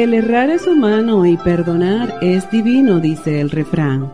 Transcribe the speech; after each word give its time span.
El 0.00 0.14
errar 0.14 0.48
es 0.48 0.66
humano 0.66 1.26
y 1.26 1.36
perdonar 1.36 2.20
es 2.22 2.50
divino, 2.50 3.00
dice 3.00 3.38
el 3.38 3.50
refrán. 3.50 4.10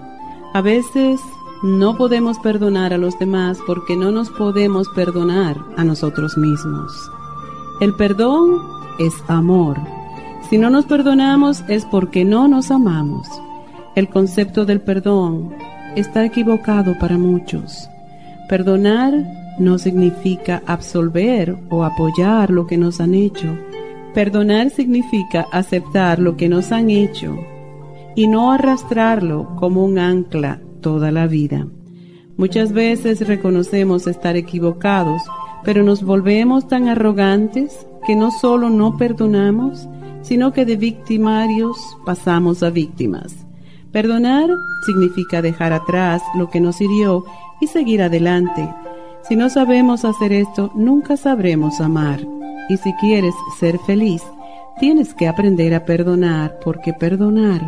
A 0.53 0.61
veces 0.61 1.21
no 1.63 1.97
podemos 1.97 2.41
perdonar 2.41 2.93
a 2.93 2.99
los 2.99 3.17
demás 3.21 3.61
porque 3.69 3.95
no 3.95 4.11
nos 4.11 4.29
podemos 4.31 4.89
perdonar 4.97 5.57
a 5.77 5.85
nosotros 5.85 6.37
mismos. 6.37 6.93
El 7.81 7.95
perdón 7.95 8.63
es 8.99 9.15
amor. 9.29 9.79
Si 10.51 10.59
no 10.59 10.71
nos 10.71 10.87
perdonamos 10.87 11.63
es 11.69 11.85
porque 11.85 12.25
no 12.25 12.49
nos 12.49 12.73
amamos. 12.73 13.29
El 13.95 14.09
concepto 14.09 14.65
del 14.65 14.81
perdón 14.81 15.55
está 15.95 16.25
equivocado 16.25 16.99
para 16.99 17.17
muchos. 17.17 17.89
Perdonar 18.49 19.15
no 19.61 19.79
significa 19.79 20.65
absolver 20.67 21.57
o 21.71 21.85
apoyar 21.85 22.51
lo 22.51 22.67
que 22.67 22.77
nos 22.77 23.01
han 23.01 23.15
hecho 23.15 23.57
Perdonar 24.17 24.71
significa 24.71 25.47
aceptar 25.53 26.19
lo 26.21 26.39
que 26.39 26.49
nos 26.49 26.73
han 26.73 26.89
hecho 26.89 27.37
y 28.15 28.29
no 28.29 28.51
arrastrarlo 28.51 29.55
como 29.57 29.85
un 29.85 29.99
ancla 29.99 30.59
toda 30.81 31.13
la 31.13 31.27
vida. 31.27 31.67
Muchas 32.39 32.73
veces 32.73 33.29
reconocemos 33.29 34.07
estar 34.07 34.35
equivocados, 34.35 35.21
pero 35.65 35.83
nos 35.83 36.03
volvemos 36.03 36.67
tan 36.67 36.89
arrogantes 36.89 37.87
que 38.07 38.17
no 38.17 38.31
solo 38.31 38.71
no 38.71 38.97
perdonamos, 38.97 39.87
sino 40.23 40.51
que 40.51 40.65
de 40.65 40.77
victimarios 40.77 41.77
pasamos 42.07 42.63
a 42.63 42.71
víctimas. 42.71 43.45
Perdonar 43.93 44.49
significa 44.87 45.43
dejar 45.43 45.75
atrás 45.75 46.23
lo 46.35 46.49
que 46.49 46.63
nos 46.63 46.81
hirió 46.81 47.23
y 47.61 47.67
seguir 47.67 48.01
adelante. 48.01 48.67
Si 49.29 49.37
no 49.37 49.51
sabemos 49.51 50.07
hacer 50.07 50.33
esto, 50.33 50.73
nunca 50.75 51.19
sabremos 51.19 51.83
amar. 51.83 52.27
Y 52.69 52.77
si 52.79 52.93
quieres 52.95 53.35
ser 53.59 53.79
feliz, 53.79 54.23
tienes 54.81 55.15
que 55.15 55.29
aprender 55.29 55.73
a 55.75 55.85
perdonar 55.85 56.59
porque 56.65 56.93
perdonar 56.93 57.61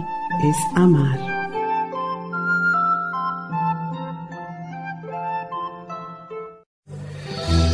es 0.42 0.56
amar. 0.74 1.38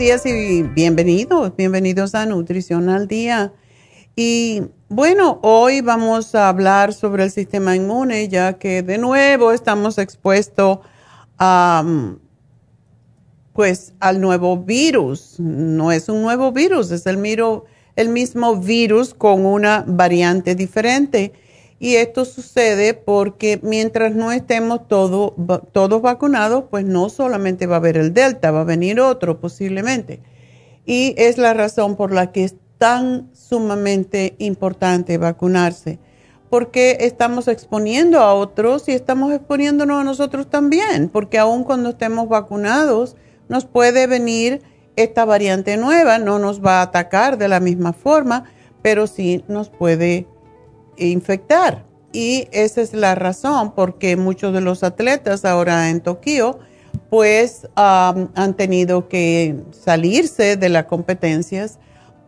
Días 0.00 0.24
y 0.24 0.62
bienvenidos, 0.62 1.54
bienvenidos 1.58 2.14
a 2.14 2.24
Nutrición 2.24 2.88
al 2.88 3.06
Día. 3.06 3.52
Y 4.16 4.62
bueno, 4.88 5.38
hoy 5.42 5.82
vamos 5.82 6.34
a 6.34 6.48
hablar 6.48 6.94
sobre 6.94 7.24
el 7.24 7.30
sistema 7.30 7.76
inmune, 7.76 8.26
ya 8.28 8.54
que 8.54 8.82
de 8.82 8.96
nuevo 8.96 9.52
estamos 9.52 9.98
expuestos 9.98 10.78
a, 11.38 11.84
pues, 13.52 13.92
al 14.00 14.22
nuevo 14.22 14.56
virus. 14.56 15.38
No 15.38 15.92
es 15.92 16.08
un 16.08 16.22
nuevo 16.22 16.50
virus, 16.50 16.90
es 16.92 17.04
el, 17.04 17.18
el 17.94 18.08
mismo 18.08 18.56
virus 18.56 19.12
con 19.12 19.44
una 19.44 19.84
variante 19.86 20.54
diferente. 20.54 21.34
Y 21.82 21.96
esto 21.96 22.26
sucede 22.26 22.92
porque 22.92 23.58
mientras 23.62 24.14
no 24.14 24.30
estemos 24.32 24.86
todos 24.86 26.02
vacunados, 26.02 26.64
pues 26.70 26.84
no 26.84 27.08
solamente 27.08 27.66
va 27.66 27.76
a 27.76 27.78
haber 27.78 27.96
el 27.96 28.12
Delta, 28.12 28.50
va 28.50 28.60
a 28.60 28.64
venir 28.64 29.00
otro 29.00 29.40
posiblemente. 29.40 30.20
Y 30.84 31.14
es 31.16 31.38
la 31.38 31.54
razón 31.54 31.96
por 31.96 32.12
la 32.12 32.32
que 32.32 32.44
es 32.44 32.54
tan 32.76 33.30
sumamente 33.34 34.34
importante 34.38 35.16
vacunarse, 35.16 35.98
porque 36.50 36.98
estamos 37.00 37.48
exponiendo 37.48 38.20
a 38.20 38.34
otros 38.34 38.86
y 38.88 38.92
estamos 38.92 39.32
exponiéndonos 39.32 40.02
a 40.02 40.04
nosotros 40.04 40.50
también, 40.50 41.08
porque 41.08 41.38
aun 41.38 41.64
cuando 41.64 41.90
estemos 41.90 42.28
vacunados, 42.28 43.16
nos 43.48 43.64
puede 43.64 44.06
venir 44.06 44.60
esta 44.96 45.24
variante 45.24 45.78
nueva, 45.78 46.18
no 46.18 46.38
nos 46.38 46.62
va 46.62 46.80
a 46.80 46.82
atacar 46.82 47.38
de 47.38 47.48
la 47.48 47.60
misma 47.60 47.94
forma, 47.94 48.44
pero 48.82 49.06
sí 49.06 49.44
nos 49.48 49.70
puede 49.70 50.26
infectar. 50.96 51.84
Y 52.12 52.48
esa 52.50 52.80
es 52.80 52.92
la 52.92 53.14
razón 53.14 53.72
porque 53.74 54.16
muchos 54.16 54.52
de 54.52 54.60
los 54.60 54.82
atletas 54.82 55.44
ahora 55.44 55.90
en 55.90 56.00
Tokio 56.00 56.58
pues 57.08 57.68
han 57.74 58.54
tenido 58.56 59.08
que 59.08 59.56
salirse 59.72 60.56
de 60.56 60.68
las 60.68 60.84
competencias 60.86 61.78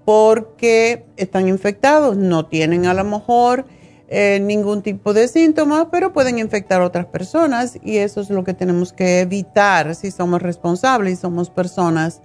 porque 0.04 1.04
están 1.16 1.48
infectados, 1.48 2.16
no 2.16 2.46
tienen 2.46 2.86
a 2.86 2.94
lo 2.94 3.04
mejor 3.04 3.64
eh, 4.08 4.40
ningún 4.40 4.82
tipo 4.82 5.14
de 5.14 5.28
síntomas, 5.28 5.86
pero 5.90 6.12
pueden 6.12 6.38
infectar 6.38 6.82
a 6.82 6.86
otras 6.86 7.06
personas 7.06 7.78
y 7.82 7.98
eso 7.98 8.20
es 8.20 8.30
lo 8.30 8.44
que 8.44 8.54
tenemos 8.54 8.92
que 8.92 9.20
evitar 9.20 9.94
si 9.94 10.10
somos 10.10 10.42
responsables 10.42 11.14
y 11.14 11.16
somos 11.16 11.48
personas, 11.48 12.20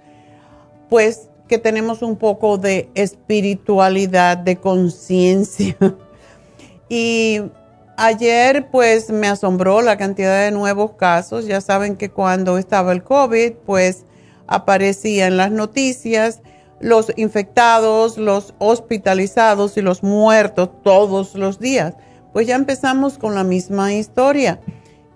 pues 0.88 1.30
que 1.46 1.58
tenemos 1.58 2.02
un 2.02 2.16
poco 2.16 2.58
de 2.58 2.90
espiritualidad, 2.94 4.36
de 4.36 4.56
conciencia. 4.56 5.76
y 6.88 7.40
ayer 7.96 8.70
pues 8.70 9.10
me 9.10 9.28
asombró 9.28 9.82
la 9.82 9.96
cantidad 9.96 10.44
de 10.44 10.50
nuevos 10.50 10.92
casos. 10.92 11.46
Ya 11.46 11.60
saben 11.60 11.96
que 11.96 12.10
cuando 12.10 12.58
estaba 12.58 12.92
el 12.92 13.02
COVID, 13.02 13.52
pues 13.66 14.04
aparecía 14.46 15.26
en 15.26 15.36
las 15.36 15.50
noticias 15.50 16.40
los 16.80 17.12
infectados, 17.16 18.18
los 18.18 18.54
hospitalizados 18.58 19.76
y 19.76 19.82
los 19.82 20.02
muertos 20.02 20.70
todos 20.82 21.34
los 21.34 21.58
días. 21.58 21.94
Pues 22.32 22.46
ya 22.46 22.54
empezamos 22.54 23.18
con 23.18 23.34
la 23.34 23.44
misma 23.44 23.92
historia. 23.92 24.60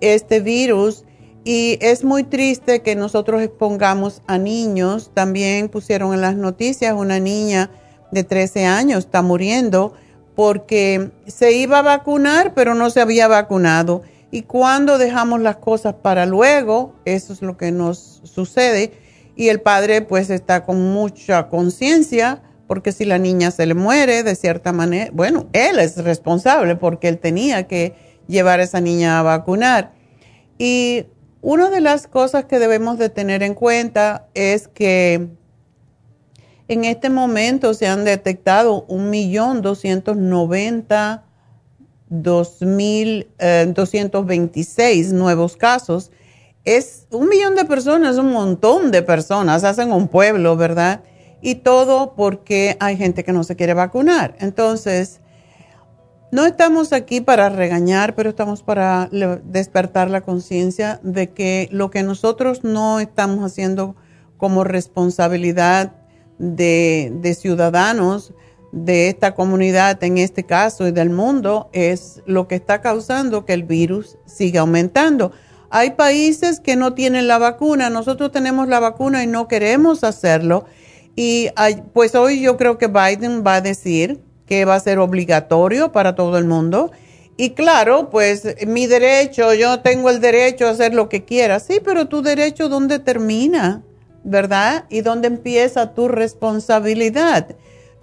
este 0.00 0.40
virus 0.40 1.04
y 1.44 1.78
es 1.80 2.02
muy 2.04 2.24
triste 2.24 2.82
que 2.82 2.96
nosotros 2.96 3.42
expongamos 3.42 4.22
a 4.26 4.38
niños. 4.38 5.10
También 5.12 5.68
pusieron 5.68 6.14
en 6.14 6.20
las 6.20 6.36
noticias 6.36 6.94
una 6.94 7.20
niña 7.20 7.70
de 8.10 8.24
13 8.24 8.66
años 8.66 9.00
está 9.00 9.22
muriendo 9.22 9.94
porque 10.34 11.10
se 11.26 11.52
iba 11.52 11.78
a 11.78 11.82
vacunar, 11.82 12.54
pero 12.54 12.74
no 12.74 12.90
se 12.90 13.00
había 13.00 13.28
vacunado. 13.28 14.02
Y 14.34 14.42
cuando 14.42 14.98
dejamos 14.98 15.40
las 15.40 15.56
cosas 15.58 15.94
para 16.02 16.26
luego, 16.26 16.96
eso 17.04 17.32
es 17.32 17.40
lo 17.40 17.56
que 17.56 17.70
nos 17.70 18.20
sucede. 18.24 18.90
Y 19.36 19.46
el 19.46 19.60
padre 19.60 20.02
pues 20.02 20.28
está 20.28 20.64
con 20.64 20.92
mucha 20.92 21.48
conciencia, 21.48 22.42
porque 22.66 22.90
si 22.90 23.04
la 23.04 23.18
niña 23.18 23.52
se 23.52 23.64
le 23.64 23.74
muere 23.74 24.24
de 24.24 24.34
cierta 24.34 24.72
manera, 24.72 25.12
bueno, 25.14 25.46
él 25.52 25.78
es 25.78 26.02
responsable 26.02 26.74
porque 26.74 27.06
él 27.06 27.20
tenía 27.20 27.68
que 27.68 27.94
llevar 28.26 28.58
a 28.58 28.64
esa 28.64 28.80
niña 28.80 29.20
a 29.20 29.22
vacunar. 29.22 29.92
Y 30.58 31.06
una 31.40 31.70
de 31.70 31.80
las 31.80 32.08
cosas 32.08 32.46
que 32.46 32.58
debemos 32.58 32.98
de 32.98 33.10
tener 33.10 33.44
en 33.44 33.54
cuenta 33.54 34.26
es 34.34 34.66
que 34.66 35.28
en 36.66 36.84
este 36.84 37.08
momento 37.08 37.72
se 37.72 37.86
han 37.86 38.04
detectado 38.04 38.84
1.290 38.88 41.22
2.226 42.22 44.78
eh, 44.78 45.08
nuevos 45.12 45.56
casos. 45.56 46.12
Es 46.64 47.06
un 47.10 47.28
millón 47.28 47.56
de 47.56 47.64
personas, 47.64 48.18
un 48.18 48.32
montón 48.32 48.90
de 48.90 49.02
personas, 49.02 49.64
hacen 49.64 49.92
un 49.92 50.08
pueblo, 50.08 50.56
¿verdad? 50.56 51.02
Y 51.42 51.56
todo 51.56 52.14
porque 52.14 52.76
hay 52.80 52.96
gente 52.96 53.24
que 53.24 53.32
no 53.32 53.44
se 53.44 53.56
quiere 53.56 53.74
vacunar. 53.74 54.34
Entonces, 54.38 55.20
no 56.34 56.46
estamos 56.46 56.92
aquí 56.92 57.20
para 57.20 57.48
regañar, 57.48 58.14
pero 58.14 58.30
estamos 58.30 58.62
para 58.62 59.08
despertar 59.44 60.10
la 60.10 60.22
conciencia 60.22 61.00
de 61.02 61.30
que 61.30 61.68
lo 61.70 61.90
que 61.90 62.02
nosotros 62.02 62.64
no 62.64 62.98
estamos 62.98 63.44
haciendo 63.44 63.94
como 64.36 64.64
responsabilidad 64.64 65.92
de, 66.38 67.12
de 67.20 67.34
ciudadanos, 67.34 68.34
de 68.74 69.08
esta 69.08 69.36
comunidad, 69.36 70.02
en 70.02 70.18
este 70.18 70.42
caso, 70.42 70.88
y 70.88 70.90
del 70.92 71.10
mundo, 71.10 71.70
es 71.72 72.22
lo 72.26 72.48
que 72.48 72.56
está 72.56 72.80
causando 72.80 73.46
que 73.46 73.52
el 73.52 73.62
virus 73.62 74.18
siga 74.26 74.62
aumentando. 74.62 75.30
Hay 75.70 75.92
países 75.92 76.58
que 76.58 76.74
no 76.74 76.92
tienen 76.92 77.28
la 77.28 77.38
vacuna, 77.38 77.88
nosotros 77.88 78.32
tenemos 78.32 78.66
la 78.68 78.80
vacuna 78.80 79.22
y 79.22 79.28
no 79.28 79.46
queremos 79.46 80.02
hacerlo. 80.02 80.66
Y 81.14 81.50
pues 81.92 82.16
hoy 82.16 82.40
yo 82.40 82.56
creo 82.56 82.76
que 82.76 82.88
Biden 82.88 83.44
va 83.46 83.56
a 83.56 83.60
decir 83.60 84.20
que 84.46 84.64
va 84.64 84.74
a 84.74 84.80
ser 84.80 84.98
obligatorio 84.98 85.92
para 85.92 86.16
todo 86.16 86.36
el 86.36 86.44
mundo. 86.44 86.90
Y 87.36 87.50
claro, 87.50 88.10
pues 88.10 88.56
mi 88.66 88.86
derecho, 88.86 89.54
yo 89.54 89.80
tengo 89.80 90.10
el 90.10 90.20
derecho 90.20 90.66
a 90.66 90.70
hacer 90.70 90.94
lo 90.94 91.08
que 91.08 91.24
quiera. 91.24 91.60
Sí, 91.60 91.80
pero 91.84 92.08
tu 92.08 92.22
derecho, 92.22 92.68
¿dónde 92.68 92.98
termina? 92.98 93.82
¿Verdad? 94.24 94.84
¿Y 94.90 95.02
dónde 95.02 95.28
empieza 95.28 95.94
tu 95.94 96.08
responsabilidad? 96.08 97.54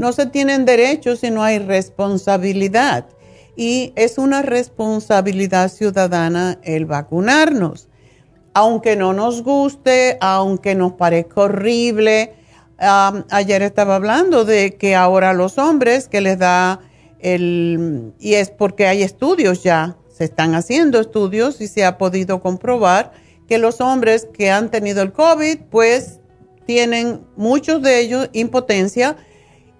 No 0.01 0.13
se 0.13 0.25
tienen 0.25 0.65
derechos 0.65 1.19
si 1.19 1.29
no 1.29 1.43
hay 1.43 1.59
responsabilidad. 1.59 3.05
Y 3.55 3.93
es 3.95 4.17
una 4.17 4.41
responsabilidad 4.41 5.69
ciudadana 5.69 6.57
el 6.63 6.87
vacunarnos. 6.87 7.87
Aunque 8.55 8.95
no 8.95 9.13
nos 9.13 9.43
guste, 9.43 10.17
aunque 10.19 10.73
nos 10.73 10.93
parezca 10.93 11.41
horrible, 11.41 12.33
ayer 12.79 13.61
estaba 13.61 13.95
hablando 13.95 14.43
de 14.43 14.73
que 14.73 14.95
ahora 14.95 15.33
los 15.33 15.59
hombres 15.59 16.07
que 16.07 16.21
les 16.21 16.39
da 16.39 16.79
el, 17.19 18.13
y 18.19 18.33
es 18.33 18.49
porque 18.49 18.87
hay 18.87 19.03
estudios 19.03 19.61
ya, 19.61 19.97
se 20.09 20.23
están 20.23 20.55
haciendo 20.55 20.99
estudios 20.99 21.61
y 21.61 21.67
se 21.67 21.85
ha 21.85 21.99
podido 21.99 22.41
comprobar 22.41 23.11
que 23.47 23.59
los 23.59 23.79
hombres 23.81 24.27
que 24.33 24.49
han 24.49 24.71
tenido 24.71 25.03
el 25.03 25.11
COVID, 25.11 25.59
pues 25.69 26.21
tienen 26.65 27.21
muchos 27.35 27.83
de 27.83 27.99
ellos 27.99 28.29
impotencia 28.33 29.15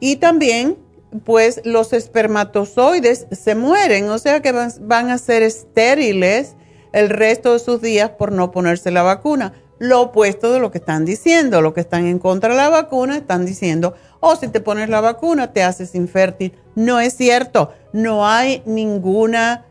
y 0.02 0.18
también 0.18 0.78
pues 1.24 1.62
los 1.64 1.94
espermatozoides 1.94 3.28
se 3.32 3.56
mueren, 3.56 4.10
o 4.10 4.18
sea 4.18 4.42
que 4.42 4.52
van 4.52 5.10
a 5.10 5.18
ser 5.18 5.44
estériles 5.44 6.56
el 6.92 7.10
resto 7.10 7.54
de 7.54 7.60
sus 7.60 7.82
días 7.82 8.10
por 8.10 8.34
no 8.34 8.52
ponerse 8.52 8.92
la 8.92 9.04
vacuna 9.04 9.54
lo 9.82 10.00
opuesto 10.00 10.54
de 10.54 10.60
lo 10.60 10.70
que 10.70 10.78
están 10.78 11.06
diciendo. 11.06 11.60
Lo 11.60 11.74
que 11.74 11.82
están 11.82 12.06
en 12.06 12.20
contra 12.20 12.52
de 12.52 12.56
la 12.56 12.70
vacuna 12.70 13.18
están 13.18 13.48
diciendo, 13.48 13.96
oh, 14.20 14.36
si 14.36 14.48
te 14.48 14.62
pones 14.62 14.90
la 14.90 15.02
vacuna 15.02 15.54
te 15.54 15.64
haces 15.64 15.96
infértil. 15.96 16.54
No 16.76 17.00
es 17.00 17.16
cierto, 17.16 17.74
no 17.92 18.28
hay 18.28 18.62
ninguna 18.68 19.66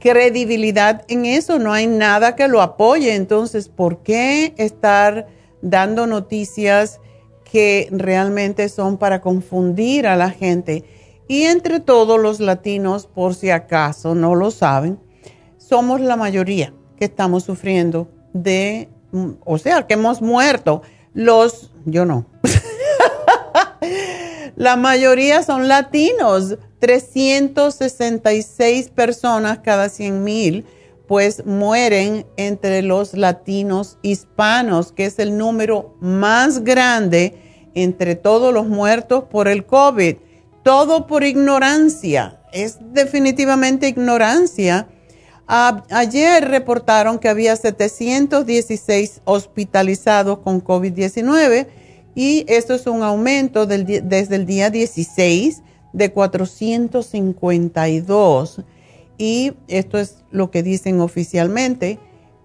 credibilidad 0.00 1.04
en 1.06 1.26
eso, 1.26 1.60
no 1.60 1.72
hay 1.72 1.86
nada 1.86 2.34
que 2.34 2.48
lo 2.48 2.60
apoye. 2.60 3.14
Entonces, 3.14 3.68
¿por 3.68 3.98
qué 3.98 4.52
estar 4.56 5.28
dando 5.62 6.08
noticias 6.08 7.00
que 7.44 7.88
realmente 7.90 8.68
son 8.68 8.98
para 8.98 9.20
confundir 9.20 10.06
a 10.06 10.16
la 10.16 10.30
gente? 10.30 10.84
Y 11.28 11.44
entre 11.44 11.80
todos 11.80 12.20
los 12.20 12.40
latinos, 12.40 13.06
por 13.06 13.34
si 13.34 13.50
acaso 13.50 14.14
no 14.14 14.34
lo 14.34 14.50
saben, 14.50 14.98
somos 15.56 16.00
la 16.00 16.16
mayoría 16.16 16.74
que 16.98 17.06
estamos 17.06 17.44
sufriendo 17.44 18.08
de 18.32 18.88
o 19.44 19.58
sea, 19.58 19.86
que 19.86 19.94
hemos 19.94 20.20
muerto. 20.22 20.82
Los, 21.12 21.70
yo 21.84 22.04
no. 22.04 22.26
La 24.56 24.76
mayoría 24.76 25.42
son 25.42 25.66
latinos, 25.68 26.58
366 26.78 28.88
personas 28.90 29.58
cada 29.60 29.88
100 29.88 30.22
mil, 30.22 30.66
pues 31.06 31.44
mueren 31.44 32.26
entre 32.36 32.82
los 32.82 33.14
latinos 33.14 33.98
hispanos, 34.02 34.92
que 34.92 35.06
es 35.06 35.18
el 35.18 35.36
número 35.36 35.96
más 36.00 36.64
grande 36.64 37.38
entre 37.74 38.14
todos 38.14 38.54
los 38.54 38.66
muertos 38.66 39.24
por 39.24 39.48
el 39.48 39.66
COVID. 39.66 40.16
Todo 40.62 41.06
por 41.06 41.24
ignorancia, 41.24 42.40
es 42.52 42.78
definitivamente 42.92 43.88
ignorancia 43.88 44.88
ayer 45.46 46.48
reportaron 46.48 47.18
que 47.18 47.28
había 47.28 47.54
716 47.56 49.20
hospitalizados 49.24 50.38
con 50.38 50.62
COVID-19 50.62 51.66
y 52.14 52.44
esto 52.48 52.74
es 52.74 52.86
un 52.86 53.02
aumento 53.02 53.66
desde 53.66 54.36
el 54.36 54.46
día 54.46 54.70
16 54.70 55.62
de 55.92 56.12
452. 56.12 58.60
Y 59.18 59.52
esto 59.68 59.98
es 59.98 60.24
lo 60.30 60.50
que 60.50 60.62
dicen 60.62 61.00
oficialmente. 61.00 61.98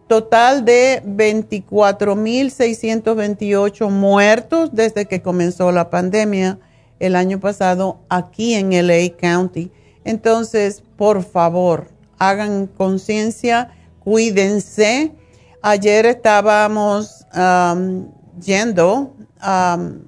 Total 0.08 0.66
de 0.66 1.02
24.628 1.06 3.90
muertos 3.90 4.72
desde 4.74 5.06
que 5.06 5.22
comenzó 5.22 5.72
la 5.72 5.90
pandemia 5.90 6.60
el 7.00 7.16
año 7.16 7.40
pasado 7.40 8.02
aquí 8.10 8.56
en 8.56 8.72
LA 8.72 9.16
County. 9.18 9.72
Entonces, 10.04 10.84
por 10.98 11.24
favor, 11.24 11.88
hagan 12.18 12.68
conciencia, 12.68 13.72
cuídense. 14.00 15.14
Ayer 15.62 16.06
estábamos 16.06 17.26
um, 17.36 18.08
yendo, 18.40 19.16
um, 19.46 20.00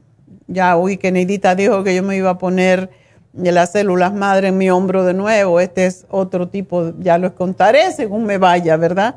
ya 0.47 0.77
hoy 0.77 0.97
que 0.97 1.11
Neidita 1.11 1.55
dijo 1.55 1.83
que 1.83 1.95
yo 1.95 2.03
me 2.03 2.17
iba 2.17 2.31
a 2.31 2.37
poner 2.37 2.89
las 3.33 3.71
células 3.71 4.13
madre 4.13 4.50
en 4.50 4.57
mi 4.57 4.69
hombro 4.69 5.03
de 5.03 5.13
nuevo. 5.13 5.59
Este 5.59 5.85
es 5.85 6.05
otro 6.09 6.50
tipo, 6.50 6.93
ya 7.00 7.17
los 7.17 7.33
contaré 7.33 7.91
según 7.93 8.25
me 8.25 8.38
vaya, 8.38 8.77
¿verdad? 8.77 9.15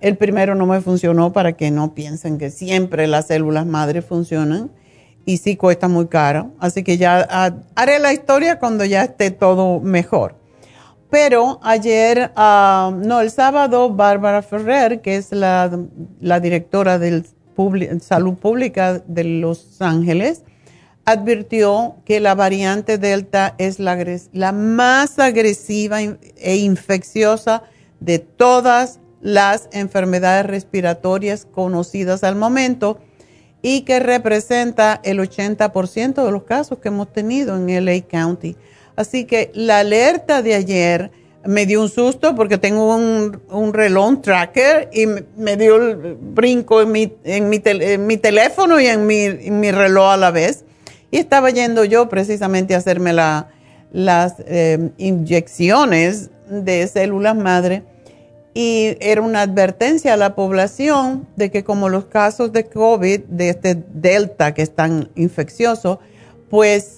El 0.00 0.16
primero 0.16 0.54
no 0.54 0.66
me 0.66 0.80
funcionó 0.80 1.32
para 1.32 1.52
que 1.52 1.70
no 1.70 1.94
piensen 1.94 2.38
que 2.38 2.50
siempre 2.50 3.06
las 3.06 3.26
células 3.26 3.66
madre 3.66 4.02
funcionan. 4.02 4.70
y 5.26 5.36
sí 5.36 5.56
cuesta 5.56 5.86
muy 5.86 6.06
caro. 6.06 6.50
Así 6.58 6.82
que 6.82 6.96
ya 6.96 7.26
ah, 7.30 7.50
haré 7.76 7.98
la 7.98 8.12
historia 8.12 8.58
cuando 8.58 8.84
ya 8.84 9.04
esté 9.04 9.30
todo 9.30 9.78
mejor. 9.80 10.34
Pero 11.10 11.58
ayer, 11.62 12.30
no, 12.36 13.20
el 13.20 13.30
sábado, 13.30 13.90
Bárbara 13.90 14.42
Ferrer, 14.42 15.00
que 15.00 15.16
es 15.16 15.32
la, 15.32 15.70
directora 16.40 16.98
de 16.98 17.24
Salud 18.00 18.34
Pública 18.34 19.02
de 19.06 19.24
Los 19.24 19.82
Ángeles, 19.82 20.44
advirtió 21.10 21.96
que 22.04 22.20
la 22.20 22.34
variante 22.34 22.98
Delta 22.98 23.54
es 23.58 23.78
la, 23.78 24.52
más 24.52 25.18
agresiva 25.18 26.00
e 26.00 26.56
infecciosa 26.56 27.62
de 28.00 28.18
todas 28.18 29.00
las 29.20 29.68
enfermedades 29.72 30.46
respiratorias 30.46 31.46
conocidas 31.50 32.24
al 32.24 32.36
momento 32.36 32.98
y 33.62 33.82
que 33.82 34.00
representa 34.00 35.00
el 35.04 35.18
80% 35.18 36.24
de 36.24 36.32
los 36.32 36.44
casos 36.44 36.78
que 36.78 36.88
hemos 36.88 37.12
tenido 37.12 37.56
en 37.56 37.84
LA 37.84 38.02
County. 38.02 38.56
Así 38.96 39.24
que 39.24 39.50
la 39.54 39.80
alerta 39.80 40.42
de 40.42 40.54
ayer 40.54 41.10
me 41.44 41.66
dio 41.66 41.80
un 41.80 41.88
susto 41.88 42.34
porque 42.34 42.58
tengo 42.58 42.94
un, 42.94 43.40
un 43.48 43.72
reloj 43.72 44.20
tracker 44.20 44.90
y 44.92 45.06
me, 45.06 45.56
dio 45.56 45.76
el 45.76 46.16
brinco 46.20 46.82
en 46.82 46.92
mi, 46.92 47.12
en 47.24 48.20
teléfono 48.20 48.80
y 48.80 48.86
en 48.86 49.06
mi, 49.06 49.28
mi, 49.28 49.70
reloj 49.70 50.12
a 50.12 50.16
la 50.16 50.30
vez. 50.30 50.64
Y 51.10 51.18
estaba 51.18 51.50
yendo 51.50 51.84
yo 51.84 52.08
precisamente 52.08 52.74
a 52.74 52.78
hacerme 52.78 53.12
la, 53.12 53.48
las 53.92 54.34
eh, 54.46 54.90
inyecciones 54.98 56.30
de 56.48 56.86
células 56.86 57.36
madre 57.36 57.84
y 58.52 58.96
era 59.00 59.22
una 59.22 59.42
advertencia 59.42 60.14
a 60.14 60.16
la 60.16 60.34
población 60.34 61.28
de 61.36 61.50
que 61.50 61.62
como 61.62 61.88
los 61.88 62.06
casos 62.06 62.52
de 62.52 62.64
COVID, 62.64 63.20
de 63.28 63.50
este 63.50 63.74
delta 63.74 64.54
que 64.54 64.62
es 64.62 64.74
tan 64.74 65.08
infeccioso, 65.14 66.00
pues 66.48 66.96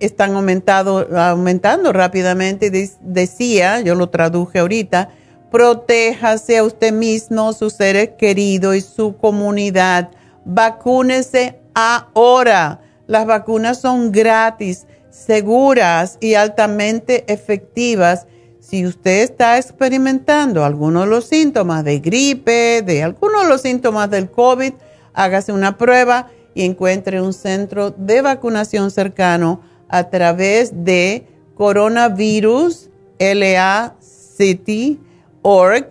están 0.00 0.34
aumentado, 0.34 1.08
aumentando 1.16 1.92
rápidamente. 1.94 2.70
decía, 3.00 3.80
yo 3.80 3.94
lo 3.94 4.10
traduje 4.10 4.58
ahorita, 4.58 5.08
protéjase 5.50 6.58
a 6.58 6.64
usted 6.64 6.92
mismo, 6.92 7.54
sus 7.54 7.72
seres 7.72 8.10
queridos 8.18 8.76
y 8.76 8.80
su 8.82 9.16
comunidad. 9.16 10.10
Vacúnese 10.44 11.58
ahora. 11.74 12.80
Las 13.06 13.26
vacunas 13.26 13.80
son 13.80 14.12
gratis, 14.12 14.86
seguras 15.10 16.18
y 16.20 16.34
altamente 16.34 17.24
efectivas. 17.32 18.26
Si 18.60 18.86
usted 18.86 19.22
está 19.22 19.58
experimentando 19.58 20.64
algunos 20.64 21.04
de 21.04 21.10
los 21.10 21.26
síntomas 21.26 21.84
de 21.84 21.98
gripe, 21.98 22.82
de 22.82 23.02
algunos 23.02 23.42
de 23.42 23.48
los 23.48 23.60
síntomas 23.60 24.10
del 24.10 24.30
COVID, 24.30 24.72
hágase 25.12 25.52
una 25.52 25.76
prueba 25.76 26.28
y 26.54 26.64
encuentre 26.64 27.20
un 27.20 27.32
centro 27.32 27.90
de 27.90 28.22
vacunación 28.22 28.90
cercano 28.90 29.60
a 29.88 30.08
través 30.08 30.84
de 30.84 31.26
coronavirus 31.56 32.88
LA 33.18 33.94
City 34.00 34.98
org 35.42 35.88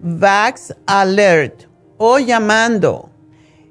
Vax 0.00 0.74
Alert 0.86 1.64
o 1.96 2.20
llamando 2.20 3.10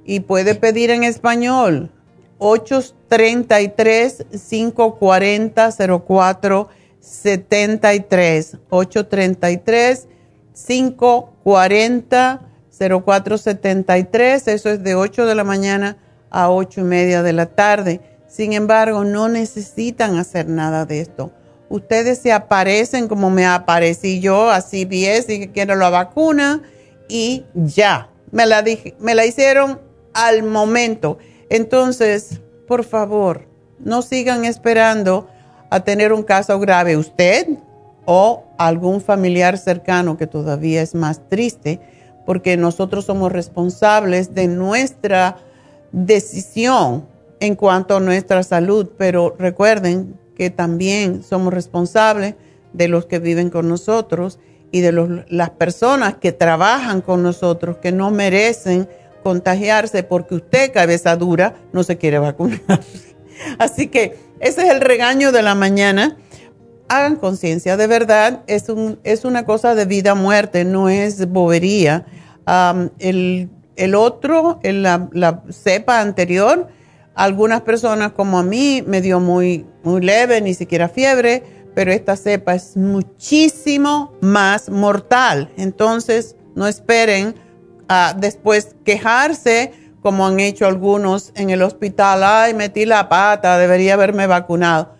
y 0.05 0.19
puede 0.19 0.53
pedir 0.55 0.89
en 0.91 1.03
español 1.03 1.91
833 2.39 4.25
540 4.50 5.72
0473 5.72 8.58
833 8.70 10.08
540 10.67 12.41
0473 12.79 14.48
eso 14.48 14.70
es 14.70 14.84
de 14.84 14.96
8 14.96 15.25
de 15.25 15.36
la 15.36 15.44
mañana 15.44 15.98
a 16.29 16.51
8 16.51 16.82
y 16.82 16.84
media 16.84 17.24
de 17.24 17.34
la 17.34 17.48
tarde 17.48 18.01
sin 18.27 18.53
embargo, 18.53 19.03
no 19.03 19.29
necesitan 19.29 20.17
hacer 20.17 20.48
nada 20.48 20.86
de 20.86 21.00
esto. 21.00 21.32
Ustedes 21.70 22.20
se 22.20 22.32
aparecen 22.32 23.08
como 23.08 23.29
me 23.29 23.46
aparecí 23.46 24.20
yo 24.20 24.51
a 24.51 24.62
CBS 24.62 25.34
y 25.34 25.39
que 25.39 25.51
quiero 25.51 25.75
la 25.75 25.89
vacuna 25.89 26.62
y 27.10 27.46
ya, 27.56 28.10
me 28.32 28.46
la 28.46 29.25
hicieron 29.25 29.79
al 30.13 30.44
momento. 30.44 31.17
Entonces, 31.49 32.41
por 32.67 32.83
favor, 32.83 33.47
no 33.79 34.01
sigan 34.01 34.45
esperando 34.45 35.27
a 35.69 35.81
tener 35.81 36.13
un 36.13 36.23
caso 36.23 36.59
grave 36.59 36.97
usted 36.97 37.47
o 38.05 38.45
algún 38.57 39.01
familiar 39.01 39.57
cercano 39.57 40.17
que 40.17 40.27
todavía 40.27 40.81
es 40.81 40.95
más 40.95 41.27
triste, 41.29 41.79
porque 42.25 42.57
nosotros 42.57 43.05
somos 43.05 43.31
responsables 43.31 44.33
de 44.33 44.47
nuestra 44.47 45.37
decisión 45.91 47.05
en 47.39 47.55
cuanto 47.55 47.97
a 47.97 47.99
nuestra 47.99 48.43
salud, 48.43 48.89
pero 48.97 49.35
recuerden 49.37 50.17
que 50.35 50.49
también 50.49 51.23
somos 51.23 51.53
responsables 51.53 52.35
de 52.73 52.87
los 52.87 53.05
que 53.05 53.19
viven 53.19 53.49
con 53.49 53.67
nosotros 53.67 54.39
y 54.71 54.81
de 54.81 55.25
las 55.29 55.49
personas 55.51 56.15
que 56.15 56.31
trabajan 56.31 57.01
con 57.01 57.23
nosotros, 57.23 57.77
que 57.77 57.91
no 57.91 58.11
merecen 58.11 58.87
contagiarse 59.27 60.03
porque 60.03 60.36
usted, 60.36 60.72
cabeza 60.72 61.17
dura, 61.17 61.55
no 61.74 61.84
se 61.84 61.98
quiere 61.98 62.17
vacunar. 62.17 62.62
Así 63.60 63.88
que 63.88 64.15
ese 64.39 64.62
es 64.62 64.69
el 64.72 64.79
regaño 64.79 65.34
de 65.34 65.41
la 65.41 65.53
mañana. 65.53 66.15
Hagan 66.88 67.17
conciencia, 67.17 67.75
de 67.75 67.88
verdad, 67.88 68.43
es, 68.48 68.69
un, 68.69 69.01
es 69.03 69.25
una 69.25 69.46
cosa 69.46 69.75
de 69.75 69.84
vida 69.84 70.15
muerte, 70.15 70.63
no 70.63 70.88
es 70.88 71.27
bobería. 71.27 72.05
el, 73.00 73.50
otro, 73.96 74.62
la, 74.63 75.10
la 75.12 75.43
cepa 75.50 76.00
anterior, 76.00 76.69
algunas 77.13 77.63
personas 77.63 78.13
como 78.13 78.39
a 78.39 78.43
mí 78.43 78.81
me 78.88 79.01
dio 79.01 79.19
muy, 79.19 79.65
muy 79.84 80.00
leve, 80.00 80.39
ni 80.39 80.53
siquiera 80.53 80.88
fiebre, 80.88 81.43
pero 81.75 81.91
esta 81.91 82.15
cepa 82.15 82.55
es 82.55 82.77
muchísimo 82.77 84.13
más 84.22 84.69
mortal. 84.69 85.51
Entonces, 85.57 86.38
no 86.55 86.65
esperen 86.65 87.36
a 87.88 88.13
después 88.17 88.75
quejarse 88.84 89.74
como 90.01 90.25
han 90.25 90.39
hecho 90.39 90.65
algunos 90.65 91.32
en 91.36 91.50
el 91.50 91.62
hospital. 91.62 92.24
Ay, 92.24 92.53
metí 92.53 92.86
la 92.86 93.10
pata, 93.10 93.58
debería 93.58 93.94
haberme 93.94 94.27
vacunado. 94.27 94.96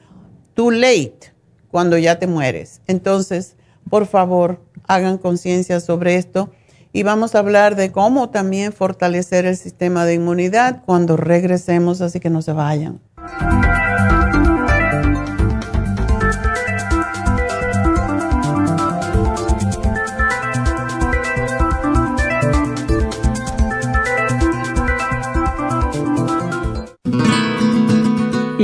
Too 0.54 0.72
late 0.72 1.34
cuando 1.70 1.98
ya 1.98 2.20
te 2.20 2.28
mueres. 2.28 2.82
Entonces, 2.88 3.56
por 3.90 4.06
favor, 4.06 4.62
hagan 4.88 5.18
conciencia 5.18 5.80
sobre 5.80 6.16
esto 6.16 6.52
y 6.92 7.04
vamos 7.04 7.36
a 7.36 7.40
hablar 7.40 7.76
de 7.76 7.92
cómo 7.92 8.30
también 8.30 8.74
fortalecer 8.74 9.46
el 9.46 9.56
sistema 9.56 10.06
de 10.06 10.16
inmunidad 10.16 10.84
cuando 10.86 11.16
regresemos, 11.16 12.02
así 12.02 12.20
que 12.20 12.30
no 12.30 12.42
se 12.42 12.54
vayan. 12.54 13.00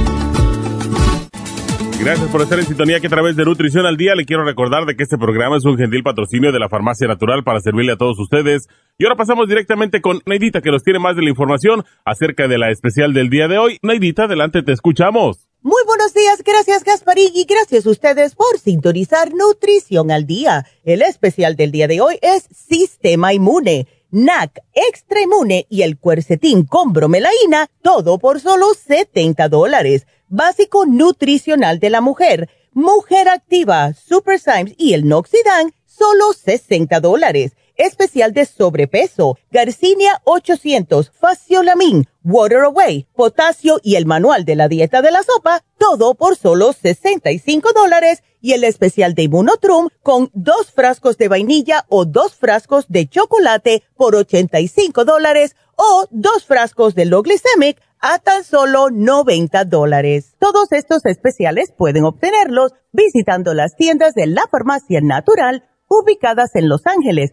Gracias 2.06 2.30
por 2.30 2.40
estar 2.40 2.56
en 2.56 2.66
sintonía 2.66 3.00
que 3.00 3.08
a 3.08 3.10
través 3.10 3.34
de 3.34 3.44
Nutrición 3.44 3.84
al 3.84 3.96
Día 3.96 4.14
le 4.14 4.24
quiero 4.24 4.44
recordar 4.44 4.86
de 4.86 4.94
que 4.94 5.02
este 5.02 5.18
programa 5.18 5.56
es 5.56 5.64
un 5.64 5.76
gentil 5.76 6.04
patrocinio 6.04 6.52
de 6.52 6.60
la 6.60 6.68
Farmacia 6.68 7.08
Natural 7.08 7.42
para 7.42 7.58
servirle 7.58 7.94
a 7.94 7.96
todos 7.96 8.16
ustedes. 8.20 8.68
Y 8.96 9.04
ahora 9.04 9.16
pasamos 9.16 9.48
directamente 9.48 10.00
con 10.00 10.20
Neidita 10.24 10.60
que 10.60 10.70
nos 10.70 10.84
tiene 10.84 11.00
más 11.00 11.16
de 11.16 11.22
la 11.22 11.30
información 11.30 11.84
acerca 12.04 12.46
de 12.46 12.58
la 12.58 12.70
especial 12.70 13.12
del 13.12 13.28
día 13.28 13.48
de 13.48 13.58
hoy. 13.58 13.78
Neidita, 13.82 14.26
adelante, 14.26 14.62
te 14.62 14.70
escuchamos. 14.70 15.48
Muy 15.62 15.82
buenos 15.84 16.14
días, 16.14 16.44
gracias 16.46 16.84
Gasparín 16.84 17.30
y 17.34 17.44
gracias 17.44 17.84
a 17.84 17.90
ustedes 17.90 18.36
por 18.36 18.56
sintonizar 18.56 19.34
Nutrición 19.34 20.12
al 20.12 20.28
Día. 20.28 20.64
El 20.84 21.02
especial 21.02 21.56
del 21.56 21.72
día 21.72 21.88
de 21.88 22.00
hoy 22.00 22.20
es 22.22 22.44
Sistema 22.52 23.34
Inmune, 23.34 23.88
NAC, 24.16 24.62
Extra 24.72 25.20
Inmune 25.20 25.66
y 25.68 25.82
el 25.82 25.98
Cuercetín 25.98 26.64
con 26.64 26.94
bromelaína, 26.94 27.68
todo 27.82 28.18
por 28.18 28.40
solo 28.40 28.72
70 28.72 29.50
dólares. 29.50 30.06
Básico 30.28 30.86
nutricional 30.86 31.80
de 31.80 31.90
la 31.90 32.00
mujer, 32.00 32.48
Mujer 32.72 33.28
Activa, 33.28 33.92
Super 33.92 34.40
Symes 34.40 34.74
y 34.78 34.94
el 34.94 35.06
Noxidan, 35.06 35.74
solo 35.84 36.32
60 36.32 36.98
dólares 37.00 37.52
especial 37.76 38.32
de 38.32 38.44
sobrepeso, 38.44 39.38
Garcinia 39.50 40.20
800, 40.24 41.10
Faciolamin, 41.10 42.06
Water 42.24 42.64
Away, 42.64 43.06
potasio 43.14 43.80
y 43.82 43.96
el 43.96 44.06
manual 44.06 44.44
de 44.44 44.56
la 44.56 44.68
dieta 44.68 45.02
de 45.02 45.10
la 45.10 45.22
sopa, 45.22 45.64
todo 45.78 46.14
por 46.14 46.36
solo 46.36 46.72
65 46.72 47.72
dólares 47.72 48.22
y 48.40 48.52
el 48.52 48.64
especial 48.64 49.14
de 49.14 49.24
Immunotrum 49.24 49.88
con 50.02 50.30
dos 50.32 50.70
frascos 50.70 51.16
de 51.18 51.28
vainilla 51.28 51.84
o 51.88 52.04
dos 52.04 52.34
frascos 52.34 52.86
de 52.88 53.08
chocolate 53.08 53.82
por 53.96 54.14
85 54.14 55.04
dólares 55.04 55.56
o 55.76 56.06
dos 56.10 56.44
frascos 56.44 56.94
de 56.94 57.06
low 57.06 57.22
glycemic 57.22 57.80
a 58.00 58.18
tan 58.18 58.44
solo 58.44 58.90
90 58.90 59.64
dólares. 59.64 60.36
Todos 60.38 60.72
estos 60.72 61.04
especiales 61.06 61.72
pueden 61.76 62.04
obtenerlos 62.04 62.72
visitando 62.92 63.54
las 63.54 63.74
tiendas 63.76 64.14
de 64.14 64.26
la 64.26 64.46
farmacia 64.50 65.00
natural 65.00 65.64
ubicadas 65.88 66.54
en 66.54 66.68
Los 66.68 66.86
Ángeles, 66.86 67.32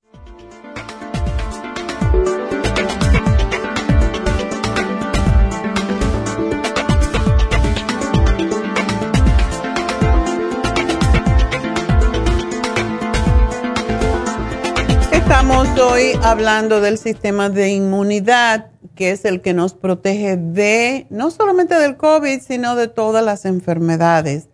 Estamos 15.31 15.69
hoy 15.79 16.11
hablando 16.23 16.81
del 16.81 16.97
sistema 16.97 17.49
de 17.49 17.69
inmunidad, 17.69 18.69
que 18.95 19.11
es 19.11 19.23
el 19.23 19.39
que 19.39 19.53
nos 19.53 19.73
protege 19.73 20.35
de, 20.35 21.07
no 21.09 21.31
solamente 21.31 21.75
del 21.75 21.95
COVID, 21.95 22.41
sino 22.41 22.75
de 22.75 22.89
todas 22.89 23.23
las 23.23 23.45
enfermedades. 23.45 24.49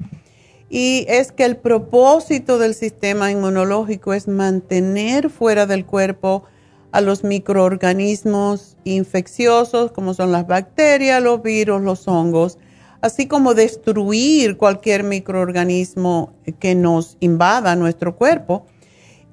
Y 0.69 1.07
es 1.09 1.31
que 1.31 1.45
el 1.45 1.57
propósito 1.57 2.59
del 2.59 2.75
sistema 2.75 3.31
inmunológico 3.31 4.13
es 4.13 4.27
mantener 4.27 5.31
fuera 5.31 5.65
del 5.65 5.83
cuerpo 5.83 6.43
a 6.91 7.01
los 7.01 7.23
microorganismos 7.23 8.77
infecciosos, 8.83 9.91
como 9.91 10.13
son 10.13 10.31
las 10.31 10.45
bacterias, 10.45 11.23
los 11.23 11.41
virus, 11.41 11.81
los 11.81 12.07
hongos, 12.07 12.59
así 13.01 13.25
como 13.25 13.55
destruir 13.55 14.57
cualquier 14.57 15.03
microorganismo 15.03 16.33
que 16.59 16.75
nos 16.75 17.17
invada 17.19 17.75
nuestro 17.75 18.15
cuerpo. 18.15 18.67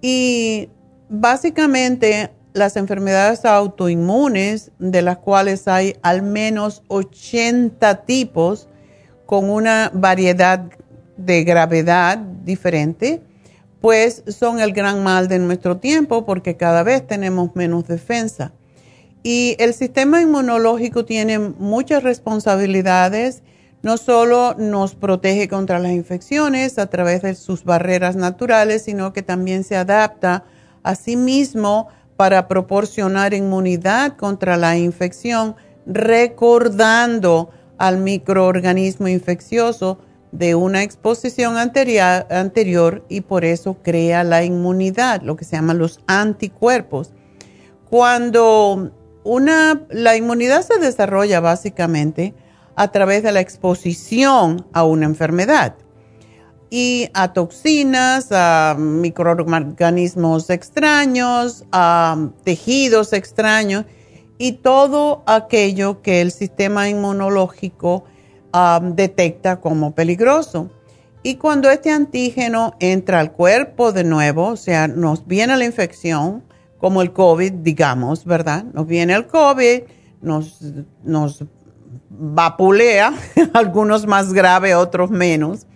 Y 0.01 0.71
básicamente 1.21 2.31
las 2.53 2.77
enfermedades 2.77 3.45
autoinmunes, 3.45 4.71
de 4.79 5.03
las 5.03 5.19
cuales 5.19 5.67
hay 5.69 5.97
al 6.03 6.23
menos 6.23 6.83
80 6.89 8.05
tipos 8.05 8.69
con 9.27 9.51
una 9.51 9.91
variedad 9.93 10.65
de 11.17 11.45
gravedad 11.45 12.19
diferente, 12.19 13.23
pues 13.81 14.23
son 14.29 14.61
el 14.61 14.73
gran 14.73 15.03
mal 15.03 15.29
de 15.29 15.39
nuestro 15.39 15.79
tiempo 15.79 16.25
porque 16.25 16.57
cada 16.57 16.83
vez 16.83 17.07
tenemos 17.07 17.55
menos 17.55 17.87
defensa. 17.87 18.53
Y 19.23 19.57
el 19.59 19.75
sistema 19.75 20.21
inmunológico 20.21 21.05
tiene 21.05 21.39
muchas 21.39 22.03
responsabilidades. 22.03 23.43
No 23.83 23.97
solo 23.97 24.55
nos 24.59 24.95
protege 24.95 25.49
contra 25.49 25.79
las 25.79 25.93
infecciones 25.93 26.79
a 26.79 26.87
través 26.87 27.23
de 27.23 27.35
sus 27.35 27.65
barreras 27.65 28.17
naturales, 28.17 28.83
sino 28.83 29.13
que 29.13 29.23
también 29.23 29.65
se 29.65 29.77
adapta 29.77 30.45
Asimismo, 30.85 31.89
para 32.17 32.47
proporcionar 32.47 33.35
inmunidad 33.35 34.17
contra 34.17 34.57
la 34.57 34.77
infección, 34.77 35.57
recordando 35.87 37.51
al 37.79 37.99
microorganismo 37.99 39.09
infeccioso 39.09 39.99
de 40.31 40.55
una 40.55 40.83
exposición 40.83 41.57
anterior, 41.57 43.05
y 43.09 43.21
por 43.23 43.45
eso 43.45 43.79
crea 43.83 44.25
la 44.25 44.45
inmunidad, 44.45 45.23
lo 45.23 45.37
que 45.37 45.45
se 45.45 45.57
llaman 45.57 45.79
los 45.79 46.01
anticuerpos. 46.07 47.13
Cuando 47.89 48.93
una, 49.25 49.87
la 49.91 50.17
inmunidad 50.17 50.63
se 50.63 50.79
desarrolla 50.79 51.41
básicamente 51.41 52.35
a 52.77 52.89
través 52.89 53.23
de 53.23 53.33
la 53.33 53.41
exposición 53.41 54.67
a 54.73 54.85
una 54.85 55.07
enfermedad 55.07 55.75
y 56.71 57.09
a 57.15 57.33
toxinas, 57.33 58.29
a 58.31 58.77
microorganismos 58.79 60.51
extraños, 60.51 61.65
a 61.73 62.31
tejidos 62.43 63.13
extraños 63.13 63.85
y 64.39 64.53
todo 64.53 65.23
aquello 65.27 66.03
que 66.03 66.21
el 66.21 66.33
sistema 66.33 66.89
inmunológico 66.89 68.05
detecta 68.83 69.61
como 69.61 69.95
peligroso. 69.95 70.71
Y 71.23 71.37
cuando 71.37 71.71
este 71.71 71.91
antígeno 71.91 72.75
entra 72.81 73.21
al 73.21 73.33
cuerpo 73.33 73.93
de 73.93 74.05
nuevo, 74.05 74.49
o 74.49 74.57
sea, 74.57 74.89
nos 74.89 75.27
viene 75.27 75.57
la 75.57 75.65
infección, 75.65 76.45
como 76.79 77.01
el 77.03 77.13
COVID, 77.13 77.53
digamos, 77.53 78.25
¿verdad? 78.25 78.65
Nos 78.75 78.87
viene 78.87 79.15
el 79.15 79.27
COVID, 79.27 79.83
nos, 80.21 80.61
nos 81.03 81.45
vapulea, 82.11 83.15
algunos 83.55 84.07
más 84.07 84.33
graves, 84.33 84.75
otros 84.75 85.11
menos 85.11 85.67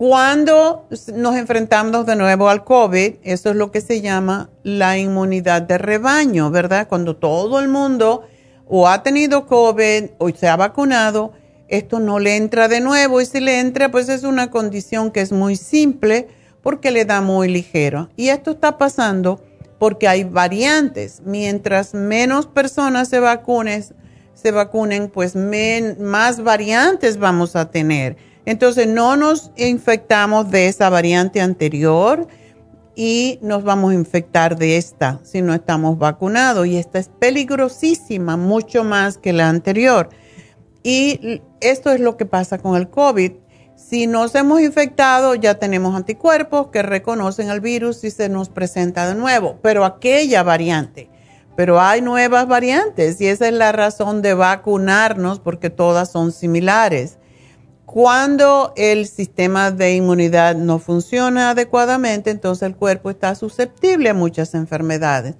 cuando 0.00 0.88
nos 1.14 1.36
enfrentamos 1.36 2.06
de 2.06 2.16
nuevo 2.16 2.48
al 2.48 2.64
COVID, 2.64 3.16
eso 3.22 3.50
es 3.50 3.56
lo 3.56 3.70
que 3.70 3.82
se 3.82 4.00
llama 4.00 4.48
la 4.62 4.96
inmunidad 4.96 5.60
de 5.60 5.76
rebaño, 5.76 6.50
¿verdad? 6.50 6.88
Cuando 6.88 7.16
todo 7.16 7.60
el 7.60 7.68
mundo 7.68 8.22
o 8.66 8.88
ha 8.88 9.02
tenido 9.02 9.46
COVID 9.46 10.12
o 10.16 10.30
se 10.30 10.48
ha 10.48 10.56
vacunado, 10.56 11.34
esto 11.68 12.00
no 12.00 12.18
le 12.18 12.36
entra 12.36 12.66
de 12.66 12.80
nuevo 12.80 13.20
y 13.20 13.26
si 13.26 13.40
le 13.40 13.60
entra, 13.60 13.90
pues 13.90 14.08
es 14.08 14.24
una 14.24 14.50
condición 14.50 15.10
que 15.10 15.20
es 15.20 15.32
muy 15.32 15.56
simple 15.56 16.28
porque 16.62 16.90
le 16.90 17.04
da 17.04 17.20
muy 17.20 17.48
ligero. 17.48 18.08
Y 18.16 18.30
esto 18.30 18.52
está 18.52 18.78
pasando 18.78 19.42
porque 19.78 20.08
hay 20.08 20.24
variantes. 20.24 21.20
Mientras 21.26 21.92
menos 21.92 22.46
personas 22.46 23.08
se 23.08 23.20
vacunen, 23.20 23.84
se 24.32 25.08
pues 25.12 25.36
más 25.36 26.42
variantes 26.42 27.18
vamos 27.18 27.54
a 27.54 27.70
tener. 27.70 28.29
Entonces 28.46 28.86
no 28.86 29.16
nos 29.16 29.52
infectamos 29.56 30.50
de 30.50 30.68
esa 30.68 30.88
variante 30.90 31.40
anterior 31.40 32.26
y 32.94 33.38
nos 33.42 33.64
vamos 33.64 33.92
a 33.92 33.94
infectar 33.94 34.56
de 34.56 34.76
esta 34.76 35.20
si 35.22 35.42
no 35.42 35.54
estamos 35.54 35.98
vacunados. 35.98 36.66
Y 36.66 36.76
esta 36.76 36.98
es 36.98 37.08
peligrosísima, 37.08 38.36
mucho 38.36 38.84
más 38.84 39.18
que 39.18 39.32
la 39.32 39.48
anterior. 39.48 40.10
Y 40.82 41.42
esto 41.60 41.90
es 41.92 42.00
lo 42.00 42.16
que 42.16 42.26
pasa 42.26 42.58
con 42.58 42.76
el 42.76 42.88
COVID. 42.88 43.32
Si 43.76 44.06
nos 44.06 44.34
hemos 44.34 44.60
infectado, 44.60 45.34
ya 45.34 45.54
tenemos 45.54 45.94
anticuerpos 45.94 46.68
que 46.68 46.82
reconocen 46.82 47.48
al 47.50 47.60
virus 47.60 48.04
y 48.04 48.10
se 48.10 48.28
nos 48.28 48.48
presenta 48.48 49.08
de 49.08 49.14
nuevo, 49.14 49.58
pero 49.62 49.84
aquella 49.84 50.42
variante. 50.42 51.08
Pero 51.56 51.80
hay 51.80 52.00
nuevas 52.00 52.46
variantes 52.46 53.20
y 53.20 53.26
esa 53.26 53.48
es 53.48 53.54
la 53.54 53.72
razón 53.72 54.22
de 54.22 54.34
vacunarnos 54.34 55.40
porque 55.40 55.70
todas 55.70 56.10
son 56.10 56.32
similares. 56.32 57.18
Cuando 57.92 58.72
el 58.76 59.08
sistema 59.08 59.72
de 59.72 59.96
inmunidad 59.96 60.54
no 60.54 60.78
funciona 60.78 61.50
adecuadamente, 61.50 62.30
entonces 62.30 62.68
el 62.68 62.76
cuerpo 62.76 63.10
está 63.10 63.34
susceptible 63.34 64.10
a 64.10 64.14
muchas 64.14 64.54
enfermedades. 64.54 65.34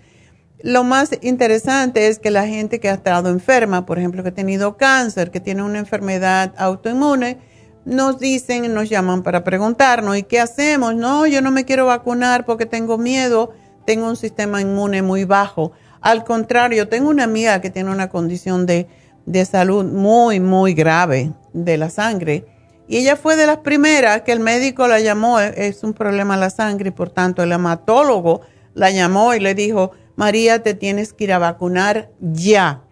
lo 0.60 0.82
más 0.82 1.10
interesante 1.22 2.08
es 2.08 2.18
que 2.18 2.32
la 2.32 2.48
gente 2.48 2.80
que 2.80 2.88
ha 2.88 2.94
estado 2.94 3.30
enferma, 3.30 3.86
por 3.86 4.00
ejemplo, 4.00 4.24
que 4.24 4.30
ha 4.30 4.34
tenido 4.34 4.76
cáncer, 4.76 5.30
que 5.30 5.38
tiene 5.38 5.62
una 5.62 5.78
enfermedad 5.78 6.52
autoinmune, 6.56 7.38
nos 7.84 8.18
dicen, 8.18 8.74
nos 8.74 8.88
llaman 8.88 9.22
para 9.22 9.44
preguntarnos, 9.44 10.18
¿y 10.18 10.24
qué 10.24 10.40
hacemos? 10.40 10.96
No, 10.96 11.28
yo 11.28 11.42
no 11.42 11.52
me 11.52 11.64
quiero 11.64 11.86
vacunar 11.86 12.46
porque 12.46 12.66
tengo 12.66 12.98
miedo, 12.98 13.52
tengo 13.84 14.08
un 14.08 14.16
sistema 14.16 14.60
inmune 14.60 15.02
muy 15.02 15.22
bajo. 15.22 15.70
Al 16.00 16.24
contrario, 16.24 16.88
tengo 16.88 17.10
una 17.10 17.22
amiga 17.22 17.60
que 17.60 17.70
tiene 17.70 17.92
una 17.92 18.08
condición 18.08 18.66
de, 18.66 18.88
de 19.26 19.44
salud 19.44 19.84
muy, 19.84 20.40
muy 20.40 20.74
grave 20.74 21.32
de 21.52 21.76
la 21.76 21.90
sangre. 21.90 22.46
Y 22.88 22.96
ella 22.98 23.16
fue 23.16 23.36
de 23.36 23.46
las 23.46 23.58
primeras 23.58 24.22
que 24.22 24.32
el 24.32 24.40
médico 24.40 24.88
la 24.88 24.98
llamó, 24.98 25.38
es 25.38 25.84
un 25.84 25.92
problema 25.92 26.36
la 26.36 26.50
sangre, 26.50 26.88
y 26.88 26.92
por 26.92 27.10
tanto 27.10 27.42
el 27.42 27.52
hematólogo 27.52 28.40
la 28.74 28.90
llamó 28.90 29.34
y 29.34 29.40
le 29.40 29.54
dijo, 29.54 29.92
María, 30.16 30.62
te 30.62 30.74
tienes 30.74 31.12
que 31.12 31.24
ir 31.24 31.32
a 31.32 31.38
vacunar 31.38 32.10
ya, 32.20 32.82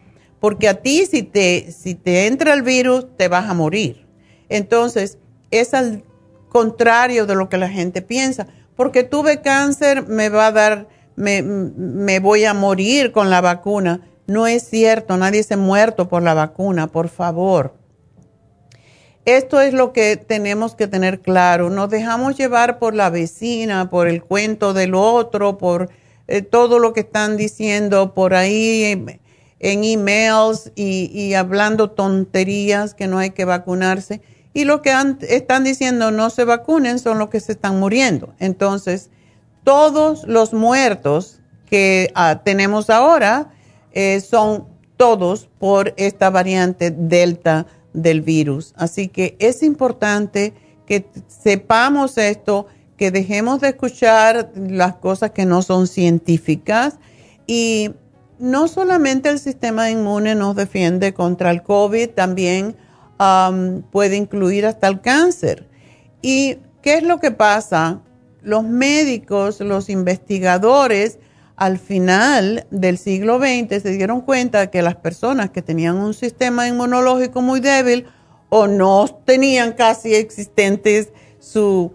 porque 0.40 0.68
a 0.68 0.74
ti 0.74 1.04
si 1.06 1.24
te, 1.24 1.72
si 1.72 1.94
te 1.94 2.26
entra 2.26 2.54
el 2.54 2.62
virus, 2.62 3.06
te 3.16 3.28
vas 3.28 3.50
a 3.50 3.54
morir. 3.54 4.06
Entonces, 4.48 5.18
es 5.50 5.74
al 5.74 6.04
contrario 6.48 7.26
de 7.26 7.34
lo 7.34 7.48
que 7.48 7.58
la 7.58 7.68
gente 7.68 8.00
piensa, 8.00 8.46
porque 8.76 9.02
tuve 9.02 9.40
cáncer, 9.40 10.06
me 10.06 10.28
va 10.28 10.46
a 10.46 10.52
dar, 10.52 10.88
me, 11.16 11.42
me 11.42 12.20
voy 12.20 12.44
a 12.44 12.54
morir 12.54 13.10
con 13.12 13.30
la 13.30 13.40
vacuna. 13.40 14.07
No 14.28 14.46
es 14.46 14.68
cierto, 14.68 15.16
nadie 15.16 15.42
se 15.42 15.54
ha 15.54 15.56
muerto 15.56 16.06
por 16.10 16.22
la 16.22 16.34
vacuna, 16.34 16.86
por 16.86 17.08
favor. 17.08 17.74
Esto 19.24 19.58
es 19.62 19.72
lo 19.72 19.94
que 19.94 20.18
tenemos 20.18 20.74
que 20.74 20.86
tener 20.86 21.20
claro. 21.20 21.70
Nos 21.70 21.88
dejamos 21.88 22.36
llevar 22.36 22.78
por 22.78 22.94
la 22.94 23.08
vecina, 23.08 23.88
por 23.88 24.06
el 24.06 24.22
cuento 24.22 24.74
del 24.74 24.94
otro, 24.94 25.56
por 25.56 25.88
eh, 26.26 26.42
todo 26.42 26.78
lo 26.78 26.92
que 26.92 27.00
están 27.00 27.38
diciendo 27.38 28.12
por 28.12 28.34
ahí 28.34 28.84
en, 28.84 29.18
emails 29.84 30.72
y, 30.76 31.32
hablando 31.32 31.90
tonterías 31.90 32.92
que 32.92 33.06
no 33.06 33.16
hay 33.16 33.30
que 33.30 33.46
vacunarse. 33.46 34.20
Y 34.52 34.64
lo 34.64 34.82
que 34.82 34.92
están 35.22 35.64
diciendo 35.64 36.10
no 36.10 36.28
se 36.28 36.44
vacunen 36.44 36.98
son 36.98 37.18
los 37.18 37.30
que 37.30 37.40
se 37.40 37.52
están 37.52 37.80
muriendo. 37.80 38.34
Entonces, 38.38 39.08
todos 39.64 40.24
los 40.24 40.52
muertos 40.52 41.40
que 41.70 42.12
ah, 42.14 42.42
tenemos 42.44 42.90
ahora 42.90 43.52
eh, 43.92 44.20
son 44.20 44.66
todos 44.96 45.48
por 45.58 45.94
esta 45.96 46.30
variante 46.30 46.90
delta 46.90 47.66
del 47.92 48.20
virus. 48.20 48.74
Así 48.76 49.08
que 49.08 49.36
es 49.38 49.62
importante 49.62 50.54
que 50.86 51.06
sepamos 51.28 52.18
esto 52.18 52.66
que 52.96 53.10
dejemos 53.10 53.60
de 53.60 53.68
escuchar 53.68 54.50
las 54.56 54.96
cosas 54.96 55.30
que 55.30 55.46
no 55.46 55.62
son 55.62 55.86
científicas 55.86 56.98
y 57.46 57.92
no 58.38 58.68
solamente 58.68 59.28
el 59.28 59.38
sistema 59.38 59.90
inmune 59.90 60.34
nos 60.34 60.56
defiende 60.56 61.14
contra 61.14 61.50
el 61.50 61.62
COVID, 61.62 62.10
también 62.10 62.76
um, 63.18 63.82
puede 63.82 64.16
incluir 64.16 64.66
hasta 64.66 64.88
el 64.88 65.00
cáncer. 65.00 65.66
¿Y 66.22 66.58
qué 66.82 66.94
es 66.94 67.02
lo 67.02 67.20
que 67.20 67.30
pasa? 67.30 68.00
Los 68.42 68.64
médicos, 68.64 69.60
los 69.60 69.88
investigadores, 69.88 71.18
al 71.58 71.78
final 71.78 72.66
del 72.70 72.96
siglo 72.98 73.38
XX 73.38 73.82
se 73.82 73.90
dieron 73.90 74.20
cuenta 74.22 74.70
que 74.70 74.80
las 74.82 74.96
personas 74.96 75.50
que 75.50 75.60
tenían 75.62 75.96
un 75.96 76.14
sistema 76.14 76.66
inmunológico 76.68 77.42
muy 77.42 77.60
débil 77.60 78.06
o 78.48 78.66
no 78.66 79.06
tenían 79.26 79.72
casi 79.72 80.14
existentes 80.14 81.12
su 81.38 81.92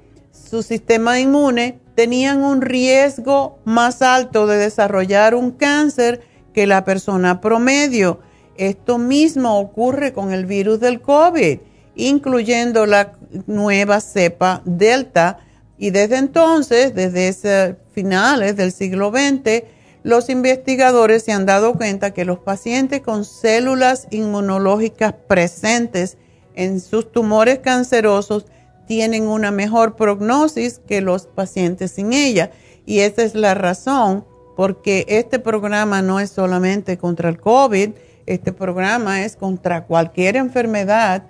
su 0.53 0.61
sistema 0.61 1.19
inmune 1.19 1.79
tenían 1.95 2.43
un 2.43 2.61
riesgo 2.61 3.57
más 3.65 4.03
alto 4.03 4.45
de 4.45 4.57
desarrollar 4.57 5.33
un 5.33 5.49
cáncer 5.49 6.21
que 6.53 6.67
la 6.67 6.85
persona 6.85 7.41
promedio. 7.41 8.19
Esto 8.55 8.99
mismo 8.99 9.57
ocurre 9.57 10.13
con 10.13 10.31
el 10.31 10.45
virus 10.45 10.79
del 10.79 11.01
COVID, 11.01 11.57
incluyendo 11.95 12.85
la 12.85 13.13
nueva 13.47 13.99
cepa 13.99 14.61
Delta. 14.63 15.39
Y 15.77 15.89
desde 15.89 16.17
entonces, 16.17 16.93
desde 16.93 17.75
finales 17.93 18.55
del 18.55 18.71
siglo 18.71 19.11
XX, 19.11 19.63
los 20.03 20.29
investigadores 20.29 21.23
se 21.23 21.31
han 21.31 21.45
dado 21.45 21.73
cuenta 21.73 22.13
que 22.13 22.25
los 22.25 22.39
pacientes 22.39 23.01
con 23.01 23.25
células 23.25 24.07
inmunológicas 24.11 25.13
presentes 25.27 26.17
en 26.55 26.81
sus 26.81 27.11
tumores 27.11 27.59
cancerosos 27.59 28.45
tienen 28.85 29.27
una 29.27 29.51
mejor 29.51 29.95
prognosis 29.95 30.79
que 30.85 31.01
los 31.01 31.27
pacientes 31.27 31.91
sin 31.91 32.13
ella. 32.13 32.51
Y 32.85 32.99
esa 32.99 33.23
es 33.23 33.33
la 33.33 33.53
razón 33.53 34.25
porque 34.55 35.05
este 35.07 35.39
programa 35.39 36.01
no 36.01 36.19
es 36.19 36.29
solamente 36.29 36.97
contra 36.97 37.29
el 37.29 37.39
COVID, 37.39 37.91
este 38.25 38.51
programa 38.53 39.23
es 39.23 39.35
contra 39.35 39.85
cualquier 39.85 40.35
enfermedad 40.35 41.23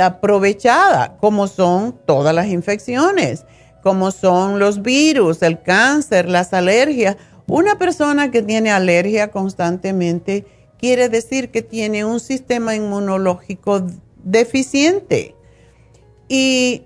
aprovechada, 0.00 1.16
como 1.18 1.48
son 1.48 1.98
todas 2.06 2.34
las 2.34 2.46
infecciones, 2.46 3.44
como 3.82 4.10
son 4.10 4.58
los 4.58 4.82
virus, 4.82 5.42
el 5.42 5.60
cáncer, 5.62 6.28
las 6.28 6.52
alergias. 6.52 7.16
Una 7.46 7.76
persona 7.76 8.30
que 8.30 8.42
tiene 8.42 8.70
alergia 8.70 9.30
constantemente 9.30 10.46
quiere 10.78 11.08
decir 11.08 11.50
que 11.50 11.62
tiene 11.62 12.04
un 12.04 12.20
sistema 12.20 12.74
inmunológico 12.74 13.86
deficiente. 14.22 15.34
Y 16.28 16.84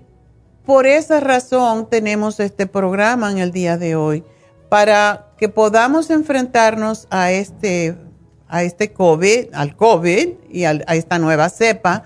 por 0.65 0.85
esa 0.85 1.19
razón 1.19 1.89
tenemos 1.89 2.39
este 2.39 2.67
programa 2.67 3.31
en 3.31 3.37
el 3.37 3.51
día 3.51 3.77
de 3.77 3.95
hoy, 3.95 4.23
para 4.69 5.27
que 5.37 5.47
podamos 5.47 6.09
enfrentarnos 6.09 7.07
a 7.09 7.31
este, 7.31 7.95
a 8.49 8.63
este 8.63 8.91
COVID, 8.91 9.53
al 9.53 9.75
COVID 9.75 10.29
y 10.49 10.65
a 10.65 10.71
esta 10.89 11.19
nueva 11.19 11.49
cepa, 11.49 12.03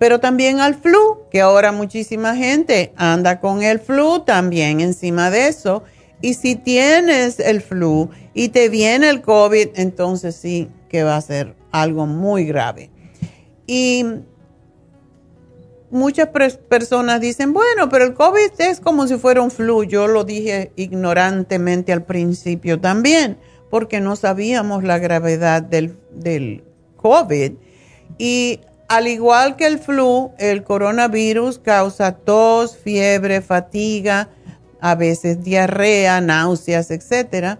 pero 0.00 0.18
también 0.18 0.60
al 0.60 0.76
flu, 0.76 1.26
que 1.30 1.42
ahora 1.42 1.72
muchísima 1.72 2.34
gente 2.34 2.94
anda 2.96 3.38
con 3.38 3.62
el 3.62 3.78
flu 3.78 4.20
también 4.20 4.80
encima 4.80 5.30
de 5.30 5.48
eso. 5.48 5.82
Y 6.22 6.32
si 6.34 6.56
tienes 6.56 7.38
el 7.38 7.60
flu 7.60 8.08
y 8.32 8.48
te 8.48 8.70
viene 8.70 9.10
el 9.10 9.20
COVID, 9.20 9.68
entonces 9.74 10.36
sí 10.36 10.70
que 10.88 11.02
va 11.02 11.16
a 11.16 11.20
ser 11.20 11.54
algo 11.70 12.06
muy 12.06 12.46
grave. 12.46 12.90
Y 13.66 14.06
muchas 15.90 16.28
personas 16.28 17.20
dicen, 17.20 17.52
bueno, 17.52 17.90
pero 17.90 18.06
el 18.06 18.14
COVID 18.14 18.52
es 18.56 18.80
como 18.80 19.06
si 19.06 19.18
fuera 19.18 19.42
un 19.42 19.50
flu. 19.50 19.84
Yo 19.84 20.08
lo 20.08 20.24
dije 20.24 20.72
ignorantemente 20.76 21.92
al 21.92 22.04
principio 22.04 22.80
también, 22.80 23.36
porque 23.68 24.00
no 24.00 24.16
sabíamos 24.16 24.82
la 24.82 24.98
gravedad 24.98 25.60
del, 25.60 25.98
del 26.10 26.64
COVID. 26.96 27.52
Y 28.16 28.60
al 28.90 29.08
igual 29.08 29.56
que 29.56 29.66
el 29.66 29.78
flu, 29.78 30.32
el 30.38 30.62
coronavirus 30.62 31.58
causa 31.58 32.12
tos, 32.12 32.76
fiebre, 32.76 33.40
fatiga, 33.40 34.28
a 34.80 34.94
veces 34.94 35.42
diarrea, 35.42 36.20
náuseas, 36.20 36.90
etc. 36.90 37.58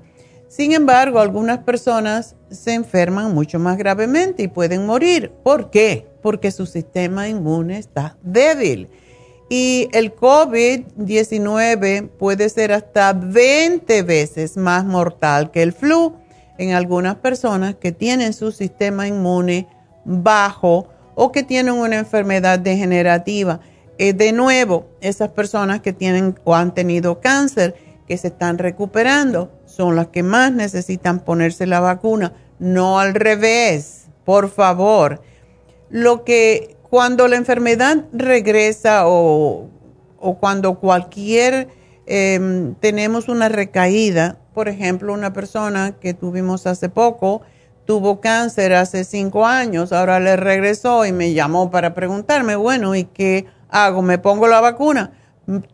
Sin 0.49 0.73
embargo, 0.73 1.21
algunas 1.21 1.61
personas 1.61 2.37
se 2.51 2.75
enferman 2.75 3.33
mucho 3.33 3.59
más 3.59 3.79
gravemente 3.79 4.43
y 4.43 4.49
pueden 4.49 4.85
morir. 4.85 5.33
¿Por 5.43 5.71
qué? 5.71 6.11
porque 6.21 6.51
su 6.51 6.67
sistema 6.67 7.29
inmune 7.29 7.79
está 7.79 8.17
débil. 8.23 8.89
Y 9.49 9.89
el 9.93 10.15
COVID-19 10.15 12.09
puede 12.09 12.49
ser 12.49 12.73
hasta 12.73 13.13
20 13.13 14.03
veces 14.03 14.57
más 14.57 14.85
mortal 14.85 15.51
que 15.51 15.63
el 15.63 15.73
flu 15.73 16.15
en 16.57 16.73
algunas 16.73 17.17
personas 17.17 17.75
que 17.75 17.91
tienen 17.91 18.33
su 18.33 18.53
sistema 18.53 19.09
inmune 19.09 19.67
bajo 20.05 20.87
o 21.23 21.33
que 21.33 21.43
tienen 21.43 21.75
una 21.75 21.99
enfermedad 21.99 22.59
degenerativa. 22.59 23.61
Eh, 23.99 24.15
de 24.15 24.33
nuevo, 24.33 24.89
esas 25.01 25.29
personas 25.29 25.81
que 25.81 25.93
tienen 25.93 26.39
o 26.45 26.55
han 26.55 26.73
tenido 26.73 27.21
cáncer, 27.21 27.75
que 28.09 28.17
se 28.17 28.29
están 28.29 28.57
recuperando, 28.57 29.53
son 29.67 29.97
las 29.97 30.09
que 30.09 30.23
más 30.23 30.51
necesitan 30.53 31.21
ponerse 31.21 31.67
la 31.67 31.81
vacuna, 31.81 32.33
no 32.59 32.99
al 32.99 33.15
revés, 33.15 34.07
por 34.25 34.51
favor 34.51 35.21
lo 35.91 36.25
que 36.25 36.77
cuando 36.89 37.29
la 37.29 37.37
enfermedad 37.37 38.05
regresa 38.13 39.03
o, 39.07 39.69
cuando 40.39 40.79
cualquier 40.79 41.69
em, 42.07 42.75
tenemos 42.77 43.29
una 43.29 43.49
recaída, 43.49 44.39
por 44.55 44.69
ejemplo, 44.69 45.13
una 45.13 45.33
persona 45.33 45.97
que 46.01 46.15
tuvimos 46.15 46.67
hace 46.67 46.89
poco 46.89 47.43
tuvo 47.91 48.21
cáncer 48.21 48.73
hace 48.75 49.03
cinco 49.03 49.45
años, 49.45 49.93
ahora 49.93 50.21
le 50.21 50.37
regresó 50.37 51.05
y 51.05 51.11
me 51.11 51.33
llamó 51.33 51.73
para 51.73 51.93
preguntarme, 51.93 52.55
bueno, 52.55 52.95
¿y 52.95 53.03
qué 53.03 53.47
hago? 53.69 54.01
¿Me 54.01 54.17
pongo 54.17 54.47
la 54.47 54.61
vacuna? 54.61 55.11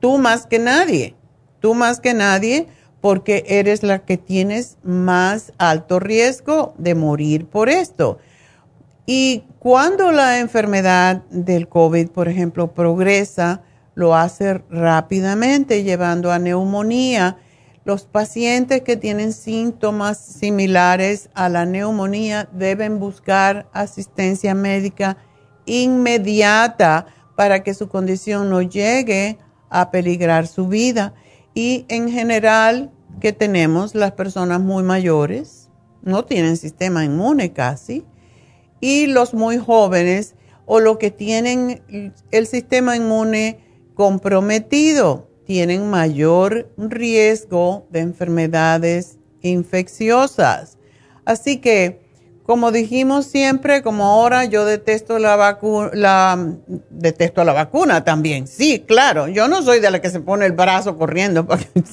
Tú 0.00 0.16
más 0.16 0.46
que 0.46 0.58
nadie, 0.58 1.14
tú 1.60 1.74
más 1.74 2.00
que 2.00 2.14
nadie, 2.14 2.68
porque 3.02 3.44
eres 3.46 3.82
la 3.82 3.98
que 3.98 4.16
tienes 4.16 4.78
más 4.82 5.52
alto 5.58 6.00
riesgo 6.00 6.72
de 6.78 6.94
morir 6.94 7.44
por 7.44 7.68
esto. 7.68 8.16
Y 9.04 9.44
cuando 9.58 10.10
la 10.10 10.38
enfermedad 10.38 11.22
del 11.28 11.68
COVID, 11.68 12.08
por 12.08 12.28
ejemplo, 12.28 12.72
progresa, 12.72 13.60
lo 13.94 14.16
hace 14.16 14.62
rápidamente, 14.70 15.82
llevando 15.82 16.32
a 16.32 16.38
neumonía. 16.38 17.36
Los 17.86 18.04
pacientes 18.04 18.80
que 18.80 18.96
tienen 18.96 19.32
síntomas 19.32 20.18
similares 20.18 21.30
a 21.34 21.48
la 21.48 21.66
neumonía 21.66 22.48
deben 22.52 22.98
buscar 22.98 23.68
asistencia 23.72 24.56
médica 24.56 25.18
inmediata 25.66 27.06
para 27.36 27.62
que 27.62 27.74
su 27.74 27.88
condición 27.88 28.50
no 28.50 28.60
llegue 28.60 29.38
a 29.70 29.92
peligrar 29.92 30.48
su 30.48 30.66
vida. 30.66 31.14
Y 31.54 31.86
en 31.88 32.10
general, 32.10 32.90
que 33.20 33.32
tenemos 33.32 33.94
las 33.94 34.10
personas 34.10 34.60
muy 34.60 34.82
mayores, 34.82 35.70
no 36.02 36.24
tienen 36.24 36.56
sistema 36.56 37.04
inmune 37.04 37.52
casi, 37.52 38.04
y 38.80 39.06
los 39.06 39.32
muy 39.32 39.58
jóvenes 39.58 40.34
o 40.64 40.80
los 40.80 40.98
que 40.98 41.12
tienen 41.12 42.12
el 42.32 42.46
sistema 42.48 42.96
inmune 42.96 43.60
comprometido 43.94 45.25
tienen 45.46 45.88
mayor 45.88 46.70
riesgo 46.76 47.86
de 47.90 48.00
enfermedades 48.00 49.18
infecciosas. 49.42 50.76
Así 51.24 51.58
que, 51.58 52.00
como 52.42 52.72
dijimos 52.72 53.26
siempre, 53.26 53.82
como 53.82 54.04
ahora 54.04 54.44
yo 54.44 54.64
detesto 54.64 55.18
la 55.18 55.36
vacuna, 55.36 55.90
la, 55.94 56.56
detesto 56.90 57.44
la 57.44 57.52
vacuna 57.52 58.04
también. 58.04 58.48
Sí, 58.48 58.84
claro, 58.86 59.28
yo 59.28 59.48
no 59.48 59.62
soy 59.62 59.80
de 59.80 59.90
la 59.90 60.00
que 60.00 60.10
se 60.10 60.20
pone 60.20 60.46
el 60.46 60.52
brazo 60.52 60.98
corriendo. 60.98 61.46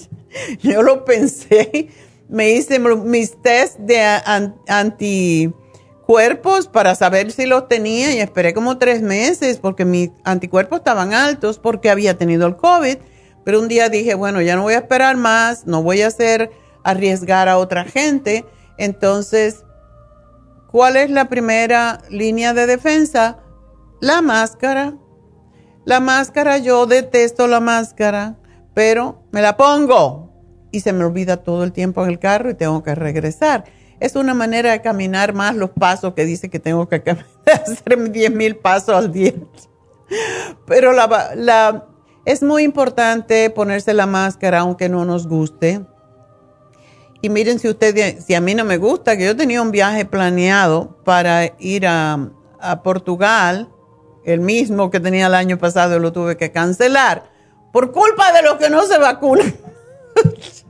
yo 0.61 0.81
lo 0.81 1.05
pensé, 1.05 1.89
me 2.29 2.51
hice 2.51 2.79
mis 2.79 3.39
test 3.41 3.77
de 3.77 4.01
anticuerpos 4.67 6.67
para 6.67 6.95
saber 6.95 7.31
si 7.31 7.45
los 7.45 7.67
tenía 7.67 8.15
y 8.15 8.19
esperé 8.19 8.55
como 8.55 8.79
tres 8.79 9.03
meses 9.03 9.59
porque 9.59 9.85
mis 9.85 10.09
anticuerpos 10.23 10.79
estaban 10.79 11.13
altos 11.13 11.59
porque 11.59 11.91
había 11.91 12.17
tenido 12.17 12.47
el 12.47 12.55
COVID 12.55 12.97
pero 13.43 13.59
un 13.59 13.67
día 13.67 13.89
dije, 13.89 14.13
bueno, 14.15 14.41
ya 14.41 14.55
no 14.55 14.63
voy 14.63 14.73
a 14.73 14.79
esperar 14.79 15.17
más, 15.17 15.65
no 15.65 15.83
voy 15.83 16.01
a 16.01 16.07
hacer 16.07 16.51
arriesgar 16.83 17.49
a 17.49 17.57
otra 17.57 17.83
gente. 17.85 18.45
Entonces, 18.77 19.63
¿cuál 20.71 20.97
es 20.97 21.09
la 21.09 21.29
primera 21.29 22.01
línea 22.09 22.53
de 22.53 22.67
defensa? 22.67 23.39
La 23.99 24.21
máscara. 24.21 24.95
La 25.85 25.99
máscara, 25.99 26.57
yo 26.59 26.85
detesto 26.85 27.47
la 27.47 27.59
máscara, 27.59 28.37
pero 28.73 29.23
me 29.31 29.41
la 29.41 29.57
pongo 29.57 30.31
y 30.71 30.79
se 30.79 30.93
me 30.93 31.03
olvida 31.03 31.37
todo 31.37 31.63
el 31.63 31.71
tiempo 31.71 32.03
en 32.03 32.09
el 32.09 32.19
carro 32.19 32.49
y 32.49 32.53
tengo 32.53 32.83
que 32.83 32.95
regresar. 32.95 33.65
Es 33.99 34.15
una 34.15 34.33
manera 34.33 34.71
de 34.71 34.81
caminar 34.81 35.33
más 35.33 35.55
los 35.55 35.69
pasos 35.69 36.13
que 36.13 36.25
dice 36.25 36.49
que 36.49 36.59
tengo 36.59 36.87
que 36.87 36.95
hacer 37.45 38.11
10 38.11 38.31
mil 38.31 38.55
pasos 38.55 38.95
al 38.95 39.11
día. 39.11 39.33
Pero 40.65 40.93
la, 40.93 41.31
la, 41.35 41.85
es 42.25 42.41
muy 42.41 42.63
importante 42.63 43.49
ponerse 43.49 43.93
la 43.93 44.05
máscara 44.05 44.59
aunque 44.59 44.89
no 44.89 45.05
nos 45.05 45.27
guste. 45.27 45.81
Y 47.21 47.29
miren 47.29 47.59
si 47.59 47.69
si 48.25 48.33
a 48.33 48.41
mí 48.41 48.55
no 48.55 48.65
me 48.65 48.77
gusta, 48.77 49.17
que 49.17 49.25
yo 49.25 49.35
tenía 49.35 49.61
un 49.61 49.71
viaje 49.71 50.05
planeado 50.05 50.97
para 51.03 51.53
ir 51.59 51.87
a, 51.87 52.29
Portugal, 52.81 53.69
el 54.23 54.39
mismo 54.39 54.89
que 54.89 55.01
tenía 55.01 55.27
el 55.27 55.33
año 55.33 55.57
pasado, 55.57 55.99
lo 55.99 56.13
tuve 56.13 56.37
que 56.37 56.53
cancelar 56.53 57.23
por 57.73 57.91
culpa 57.91 58.31
de 58.31 58.41
los 58.41 58.55
que 58.55 58.69
no 58.69 58.85
se 58.85 58.97
vacunan. 58.97 59.53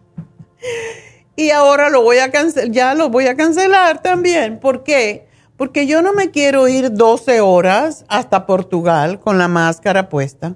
y 1.36 1.52
ahora 1.52 1.92
lo 1.92 2.02
voy 2.02 2.18
a 2.18 2.32
cancelar, 2.32 2.72
ya 2.72 2.96
lo 2.96 3.10
voy 3.10 3.28
a 3.28 3.36
cancelar 3.36 4.02
también. 4.02 4.60
¿Por 4.60 4.84
qué? 4.84 5.28
Porque 5.56 5.86
yo 5.86 6.02
no 6.02 6.13
me 6.13 6.32
quiero 6.32 6.68
ir 6.68 6.92
12 6.94 7.42
horas 7.42 8.06
hasta 8.08 8.48
Portugal 8.48 9.20
con 9.20 9.38
la 9.38 9.48
máscara 9.48 10.10
puesta 10.10 10.56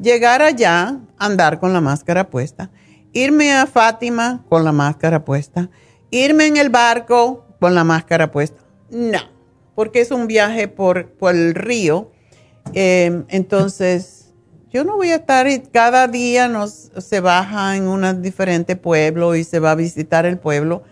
llegar 0.00 0.42
allá, 0.42 0.98
andar 1.18 1.60
con 1.60 1.72
la 1.72 1.80
máscara 1.80 2.30
puesta, 2.30 2.70
irme 3.12 3.52
a 3.52 3.66
Fátima 3.66 4.44
con 4.48 4.64
la 4.64 4.72
máscara 4.72 5.24
puesta, 5.24 5.70
irme 6.10 6.46
en 6.46 6.56
el 6.56 6.70
barco 6.70 7.44
con 7.60 7.74
la 7.74 7.84
máscara 7.84 8.30
puesta. 8.30 8.62
No, 8.90 9.20
porque 9.74 10.00
es 10.00 10.10
un 10.10 10.26
viaje 10.26 10.68
por, 10.68 11.12
el 11.22 11.54
río. 11.54 12.10
Em, 12.72 13.24
entonces, 13.28 14.32
yo 14.72 14.84
no 14.84 14.96
voy 14.96 15.10
a 15.10 15.16
estar 15.16 15.46
cada 15.70 16.08
día 16.08 16.48
nos, 16.48 16.90
se 16.98 17.20
baja 17.20 17.76
en 17.76 17.88
un 17.88 18.22
diferente 18.22 18.76
pueblo 18.76 19.36
y 19.36 19.44
se 19.44 19.58
va 19.58 19.72
a 19.72 19.74
visitar 19.74 20.26
el 20.26 20.38
pueblo. 20.38 20.82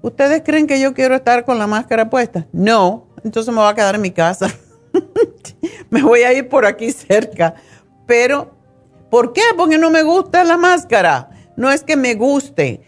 ¿Ustedes 0.00 0.42
creen 0.44 0.66
que 0.66 0.80
yo 0.80 0.94
quiero 0.94 1.16
estar 1.16 1.44
con 1.44 1.58
la 1.58 1.66
máscara 1.66 2.08
puesta? 2.08 2.46
No, 2.52 3.08
entonces 3.24 3.52
me 3.52 3.60
voy 3.60 3.70
a 3.70 3.74
quedar 3.74 3.96
en 3.96 4.00
mi 4.00 4.12
casa. 4.12 4.48
me 5.90 6.02
voy 6.02 6.22
a 6.22 6.32
ir 6.32 6.48
por 6.48 6.64
aquí 6.64 6.92
cerca 6.92 7.56
pero 8.08 8.50
¿por 9.10 9.34
qué? 9.34 9.42
Porque 9.56 9.78
no 9.78 9.90
me 9.90 10.02
gusta 10.02 10.42
la 10.42 10.56
máscara. 10.56 11.28
No 11.56 11.70
es 11.70 11.82
que 11.82 11.96
me 11.96 12.14
guste, 12.14 12.80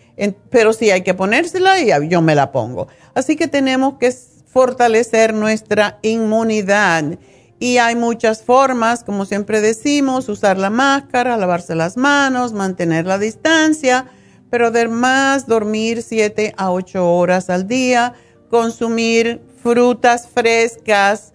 pero 0.48 0.72
sí 0.72 0.90
hay 0.90 1.02
que 1.02 1.14
ponérsela 1.14 1.78
y 1.78 1.90
yo 2.08 2.22
me 2.22 2.34
la 2.34 2.50
pongo. 2.50 2.88
Así 3.14 3.36
que 3.36 3.46
tenemos 3.46 3.98
que 3.98 4.12
fortalecer 4.46 5.34
nuestra 5.34 5.98
inmunidad. 6.02 7.18
Y 7.58 7.76
hay 7.76 7.96
muchas 7.96 8.42
formas, 8.42 9.04
como 9.04 9.26
siempre 9.26 9.60
decimos, 9.60 10.30
usar 10.30 10.56
la 10.56 10.70
máscara, 10.70 11.36
lavarse 11.36 11.74
las 11.74 11.98
manos, 11.98 12.54
mantener 12.54 13.04
la 13.04 13.18
distancia, 13.18 14.06
pero 14.48 14.68
además 14.68 15.46
dormir 15.46 16.02
7 16.02 16.54
a 16.56 16.72
8 16.72 17.12
horas 17.14 17.50
al 17.50 17.68
día, 17.68 18.14
consumir 18.48 19.42
frutas 19.62 20.26
frescas 20.32 21.34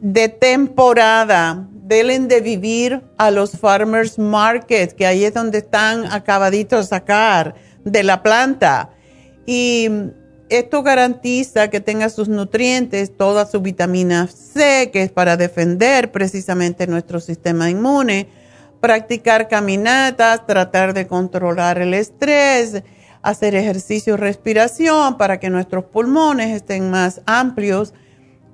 de 0.00 0.28
temporada, 0.28 1.68
deben 1.70 2.28
de 2.28 2.40
vivir 2.40 3.02
a 3.18 3.30
los 3.30 3.58
farmers 3.58 4.18
market, 4.18 4.92
que 4.94 5.06
ahí 5.06 5.24
es 5.24 5.34
donde 5.34 5.58
están 5.58 6.06
acabaditos 6.06 6.80
de 6.80 6.86
sacar 6.86 7.54
de 7.84 8.02
la 8.02 8.22
planta. 8.22 8.90
Y 9.46 9.88
esto 10.48 10.82
garantiza 10.82 11.68
que 11.68 11.80
tenga 11.80 12.08
sus 12.08 12.28
nutrientes, 12.28 13.16
toda 13.16 13.46
su 13.46 13.60
vitamina 13.60 14.26
C, 14.28 14.90
que 14.92 15.02
es 15.02 15.10
para 15.10 15.36
defender 15.36 16.12
precisamente 16.12 16.86
nuestro 16.86 17.20
sistema 17.20 17.70
inmune, 17.70 18.28
practicar 18.80 19.48
caminatas, 19.48 20.46
tratar 20.46 20.92
de 20.94 21.06
controlar 21.06 21.78
el 21.78 21.94
estrés, 21.94 22.82
hacer 23.22 23.54
ejercicio 23.54 24.16
respiración 24.16 25.16
para 25.16 25.38
que 25.40 25.50
nuestros 25.50 25.84
pulmones 25.84 26.54
estén 26.54 26.90
más 26.90 27.22
amplios 27.24 27.94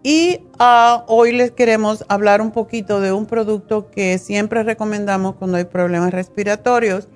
y 0.03 0.41
ah, 0.59 1.05
hoy 1.09 1.33
les 1.33 1.51
queremos 1.51 2.05
hablar 2.09 2.41
un 2.41 2.53
poquito 2.53 3.01
de 3.01 3.13
un 3.13 3.27
producto 3.27 3.91
que 3.91 4.17
siempre 4.19 4.63
recomendamos 4.63 5.35
cuando 5.37 5.57
hay 5.57 5.65
problemas 5.65 6.13
respiratorios, 6.13 7.09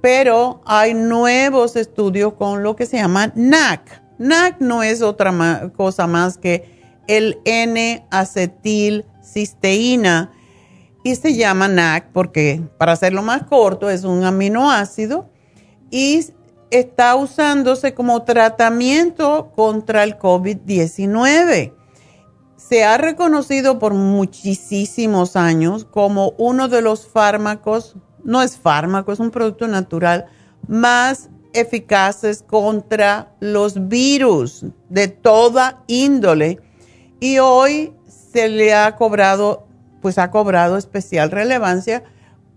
pero 0.00 0.62
hay 0.64 0.94
nuevos 0.94 1.74
estudios 1.76 2.34
con 2.34 2.62
lo 2.62 2.76
que 2.76 2.86
se 2.86 2.98
llama 2.98 3.32
NAC. 3.34 4.00
NAC 4.18 4.60
no 4.60 4.84
es 4.84 5.02
otra 5.02 5.72
cosa 5.76 6.06
más 6.06 6.38
que 6.38 6.80
el 7.08 7.40
N-acetilcisteína 7.44 10.30
y 11.02 11.16
se 11.16 11.34
llama 11.34 11.66
NAC 11.66 12.12
porque, 12.12 12.62
para 12.78 12.92
hacerlo 12.92 13.22
más 13.22 13.42
corto, 13.44 13.90
es 13.90 14.04
un 14.04 14.22
aminoácido 14.24 15.28
y 15.90 16.24
está 16.70 17.16
usándose 17.16 17.94
como 17.94 18.22
tratamiento 18.22 19.50
contra 19.56 20.04
el 20.04 20.16
COVID-19 20.16 21.81
se 22.68 22.84
ha 22.84 22.96
reconocido 22.96 23.78
por 23.78 23.94
muchísimos 23.94 25.36
años 25.36 25.84
como 25.84 26.34
uno 26.38 26.68
de 26.68 26.82
los 26.82 27.06
fármacos, 27.06 27.96
no 28.24 28.42
es 28.42 28.56
fármaco, 28.56 29.12
es 29.12 29.20
un 29.20 29.30
producto 29.30 29.68
natural 29.68 30.26
más 30.68 31.28
eficaces 31.52 32.42
contra 32.42 33.34
los 33.40 33.88
virus 33.88 34.64
de 34.88 35.08
toda 35.08 35.82
índole. 35.86 36.60
Y 37.20 37.38
hoy 37.38 37.92
se 38.06 38.48
le 38.48 38.74
ha 38.74 38.96
cobrado, 38.96 39.66
pues 40.00 40.18
ha 40.18 40.30
cobrado 40.30 40.76
especial 40.76 41.30
relevancia 41.30 42.04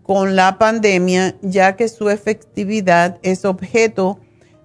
con 0.03 0.35
la 0.35 0.57
pandemia, 0.59 1.35
ya 1.41 1.75
que 1.75 1.89
su 1.89 2.09
efectividad 2.09 3.17
es 3.23 3.43
objeto 3.43 4.19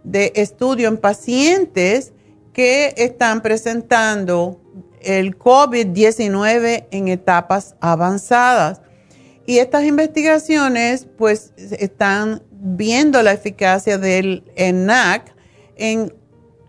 de 0.05 0.33
estudio 0.37 0.88
en 0.88 0.98
pacientes 0.98 2.12
que 2.53 2.94
están 2.96 3.40
presentando 3.40 4.61
el 5.02 5.38
COVID-19 5.38 6.86
en 6.90 7.08
etapas 7.08 7.74
avanzadas. 7.80 8.80
Y 9.46 9.58
estas 9.58 9.84
investigaciones 9.84 11.06
pues 11.18 11.52
están 11.56 12.42
viendo 12.50 13.22
la 13.22 13.32
eficacia 13.32 13.98
del 13.98 14.44
ENAC 14.54 15.34
en 15.76 16.14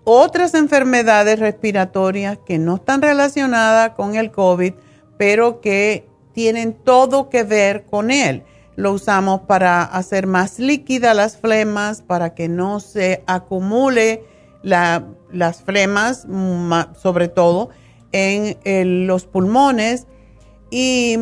otras 0.04 0.54
enfermedades 0.56 1.40
respiratorias 1.40 2.40
que 2.46 2.58
no 2.58 2.76
están 2.76 3.02
relacionadas 3.02 3.92
con 3.92 4.16
el 4.16 4.32
COVID, 4.32 4.74
pero 5.18 5.62
que 5.62 6.08
tienen 6.34 6.74
todo 6.74 7.30
que 7.30 7.44
ver 7.44 7.86
con 7.86 8.10
él. 8.10 8.44
Lo 8.78 8.94
usamos 8.94 9.42
para 9.42 9.84
hacer 9.84 10.26
más 10.26 10.58
líquida 10.58 11.14
las 11.14 11.38
flemas, 11.38 12.02
para 12.02 12.34
que 12.34 12.48
no 12.48 12.80
se 12.80 13.22
acumule 13.28 14.24
las 14.64 15.62
flemas, 15.64 16.26
sobre 17.00 17.28
todo 17.28 17.70
en, 18.12 19.08
los 19.08 19.26
pulmones 19.26 20.08
y 20.70 21.18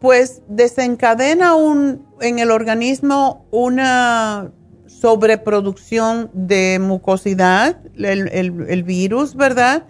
pues 0.00 0.42
desencadena 0.48 1.54
un, 1.54 2.06
en 2.20 2.38
el 2.38 2.50
organismo 2.50 3.46
una 3.50 4.52
sobreproducción 4.86 6.30
de 6.32 6.78
mucosidad, 6.80 7.80
el, 7.96 8.82
virus, 8.84 9.34
¿verdad? 9.34 9.86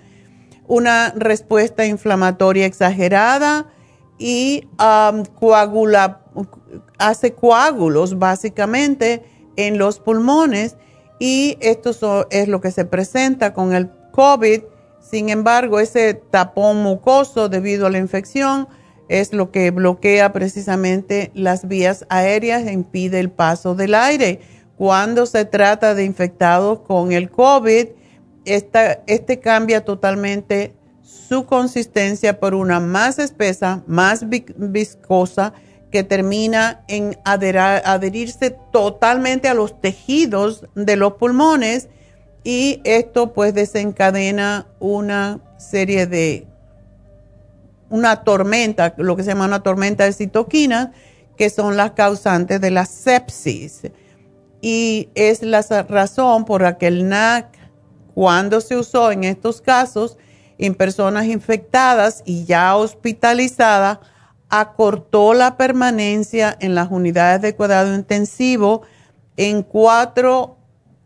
Una 0.66 1.12
respuesta 1.16 1.86
inflamatoria 1.86 2.66
exagerada 2.66 3.66
y 4.18 4.68
coagula, 5.38 6.22
hace 6.98 7.34
coágulos 7.34 8.18
básicamente 8.18 9.24
en 9.56 9.78
los 9.78 9.98
pulmones 9.98 10.76
y 11.18 11.56
esto 11.60 12.26
es 12.30 12.48
lo 12.48 12.60
que 12.60 12.70
se 12.70 12.84
presenta 12.84 13.52
con 13.54 13.74
el 13.74 13.90
COVID. 14.12 14.62
Sin 15.12 15.28
embargo, 15.28 15.78
ese 15.78 16.14
tapón 16.14 16.82
mucoso 16.82 17.50
debido 17.50 17.86
a 17.86 17.90
la 17.90 17.98
infección 17.98 18.66
es 19.10 19.34
lo 19.34 19.50
que 19.50 19.70
bloquea 19.70 20.32
precisamente 20.32 21.30
las 21.34 21.68
vías 21.68 22.06
aéreas 22.08 22.66
e 22.66 22.72
impide 22.72 23.20
el 23.20 23.30
paso 23.30 23.74
del 23.74 23.94
aire. 23.94 24.40
Cuando 24.78 25.26
se 25.26 25.44
trata 25.44 25.94
de 25.94 26.06
infectados 26.06 26.80
con 26.80 27.12
el 27.12 27.30
COVID, 27.30 27.88
este 28.46 29.40
cambia 29.40 29.84
totalmente 29.84 30.72
su 31.02 31.44
consistencia 31.44 32.40
por 32.40 32.54
una 32.54 32.80
más 32.80 33.18
espesa, 33.18 33.82
más 33.86 34.24
viscosa, 34.30 35.52
que 35.90 36.04
termina 36.04 36.84
en 36.88 37.18
adherirse 37.26 38.56
totalmente 38.72 39.48
a 39.48 39.52
los 39.52 39.78
tejidos 39.78 40.64
de 40.74 40.96
los 40.96 41.12
pulmones 41.16 41.90
y 42.44 42.80
esto 42.84 43.32
pues 43.32 43.54
desencadena 43.54 44.66
una 44.80 45.40
serie 45.58 46.06
de, 46.06 46.46
una 47.92 48.24
tormenta, 48.24 48.94
lo 48.96 49.16
que 49.16 49.22
se 49.22 49.28
llama 49.28 49.44
una 49.44 49.62
tormenta 49.62 50.04
de 50.04 50.14
citoquinas, 50.14 50.88
que 51.36 51.50
son 51.50 51.76
las 51.76 51.92
causantes 51.92 52.60
de 52.60 52.70
la 52.70 52.86
sepsis. 52.86 53.82
Y 54.62 55.10
es 55.14 55.42
la 55.42 55.62
razón 55.88 56.46
por 56.46 56.62
la 56.62 56.78
que 56.78 56.86
el 56.86 57.08
NAC, 57.08 57.46
cuando 58.14 58.60
se 58.62 58.76
usó 58.76 59.12
en 59.12 59.24
estos 59.24 59.60
casos, 59.60 60.16
en 60.56 60.74
personas 60.74 61.26
infectadas 61.26 62.22
y 62.24 62.44
ya 62.44 62.76
hospitalizadas, 62.76 63.98
acortó 64.48 65.34
la 65.34 65.56
permanencia 65.58 66.56
en 66.60 66.74
las 66.74 66.90
unidades 66.90 67.42
de 67.42 67.54
cuidado 67.54 67.94
intensivo 67.94 68.82
en 69.36 69.62
cuatro 69.62 70.56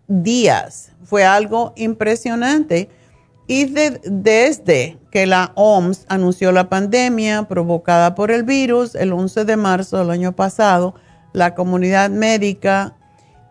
días. 0.08 0.92
Fue 1.04 1.24
algo 1.24 1.72
impresionante. 1.76 2.88
Y 3.48 3.66
desde 4.04 4.98
que 5.10 5.26
la 5.26 5.52
OMS 5.54 6.04
anunció 6.08 6.50
la 6.50 6.68
pandemia 6.68 7.44
provocada 7.44 8.14
por 8.16 8.32
el 8.32 8.42
virus 8.42 8.96
el 8.96 9.12
11 9.12 9.44
de 9.44 9.56
marzo 9.56 9.98
del 9.98 10.10
año 10.10 10.34
pasado, 10.34 10.94
la 11.32 11.54
comunidad 11.54 12.10
médica 12.10 12.96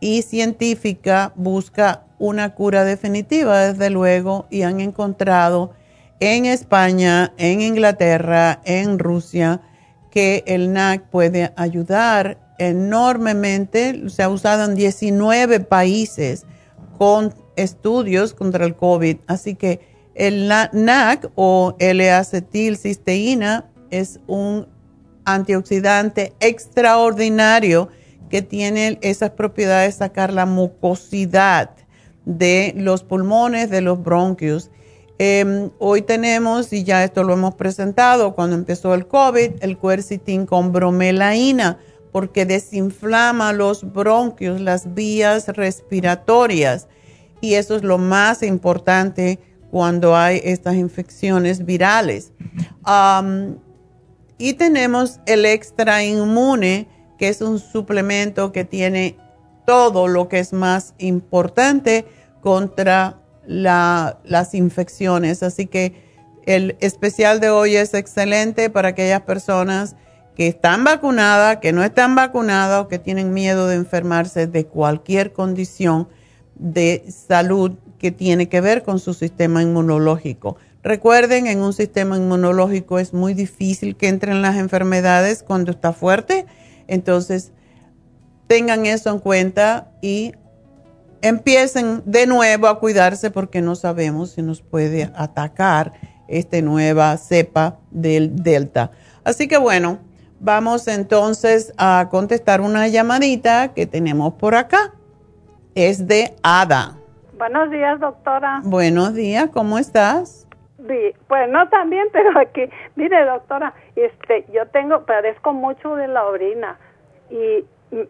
y 0.01 0.21
científica 0.23 1.31
busca 1.35 2.03
una 2.19 2.53
cura 2.55 2.83
definitiva, 2.83 3.67
desde 3.67 3.89
luego, 3.89 4.47
y 4.49 4.63
han 4.63 4.81
encontrado 4.81 5.73
en 6.19 6.45
España, 6.45 7.33
en 7.37 7.61
Inglaterra, 7.61 8.61
en 8.65 8.99
Rusia, 8.99 9.61
que 10.11 10.43
el 10.47 10.73
NAC 10.73 11.03
puede 11.09 11.53
ayudar 11.55 12.37
enormemente. 12.57 14.09
Se 14.09 14.23
ha 14.23 14.29
usado 14.29 14.65
en 14.65 14.75
19 14.75 15.59
países 15.61 16.45
con 16.97 17.33
estudios 17.55 18.33
contra 18.33 18.65
el 18.65 18.75
COVID. 18.75 19.17
Así 19.27 19.55
que 19.55 19.79
el 20.15 20.47
NAC 20.47 21.29
o 21.35 21.75
L-acetilcisteína 21.79 23.69
es 23.91 24.19
un 24.27 24.67
antioxidante 25.25 26.33
extraordinario 26.39 27.89
que 28.29 28.41
tiene 28.41 28.97
esas 29.01 29.31
propiedades 29.31 29.95
de 29.95 29.99
sacar 29.99 30.33
la 30.33 30.45
mucosidad 30.45 31.71
de 32.25 32.73
los 32.75 33.03
pulmones, 33.03 33.69
de 33.69 33.81
los 33.81 34.01
bronquios 34.01 34.71
Em, 35.17 35.69
hoy 35.79 36.01
tenemos, 36.01 36.73
y 36.73 36.83
ya 36.83 37.03
esto 37.05 37.23
lo 37.23 37.33
hemos 37.33 37.55
presentado 37.55 38.35
cuando 38.35 38.57
empezó 38.57 38.93
el 38.93 39.07
COVID, 39.07 39.51
el 39.61 39.77
cuercitín 39.77 40.45
con 40.45 40.73
bromelaína, 40.73 41.79
porque 42.15 42.45
desinflama 42.45 43.51
los 43.51 43.91
bronquios, 43.91 44.61
las 44.61 44.93
vías 44.93 45.49
respiratorias. 45.49 46.87
Y 47.41 47.55
eso 47.55 47.75
es 47.75 47.83
lo 47.83 47.97
más 47.97 48.41
importante 48.41 49.37
cuando 49.69 50.15
hay 50.15 50.39
estas 50.45 50.75
infecciones 50.75 51.65
virales. 51.65 52.31
y 54.37 54.53
tenemos 54.53 55.19
el 55.25 55.45
extra 55.45 56.05
inmune, 56.05 56.87
que 57.19 57.27
es 57.27 57.41
un 57.41 57.59
suplemento 57.59 58.53
que 58.53 58.63
tiene 58.63 59.17
todo 59.67 60.07
lo 60.07 60.29
que 60.29 60.39
es 60.39 60.53
más 60.53 60.93
importante 60.97 62.05
contra 62.39 63.19
las 63.45 64.53
infecciones. 64.53 65.43
Así 65.43 65.65
que 65.65 66.01
el 66.45 66.77
especial 66.79 67.41
de 67.41 67.49
hoy 67.49 67.75
es 67.75 67.93
excelente 67.93 68.69
para 68.69 68.87
aquellas 68.87 69.23
personas 69.23 69.97
que 70.35 70.47
están 70.47 70.83
vacunadas, 70.83 71.57
que 71.57 71.71
no 71.71 71.83
están 71.83 72.15
vacunadas 72.15 72.83
o 72.83 72.87
que 72.87 72.99
tienen 72.99 73.33
miedo 73.33 73.67
de 73.67 73.75
enfermarse 73.75 74.47
de 74.47 74.65
cualquier 74.65 75.33
condición 75.33 76.07
de 76.55 77.05
salud 77.09 77.73
que 77.97 78.11
tiene 78.11 78.49
que 78.49 78.61
ver 78.61 78.83
con 78.83 78.99
su 78.99 79.13
sistema 79.13 79.61
inmunológico. 79.61 80.57
Recuerden, 80.83 81.47
en 81.47 81.61
un 81.61 81.73
sistema 81.73 82.17
inmunológico 82.17 82.99
es 82.99 83.13
muy 83.13 83.33
difícil 83.33 83.95
que 83.95 84.07
entren 84.07 84.41
las 84.41 84.57
enfermedades 84.57 85.41
cuando 85.41 85.71
está 85.71 85.93
fuerte, 85.93 86.45
entonces 86.87 87.51
tengan 88.47 88.85
eso 88.85 89.09
en 89.09 89.19
cuenta 89.19 89.89
y 90.01 90.33
empiecen 91.21 92.03
de 92.05 92.27
nuevo 92.27 92.67
a 92.67 92.79
cuidarse 92.79 93.31
porque 93.31 93.61
no 93.61 93.75
sabemos 93.75 94.31
si 94.31 94.43
nos 94.43 94.61
puede 94.61 95.09
atacar 95.15 95.93
esta 96.27 96.61
nueva 96.61 97.17
cepa 97.17 97.79
del 97.89 98.43
Delta. 98.43 98.91
Así 99.23 99.47
que 99.47 99.57
bueno, 99.57 99.99
vamos 100.45 100.87
entonces 100.87 101.73
a 101.77 102.07
contestar 102.09 102.61
una 102.61 102.87
llamadita 102.87 103.73
que 103.73 103.87
tenemos 103.87 104.35
por 104.35 104.53
acá. 104.55 104.93
Es 105.73 106.07
de 106.07 106.35
Ada. 106.43 106.95
Buenos 107.37 107.69
días, 107.71 107.99
doctora. 107.99 108.61
Buenos 108.63 109.15
días, 109.15 109.49
¿cómo 109.51 109.77
estás? 109.77 110.43
pues 111.27 111.49
no 111.49 111.67
también, 111.69 112.07
pero 112.13 112.39
aquí, 112.39 112.69
mire, 112.95 113.25
doctora, 113.25 113.73
este, 113.95 114.45
yo 114.53 114.67
tengo, 114.67 115.03
padezco 115.05 115.51
mucho 115.51 115.95
de 115.95 116.07
la 116.07 116.25
orina 116.25 116.77
y 117.31 117.65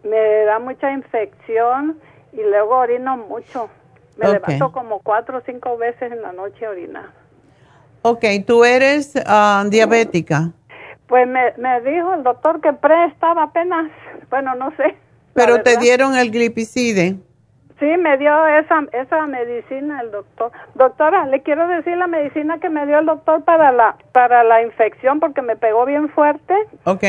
me 0.06 0.44
da 0.44 0.58
mucha 0.58 0.92
infección 0.92 1.98
y 2.34 2.42
luego 2.42 2.76
orino 2.76 3.16
mucho. 3.16 3.70
Me 4.18 4.30
levanto 4.30 4.72
como 4.72 5.00
cuatro 5.00 5.38
o 5.38 5.40
cinco 5.46 5.78
veces 5.78 6.12
en 6.12 6.20
la 6.20 6.32
noche 6.32 6.66
a 6.66 6.70
orinar. 6.70 7.06
Ok, 8.02 8.24
¿tú 8.46 8.64
eres 8.64 9.14
ah, 9.26 9.64
diabética? 9.68 10.52
Pues 11.08 11.26
me, 11.26 11.52
me 11.58 11.80
dijo 11.82 12.14
el 12.14 12.22
doctor 12.22 12.60
que 12.60 12.72
pre 12.72 13.06
estaba 13.06 13.44
apenas, 13.44 13.90
bueno, 14.30 14.54
no 14.54 14.70
sé. 14.76 14.96
Pero 15.34 15.62
te 15.62 15.76
dieron 15.76 16.16
el 16.16 16.30
glipicide. 16.30 17.16
Sí, 17.78 17.86
me 17.98 18.16
dio 18.16 18.46
esa, 18.46 18.86
esa 18.92 19.26
medicina 19.26 20.00
el 20.00 20.10
doctor. 20.10 20.50
Doctora, 20.74 21.26
le 21.26 21.42
quiero 21.42 21.68
decir 21.68 21.98
la 21.98 22.06
medicina 22.06 22.58
que 22.58 22.70
me 22.70 22.86
dio 22.86 22.98
el 22.98 23.04
doctor 23.04 23.44
para 23.44 23.70
la, 23.70 23.98
para 24.12 24.42
la 24.44 24.62
infección 24.62 25.20
porque 25.20 25.42
me 25.42 25.56
pegó 25.56 25.84
bien 25.84 26.08
fuerte. 26.08 26.54
Ok. 26.84 27.04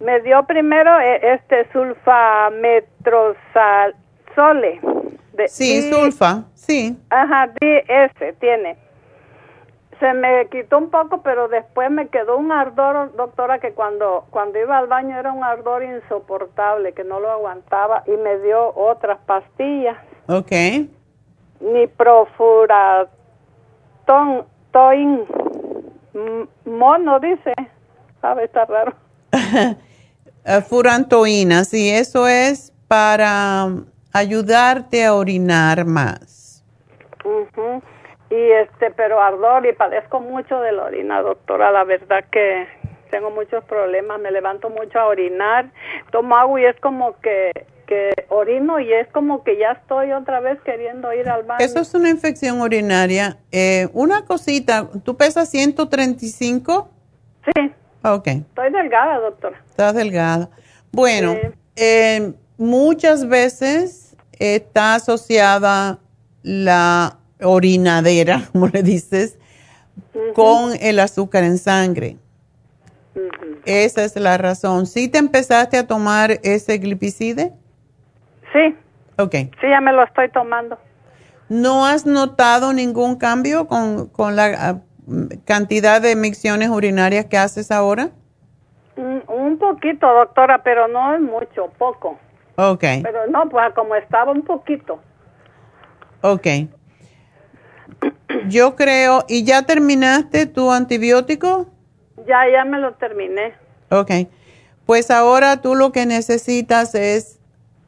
Me 0.00 0.20
dio 0.20 0.46
primero 0.46 0.98
eh, 1.00 1.34
este 1.34 1.70
sulfametrozal, 1.72 3.94
Sole. 4.34 4.80
De 5.34 5.48
sí, 5.48 5.90
sulfa, 5.90 6.44
sí. 6.54 6.96
Ajá, 7.10 7.48
DS 7.60 8.38
tiene. 8.38 8.78
Se 10.00 10.12
me 10.14 10.48
quitó 10.48 10.78
un 10.78 10.90
poco, 10.90 11.22
pero 11.22 11.48
después 11.48 11.90
me 11.90 12.08
quedó 12.08 12.36
un 12.36 12.52
ardor, 12.52 13.14
doctora, 13.16 13.58
que 13.58 13.72
cuando, 13.72 14.24
cuando 14.30 14.58
iba 14.58 14.78
al 14.78 14.86
baño 14.86 15.18
era 15.18 15.32
un 15.32 15.44
ardor 15.44 15.82
insoportable, 15.82 16.92
que 16.92 17.04
no 17.04 17.20
lo 17.20 17.30
aguantaba 17.30 18.02
y 18.06 18.12
me 18.12 18.38
dio 18.38 18.74
otras 18.74 19.18
pastillas. 19.26 19.96
Ok. 20.28 20.52
Ni 21.60 21.86
profuratón, 21.86 23.08
toin, 24.72 25.24
mono 26.64 27.20
dice, 27.20 27.54
sabe, 28.20 28.44
está 28.44 28.64
raro. 28.64 28.94
Eh, 30.46 30.60
furantoína, 30.60 31.64
sí, 31.64 31.88
eso 31.88 32.28
es 32.28 32.70
para 32.86 33.66
ayudarte 34.12 35.02
a 35.02 35.14
orinar 35.14 35.86
más. 35.86 36.62
Y 38.34 38.50
este, 38.50 38.90
pero 38.90 39.22
ardor 39.22 39.64
y 39.66 39.72
padezco 39.72 40.20
mucho 40.20 40.60
de 40.60 40.72
la 40.72 40.84
orina, 40.84 41.22
doctora, 41.22 41.70
la 41.70 41.84
verdad 41.84 42.24
que 42.32 42.66
tengo 43.10 43.30
muchos 43.30 43.62
problemas, 43.64 44.18
me 44.18 44.32
levanto 44.32 44.70
mucho 44.70 44.98
a 44.98 45.06
orinar, 45.06 45.70
tomo 46.10 46.36
agua 46.36 46.60
y 46.60 46.64
es 46.64 46.80
como 46.80 47.20
que 47.20 47.52
que 47.86 48.12
orino 48.30 48.80
y 48.80 48.92
es 48.92 49.06
como 49.08 49.44
que 49.44 49.58
ya 49.58 49.72
estoy 49.72 50.12
otra 50.12 50.40
vez 50.40 50.58
queriendo 50.62 51.12
ir 51.12 51.28
al 51.28 51.44
baño. 51.44 51.64
Eso 51.64 51.80
es 51.80 51.94
una 51.94 52.08
infección 52.08 52.60
urinaria. 52.62 53.36
Eh, 53.52 53.88
una 53.92 54.24
cosita, 54.24 54.88
¿tú 55.04 55.16
pesas 55.16 55.50
135? 55.50 56.88
Sí. 57.44 57.72
Ok. 58.02 58.26
Estoy 58.28 58.72
delgada, 58.72 59.18
doctora. 59.20 59.62
Estás 59.68 59.94
delgada. 59.94 60.48
Bueno, 60.92 61.36
eh, 61.76 62.32
muchas 62.56 63.28
veces 63.28 64.16
está 64.38 64.94
asociada 64.94 65.98
la 66.42 67.18
orinadera, 67.40 68.42
como 68.52 68.68
le 68.68 68.82
dices, 68.82 69.38
con 70.34 70.72
el 70.80 71.00
azúcar 71.00 71.44
en 71.44 71.58
sangre. 71.58 72.16
Esa 73.64 74.04
es 74.04 74.16
la 74.16 74.36
razón. 74.38 74.86
¿Sí 74.86 75.08
te 75.08 75.18
empezaste 75.18 75.78
a 75.78 75.86
tomar 75.86 76.32
ese 76.42 76.78
glipicide? 76.78 77.52
Sí. 78.52 78.76
Ok. 79.18 79.32
Sí, 79.60 79.68
ya 79.68 79.80
me 79.80 79.92
lo 79.92 80.02
estoy 80.02 80.28
tomando. 80.30 80.78
¿No 81.48 81.86
has 81.86 82.06
notado 82.06 82.72
ningún 82.72 83.16
cambio 83.16 83.66
con, 83.66 84.08
con 84.08 84.34
la 84.34 84.46
ah, 84.58 84.80
cantidad 85.44 86.00
de 86.00 86.16
micciones 86.16 86.68
urinarias 86.68 87.26
que 87.26 87.38
haces 87.38 87.70
ahora? 87.70 88.10
Mm, 88.96 89.30
un 89.30 89.58
poquito, 89.58 90.06
doctora, 90.06 90.62
pero 90.62 90.88
no 90.88 91.14
es 91.14 91.20
mucho, 91.20 91.70
poco. 91.78 92.18
Ok. 92.56 92.84
Pero 93.02 93.26
no, 93.28 93.48
pues 93.48 93.72
como 93.74 93.94
estaba 93.94 94.32
un 94.32 94.42
poquito. 94.42 95.00
Ok. 96.22 96.46
Yo 98.48 98.76
creo, 98.76 99.24
¿y 99.28 99.44
ya 99.44 99.62
terminaste 99.62 100.46
tu 100.46 100.70
antibiótico? 100.70 101.66
Ya, 102.26 102.48
ya 102.50 102.64
me 102.64 102.78
lo 102.78 102.94
terminé. 102.94 103.54
Ok. 103.90 104.10
Pues 104.86 105.10
ahora 105.10 105.62
tú 105.62 105.74
lo 105.74 105.92
que 105.92 106.06
necesitas 106.06 106.94
es 106.94 107.38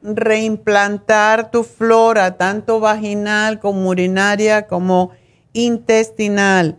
reimplantar 0.03 1.51
tu 1.51 1.65
flora, 1.65 2.37
tanto 2.37 2.81
vaginal 2.81 3.59
como 3.59 3.89
urinaria 3.89 4.67
como 4.67 5.11
intestinal. 5.53 6.79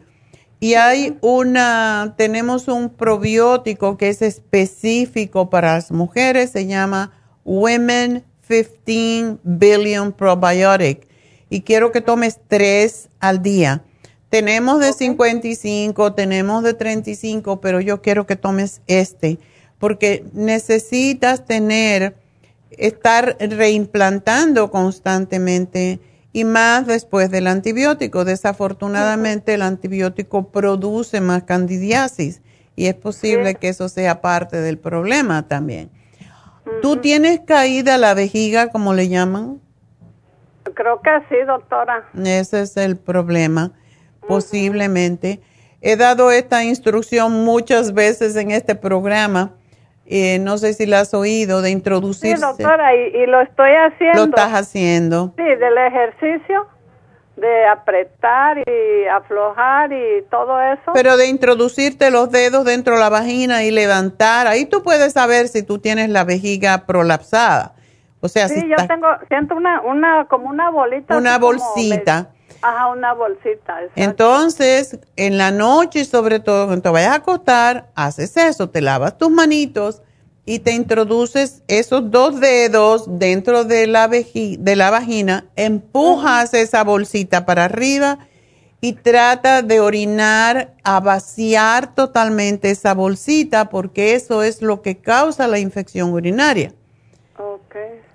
Y 0.59 0.73
hay 0.73 1.17
una, 1.21 2.15
tenemos 2.17 2.67
un 2.67 2.89
probiótico 2.89 3.97
que 3.97 4.09
es 4.09 4.21
específico 4.21 5.49
para 5.49 5.73
las 5.73 5.91
mujeres, 5.91 6.51
se 6.51 6.65
llama 6.65 7.11
Women 7.45 8.23
15 8.47 9.37
Billion 9.43 10.11
Probiotic. 10.11 11.06
Y 11.49 11.61
quiero 11.61 11.91
que 11.91 12.01
tomes 12.01 12.39
tres 12.47 13.09
al 13.19 13.41
día. 13.41 13.83
Tenemos 14.29 14.81
de 14.81 14.91
55, 14.91 16.13
tenemos 16.13 16.63
de 16.63 16.73
35, 16.73 17.61
pero 17.61 17.79
yo 17.79 18.01
quiero 18.01 18.27
que 18.27 18.35
tomes 18.35 18.81
este, 18.87 19.39
porque 19.79 20.25
necesitas 20.33 21.45
tener, 21.45 22.15
estar 22.71 23.37
reimplantando 23.39 24.69
constantemente 24.69 25.99
y 26.33 26.43
más 26.43 26.85
después 26.85 27.31
del 27.31 27.47
antibiótico. 27.47 28.25
Desafortunadamente 28.25 29.53
el 29.53 29.61
antibiótico 29.61 30.49
produce 30.49 31.21
más 31.21 31.43
candidiasis 31.43 32.41
y 32.75 32.85
es 32.85 32.95
posible 32.95 33.55
que 33.55 33.69
eso 33.69 33.89
sea 33.89 34.21
parte 34.21 34.57
del 34.57 34.77
problema 34.77 35.47
también. 35.47 35.89
¿Tú 36.81 36.97
tienes 36.97 37.39
caída 37.39 37.97
la 37.97 38.13
vejiga, 38.13 38.69
como 38.69 38.93
le 38.93 39.07
llaman? 39.07 39.61
Creo 40.73 41.01
que 41.01 41.11
sí, 41.29 41.35
doctora. 41.45 42.05
Ese 42.15 42.61
es 42.61 42.77
el 42.77 42.97
problema 42.97 43.71
posiblemente. 44.27 45.39
He 45.81 45.95
dado 45.95 46.31
esta 46.31 46.63
instrucción 46.63 47.45
muchas 47.45 47.93
veces 47.93 48.35
en 48.35 48.51
este 48.51 48.75
programa. 48.75 49.51
Eh, 50.05 50.39
no 50.39 50.57
sé 50.57 50.73
si 50.73 50.85
la 50.85 51.01
has 51.01 51.13
oído, 51.13 51.61
de 51.61 51.71
introducirse. 51.71 52.37
Sí, 52.37 52.41
doctora, 52.41 52.95
y, 52.95 53.25
lo 53.25 53.41
estoy 53.41 53.71
haciendo. 53.71 54.19
Lo 54.19 54.29
estás 54.29 54.53
haciendo. 54.53 55.33
Sí, 55.35 55.43
del 55.43 55.77
ejercicio, 55.77 56.65
de 57.35 57.65
apretar 57.65 58.57
y 58.57 59.05
aflojar 59.07 59.91
y 59.91 60.23
todo 60.31 60.61
eso. 60.61 60.93
Pero 60.93 61.17
de 61.17 61.27
introducirte 61.27 62.09
los 62.09 62.31
dedos 62.31 62.63
dentro 62.63 62.93
de 62.93 63.01
la 63.01 63.09
vagina 63.09 63.63
y 63.63 63.71
levantar, 63.71 64.47
ahí 64.47 64.65
tú 64.65 64.81
puedes 64.81 65.13
saber 65.13 65.49
si 65.49 65.61
tú 65.61 65.79
tienes 65.79 66.09
la 66.09 66.23
vejiga 66.23 66.85
prolapsada. 66.85 67.73
O 68.19 68.27
sea, 68.27 68.47
sí, 68.47 68.61
si 68.61 68.69
yo 68.69 68.75
tengo, 68.87 69.07
siento 69.27 69.55
una, 69.55 69.81
una, 69.81 70.25
como 70.27 70.49
una 70.49 70.69
bolita. 70.69 71.17
Una 71.17 71.37
bolsita. 71.37 72.31
Ajá, 72.61 72.87
una 72.87 73.13
bolsita. 73.13 73.79
Entonces, 73.95 74.99
en 75.15 75.37
la 75.37 75.51
noche, 75.51 76.05
sobre 76.05 76.39
todo 76.39 76.65
cuando 76.65 76.81
te 76.81 76.89
vayas 76.89 77.11
a 77.11 77.15
acostar, 77.15 77.89
haces 77.95 78.35
eso, 78.35 78.69
te 78.69 78.81
lavas 78.81 79.17
tus 79.17 79.29
manitos 79.29 80.01
y 80.45 80.59
te 80.59 80.71
introduces 80.71 81.61
esos 81.67 82.09
dos 82.09 82.39
dedos 82.39 83.19
dentro 83.19 83.63
de 83.65 83.85
la, 83.85 84.07
de 84.07 84.75
la 84.75 84.89
vagina, 84.89 85.45
empujas 85.55 86.53
esa 86.55 86.83
bolsita 86.83 87.45
para 87.45 87.65
arriba 87.65 88.17
y 88.81 88.93
trata 88.93 89.61
de 89.61 89.79
orinar 89.79 90.73
a 90.83 90.99
vaciar 90.99 91.93
totalmente 91.93 92.71
esa 92.71 92.93
bolsita 92.93 93.69
porque 93.69 94.15
eso 94.15 94.41
es 94.41 94.61
lo 94.61 94.81
que 94.81 94.97
causa 94.97 95.47
la 95.47 95.59
infección 95.59 96.13
urinaria 96.13 96.73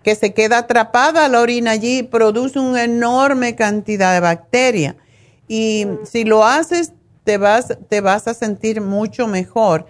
que 0.03 0.15
se 0.15 0.35
queda 0.35 0.59
atrapada 0.59 1.29
la 1.29 1.41
orina 1.41 1.73
allí, 1.73 2.03
produce 2.03 2.59
una 2.59 2.85
enorme 2.85 3.55
cantidad 3.55 4.15
de 4.15 4.21
bacterias. 4.21 4.97
Y 5.49 5.87
si 6.05 6.25
lo 6.25 6.45
haces, 6.45 6.93
te 7.25 7.39
vas, 7.39 7.77
te 7.89 8.01
vas 8.01 8.27
a 8.29 8.35
sentir 8.35 8.81
mucho 8.81 9.27
mejor. 9.27 9.87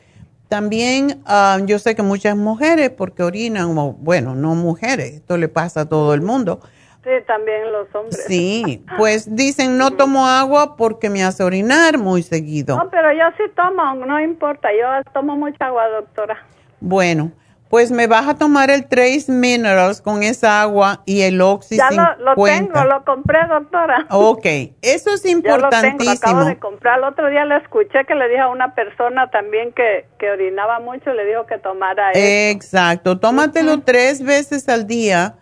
También 0.48 1.22
ah, 1.24 1.58
yo 1.64 1.78
sé 1.78 1.94
que 1.94 2.02
muchas 2.02 2.36
mujeres, 2.36 2.90
porque 2.90 3.22
orinan, 3.22 3.74
bueno, 4.00 4.34
no 4.34 4.54
mujeres, 4.54 5.14
esto 5.14 5.38
le 5.38 5.48
pasa 5.48 5.82
a 5.82 5.88
todo 5.88 6.12
el 6.14 6.20
mundo. 6.20 6.60
Sí, 7.04 7.10
también 7.26 7.72
los 7.72 7.92
hombres. 7.94 8.24
Sí, 8.26 8.84
pues 8.96 9.34
dicen 9.34 9.76
no 9.76 9.90
tomo 9.96 10.26
agua 10.26 10.76
porque 10.76 11.10
me 11.10 11.24
hace 11.24 11.42
orinar 11.42 11.98
muy 11.98 12.22
seguido. 12.22 12.76
No, 12.76 12.88
pero 12.90 13.12
yo 13.12 13.24
sí 13.36 13.50
tomo, 13.56 13.94
no 14.06 14.20
importa, 14.20 14.68
yo 14.72 15.10
tomo 15.12 15.36
mucha 15.36 15.66
agua, 15.66 15.88
doctora. 15.88 16.36
Bueno, 16.80 17.32
pues 17.72 17.90
me 17.90 18.06
vas 18.06 18.28
a 18.28 18.34
tomar 18.34 18.70
el 18.70 18.86
Trace 18.86 19.32
Minerals 19.32 20.02
con 20.02 20.22
esa 20.22 20.60
agua 20.60 21.00
y 21.06 21.22
el 21.22 21.40
Oxy 21.40 21.78
Ya 21.78 21.90
lo, 21.90 22.34
tengo, 22.34 22.84
lo 22.84 23.02
compré, 23.02 23.38
doctora. 23.48 24.06
Ok, 24.10 24.44
eso 24.82 25.14
es 25.14 25.24
importantísimo. 25.24 25.96
Ya 26.02 26.04
lo, 26.04 26.10
acabo 26.10 26.44
de 26.44 26.58
comprar. 26.58 26.98
El 26.98 27.04
otro 27.04 27.30
día 27.30 27.46
le 27.46 27.56
escuché 27.56 28.04
que 28.06 28.14
le 28.14 28.28
dije 28.28 28.40
a 28.40 28.48
una 28.48 28.74
persona 28.74 29.30
también 29.30 29.72
que, 29.72 30.06
que 30.18 30.30
orinaba 30.30 30.80
mucho, 30.80 31.14
le 31.14 31.24
dijo 31.24 31.46
que 31.46 31.56
tomara 31.56 32.10
eso. 32.10 32.20
Exacto, 32.20 33.18
tómatelo 33.18 33.80
tres 33.80 34.22
veces 34.22 34.68
al 34.68 34.86
día. 34.86 35.36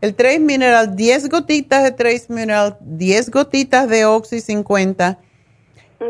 El 0.00 0.14
Trace 0.14 0.38
Mineral, 0.38 0.94
10 0.94 1.30
gotitas 1.30 1.82
de 1.82 1.90
Trace 1.90 2.26
Mineral, 2.28 2.76
10 2.78 3.28
gotitas 3.32 3.88
de 3.88 4.04
Oxy 4.04 4.40
50 4.40 5.18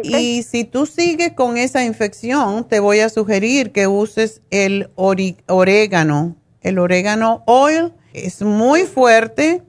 y 0.02 0.42
si 0.42 0.64
tú 0.64 0.86
sigues 0.86 1.32
con 1.32 1.56
esa 1.56 1.84
infección, 1.84 2.66
te 2.68 2.80
voy 2.80 3.00
a 3.00 3.08
sugerir 3.08 3.72
que 3.72 3.86
uses 3.86 4.42
el 4.50 4.90
orégano. 4.96 6.36
El 6.60 6.78
orégano 6.78 7.42
oil 7.46 7.92
es 8.12 8.42
muy 8.42 8.82
fuerte, 8.82 9.62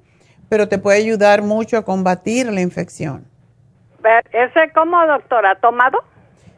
pero 0.49 0.67
te 0.67 0.77
puede 0.77 0.99
ayudar 0.99 1.41
mucho 1.41 1.77
a 1.77 1.85
combatir 1.85 2.51
la 2.51 2.61
infección. 2.61 3.25
¿Ese 4.31 4.71
cómo, 4.73 4.97
doctora? 5.07 5.57
¿Tomado? 5.59 5.99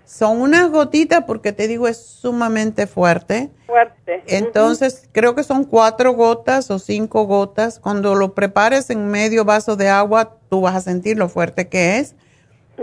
Son 0.06 0.40
unas 0.40 0.70
gotitas 0.70 1.24
porque 1.26 1.52
te 1.52 1.68
digo 1.68 1.88
es 1.88 2.06
sumamente 2.06 2.86
fuerte. 2.86 3.50
Fuerte. 3.66 4.24
Entonces 4.28 5.10
creo 5.12 5.34
que 5.34 5.44
son 5.44 5.64
cuatro 5.64 6.14
gotas 6.14 6.70
o 6.70 6.78
cinco 6.78 7.26
gotas. 7.26 7.80
Cuando 7.80 8.14
lo 8.14 8.36
prepares 8.36 8.90
en 8.92 9.08
medio 9.08 9.46
vaso 9.46 9.76
de 9.76 9.90
agua, 9.90 10.38
tú 10.50 10.62
vas 10.62 10.76
a 10.76 10.82
sentir 10.82 11.18
lo 11.18 11.28
fuerte 11.28 11.70
que 11.70 11.98
es. 11.98 12.16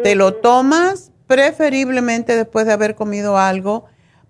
Te 0.03 0.15
lo 0.15 0.35
tomas 0.35 1.13
preferiblemente 1.27 2.37
después 2.37 2.67
de 2.67 2.73
haber 2.73 2.95
comido 2.95 3.39
algo 3.39 3.87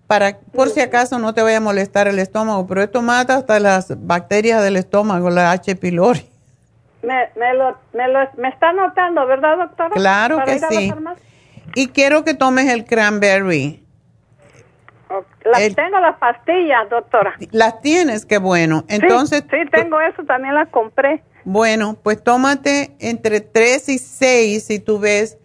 para 0.07 0.37
por 0.37 0.69
si 0.69 0.81
acaso 0.81 1.17
no 1.17 1.33
te 1.33 1.41
vaya 1.41 1.57
a 1.57 1.61
molestar 1.61 2.07
el 2.07 2.19
estómago, 2.19 2.67
pero 2.67 2.83
esto 2.83 3.01
mata 3.01 3.35
hasta 3.35 3.59
las 3.59 4.05
bacterias 4.05 4.61
del 4.63 4.75
estómago, 4.75 5.29
la 5.29 5.51
H. 5.51 5.75
pylori. 5.75 6.25
Me, 7.01 7.29
me, 7.35 7.53
lo, 7.53 7.77
me, 7.93 8.07
lo, 8.07 8.19
me 8.37 8.49
está 8.49 8.71
notando, 8.73 9.25
¿verdad, 9.25 9.57
doctora? 9.57 9.89
Claro 9.91 10.43
que 10.45 10.59
sí. 10.59 10.93
Y 11.75 11.87
quiero 11.87 12.23
que 12.23 12.33
tomes 12.33 12.69
el 12.69 12.85
cranberry. 12.85 13.83
Las 15.43 15.75
tengo 15.75 15.99
las 15.99 16.17
pastillas, 16.17 16.89
doctora. 16.89 17.35
Las 17.51 17.81
tienes, 17.81 18.25
qué 18.25 18.37
bueno. 18.37 18.85
Entonces, 18.87 19.43
sí, 19.49 19.57
sí, 19.63 19.69
tengo 19.69 19.99
eso, 19.99 20.23
también 20.23 20.55
las 20.55 20.69
compré. 20.69 21.23
Bueno, 21.43 21.97
pues 22.01 22.23
tómate 22.23 22.95
entre 22.99 23.41
3 23.41 23.89
y 23.89 23.97
6 23.97 24.63
si 24.63 24.79
tú 24.79 24.99
ves 24.99 25.37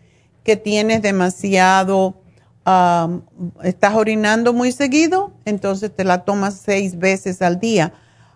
que 0.48 0.56
tienes 0.56 1.02
demasiado, 1.02 2.22
estás 3.62 3.94
orinando 3.94 4.54
muy 4.54 4.72
seguido, 4.72 5.34
entonces 5.44 5.94
te 5.94 6.04
la 6.04 6.24
tomas 6.24 6.62
seis 6.64 6.98
veces 6.98 7.42
al 7.42 7.60
día 7.60 7.92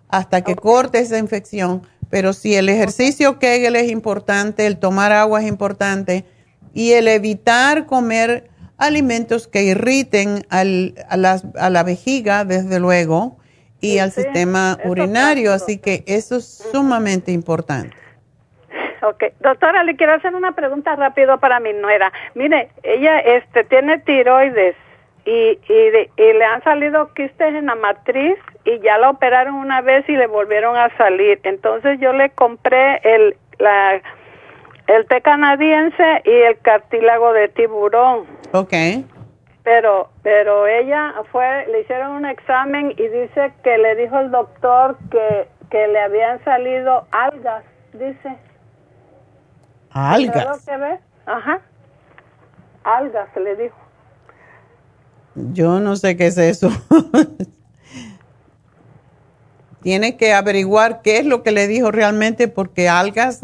hasta 0.09 0.41
que 0.43 0.55
cortes 0.55 1.07
esa 1.07 1.17
infección. 1.17 1.81
Pero 2.11 2.33
si 2.33 2.53
el 2.53 2.69
ejercicio 2.69 3.39
Kegel 3.39 3.75
es 3.75 3.89
importante, 3.89 4.67
el 4.67 4.77
tomar 4.77 5.11
agua 5.11 5.41
es 5.41 5.47
importante 5.47 6.23
y 6.71 6.91
el 6.91 7.07
evitar 7.07 7.87
comer 7.87 8.51
alimentos 8.77 9.47
que 9.47 9.63
irriten 9.63 10.45
a, 10.51 10.63
la 10.63 11.83
vejiga, 11.83 12.45
desde 12.45 12.79
luego, 12.79 13.37
y 13.81 13.97
al 13.97 14.11
sistema 14.11 14.77
urinario. 14.85 15.51
Así 15.51 15.79
que 15.79 16.03
eso 16.05 16.35
es 16.35 16.63
sumamente 16.71 17.31
importante. 17.31 18.02
Ok, 19.03 19.21
doctora, 19.41 19.83
le 19.83 19.97
quiero 19.97 20.13
hacer 20.13 20.33
una 20.33 20.53
pregunta 20.53 20.95
rápido 20.95 21.37
para 21.37 21.59
mi 21.59 21.73
nuera. 21.73 22.13
Mire, 22.35 22.69
ella 22.83 23.19
este, 23.19 23.65
tiene 23.65 23.99
tiroides 23.99 24.77
y, 25.25 25.59
y, 25.67 26.33
le 26.33 26.45
han 26.45 26.63
salido 26.63 27.13
quistes 27.13 27.53
en 27.53 27.65
la 27.65 27.75
matriz 27.75 28.37
y 28.63 28.79
ya 28.79 28.97
la 28.97 29.09
operaron 29.09 29.55
una 29.55 29.81
vez 29.81 30.07
y 30.07 30.13
le 30.13 30.27
volvieron 30.27 30.77
a 30.77 30.95
salir. 30.95 31.37
Entonces 31.43 31.99
yo 31.99 32.13
le 32.13 32.29
compré 32.29 33.01
el, 33.03 33.35
la, 33.59 34.01
el 34.87 35.05
té 35.07 35.19
canadiense 35.19 36.21
y 36.23 36.31
el 36.31 36.57
cartílago 36.59 37.33
de 37.33 37.49
tiburón. 37.49 38.25
Ok. 38.53 38.73
Pero, 39.65 40.11
pero 40.23 40.65
ella 40.65 41.13
fue, 41.33 41.67
le 41.67 41.81
hicieron 41.81 42.11
un 42.11 42.25
examen 42.25 42.93
y 42.95 43.07
dice 43.09 43.51
que 43.65 43.77
le 43.77 43.95
dijo 43.95 44.17
el 44.17 44.31
doctor 44.31 44.97
que, 45.11 45.47
que 45.69 45.89
le 45.89 45.99
habían 45.99 46.41
salido 46.45 47.05
algas, 47.11 47.65
dice. 47.91 48.37
¿Algas? 49.93 50.67
Ajá. 51.25 51.61
Algas, 52.83 53.29
le 53.35 53.55
dijo. 53.55 53.75
Yo 55.35 55.79
no 55.79 55.95
sé 55.95 56.17
qué 56.17 56.27
es 56.27 56.37
eso. 56.37 56.69
Tiene 59.81 60.17
que 60.17 60.33
averiguar 60.33 61.01
qué 61.01 61.17
es 61.17 61.25
lo 61.25 61.43
que 61.43 61.51
le 61.51 61.67
dijo 61.67 61.91
realmente 61.91 62.47
porque 62.47 62.87
algas, 62.89 63.41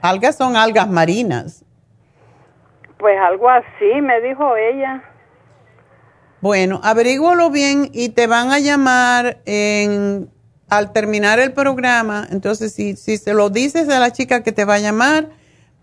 algas 0.00 0.36
son 0.36 0.56
algas 0.56 0.88
marinas. 0.88 1.64
Pues 2.98 3.18
algo 3.20 3.48
así, 3.48 4.00
me 4.00 4.20
dijo 4.20 4.56
ella. 4.56 5.02
Bueno, 6.40 6.80
averígualo 6.82 7.50
bien 7.50 7.90
y 7.92 8.10
te 8.10 8.26
van 8.26 8.50
a 8.52 8.60
llamar 8.60 9.38
en, 9.44 10.30
al 10.68 10.92
terminar 10.92 11.38
el 11.40 11.52
programa. 11.52 12.26
Entonces, 12.30 12.72
si, 12.72 12.96
si 12.96 13.16
se 13.16 13.34
lo 13.34 13.50
dices 13.50 13.88
a 13.88 13.98
la 13.98 14.12
chica 14.12 14.42
que 14.42 14.52
te 14.52 14.64
va 14.64 14.74
a 14.74 14.78
llamar, 14.78 15.28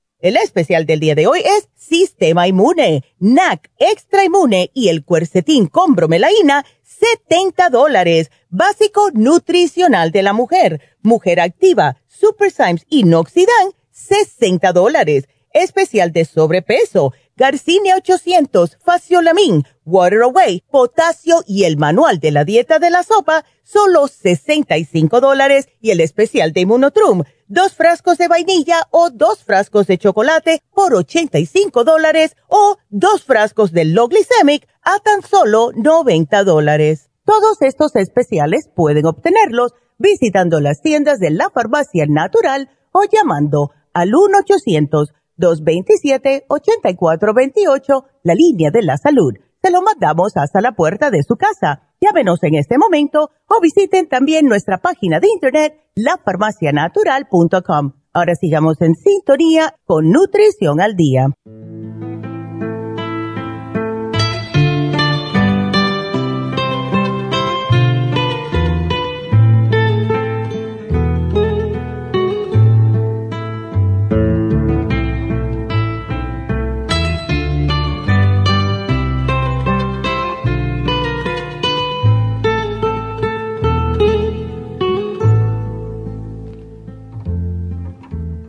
El 0.21 0.37
especial 0.37 0.85
del 0.85 0.99
día 0.99 1.15
de 1.15 1.25
hoy 1.25 1.39
es 1.39 1.67
Sistema 1.73 2.47
Inmune, 2.47 3.03
NAC 3.17 3.71
Extra 3.79 4.23
Inmune 4.23 4.69
y 4.71 4.89
el 4.89 5.03
Cuercetín 5.03 5.65
con 5.65 5.95
bromelaína, 5.95 6.63
70 6.83 7.69
dólares. 7.69 8.29
Básico 8.49 9.09
nutricional 9.13 10.11
de 10.11 10.21
la 10.21 10.33
mujer, 10.33 10.79
Mujer 11.01 11.39
Activa, 11.39 11.97
Super 12.05 12.51
Symes 12.51 12.85
y 12.87 13.03
Noxidan, 13.03 13.71
60 13.89 14.71
dólares. 14.73 15.27
Especial 15.53 16.11
de 16.11 16.25
sobrepeso, 16.25 17.13
Garcinia 17.41 17.95
800, 17.95 18.77
Faciolamin, 18.85 19.63
Water 19.83 20.21
Away, 20.21 20.63
Potasio 20.69 21.41
y 21.47 21.63
el 21.63 21.75
Manual 21.75 22.19
de 22.19 22.29
la 22.29 22.43
Dieta 22.45 22.77
de 22.77 22.91
la 22.91 23.01
Sopa, 23.01 23.45
solo 23.63 24.07
65 24.07 25.19
dólares. 25.19 25.67
Y 25.79 25.89
el 25.89 26.01
especial 26.01 26.53
de 26.53 26.61
Immunotrum, 26.61 27.23
dos 27.47 27.73
frascos 27.73 28.19
de 28.19 28.27
vainilla 28.27 28.87
o 28.91 29.09
dos 29.09 29.43
frascos 29.43 29.87
de 29.87 29.97
chocolate 29.97 30.61
por 30.71 30.93
85 30.93 31.83
dólares 31.83 32.35
o 32.47 32.77
dos 32.91 33.23
frascos 33.23 33.71
de 33.71 33.85
low 33.85 34.07
glycemic 34.07 34.67
a 34.83 34.99
tan 34.99 35.23
solo 35.23 35.71
90 35.75 36.43
dólares. 36.43 37.09
Todos 37.25 37.59
estos 37.63 37.95
especiales 37.95 38.69
pueden 38.75 39.07
obtenerlos 39.07 39.73
visitando 39.97 40.59
las 40.59 40.83
tiendas 40.83 41.17
de 41.17 41.31
la 41.31 41.49
farmacia 41.49 42.05
natural 42.07 42.69
o 42.91 43.01
llamando 43.11 43.71
al 43.93 44.13
1-800-227-8428, 45.41 48.05
la 48.23 48.35
línea 48.35 48.71
de 48.71 48.83
la 48.83 48.95
salud. 48.97 49.33
Se 49.61 49.71
lo 49.71 49.81
mandamos 49.81 50.37
hasta 50.37 50.61
la 50.61 50.71
puerta 50.71 51.09
de 51.09 51.23
su 51.23 51.35
casa 51.35 51.91
Llámenos 52.03 52.41
en 52.41 52.55
este 52.55 52.79
momento 52.79 53.29
o 53.47 53.61
visiten 53.61 54.09
también 54.09 54.47
nuestra 54.47 54.79
página 54.79 55.19
de 55.19 55.27
internet 55.27 55.75
lafarmacianatural.com. 55.93 57.91
Ahora 58.11 58.33
sigamos 58.33 58.81
en 58.81 58.95
sintonía 58.95 59.75
con 59.85 60.09
Nutrición 60.09 60.81
al 60.81 60.95
Día. 60.95 61.27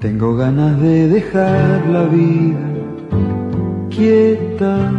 Tengo 0.02 0.34
ganas 0.34 0.80
de 0.80 1.06
dejar 1.06 1.86
la 1.86 2.02
vida 2.06 2.58
inquieta 3.86 4.90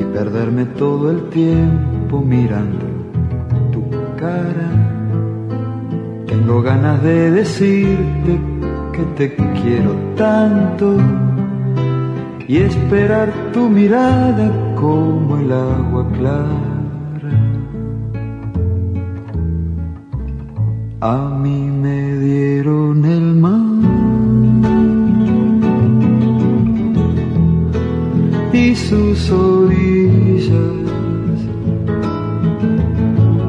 y 0.00 0.04
perderme 0.12 0.64
todo 0.64 1.12
el 1.12 1.28
tiempo 1.28 2.20
mirando 2.22 2.86
tu 3.70 3.84
cara. 4.18 4.68
Tengo 6.26 6.60
ganas 6.60 7.04
de 7.04 7.30
decirte 7.30 8.40
que 8.94 9.02
te 9.16 9.36
quiero 9.62 9.94
tanto 10.16 10.96
y 12.48 12.56
esperar 12.56 13.32
tu 13.52 13.68
mirada 13.68 14.50
como 14.74 15.36
el 15.36 15.52
agua 15.52 16.10
clara. 16.18 16.71
A 21.04 21.16
mí 21.16 21.68
me 21.68 22.14
dieron 22.14 23.04
el 23.04 23.34
mar 23.34 23.58
y 28.52 28.76
sus 28.76 29.28
orillas 29.32 30.54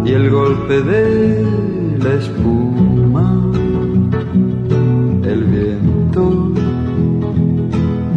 y 0.03 0.13
el 0.13 0.31
golpe 0.31 0.81
de 0.81 1.45
la 1.99 2.13
espuma, 2.15 3.51
el 5.23 5.43
viento 5.43 6.53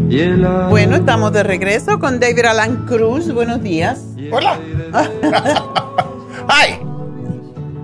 y 0.08 0.18
el 0.18 0.46
agua. 0.46 0.70
Bueno, 0.70 0.96
estamos 0.96 1.34
de 1.34 1.42
regreso 1.42 1.98
con 1.98 2.20
David 2.20 2.46
Alan 2.46 2.86
Cruz. 2.86 3.30
Buenos 3.30 3.62
días. 3.62 4.02
Hola. 4.32 4.58
Hi. 6.48 6.85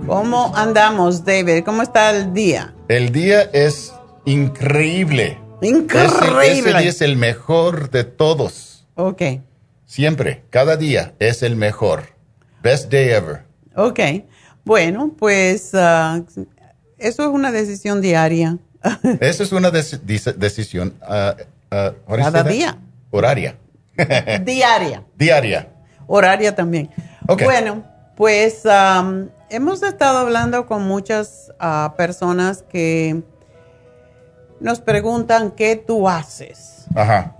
¿Cómo 0.07 0.55
andamos, 0.55 1.23
David? 1.23 1.63
¿Cómo 1.63 1.81
está 1.81 2.11
el 2.11 2.33
día? 2.33 2.73
El 2.87 3.11
día 3.11 3.43
es 3.53 3.93
increíble. 4.25 5.39
Increíble. 5.61 6.51
Ese, 6.51 6.59
ese 6.59 6.69
día 6.69 6.89
es 6.89 7.01
el 7.01 7.15
mejor 7.17 7.89
de 7.89 8.03
todos. 8.03 8.85
Ok, 8.95 9.21
Siempre, 9.93 10.43
cada 10.49 10.75
día 10.75 11.13
es 11.19 11.43
el 11.43 11.55
mejor. 11.55 12.15
Best 12.63 12.91
day 12.91 13.09
ever. 13.09 13.43
ok. 13.75 13.99
Bueno, 14.65 15.13
pues 15.19 15.69
ah, 15.75 16.21
eso 16.97 17.23
es 17.23 17.29
una 17.29 17.51
decisión 17.51 18.01
diaria. 18.01 18.57
Esa 19.19 19.43
es 19.43 19.51
una 19.51 19.69
decisión. 19.69 20.93
is 20.97 21.03
Cada 22.07 22.43
día. 22.43 22.77
Horaria. 23.11 23.55
diaria. 24.43 25.03
Diaria. 25.15 25.67
Horaria 26.07 26.55
también. 26.55 26.89
Ok. 27.27 27.43
Bueno, 27.43 27.83
pues 28.15 28.65
hemos 29.53 29.83
estado 29.83 30.17
hablando 30.17 30.65
con 30.65 30.81
muchas 30.81 31.51
ah, 31.59 31.93
personas 31.95 32.63
que 32.63 33.21
nos 34.59 34.81
preguntan 34.81 35.51
qué 35.51 35.75
tú 35.75 36.09
haces. 36.09 36.85
Ajá. 36.95 37.35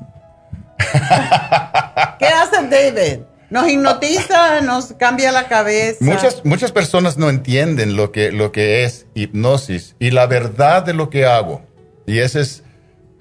¿Qué 2.19 2.27
haces, 2.27 2.69
David? 2.69 3.21
Nos 3.49 3.67
hipnotiza, 3.67 4.61
nos 4.61 4.93
cambia 4.93 5.31
la 5.31 5.47
cabeza. 5.47 5.97
Muchas, 6.01 6.45
muchas 6.45 6.71
personas 6.71 7.17
no 7.17 7.29
entienden 7.29 7.95
lo 7.95 8.11
que, 8.11 8.31
lo 8.31 8.51
que 8.51 8.83
es 8.83 9.07
hipnosis 9.15 9.95
y 9.99 10.11
la 10.11 10.27
verdad 10.27 10.83
de 10.83 10.93
lo 10.93 11.09
que 11.09 11.25
hago. 11.25 11.61
Y 12.05 12.19
eso 12.19 12.39
es 12.39 12.63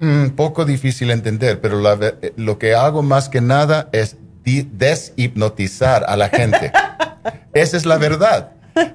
un 0.01 0.33
poco 0.35 0.65
difícil 0.65 1.09
entender, 1.09 1.61
pero 1.61 1.79
la 1.79 1.97
eh, 2.21 2.33
lo 2.35 2.59
que 2.59 2.75
hago 2.75 3.01
más 3.01 3.29
que 3.29 3.41
nada 3.41 3.89
es 3.91 4.17
deshipnotizar 4.43 6.05
a 6.07 6.15
la 6.15 6.29
gente. 6.29 6.71
Esa 7.53 7.77
es 7.77 7.85
la 7.85 7.97
verdad. 7.97 8.51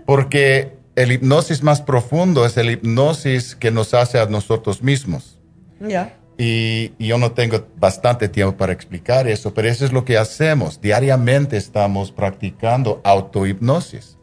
Porque 0.06 0.76
el 0.96 1.12
hipnosis 1.12 1.62
más 1.62 1.80
profundo 1.80 2.44
es 2.44 2.56
el 2.56 2.70
hipnosis 2.70 3.54
que 3.54 3.70
nos 3.70 3.94
hace 3.94 4.18
a 4.18 4.26
nosotros 4.26 4.82
mismos. 4.82 5.38
Ya. 5.80 6.14
Y, 6.36 6.92
y 6.98 7.08
yo 7.08 7.18
no 7.18 7.32
tengo 7.32 7.66
bastante 7.78 8.28
tiempo 8.28 8.56
para 8.56 8.72
explicar 8.72 9.26
eso, 9.26 9.52
pero 9.54 9.68
eso 9.68 9.84
es 9.84 9.92
lo 9.92 10.04
que 10.04 10.18
hacemos. 10.18 10.80
Diariamente 10.80 11.56
estamos 11.56 12.12
practicando 12.12 13.00
autohipnosis. 13.04 14.18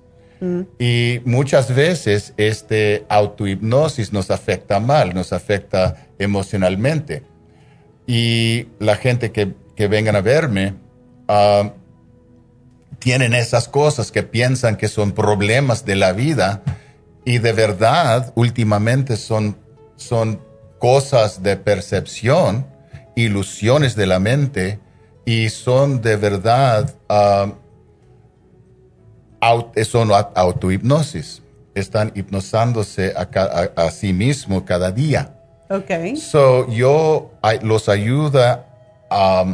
Y 0.77 1.21
muchas 1.25 1.73
veces 1.73 2.33
este 2.37 3.05
autohipnosis 3.09 4.13
nos 4.13 4.29
afecta 4.29 4.79
mal, 4.79 5.13
nos 5.15 5.33
afecta 5.33 6.07
emocionalmente. 6.19 7.23
Y 8.05 8.67
la 8.79 8.95
gente 8.95 9.31
que, 9.31 9.53
que 9.75 9.87
vengan 9.87 10.15
a 10.15 10.21
verme 10.21 10.75
ah, 11.27 11.73
tienen 12.99 13.33
esas 13.33 13.67
cosas 13.67 14.11
que 14.11 14.23
piensan 14.23 14.77
que 14.77 14.87
son 14.87 15.11
problemas 15.11 15.85
de 15.85 15.95
la 15.95 16.11
vida 16.13 16.61
y 17.25 17.37
de 17.39 17.53
verdad 17.53 18.31
últimamente 18.35 19.17
son, 19.17 19.57
son 19.95 20.39
cosas 20.79 21.41
de 21.43 21.57
percepción, 21.57 22.67
ilusiones 23.15 23.95
de 23.95 24.05
la 24.05 24.19
mente 24.19 24.79
y 25.25 25.49
son 25.49 26.01
de 26.01 26.15
verdad 26.17 26.93
ah, 27.09 27.51
son 29.83 30.09
au- 30.09 30.31
autohipnosis. 30.35 31.41
Están 31.75 32.11
hipnozándose 32.15 33.13
a, 33.15 33.27
a- 33.39 33.85
a 33.87 33.91
sí 33.91 34.13
mismo 34.13 34.63
cada 34.65 34.91
día. 34.91 35.33
Ok. 35.69 36.15
So, 36.15 36.69
yo 36.69 37.31
los 37.63 37.89
ayuda 37.89 38.67
a 39.09 39.45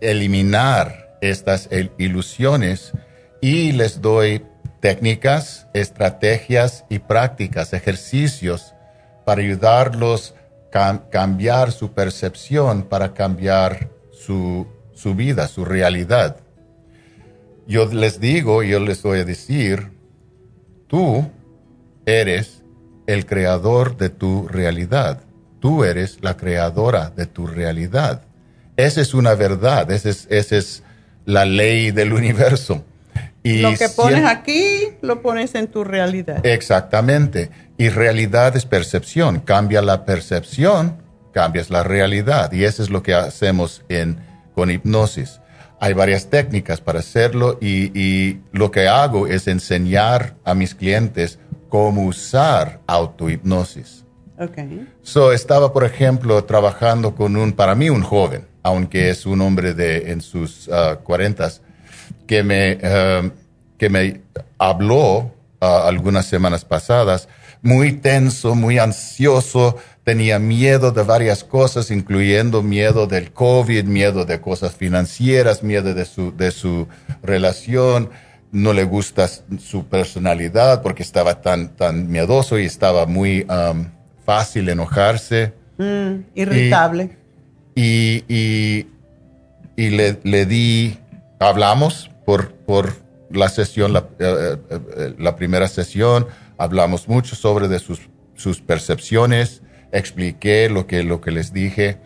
eliminar 0.00 1.05
estas 1.20 1.68
ilusiones 1.98 2.92
y 3.40 3.72
les 3.72 4.00
doy 4.00 4.44
técnicas, 4.80 5.66
estrategias 5.74 6.84
y 6.88 6.98
prácticas, 6.98 7.72
ejercicios 7.72 8.74
para 9.24 9.42
ayudarlos 9.42 10.34
a 10.72 11.08
cambiar 11.10 11.72
su 11.72 11.92
percepción, 11.92 12.82
para 12.82 13.14
cambiar 13.14 13.88
su, 14.12 14.66
su 14.94 15.14
vida, 15.14 15.48
su 15.48 15.64
realidad. 15.64 16.36
Yo 17.66 17.86
les 17.86 18.20
digo, 18.20 18.62
yo 18.62 18.78
les 18.78 19.02
voy 19.02 19.20
a 19.20 19.24
decir, 19.24 19.90
tú 20.86 21.26
eres 22.04 22.62
el 23.06 23.26
creador 23.26 23.96
de 23.96 24.10
tu 24.10 24.48
realidad. 24.48 25.22
Tú 25.60 25.84
eres 25.84 26.18
la 26.20 26.36
creadora 26.36 27.10
de 27.10 27.26
tu 27.26 27.46
realidad. 27.46 28.22
Esa 28.76 29.00
es 29.00 29.14
una 29.14 29.34
verdad, 29.34 29.90
esa 29.90 30.10
es, 30.10 30.26
esa 30.30 30.56
es 30.56 30.82
la 31.26 31.44
ley 31.44 31.90
del 31.90 32.12
universo. 32.12 32.84
Y 33.42 33.60
Lo 33.60 33.74
que 33.74 33.88
pones 33.88 34.24
aquí, 34.24 34.88
lo 35.02 35.22
pones 35.22 35.54
en 35.54 35.68
tu 35.68 35.84
realidad. 35.84 36.44
Exactamente. 36.44 37.50
Y 37.78 37.90
realidad 37.90 38.56
es 38.56 38.64
percepción. 38.64 39.38
Cambia 39.38 39.82
la 39.82 40.04
percepción, 40.04 40.96
cambias 41.32 41.70
la 41.70 41.84
realidad. 41.84 42.50
Y 42.52 42.64
eso 42.64 42.82
es 42.82 42.90
lo 42.90 43.04
que 43.04 43.14
hacemos 43.14 43.84
en, 43.88 44.18
con 44.54 44.70
hipnosis. 44.70 45.40
Hay 45.78 45.92
varias 45.92 46.28
técnicas 46.28 46.80
para 46.80 47.00
hacerlo 47.00 47.58
y, 47.60 47.92
y 47.96 48.40
lo 48.50 48.70
que 48.70 48.88
hago 48.88 49.28
es 49.28 49.46
enseñar 49.46 50.34
a 50.42 50.54
mis 50.54 50.74
clientes 50.74 51.38
cómo 51.68 52.04
usar 52.06 52.80
autohipnosis. 52.86 54.06
Ok. 54.38 54.58
So, 55.02 55.32
estaba, 55.32 55.72
por 55.72 55.84
ejemplo, 55.84 56.42
trabajando 56.44 57.14
con 57.14 57.36
un, 57.36 57.52
para 57.52 57.74
mí, 57.74 57.90
un 57.90 58.02
joven, 58.02 58.46
aunque 58.66 59.10
es 59.10 59.26
un 59.26 59.40
hombre 59.42 59.74
de 59.74 60.10
en 60.10 60.20
sus 60.20 60.68
cuarentas, 61.04 61.62
que 62.26 62.42
me, 62.42 62.78
eh, 62.82 63.30
que 63.78 63.88
me 63.88 64.22
habló 64.58 65.32
ah, 65.60 65.84
algunas 65.86 66.26
semanas 66.26 66.64
pasadas, 66.64 67.28
muy 67.62 67.92
tenso, 67.92 68.56
muy 68.56 68.78
ansioso, 68.78 69.76
tenía 70.02 70.40
miedo 70.40 70.90
de 70.90 71.04
varias 71.04 71.44
cosas, 71.44 71.92
incluyendo 71.92 72.62
miedo 72.62 73.06
del 73.06 73.32
COVID, 73.32 73.84
miedo 73.84 74.24
de 74.24 74.40
cosas 74.40 74.74
financieras, 74.74 75.62
miedo 75.62 75.94
de 75.94 76.04
su, 76.04 76.36
de 76.36 76.50
su 76.50 76.88
relación, 77.22 78.10
no 78.50 78.72
le 78.72 78.82
gusta 78.82 79.28
su 79.28 79.86
personalidad 79.86 80.82
porque 80.82 81.04
estaba 81.04 81.40
tan, 81.40 81.76
tan 81.76 82.08
miedoso 82.08 82.58
y 82.58 82.64
estaba 82.64 83.06
muy 83.06 83.46
um, 83.48 83.86
fácil 84.24 84.68
enojarse. 84.68 85.52
Mm, 85.78 86.24
irritable. 86.34 87.04
Y, 87.04 87.25
y, 87.76 88.24
y 89.76 89.90
le, 89.90 90.18
le 90.24 90.46
di, 90.46 90.98
hablamos 91.38 92.10
por, 92.24 92.52
por 92.52 92.94
la 93.30 93.48
sesión, 93.48 93.92
la, 93.92 94.08
eh, 94.18 94.56
eh, 94.70 95.14
la 95.18 95.36
primera 95.36 95.68
sesión, 95.68 96.26
hablamos 96.58 97.08
mucho 97.08 97.36
sobre 97.36 97.68
de 97.68 97.78
sus, 97.78 98.08
sus 98.34 98.60
percepciones, 98.60 99.62
expliqué 99.92 100.68
lo 100.68 100.86
que, 100.86 101.02
lo 101.02 101.20
que 101.20 101.30
les 101.30 101.52
dije 101.52 101.98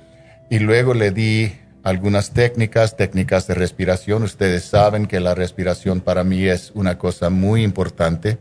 y 0.50 0.58
luego 0.58 0.94
le 0.94 1.12
di 1.12 1.52
algunas 1.82 2.32
técnicas, 2.32 2.96
técnicas 2.96 3.46
de 3.46 3.54
respiración. 3.54 4.22
Ustedes 4.22 4.64
saben 4.64 5.06
que 5.06 5.20
la 5.20 5.34
respiración 5.34 6.00
para 6.00 6.24
mí 6.24 6.44
es 6.44 6.72
una 6.74 6.98
cosa 6.98 7.30
muy 7.30 7.62
importante. 7.62 8.38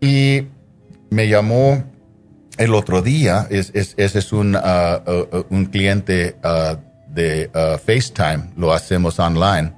Y 0.00 0.46
me 1.10 1.28
llamó 1.28 1.82
el 2.58 2.74
otro 2.74 3.02
día, 3.02 3.46
es, 3.50 3.70
es- 3.74 3.94
ese 3.96 4.18
es 4.18 4.32
un, 4.32 4.56
ah, 4.56 5.02
un 5.50 5.66
cliente 5.66 6.36
ah, 6.42 6.76
de 7.08 7.50
ah, 7.54 7.78
FaceTime, 7.84 8.50
lo 8.56 8.72
hacemos 8.72 9.18
online. 9.18 9.72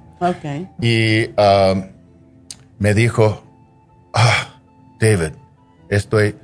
Y 0.81 1.29
me 2.79 2.93
dijo, 2.93 3.43
ah, 4.13 4.59
David, 4.99 5.33
estoy 5.89 6.35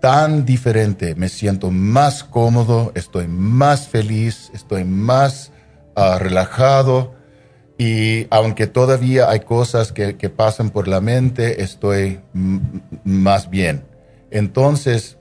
tan 0.00 0.44
diferente, 0.44 1.14
me 1.14 1.28
siento 1.28 1.70
más 1.70 2.24
cómodo, 2.24 2.92
estoy 2.94 3.28
más 3.28 3.88
feliz, 3.88 4.50
estoy 4.54 4.84
más 4.84 5.52
relajado 6.18 7.14
y 7.76 8.26
aunque 8.30 8.66
todavía 8.68 9.28
hay 9.30 9.40
cosas 9.40 9.92
que, 9.92 10.14
pasan 10.30 10.70
por 10.70 10.88
la 10.88 11.00
mente, 11.00 11.62
estoy 11.62 12.20
más 13.04 13.50
bien. 13.50 13.84
Entonces, 14.30 15.18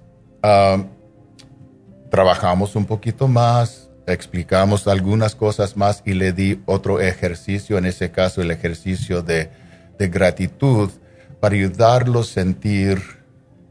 trabajamos 2.10 2.76
un 2.76 2.86
poquito 2.86 3.28
más, 3.28 3.89
explicamos 4.05 4.88
algunas 4.88 5.36
cosas 5.36 5.76
más 5.76 6.01
y 6.05 6.14
le 6.14 6.32
di 6.32 6.62
otro 6.66 7.01
ejercicio, 7.01 7.78
en 7.78 7.86
ese 7.86 8.12
caso 8.12 8.41
el 8.41 8.51
ejercicio 8.51 9.22
de, 9.22 9.49
de 9.97 10.08
gratitud, 10.08 10.89
para 11.39 11.55
ayudarlo 11.55 12.22
a 12.22 12.24
sentir 12.24 13.01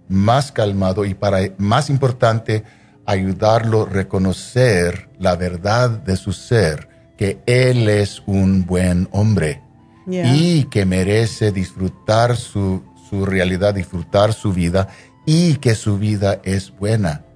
más 0.08 0.52
calmado 0.52 1.04
y 1.04 1.14
para, 1.14 1.38
más 1.58 1.90
importante, 1.90 2.64
ayudarlo 3.06 3.82
a 3.82 3.88
reconocer 3.88 5.08
la 5.18 5.36
verdad 5.36 5.90
de 5.90 6.16
su 6.16 6.32
ser, 6.32 6.88
que 7.16 7.40
él 7.46 7.88
es 7.88 8.22
un 8.26 8.66
buen 8.66 9.08
hombre 9.12 9.62
y 10.06 10.64
que 10.64 10.84
merece 10.84 11.50
disfrutar 11.50 12.36
su, 12.36 12.84
su 13.08 13.24
realidad, 13.24 13.74
disfrutar 13.74 14.32
su 14.32 14.52
vida 14.52 14.88
y 15.26 15.56
que 15.56 15.74
su 15.74 15.98
vida 15.98 16.40
es 16.44 16.72
buena 16.74 17.26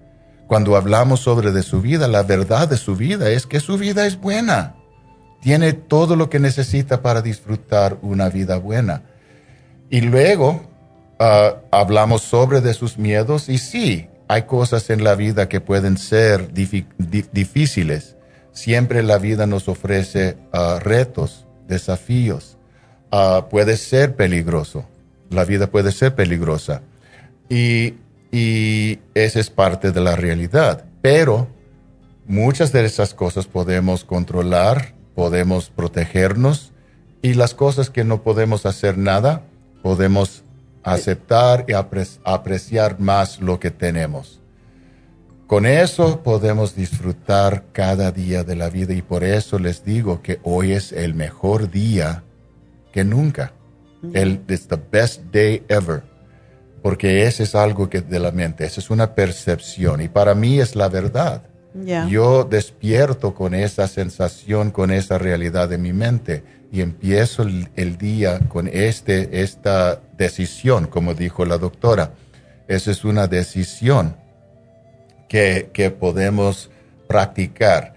cuando 0.51 0.75
hablamos 0.75 1.21
sobre 1.21 1.53
de 1.53 1.63
su 1.63 1.81
vida, 1.81 2.09
la 2.09 2.25
verdad 2.25 2.67
de 2.67 2.77
su 2.77 2.97
vida 2.97 3.31
es 3.31 3.47
que 3.47 3.61
su 3.61 3.79
vida 3.79 4.05
es 4.05 4.21
buena. 4.21 4.75
Tiene 5.41 5.75
todo 5.75 6.17
lo 6.17 6.29
que 6.29 6.41
necesita 6.41 7.03
para 7.03 7.23
disfrutar 7.23 7.99
una 8.03 8.29
vida 8.31 8.57
buena. 8.57 9.03
Y 9.91 10.01
luego 10.01 10.63
ah, 11.21 11.55
hablamos 11.71 12.23
sobre 12.23 12.61
de 12.61 12.75
sus 12.75 12.99
miedos 12.99 13.49
y 13.49 13.59
sí, 13.59 14.09
hay 14.27 14.43
cosas 14.43 14.91
en 14.91 15.05
la 15.05 15.15
vida 15.15 15.49
que 15.49 15.61
pueden 15.61 15.97
ser 15.97 16.53
difíciles. 16.53 18.17
Siempre 18.51 19.05
la 19.05 19.19
vida 19.19 19.47
nos 19.47 19.69
ofrece 19.69 20.37
ah, 20.53 20.81
retos, 20.83 21.47
desafíos. 21.69 22.59
Ah, 23.13 23.47
puede 23.49 23.77
ser 23.77 24.17
peligroso. 24.17 24.85
La 25.31 25.45
vida 25.45 25.69
puede 25.69 25.93
ser 25.93 26.17
peligrosa. 26.17 26.83
Y 27.51 27.97
y 28.33 29.01
esa 29.15 29.41
es 29.41 29.51
parte 29.51 29.93
de 29.93 30.01
la 30.01 30.17
realidad. 30.17 30.85
Pero 31.03 31.49
muchas 32.27 32.73
de 32.73 32.85
esas 32.85 33.15
cosas 33.15 33.47
podemos 33.47 34.05
controlar, 34.05 34.95
podemos 35.15 35.71
protegernos 35.71 36.73
y 37.23 37.35
las 37.35 37.55
cosas 37.55 37.91
que 37.91 38.05
no 38.05 38.23
podemos 38.23 38.67
hacer 38.67 38.97
nada, 38.97 39.43
podemos 39.83 40.45
aceptar 40.83 41.67
y 41.69 41.73
apreciar 41.73 43.01
más 43.01 43.41
lo 43.41 43.59
que 43.59 43.71
tenemos. 43.71 44.41
Con 45.47 45.67
eso 45.67 46.23
podemos 46.23 46.77
disfrutar 46.77 47.65
cada 47.73 48.13
día 48.13 48.45
de 48.45 48.55
la 48.55 48.71
vida 48.71 48.95
y 48.95 49.03
por 49.03 49.25
eso 49.25 49.59
les 49.59 49.85
digo 49.85 50.23
que 50.23 50.39
hoy 50.45 50.73
es 50.73 50.93
el 50.93 51.15
mejor 51.15 51.71
día 51.71 52.23
que 52.93 53.03
nunca. 53.03 53.53
El, 54.15 54.41
it's 54.49 54.69
the 54.69 54.79
best 54.91 55.25
day 55.33 55.63
ever 55.69 56.10
porque 56.83 57.25
ese 57.25 57.43
es 57.43 57.55
algo 57.55 57.91
que 57.91 58.01
de 58.01 58.19
la 58.19 58.31
mente, 58.31 58.65
esa 58.65 58.81
es 58.81 58.91
una 58.91 59.15
percepción 59.15 60.01
y 60.01 60.09
para 60.09 60.35
mí 60.35 60.61
es 60.61 60.77
la 60.77 60.89
verdad. 60.89 61.43
Yo 62.09 62.43
despierto 62.43 63.33
con 63.33 63.55
esa 63.55 63.87
sensación, 63.87 64.73
con 64.73 64.91
esa 64.91 65.19
realidad 65.19 65.69
de 65.69 65.79
mi 65.79 65.93
mente 65.93 66.43
y 66.73 66.81
empiezo 66.81 67.43
el, 67.43 67.97
día 67.97 68.41
con 68.49 68.69
este, 68.69 69.43
esta 69.43 70.01
decisión, 70.17 70.87
como 70.87 71.15
dijo 71.15 71.45
la 71.45 71.59
doctora. 71.59 72.13
Esa 72.67 72.91
es 72.91 73.05
una 73.05 73.29
decisión 73.29 74.17
que, 75.29 75.71
que 75.73 75.91
podemos 75.91 76.71
practicar. 77.07 77.95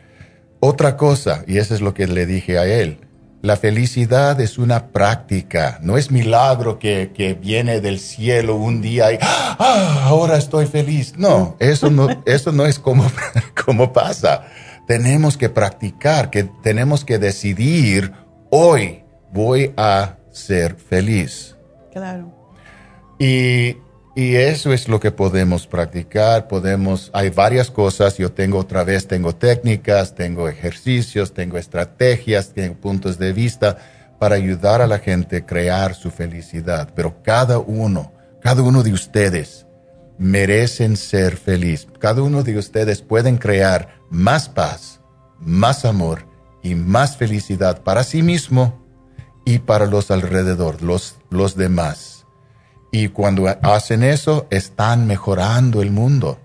Otra 0.60 0.96
cosa, 0.96 1.44
y 1.48 1.58
eso 1.58 1.74
es 1.74 1.82
lo 1.82 1.94
que 1.94 2.08
le 2.08 2.26
dije 2.26 2.58
a 2.58 2.66
él, 2.66 3.00
la 3.44 3.58
felicidad 3.58 4.40
es 4.40 4.58
una 4.58 4.88
práctica, 4.88 5.78
no 5.82 5.98
es 5.98 6.12
milagro 6.12 6.80
que, 6.80 7.38
viene 7.42 7.82
del 7.82 8.00
cielo 8.00 8.56
un 8.56 8.82
día 8.82 9.12
y 9.12 9.18
ah, 9.22 10.06
ahora 10.06 10.38
estoy 10.38 10.66
feliz. 10.66 11.16
No, 11.18 11.58
eso 11.60 11.90
no, 11.90 12.08
eso 12.26 12.54
no 12.54 12.66
es 12.66 12.80
como, 12.80 13.06
como 13.66 13.92
pasa. 13.92 14.46
Tenemos 14.88 15.36
que 15.36 15.50
practicar, 15.50 16.30
que 16.30 16.46
tenemos 16.64 17.04
que 17.04 17.20
decidir 17.20 18.14
hoy 18.50 19.04
voy 19.34 19.74
a 19.76 20.16
ser 20.32 20.76
feliz. 20.76 21.58
Claro. 21.92 22.34
Y 23.20 23.76
y 24.16 24.36
eso 24.36 24.74
es 24.74 24.88
lo 24.88 25.00
que 25.00 25.12
podemos 25.12 25.66
practicar, 25.66 26.48
podemos, 26.48 27.10
hay 27.14 27.32
varias 27.32 27.72
cosas, 27.72 28.18
yo 28.18 28.32
tengo 28.32 28.60
otra 28.60 28.84
vez, 28.84 29.08
tengo 29.08 29.34
técnicas, 29.34 30.14
tengo 30.14 30.48
ejercicios, 30.48 31.34
tengo 31.34 31.58
estrategias, 31.58 32.54
tengo 32.54 32.76
puntos 32.76 33.18
de 33.18 33.34
vista 33.34 33.78
para 34.20 34.36
ayudar 34.36 34.82
a 34.82 34.88
la 34.88 35.00
gente 35.00 35.38
a 35.38 35.46
crear 35.46 35.96
su 35.96 36.12
felicidad, 36.12 36.90
pero 36.96 37.24
cada 37.24 37.58
uno, 37.58 38.14
cada 38.40 38.62
uno 38.62 38.84
de 38.84 38.94
ustedes 38.94 39.66
merecen 40.20 40.96
ser 40.96 41.36
feliz, 41.36 41.88
cada 42.00 42.22
uno 42.22 42.44
de 42.44 42.58
ustedes 42.58 43.02
pueden 43.02 43.38
crear 43.38 43.96
más 44.12 44.48
paz, 44.48 45.02
más 45.40 45.86
amor 45.86 46.28
y 46.62 46.76
más 46.76 47.18
felicidad 47.18 47.82
para 47.82 48.04
sí 48.04 48.22
mismo 48.22 48.86
y 49.44 49.58
para 49.58 49.88
los 49.88 50.12
alrededor, 50.12 50.84
los, 50.84 51.16
los 51.32 51.56
demás. 51.58 52.13
Y 52.96 53.08
cuando 53.08 53.48
hacen 53.48 54.04
eso, 54.04 54.46
están 54.52 55.08
mejorando 55.08 55.82
el 55.82 55.90
mundo. 55.90 56.38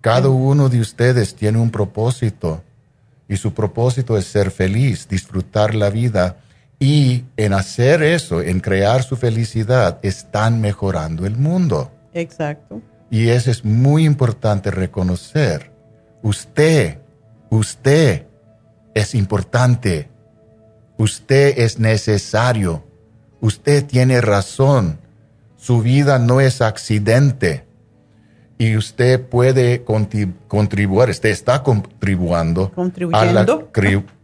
Cada 0.00 0.30
uno 0.30 0.70
de 0.70 0.80
ustedes 0.80 1.34
tiene 1.34 1.58
un 1.58 1.70
propósito 1.70 2.64
y 3.28 3.36
su 3.36 3.52
propósito 3.52 4.16
es 4.16 4.24
ser 4.24 4.50
feliz, 4.50 5.06
disfrutar 5.06 5.74
la 5.74 5.90
vida 5.90 6.38
y 6.78 7.26
en 7.36 7.52
hacer 7.52 8.02
eso, 8.02 8.40
en 8.40 8.60
crear 8.60 9.02
su 9.02 9.14
felicidad, 9.14 9.98
están 10.00 10.62
mejorando 10.62 11.26
el 11.26 11.36
mundo. 11.36 11.92
Exacto. 12.14 12.80
Y 13.10 13.28
eso 13.28 13.50
es 13.50 13.62
muy 13.62 14.06
importante 14.06 14.70
reconocer. 14.70 15.70
Usted, 16.22 16.96
usted 17.50 18.24
es 18.94 19.14
importante. 19.14 20.08
Usted 20.96 21.58
es 21.58 21.78
necesario. 21.78 22.84
Usted 23.42 23.84
tiene 23.84 24.22
razón 24.22 24.99
su 25.60 25.82
vida 25.82 26.18
no 26.18 26.40
es 26.40 26.62
accidente 26.62 27.66
y 28.56 28.76
usted 28.76 29.20
puede 29.20 29.84
contribuir, 29.84 31.10
usted 31.10 31.28
está 31.28 31.62
contribuyendo, 31.62 32.70
contribuyendo 32.70 33.18
a 33.18 33.24
la, 33.24 33.62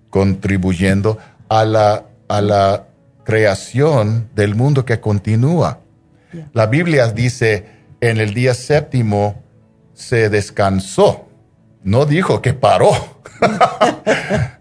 contribuyendo 0.09 1.19
a 1.51 1.65
la, 1.67 2.07
a 2.29 2.41
la 2.41 2.87
creación 3.25 4.31
del 4.35 4.55
mundo 4.55 4.87
que 4.87 4.99
continúa. 4.99 5.81
La 6.55 6.67
Biblia 6.67 7.09
dice, 7.13 7.67
en 8.01 8.19
el 8.19 8.33
día 8.33 8.55
séptimo 8.55 9.43
se 9.93 10.31
descansó, 10.31 11.29
no 11.83 12.07
dijo 12.07 12.41
que 12.41 12.55
paró. 12.55 13.16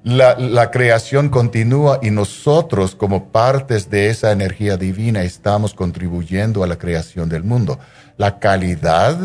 La, 0.04 0.72
creación 0.72 1.30
continúa 1.30 2.00
y 2.02 2.12
nosotros 2.12 2.96
como 2.96 3.32
partes 3.32 3.90
de 3.90 4.10
esa 4.10 4.32
energía 4.32 4.78
divina 4.78 5.24
estamos 5.24 5.74
contribuyendo 5.74 6.64
a 6.64 6.68
la 6.68 6.78
creación 6.78 7.30
del 7.30 7.44
mundo. 7.44 7.80
La 8.18 8.40
calidad 8.40 9.18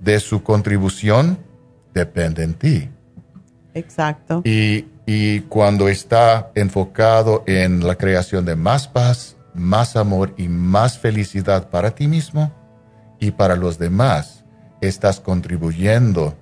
de 0.00 0.20
su 0.20 0.42
contribución 0.42 1.38
depende 1.92 2.42
en 2.42 2.54
ti. 2.54 2.88
Exacto. 3.74 4.42
Y, 4.44 4.86
y 5.06 5.40
cuando 5.40 5.88
está 5.88 6.50
enfocado 6.54 7.44
en 7.46 7.86
la 7.86 7.96
creación 7.96 8.44
de 8.44 8.56
más 8.56 8.88
paz, 8.88 9.36
más 9.54 9.96
amor 9.96 10.32
y 10.36 10.48
más 10.48 10.98
felicidad 10.98 11.70
para 11.70 11.90
ti 11.92 12.06
mismo 12.06 12.52
y 13.18 13.32
para 13.32 13.56
los 13.56 13.78
demás, 13.78 14.44
estás 14.80 15.20
contribuyendo 15.20 16.34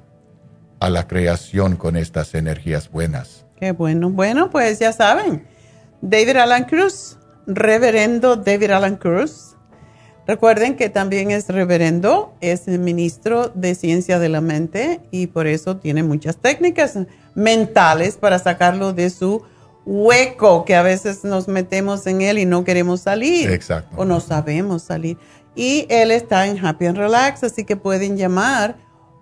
a 0.80 0.90
la 0.90 1.06
creación 1.06 1.76
con 1.76 1.96
estas 1.96 2.34
energías 2.34 2.90
buenas. 2.90 3.44
Qué 3.56 3.72
bueno. 3.72 4.10
Bueno, 4.10 4.50
pues 4.50 4.78
ya 4.78 4.92
saben, 4.92 5.46
David 6.00 6.36
Alan 6.36 6.64
Cruz, 6.64 7.18
reverendo 7.46 8.36
David 8.36 8.70
Alan 8.70 8.96
Cruz. 8.96 9.56
Recuerden 10.26 10.76
que 10.76 10.90
también 10.90 11.30
es 11.30 11.48
reverendo, 11.48 12.34
es 12.42 12.68
el 12.68 12.78
ministro 12.78 13.48
de 13.48 13.74
Ciencia 13.74 14.18
de 14.18 14.28
la 14.28 14.42
Mente 14.42 15.00
y 15.10 15.28
por 15.28 15.46
eso 15.46 15.78
tiene 15.78 16.02
muchas 16.02 16.36
técnicas 16.36 16.98
mentales 17.34 18.16
para 18.18 18.38
sacarlo 18.38 18.92
de 18.92 19.08
su 19.08 19.42
hueco 19.86 20.66
que 20.66 20.76
a 20.76 20.82
veces 20.82 21.24
nos 21.24 21.48
metemos 21.48 22.06
en 22.06 22.20
él 22.20 22.38
y 22.38 22.44
no 22.44 22.62
queremos 22.62 23.00
salir. 23.00 23.50
Exacto. 23.50 23.96
O 23.96 24.04
no 24.04 24.20
sabemos 24.20 24.82
salir. 24.82 25.16
Y 25.56 25.86
él 25.88 26.10
está 26.10 26.46
en 26.46 26.64
Happy 26.64 26.86
and 26.86 26.98
Relax, 26.98 27.42
así 27.42 27.64
que 27.64 27.76
pueden 27.76 28.18
llamar 28.18 28.76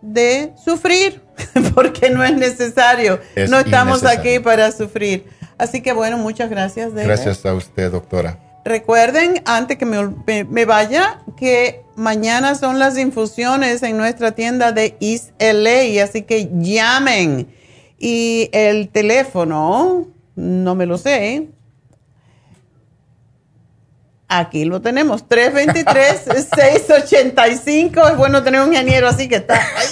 de 0.01 0.53
sufrir, 0.63 1.21
porque 1.75 2.09
no 2.09 2.23
es 2.23 2.35
necesario. 2.35 3.19
Es 3.35 3.49
no 3.49 3.59
estamos 3.59 4.03
aquí 4.05 4.39
para 4.39 4.71
sufrir. 4.71 5.25
Así 5.57 5.81
que 5.81 5.91
bueno, 5.93 6.17
muchas 6.17 6.49
gracias. 6.49 6.93
David. 6.93 7.07
Gracias 7.07 7.45
a 7.45 7.53
usted, 7.53 7.91
doctora. 7.91 8.39
Recuerden, 8.63 9.41
antes 9.45 9.77
que 9.77 9.85
me- 9.85 10.43
me 10.43 10.65
vaya, 10.65 11.21
que 11.37 11.83
mañana 11.95 12.53
son 12.55 12.79
las 12.79 12.97
infusiones 12.97 13.81
en 13.81 13.97
nuestra 13.97 14.33
tienda 14.33 14.71
de 14.73 14.97
East 14.99 15.29
LA, 15.39 16.03
así 16.03 16.23
que 16.23 16.49
llamen. 16.53 17.47
Y 17.97 18.49
el 18.51 18.89
teléfono, 18.89 20.09
no 20.35 20.75
me 20.75 20.85
lo 20.85 20.97
sé. 20.97 21.47
Aquí 24.29 24.65
lo 24.65 24.81
tenemos, 24.81 25.25
323-685. 25.29 28.11
Es 28.11 28.17
bueno 28.17 28.43
tener 28.43 28.59
un 28.61 28.73
ingeniero 28.73 29.07
así 29.07 29.29
que 29.29 29.37
está 29.37 29.55
ahí. 29.55 29.87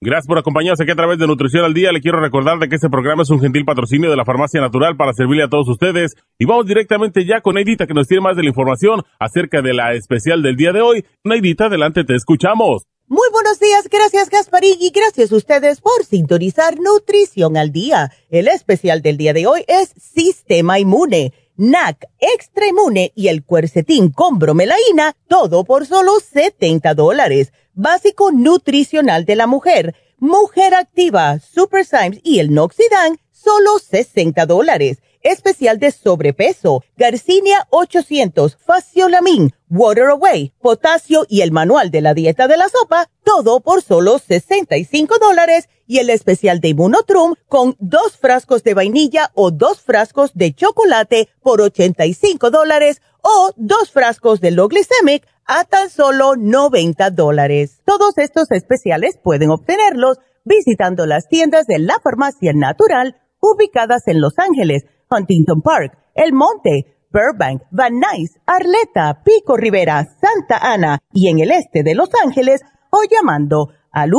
Gracias 0.00 0.28
por 0.28 0.38
acompañarnos 0.38 0.80
aquí 0.80 0.92
a 0.92 0.94
través 0.94 1.18
de 1.18 1.26
Nutrición 1.26 1.64
al 1.64 1.74
Día. 1.74 1.90
Le 1.90 2.00
quiero 2.00 2.20
recordar 2.20 2.60
de 2.60 2.68
que 2.68 2.76
este 2.76 2.88
programa 2.88 3.24
es 3.24 3.30
un 3.30 3.40
gentil 3.40 3.64
patrocinio 3.64 4.08
de 4.08 4.16
la 4.16 4.24
Farmacia 4.24 4.60
Natural 4.60 4.96
para 4.96 5.12
servirle 5.12 5.42
a 5.42 5.48
todos 5.48 5.68
ustedes. 5.68 6.14
Y 6.38 6.44
vamos 6.44 6.66
directamente 6.66 7.26
ya 7.26 7.40
con 7.40 7.56
Neidita 7.56 7.88
que 7.88 7.94
nos 7.94 8.06
tiene 8.06 8.20
más 8.20 8.36
de 8.36 8.44
la 8.44 8.50
información 8.50 9.02
acerca 9.18 9.60
de 9.60 9.74
la 9.74 9.94
especial 9.94 10.40
del 10.40 10.54
día 10.54 10.70
de 10.72 10.82
hoy. 10.82 11.04
Neidita, 11.24 11.64
adelante, 11.64 12.04
te 12.04 12.14
escuchamos. 12.14 12.84
Muy 13.08 13.26
buenos 13.32 13.58
días, 13.58 13.88
gracias 13.90 14.28
Gasparín 14.30 14.76
y 14.80 14.90
gracias 14.90 15.32
a 15.32 15.36
ustedes 15.36 15.80
por 15.80 16.04
sintonizar 16.04 16.78
Nutrición 16.78 17.56
al 17.56 17.72
Día. 17.72 18.12
El 18.30 18.46
especial 18.46 19.02
del 19.02 19.16
día 19.16 19.32
de 19.32 19.48
hoy 19.48 19.64
es 19.66 19.94
Sistema 19.96 20.78
Inmune, 20.78 21.32
NAC, 21.56 22.04
Extra 22.20 22.68
Inmune 22.68 23.10
y 23.16 23.28
el 23.28 23.42
Cuercetín 23.44 24.12
con 24.12 24.38
bromelaína, 24.38 25.16
todo 25.26 25.64
por 25.64 25.86
solo 25.86 26.20
70 26.20 26.94
dólares. 26.94 27.52
Básico 27.80 28.32
nutricional 28.32 29.24
de 29.24 29.36
la 29.36 29.46
mujer, 29.46 29.94
Mujer 30.18 30.74
Activa, 30.74 31.38
Super 31.38 31.84
Symes 31.84 32.18
y 32.24 32.40
el 32.40 32.52
Noxidan, 32.52 33.20
solo 33.30 33.78
60 33.78 34.46
dólares. 34.46 34.98
Especial 35.22 35.78
de 35.78 35.92
sobrepeso, 35.92 36.82
Garcinia 36.96 37.68
800, 37.70 38.56
Faciolamin, 38.56 39.54
Water 39.70 40.06
Away, 40.06 40.52
Potasio 40.60 41.24
y 41.28 41.42
el 41.42 41.52
Manual 41.52 41.92
de 41.92 42.00
la 42.00 42.14
Dieta 42.14 42.48
de 42.48 42.56
la 42.56 42.68
Sopa, 42.68 43.10
todo 43.22 43.60
por 43.60 43.80
solo 43.80 44.18
65 44.18 45.18
dólares. 45.20 45.68
Y 45.86 45.98
el 45.98 46.10
especial 46.10 46.58
de 46.58 46.70
Immunotrum 46.70 47.34
con 47.46 47.76
dos 47.78 48.16
frascos 48.16 48.64
de 48.64 48.74
vainilla 48.74 49.30
o 49.34 49.52
dos 49.52 49.82
frascos 49.82 50.32
de 50.34 50.52
chocolate 50.52 51.28
por 51.42 51.60
85 51.60 52.50
dólares 52.50 53.02
o 53.28 53.52
dos 53.56 53.90
frascos 53.90 54.40
de 54.40 54.50
Low 54.50 54.68
Glycemic 54.68 55.26
a 55.44 55.64
tan 55.64 55.90
solo 55.90 56.34
90 56.36 57.10
dólares. 57.10 57.82
Todos 57.84 58.16
estos 58.16 58.50
especiales 58.50 59.18
pueden 59.22 59.50
obtenerlos 59.50 60.16
visitando 60.44 61.04
las 61.04 61.28
tiendas 61.28 61.66
de 61.66 61.78
la 61.78 61.98
Farmacia 62.02 62.54
Natural 62.54 63.20
ubicadas 63.40 64.08
en 64.08 64.22
Los 64.22 64.38
Ángeles, 64.38 64.86
Huntington 65.10 65.60
Park, 65.60 65.98
El 66.14 66.32
Monte, 66.32 66.96
Burbank, 67.12 67.64
Van 67.70 68.00
Nuys, 68.00 68.40
Arleta, 68.46 69.22
Pico 69.24 69.58
Rivera, 69.58 70.04
Santa 70.04 70.56
Ana 70.58 71.00
y 71.12 71.28
en 71.28 71.40
el 71.40 71.50
este 71.50 71.82
de 71.82 71.94
Los 71.94 72.08
Ángeles 72.24 72.62
o 72.90 73.00
llamando 73.10 73.68
al 73.92 74.10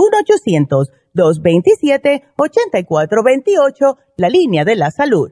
1-800-227-8428, 1.15 3.97
la 4.17 4.29
línea 4.29 4.65
de 4.65 4.75
la 4.75 4.91
salud. 4.91 5.31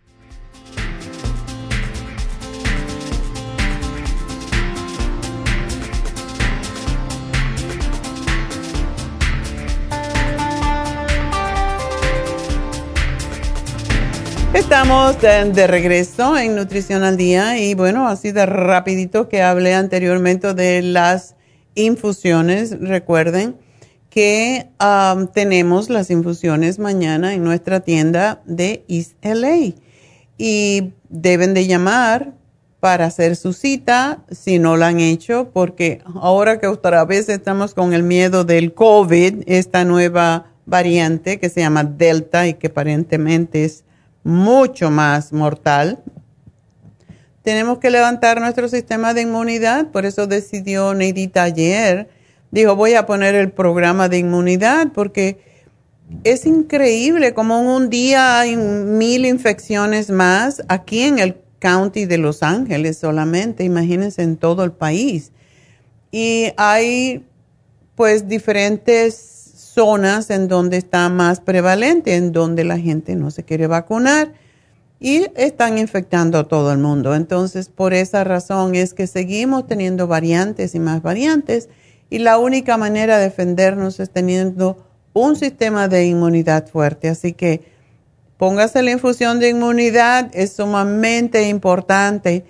Estamos 14.71 15.21
de, 15.21 15.67
regreso 15.67 16.37
en 16.37 16.55
Nutrición 16.55 17.03
al 17.03 17.17
Día 17.17 17.59
y 17.59 17.73
bueno, 17.73 18.07
así 18.07 18.31
de 18.31 18.45
rapidito 18.45 19.27
que 19.27 19.41
hablé 19.41 19.73
anteriormente 19.73 20.53
de 20.53 20.81
las 20.81 21.35
infusiones. 21.75 22.79
Recuerden 22.79 23.57
que 24.09 24.69
tenemos 25.33 25.89
las 25.89 26.09
infusiones 26.09 26.79
mañana 26.79 27.33
en 27.33 27.43
nuestra 27.43 27.81
tienda 27.81 28.41
de 28.45 28.85
East 28.87 29.17
LA 29.21 29.73
y 30.37 30.93
deben 31.09 31.53
de 31.53 31.67
llamar 31.67 32.31
para 32.79 33.07
hacer 33.07 33.35
su 33.35 33.51
cita 33.51 34.23
si 34.31 34.57
no 34.57 34.77
la 34.77 34.87
han 34.87 35.01
hecho 35.01 35.49
porque 35.51 36.01
ahora 36.15 36.61
que 36.61 36.67
otra 36.67 37.03
vez 37.03 37.27
estamos 37.27 37.73
con 37.73 37.91
el 37.91 38.03
miedo 38.03 38.45
del 38.45 38.73
COVID, 38.73 39.43
esta 39.47 39.83
nueva 39.83 40.45
variante 40.65 41.41
que 41.41 41.49
se 41.49 41.59
llama 41.59 41.83
Delta 41.83 42.47
y 42.47 42.53
que 42.53 42.67
aparentemente 42.67 43.65
es 43.65 43.83
mucho 44.23 44.91
más 44.91 45.33
mortal. 45.33 45.99
Tenemos 47.43 47.79
que 47.79 47.89
levantar 47.89 48.39
nuestro 48.39 48.67
sistema 48.67 49.13
de 49.13 49.21
inmunidad, 49.21 49.87
por 49.87 50.05
eso 50.05 50.27
decidió 50.27 50.93
Neidita 50.93 51.43
ayer 51.43 52.09
dijo, 52.51 52.75
voy 52.75 52.93
a 52.93 53.05
poner 53.05 53.33
el 53.35 53.51
programa 53.51 54.09
de 54.09 54.19
inmunidad 54.19 54.89
porque 54.93 55.39
es 56.23 56.45
increíble 56.45 57.33
como 57.33 57.59
en 57.59 57.67
un 57.67 57.89
día 57.89 58.41
hay 58.41 58.57
mil 58.57 59.25
infecciones 59.25 60.09
más 60.09 60.61
aquí 60.67 61.03
en 61.03 61.19
el 61.19 61.37
county 61.59 62.05
de 62.05 62.17
Los 62.17 62.43
Ángeles 62.43 62.97
solamente, 62.97 63.63
imagínense 63.63 64.21
en 64.21 64.35
todo 64.35 64.63
el 64.63 64.73
país. 64.73 65.31
Y 66.11 66.51
hay 66.57 67.25
pues 67.95 68.27
diferentes 68.27 69.30
zonas 69.73 70.29
en 70.29 70.47
donde 70.47 70.77
está 70.77 71.09
más 71.09 71.39
prevalente, 71.39 72.15
en 72.15 72.31
donde 72.31 72.63
la 72.63 72.77
gente 72.77 73.15
no 73.15 73.31
se 73.31 73.43
quiere 73.43 73.67
vacunar 73.67 74.33
y 74.99 75.27
están 75.35 75.77
infectando 75.77 76.37
a 76.37 76.47
todo 76.47 76.71
el 76.71 76.77
mundo. 76.77 77.15
Entonces, 77.15 77.69
por 77.69 77.93
esa 77.93 78.23
razón 78.23 78.75
es 78.75 78.93
que 78.93 79.07
seguimos 79.07 79.67
teniendo 79.67 80.07
variantes 80.07 80.75
y 80.75 80.79
más 80.79 81.01
variantes 81.01 81.69
y 82.09 82.19
la 82.19 82.37
única 82.37 82.77
manera 82.77 83.17
de 83.17 83.23
defendernos 83.23 83.99
es 83.99 84.09
teniendo 84.09 84.85
un 85.13 85.35
sistema 85.35 85.87
de 85.87 86.05
inmunidad 86.05 86.67
fuerte. 86.67 87.09
Así 87.09 87.33
que 87.33 87.61
póngase 88.37 88.83
la 88.83 88.91
infusión 88.91 89.39
de 89.39 89.49
inmunidad, 89.49 90.29
es 90.33 90.53
sumamente 90.53 91.47
importante. 91.47 92.45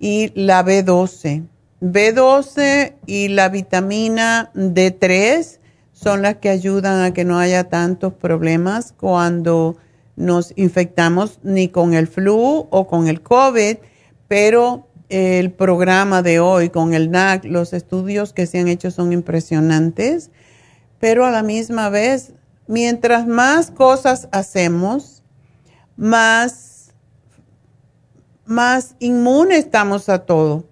Y 0.00 0.32
la 0.34 0.64
B12. 0.64 1.46
B12 1.80 2.94
y 3.06 3.28
la 3.28 3.48
vitamina 3.48 4.50
D3 4.54 5.58
son 6.04 6.22
las 6.22 6.36
que 6.36 6.50
ayudan 6.50 7.02
a 7.02 7.12
que 7.12 7.24
no 7.24 7.38
haya 7.38 7.64
tantos 7.64 8.12
problemas 8.12 8.94
cuando 8.96 9.76
nos 10.14 10.52
infectamos 10.54 11.40
ni 11.42 11.68
con 11.68 11.94
el 11.94 12.06
flu 12.06 12.68
o 12.70 12.86
con 12.86 13.08
el 13.08 13.20
COVID, 13.20 13.78
pero 14.28 14.86
el 15.08 15.50
programa 15.50 16.22
de 16.22 16.38
hoy 16.38 16.68
con 16.68 16.94
el 16.94 17.10
NAC, 17.10 17.44
los 17.44 17.72
estudios 17.72 18.32
que 18.32 18.46
se 18.46 18.60
han 18.60 18.68
hecho 18.68 18.92
son 18.92 19.12
impresionantes 19.12 20.30
pero 21.04 21.26
a 21.26 21.30
la 21.30 21.42
misma 21.42 21.90
vez, 21.90 22.32
mientras 22.66 23.26
más 23.26 23.70
cosas 23.70 24.26
hacemos, 24.32 25.22
más, 25.98 26.94
más 28.46 28.96
inmune 29.00 29.58
estamos 29.58 30.08
a 30.08 30.20
todo. 30.20 30.64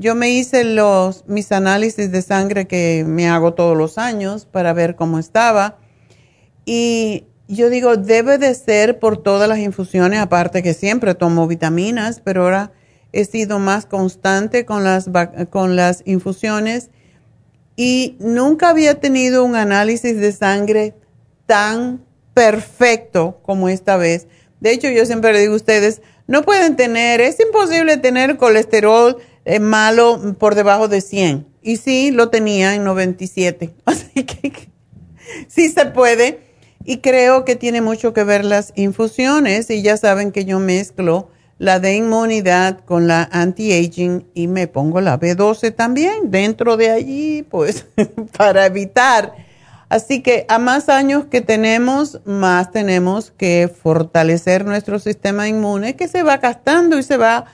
Yo 0.00 0.14
me 0.14 0.30
hice 0.30 0.64
los, 0.64 1.24
mis 1.26 1.52
análisis 1.52 2.10
de 2.10 2.22
sangre 2.22 2.66
que 2.66 3.04
me 3.06 3.28
hago 3.28 3.52
todos 3.52 3.76
los 3.76 3.98
años 3.98 4.46
para 4.46 4.72
ver 4.72 4.96
cómo 4.96 5.18
estaba. 5.18 5.76
Y 6.64 7.26
yo 7.48 7.68
digo, 7.68 7.98
debe 7.98 8.38
de 8.38 8.54
ser 8.54 8.98
por 8.98 9.22
todas 9.22 9.46
las 9.46 9.58
infusiones, 9.58 10.18
aparte 10.18 10.62
que 10.62 10.72
siempre 10.72 11.14
tomo 11.14 11.46
vitaminas, 11.46 12.22
pero 12.24 12.44
ahora 12.44 12.72
he 13.12 13.26
sido 13.26 13.58
más 13.58 13.84
constante 13.84 14.64
con 14.64 14.84
las, 14.84 15.10
con 15.50 15.76
las 15.76 16.02
infusiones 16.06 16.88
y 17.76 18.16
nunca 18.20 18.70
había 18.70 19.00
tenido 19.00 19.44
un 19.44 19.54
análisis 19.54 20.16
de 20.18 20.32
sangre 20.32 20.94
tan 21.44 22.02
perfecto 22.32 23.38
como 23.42 23.68
esta 23.68 23.98
vez. 23.98 24.28
De 24.60 24.72
hecho, 24.72 24.88
yo 24.88 25.04
siempre 25.04 25.34
le 25.34 25.40
digo 25.40 25.52
a 25.52 25.56
ustedes, 25.56 26.00
no 26.26 26.40
pueden 26.42 26.76
tener, 26.76 27.20
es 27.20 27.38
imposible 27.38 27.98
tener 27.98 28.38
colesterol 28.38 29.18
eh, 29.50 29.60
malo 29.60 30.36
por 30.38 30.54
debajo 30.54 30.88
de 30.88 31.00
100. 31.00 31.46
Y 31.62 31.76
sí, 31.76 32.10
lo 32.10 32.30
tenía 32.30 32.74
en 32.74 32.84
97. 32.84 33.74
Así 33.84 34.24
que 34.24 34.70
sí 35.48 35.68
se 35.70 35.86
puede. 35.86 36.40
Y 36.84 36.98
creo 36.98 37.44
que 37.44 37.56
tiene 37.56 37.80
mucho 37.80 38.12
que 38.12 38.24
ver 38.24 38.44
las 38.44 38.72
infusiones. 38.76 39.70
Y 39.70 39.82
ya 39.82 39.96
saben 39.96 40.32
que 40.32 40.44
yo 40.44 40.58
mezclo 40.58 41.28
la 41.58 41.78
de 41.78 41.94
inmunidad 41.94 42.80
con 42.86 43.06
la 43.06 43.28
anti-aging 43.30 44.26
y 44.32 44.48
me 44.48 44.66
pongo 44.66 45.02
la 45.02 45.20
B12 45.20 45.74
también 45.74 46.30
dentro 46.30 46.78
de 46.78 46.90
allí, 46.90 47.42
pues 47.42 47.84
para 48.38 48.64
evitar. 48.64 49.34
Así 49.90 50.22
que 50.22 50.46
a 50.48 50.58
más 50.58 50.88
años 50.88 51.26
que 51.26 51.42
tenemos, 51.42 52.20
más 52.24 52.70
tenemos 52.70 53.30
que 53.32 53.68
fortalecer 53.68 54.64
nuestro 54.64 54.98
sistema 55.00 55.48
inmune 55.48 55.96
que 55.96 56.08
se 56.08 56.22
va 56.22 56.38
gastando 56.38 56.96
y 56.96 57.02
se 57.02 57.18
va, 57.18 57.44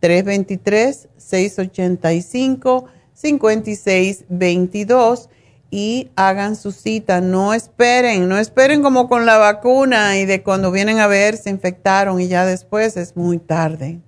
323-685-5622. 0.00 2.88
5622 3.14 5.30
y 5.70 6.10
hagan 6.16 6.56
su 6.56 6.72
cita. 6.72 7.20
No 7.20 7.54
esperen, 7.54 8.28
no 8.28 8.38
esperen 8.38 8.82
como 8.82 9.08
con 9.08 9.26
la 9.26 9.38
vacuna 9.38 10.18
y 10.18 10.26
de 10.26 10.42
cuando 10.42 10.70
vienen 10.70 10.98
a 10.98 11.06
ver 11.06 11.36
se 11.36 11.50
infectaron 11.50 12.20
y 12.20 12.28
ya 12.28 12.44
después 12.44 12.96
es 12.96 13.16
muy 13.16 13.38
tarde. 13.38 14.00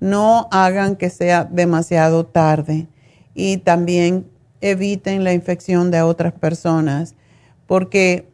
No 0.00 0.48
hagan 0.50 0.96
que 0.96 1.10
sea 1.10 1.44
demasiado 1.44 2.26
tarde 2.26 2.88
y 3.34 3.58
también 3.58 4.30
eviten 4.60 5.24
la 5.24 5.32
infección 5.32 5.90
de 5.90 6.02
otras 6.02 6.32
personas 6.32 7.14
porque 7.66 8.28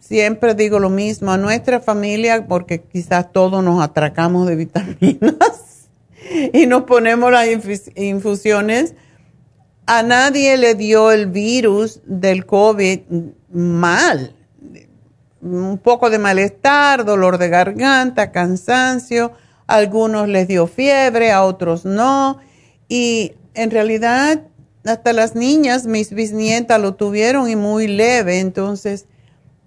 siempre 0.00 0.54
digo 0.54 0.78
lo 0.78 0.90
mismo 0.90 1.32
a 1.32 1.38
nuestra 1.38 1.80
familia 1.80 2.46
porque 2.46 2.80
quizás 2.80 3.32
todos 3.32 3.62
nos 3.62 3.82
atracamos 3.82 4.46
de 4.46 4.56
vitaminas 4.56 5.88
y 6.52 6.66
nos 6.66 6.84
ponemos 6.84 7.30
las 7.30 7.46
infusiones. 7.96 8.94
A 9.86 10.02
nadie 10.02 10.56
le 10.56 10.74
dio 10.74 11.10
el 11.10 11.26
virus 11.26 12.00
del 12.06 12.46
COVID 12.46 13.00
mal. 13.52 14.34
Un 15.40 15.78
poco 15.78 16.08
de 16.08 16.18
malestar, 16.18 17.04
dolor 17.04 17.38
de 17.38 17.48
garganta, 17.48 18.30
cansancio. 18.30 19.32
A 19.66 19.74
algunos 19.74 20.28
les 20.28 20.46
dio 20.46 20.68
fiebre, 20.68 21.32
a 21.32 21.42
otros 21.42 21.84
no. 21.84 22.38
Y 22.88 23.34
en 23.54 23.70
realidad, 23.70 24.42
hasta 24.84 25.12
las 25.12 25.34
niñas, 25.34 25.86
mis 25.86 26.12
bisnietas 26.12 26.80
lo 26.80 26.94
tuvieron 26.94 27.48
y 27.48 27.56
muy 27.56 27.86
leve. 27.86 28.40
Entonces, 28.40 29.06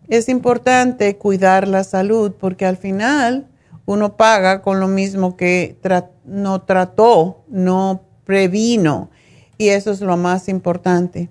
es 0.07 0.29
importante 0.29 1.17
cuidar 1.17 1.67
la 1.67 1.83
salud 1.83 2.33
porque 2.39 2.65
al 2.65 2.77
final 2.77 3.47
uno 3.85 4.17
paga 4.17 4.61
con 4.61 4.79
lo 4.79 4.87
mismo 4.87 5.37
que 5.37 5.77
no 6.25 6.61
trató, 6.61 7.43
no 7.47 8.03
previno. 8.25 9.09
Y 9.57 9.69
eso 9.69 9.91
es 9.91 10.01
lo 10.01 10.17
más 10.17 10.49
importante. 10.49 11.29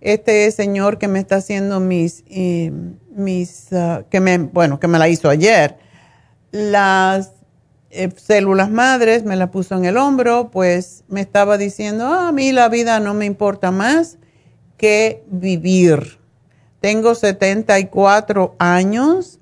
Este 0.00 0.50
señor 0.50 0.98
que 0.98 1.08
me 1.08 1.18
está 1.18 1.36
haciendo 1.36 1.78
mis, 1.78 2.24
eh, 2.28 2.72
mis 3.14 3.72
ah, 3.72 4.04
que 4.10 4.18
me, 4.18 4.38
bueno, 4.38 4.80
que 4.80 4.88
me 4.88 4.98
la 4.98 5.08
hizo 5.08 5.28
ayer, 5.28 5.76
las 6.50 7.32
eh, 7.90 8.10
células 8.16 8.70
madres 8.70 9.24
me 9.24 9.36
la 9.36 9.50
puso 9.50 9.76
en 9.76 9.84
el 9.84 9.96
hombro, 9.96 10.50
pues 10.50 11.04
me 11.08 11.20
estaba 11.20 11.58
diciendo, 11.58 12.06
ah, 12.06 12.28
a 12.28 12.32
mí 12.32 12.52
la 12.52 12.68
vida 12.68 13.00
no 13.00 13.14
me 13.14 13.26
importa 13.26 13.70
más 13.70 14.18
que 14.76 15.24
vivir. 15.28 16.18
Tengo 16.80 17.14
74 17.14 18.54
años 18.58 19.40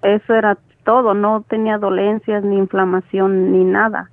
eso 0.02 0.34
era 0.34 0.58
todo, 0.86 1.14
no 1.14 1.44
tenía 1.50 1.78
dolencias 1.78 2.42
ni 2.44 2.58
inflamación 2.58 3.52
ni 3.52 3.66
nada. 3.66 4.10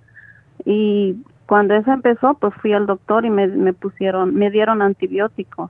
Y 0.64 1.16
cuando 1.51 1.74
eso 1.74 1.90
empezó, 1.90 2.34
pues 2.34 2.55
fui 2.62 2.72
al 2.72 2.86
doctor 2.86 3.24
y 3.24 3.30
me, 3.30 3.48
me 3.48 3.72
pusieron, 3.72 4.36
me 4.36 4.53
dieron 4.53 4.82
antibióticos. 4.82 5.68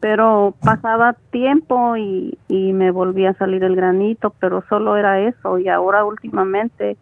Pero 0.00 0.56
pasaba 0.60 1.14
tiempo 1.30 1.96
y, 1.96 2.36
y 2.48 2.72
me 2.72 2.90
volvía 2.90 3.30
a 3.30 3.34
salir 3.34 3.62
el 3.62 3.76
granito, 3.76 4.34
pero 4.40 4.64
solo 4.68 4.96
era 4.96 5.20
eso. 5.20 5.60
Y 5.60 5.68
ahora 5.68 6.04
últimamente, 6.04 6.96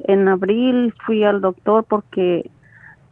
en 0.00 0.28
abril, 0.28 0.92
fui 1.06 1.24
al 1.24 1.40
doctor 1.40 1.84
porque 1.88 2.50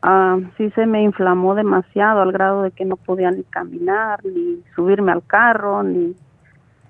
uh, 0.05 0.43
sí 0.59 0.70
se 0.72 0.84
me 0.84 1.03
inflamó 1.03 1.55
demasiado 1.55 2.20
al 2.20 2.32
grado 2.32 2.61
de 2.61 2.72
que 2.72 2.84
no 2.84 2.97
podía 2.97 3.30
ni 3.30 3.43
caminar, 3.45 4.22
ni 4.22 4.62
subirme 4.74 5.12
al 5.12 5.24
carro, 5.24 5.82
ni 5.82 6.14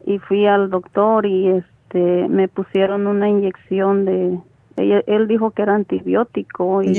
y 0.04 0.18
fui 0.18 0.48
al 0.48 0.68
doctor 0.68 1.24
y 1.26 1.46
este 1.46 2.26
me 2.28 2.48
pusieron 2.48 3.06
una 3.06 3.28
inyección 3.28 4.04
de 4.04 4.36
él, 4.76 5.28
dijo 5.28 5.52
que 5.52 5.62
era 5.62 5.76
antibiótico 5.76 6.82
y 6.82 6.92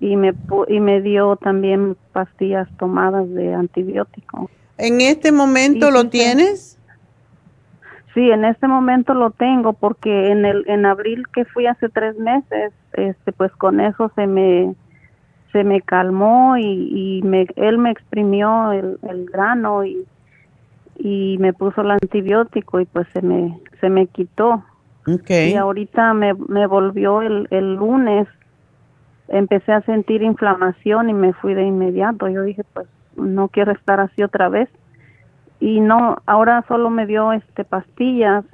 y 0.00 0.16
me 0.16 0.32
y 0.68 0.80
me 0.80 1.02
dio 1.02 1.36
también 1.36 1.96
pastillas 2.12 2.68
tomadas 2.78 3.28
de 3.30 3.54
antibiótico. 3.54 4.50
¿En 4.78 5.00
este 5.02 5.30
momento 5.30 5.90
lo 5.90 6.08
tienes? 6.08 6.78
Sí, 8.14 8.30
en 8.30 8.44
este 8.44 8.66
momento 8.66 9.14
lo 9.14 9.30
tengo 9.30 9.74
porque 9.74 10.30
en 10.30 10.44
el 10.46 10.64
en 10.68 10.86
abril 10.86 11.26
que 11.32 11.44
fui 11.44 11.66
hace 11.66 11.88
tres 11.90 12.16
meses, 12.18 12.72
este 12.94 13.32
pues 13.32 13.52
con 13.52 13.78
eso 13.78 14.10
se 14.16 14.26
me 14.26 14.74
se 15.52 15.64
me 15.64 15.82
calmó 15.82 16.56
y, 16.56 17.18
y 17.18 17.22
me 17.22 17.46
él 17.56 17.78
me 17.78 17.90
exprimió 17.90 18.72
el, 18.72 18.98
el 19.08 19.26
grano 19.26 19.84
y 19.84 20.06
y 20.96 21.36
me 21.38 21.52
puso 21.52 21.82
el 21.82 21.90
antibiótico 21.92 22.80
y 22.80 22.86
pues 22.86 23.06
se 23.12 23.20
me 23.20 23.58
se 23.80 23.90
me 23.90 24.06
quitó. 24.06 24.64
Okay. 25.06 25.52
Y 25.52 25.56
ahorita 25.56 26.12
me, 26.14 26.34
me 26.34 26.66
volvió 26.66 27.22
el, 27.22 27.48
el 27.50 27.74
lunes 27.74 28.28
empecé 29.30 29.72
a 29.72 29.80
sentir 29.82 30.22
inflamación 30.22 31.08
y 31.08 31.14
me 31.14 31.32
fui 31.32 31.54
de 31.54 31.64
inmediato. 31.64 32.28
Yo 32.28 32.42
dije, 32.42 32.64
pues 32.74 32.86
no 33.16 33.48
quiero 33.48 33.72
estar 33.72 34.00
así 34.00 34.22
otra 34.22 34.48
vez. 34.48 34.68
Y 35.60 35.80
no, 35.80 36.18
ahora 36.26 36.64
solo 36.68 36.90
me 36.90 37.06
dio 37.06 37.32
este 37.32 37.64
pastillas, 37.64 38.44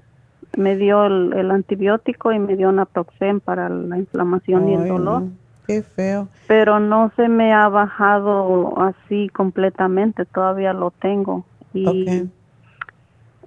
me 0.57 0.77
dio 0.77 1.07
el, 1.07 1.51
antibiótico 1.51 2.33
y 2.33 2.39
me 2.39 2.57
dio 2.57 2.71
naproxen 2.73 3.41
para 3.41 3.69
la 3.69 3.99
inflamación 3.99 4.69
y 4.69 4.75
el 4.75 4.89
dolor. 4.89 5.23
qué 5.67 5.83
feo. 5.83 6.29
Pero 6.47 6.81
no 6.81 7.13
se 7.17 7.29
me 7.29 7.53
ha 7.53 7.69
bajado 7.69 8.81
así 8.81 9.29
completamente, 9.29 10.25
todavía 10.25 10.73
lo 10.73 10.91
tengo. 10.91 11.45
Y, 11.73 12.29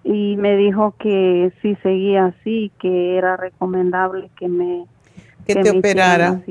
y 0.04 0.38
me 0.38 0.56
dijo 0.56 0.94
que 0.98 1.52
si 1.62 1.76
seguía 1.78 2.26
así, 2.26 2.72
que 2.80 3.18
era 3.18 3.36
recomendable 3.38 4.30
que 4.38 4.48
me 4.48 4.86
que, 5.56 5.64
te 5.64 5.70
operara. 5.72 6.42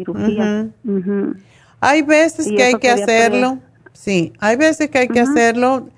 Hay 1.81 2.03
veces 2.03 2.49
que 2.49 2.63
hay 2.63 2.75
que 2.75 2.91
hacerlo. 2.91 3.59
Sí, 3.93 4.33
hay 4.39 4.57
veces 4.57 4.91
que 4.91 4.99
hay 4.99 5.09
que 5.09 5.21
hacerlo. 5.21 5.89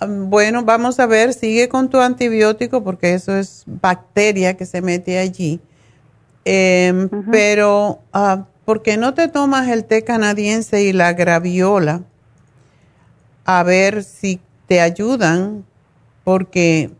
Bueno, 0.00 0.64
vamos 0.64 1.00
a 1.00 1.06
ver, 1.06 1.32
sigue 1.32 1.68
con 1.68 1.88
tu 1.88 1.98
antibiótico 1.98 2.84
porque 2.84 3.14
eso 3.14 3.36
es 3.36 3.64
bacteria 3.66 4.56
que 4.56 4.66
se 4.66 4.82
mete 4.82 5.18
allí. 5.18 5.60
Em, 6.44 7.08
pero, 7.30 8.00
uh, 8.14 8.44
¿por 8.64 8.82
qué 8.82 8.96
no 8.96 9.14
te 9.14 9.26
tomas 9.28 9.68
el 9.68 9.84
té 9.84 10.04
canadiense 10.04 10.82
y 10.82 10.92
la 10.92 11.12
graviola? 11.12 12.02
A 13.44 13.62
ver 13.62 14.04
si 14.04 14.40
te 14.68 14.80
ayudan, 14.80 15.64
porque 16.24 16.90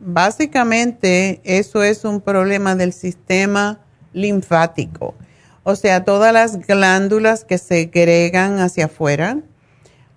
básicamente 0.00 1.40
eso 1.44 1.82
es 1.82 2.04
un 2.04 2.20
problema 2.20 2.76
del 2.76 2.92
sistema 2.92 3.80
linfático. 4.12 5.14
O 5.62 5.76
sea, 5.76 6.04
todas 6.04 6.32
las 6.32 6.66
glándulas 6.66 7.44
que 7.44 7.58
se 7.58 7.66
segregan 7.66 8.58
hacia 8.58 8.86
afuera, 8.86 9.38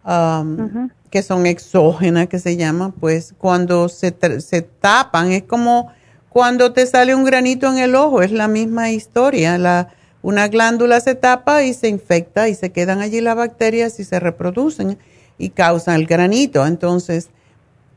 um, 0.05 0.89
que 1.09 1.23
son 1.23 1.45
exógenas, 1.45 2.27
que 2.27 2.39
se 2.39 2.55
llama, 2.55 2.93
pues 2.99 3.35
cuando 3.37 3.89
se, 3.89 4.15
se 4.39 4.61
tapan, 4.61 5.31
es 5.31 5.43
como 5.43 5.91
cuando 6.29 6.71
te 6.71 6.85
sale 6.87 7.13
un 7.13 7.25
granito 7.25 7.69
en 7.69 7.77
el 7.77 7.95
ojo, 7.95 8.21
es 8.21 8.31
la 8.31 8.47
misma 8.47 8.91
historia. 8.91 9.57
La, 9.57 9.89
una 10.21 10.47
glándula 10.47 11.01
se 11.01 11.15
tapa 11.15 11.63
y 11.63 11.73
se 11.73 11.89
infecta 11.89 12.47
y 12.47 12.55
se 12.55 12.71
quedan 12.71 13.01
allí 13.01 13.19
las 13.19 13.35
bacterias 13.35 13.99
y 13.99 14.05
se 14.05 14.19
reproducen 14.19 14.97
y 15.37 15.49
causan 15.49 15.95
el 15.95 16.05
granito. 16.05 16.65
Entonces, 16.65 17.29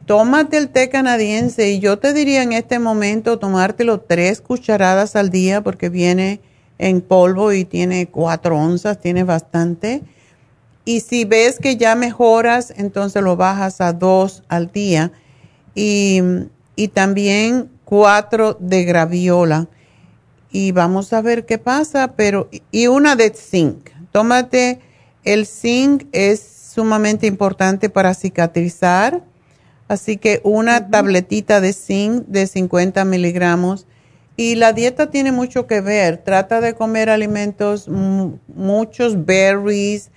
tómate 0.07 0.57
el 0.59 0.69
té 0.69 0.89
canadiense 0.89 1.71
y 1.71 1.79
yo 1.79 1.99
te 1.99 2.13
diría 2.13 2.43
en 2.43 2.53
este 2.53 2.79
momento 2.79 3.39
tomártelo 3.39 4.01
tres 4.01 4.41
cucharadas 4.41 5.17
al 5.17 5.31
día 5.31 5.63
porque 5.63 5.89
viene 5.89 6.41
en 6.79 7.01
polvo 7.01 7.53
y 7.53 7.65
tiene 7.65 8.07
cuatro 8.09 8.59
onzas, 8.59 9.01
tiene 9.01 9.25
bastante. 9.25 10.03
Y 10.85 11.01
si 11.01 11.25
ves 11.25 11.59
que 11.59 11.77
ya 11.77 11.95
mejoras, 11.95 12.75
entonces 12.77 13.23
lo 13.23 13.37
bajas 13.37 13.81
a 13.81 13.93
dos 13.93 14.43
al 14.49 14.71
día. 14.71 15.13
Y, 15.75 16.21
y 16.77 16.89
también 16.89 17.71
cuatro 17.85 18.57
de 18.61 18.85
graviola. 18.85 19.69
Y 20.51 20.73
vamos 20.73 21.13
a 21.13 21.23
ver 21.23 21.47
qué 21.47 21.59
pasa, 21.59 22.13
pero, 22.17 22.49
y 22.71 22.87
una 22.87 23.17
de 23.17 23.31
zinc. 23.31 23.91
Tómate, 24.13 24.81
el 25.25 25.47
zinc 25.47 26.05
es 26.13 26.41
sumamente 26.75 27.27
importante 27.27 27.89
para 27.89 28.15
cicatrizar 28.15 29.23
Así 29.89 30.17
que 30.17 30.41
una 30.45 30.89
tabletita 30.89 31.61
de 31.61 31.73
zinc 31.73 32.27
de 32.27 32.47
50 32.47 33.05
miligramos. 33.05 33.87
Y 34.37 34.57
la 34.57 34.73
dieta 34.73 35.11
tiene 35.11 35.31
mucho 35.31 35.67
que 35.67 35.81
ver. 35.81 36.19
Trata 36.19 36.61
de 36.61 36.75
comer 36.75 37.11
alimentos, 37.11 37.89
muchos 37.89 39.25
berries, 39.25 40.11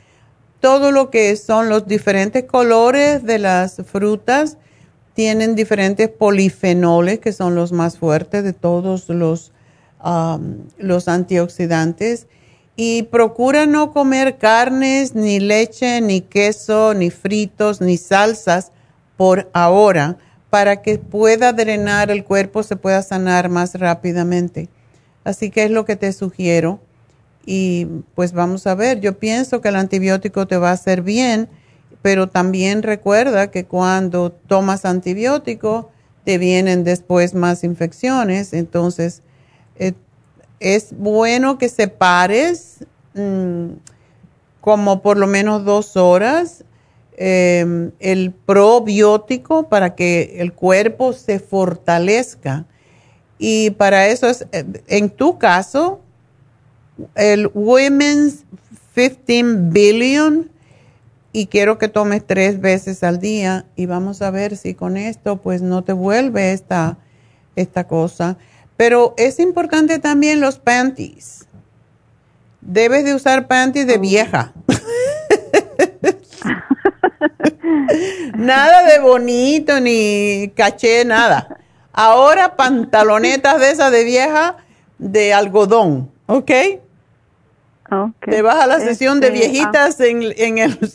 todo 0.60 0.91
lo 0.91 1.11
que 1.11 1.35
son 1.35 1.69
los 1.69 1.88
diferentes 1.88 2.45
colores 2.45 3.23
de 3.23 3.39
las 3.39 3.76
frutas. 3.85 4.57
Tienen 5.14 5.56
diferentes 5.56 6.10
polifenoles, 6.10 7.19
que 7.19 7.31
son 7.31 7.53
los 7.56 7.72
más 7.72 7.98
fuertes 7.99 8.44
de 8.44 8.53
todos 8.53 9.10
los, 9.10 9.52
los 10.77 11.07
antioxidantes. 11.07 12.27
Y 12.76 13.03
procura 13.03 13.65
no 13.65 13.91
comer 13.91 14.38
carnes, 14.38 15.14
ni 15.14 15.39
leche, 15.39 15.99
ni 16.02 16.22
queso, 16.22 16.94
ni 16.94 17.10
fritos, 17.11 17.81
ni 17.81 17.98
salsas 17.98 18.72
por 19.18 19.49
ahora 19.53 20.18
para 20.49 20.81
que 20.81 20.98
pueda 20.98 21.52
drenar 21.52 22.10
el 22.10 22.23
cuerpo, 22.23 22.64
se 22.64 22.77
pueda 22.77 23.02
sanar 23.02 23.49
más 23.49 23.76
rápidamente. 23.76 24.69
Así 25.23 25.49
que 25.49 25.65
es 25.65 25.72
lo 25.72 25.85
que 25.85 25.95
te 25.95 26.14
sugiero. 26.14 26.80
y 27.49 27.85
pues 28.14 28.34
vamos 28.34 28.68
a 28.68 28.76
ver, 28.76 28.99
yo 28.99 29.18
pienso 29.19 29.61
que 29.61 29.69
el 29.69 29.77
antibiótico 29.77 30.48
te 30.48 30.57
va 30.57 30.69
a 30.69 30.73
hacer 30.73 31.02
bien, 31.02 31.48
pero 32.02 32.27
también 32.27 32.84
recuerda 32.84 33.52
que 33.52 33.65
cuando 33.65 34.31
tomas 34.31 34.84
antibiótico 34.84 35.89
te 36.26 36.38
vienen 36.38 36.84
después 36.84 37.34
más 37.34 37.64
infecciones, 37.64 38.52
entonces 38.52 39.22
eh, 39.77 39.94
es 40.60 40.89
bueno 40.98 41.57
que 41.57 41.69
separes 41.69 42.85
mm, 43.14 43.77
como 44.60 45.02
por 45.02 45.18
lo 45.18 45.27
menos 45.27 45.64
dos 45.64 45.95
horas 45.95 46.65
em, 47.18 47.91
el 47.99 48.31
probiótico 48.31 49.68
para 49.69 49.95
que 49.95 50.38
el 50.38 50.53
cuerpo 50.53 51.14
se 51.14 51.39
fortalezca. 51.39 52.65
Y 53.39 53.72
para 53.72 54.07
eso 54.07 54.27
es, 54.27 54.48
eh, 54.52 54.65
en 54.88 55.10
tu 55.10 55.38
caso, 55.38 56.02
el 57.15 57.52
Women's 57.53 58.45
15 58.95 59.44
Billion 59.72 60.49
y 61.31 61.48
quiero 61.48 61.77
que 61.77 61.88
tomes 61.88 62.26
tres 62.26 62.60
veces 62.61 63.03
al 63.03 63.19
día 63.19 63.65
y 63.76 63.85
vamos 63.85 64.23
a 64.23 64.31
ver 64.31 64.57
si 64.57 64.73
con 64.73 64.98
esto 64.98 65.38
pues 65.38 65.61
no 65.61 65.84
te 65.84 65.94
vuelve 65.94 66.52
esta, 66.52 66.98
esta 67.56 67.85
cosa. 67.85 68.38
Pero 68.76 69.14
es 69.18 69.39
importante 69.39 69.99
también 69.99 70.39
los 70.39 70.57
panties. 70.57 71.45
Debes 72.61 73.06
de 73.06 73.14
usar 73.14 73.48
panties 73.48 73.88
de 73.88 73.98
vieja. 73.98 74.53
nada 78.35 78.84
de 78.84 78.99
bonito 78.99 79.80
ni 79.80 80.52
caché, 80.56 81.06
nada. 81.06 81.60
Ahora 81.94 82.56
pantalonetas 82.56 83.60
de 83.60 83.72
esas 83.72 83.91
de 83.91 84.03
vieja 84.03 84.57
de 84.98 85.34
algodón, 85.34 86.11
¿ok? 86.27 86.52
Te 88.22 88.41
vas 88.41 88.57
a 88.57 88.68
la 88.68 88.80
sesión 88.80 89.19
de 89.19 89.27
este, 89.27 89.39
viejitas 89.39 89.99
en, 89.99 90.34
en 90.35 90.57
el... 90.57 90.77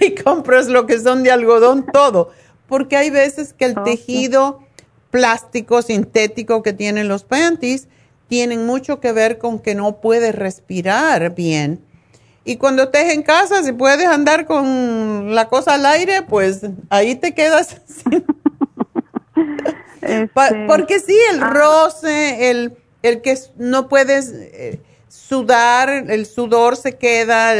y 0.00 0.14
compras 0.14 0.68
lo 0.68 0.86
que 0.86 0.98
son 0.98 1.22
de 1.22 1.30
algodón 1.30 1.86
todo. 1.92 2.30
Porque 2.66 2.96
hay 2.96 3.10
veces 3.10 3.52
que 3.52 3.66
el 3.66 3.74
tejido 3.84 4.60
plástico 5.10 5.82
sintético 5.82 6.62
que 6.62 6.72
tienen 6.72 7.08
los 7.08 7.24
panties 7.24 7.88
tienen 8.28 8.66
mucho 8.66 9.00
que 9.00 9.12
ver 9.12 9.38
con 9.38 9.60
que 9.60 9.74
no 9.74 10.00
puedes 10.00 10.34
respirar 10.34 11.34
bien. 11.34 11.80
Y 12.46 12.56
cuando 12.56 12.84
estés 12.84 13.12
en 13.12 13.22
casa, 13.22 13.62
si 13.62 13.72
puedes 13.72 14.06
andar 14.06 14.46
con 14.46 15.34
la 15.34 15.48
cosa 15.48 15.74
al 15.74 15.84
aire, 15.84 16.22
pues 16.22 16.62
ahí 16.88 17.14
te 17.14 17.34
quedas. 17.34 17.76
Este, 20.00 20.66
porque 20.68 21.00
sí, 21.00 21.16
el 21.32 21.42
ah. 21.42 21.50
roce, 21.50 22.50
el 22.50 22.76
el 23.06 23.22
que 23.22 23.38
no 23.56 23.88
puedes 23.88 24.32
eh, 24.32 24.80
sudar, 25.08 25.88
el 25.88 26.26
sudor 26.26 26.76
se 26.76 26.96
queda, 26.96 27.54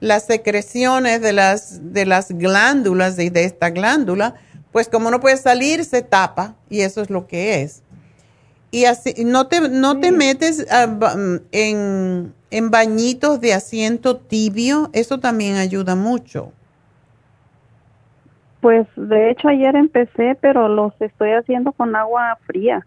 las 0.00 0.26
secreciones 0.26 1.20
de 1.20 1.32
las, 1.32 1.92
de 1.92 2.06
las 2.06 2.30
glándulas, 2.30 3.16
de, 3.16 3.30
de, 3.30 3.44
esta 3.44 3.70
glándula, 3.70 4.34
pues 4.72 4.88
como 4.88 5.10
no 5.10 5.20
puede 5.20 5.36
salir, 5.36 5.84
se 5.84 6.02
tapa 6.02 6.56
y 6.68 6.80
eso 6.80 7.00
es 7.02 7.10
lo 7.10 7.26
que 7.26 7.62
es. 7.62 7.82
Y 8.70 8.86
así, 8.86 9.14
no 9.24 9.46
te, 9.46 9.60
no 9.68 10.00
te 10.00 10.10
metes 10.10 10.66
mm, 10.66 11.36
en, 11.52 12.34
en 12.54 12.70
bañitos 12.70 13.40
de 13.40 13.52
asiento 13.52 14.16
tibio, 14.16 14.88
eso 14.92 15.18
también 15.18 15.56
ayuda 15.56 15.96
mucho. 15.96 16.52
Pues 18.60 18.86
de 18.94 19.32
hecho 19.32 19.48
ayer 19.48 19.74
empecé, 19.74 20.38
pero 20.40 20.68
los 20.68 20.92
estoy 21.00 21.32
haciendo 21.32 21.72
con 21.72 21.96
agua 21.96 22.38
fría. 22.46 22.86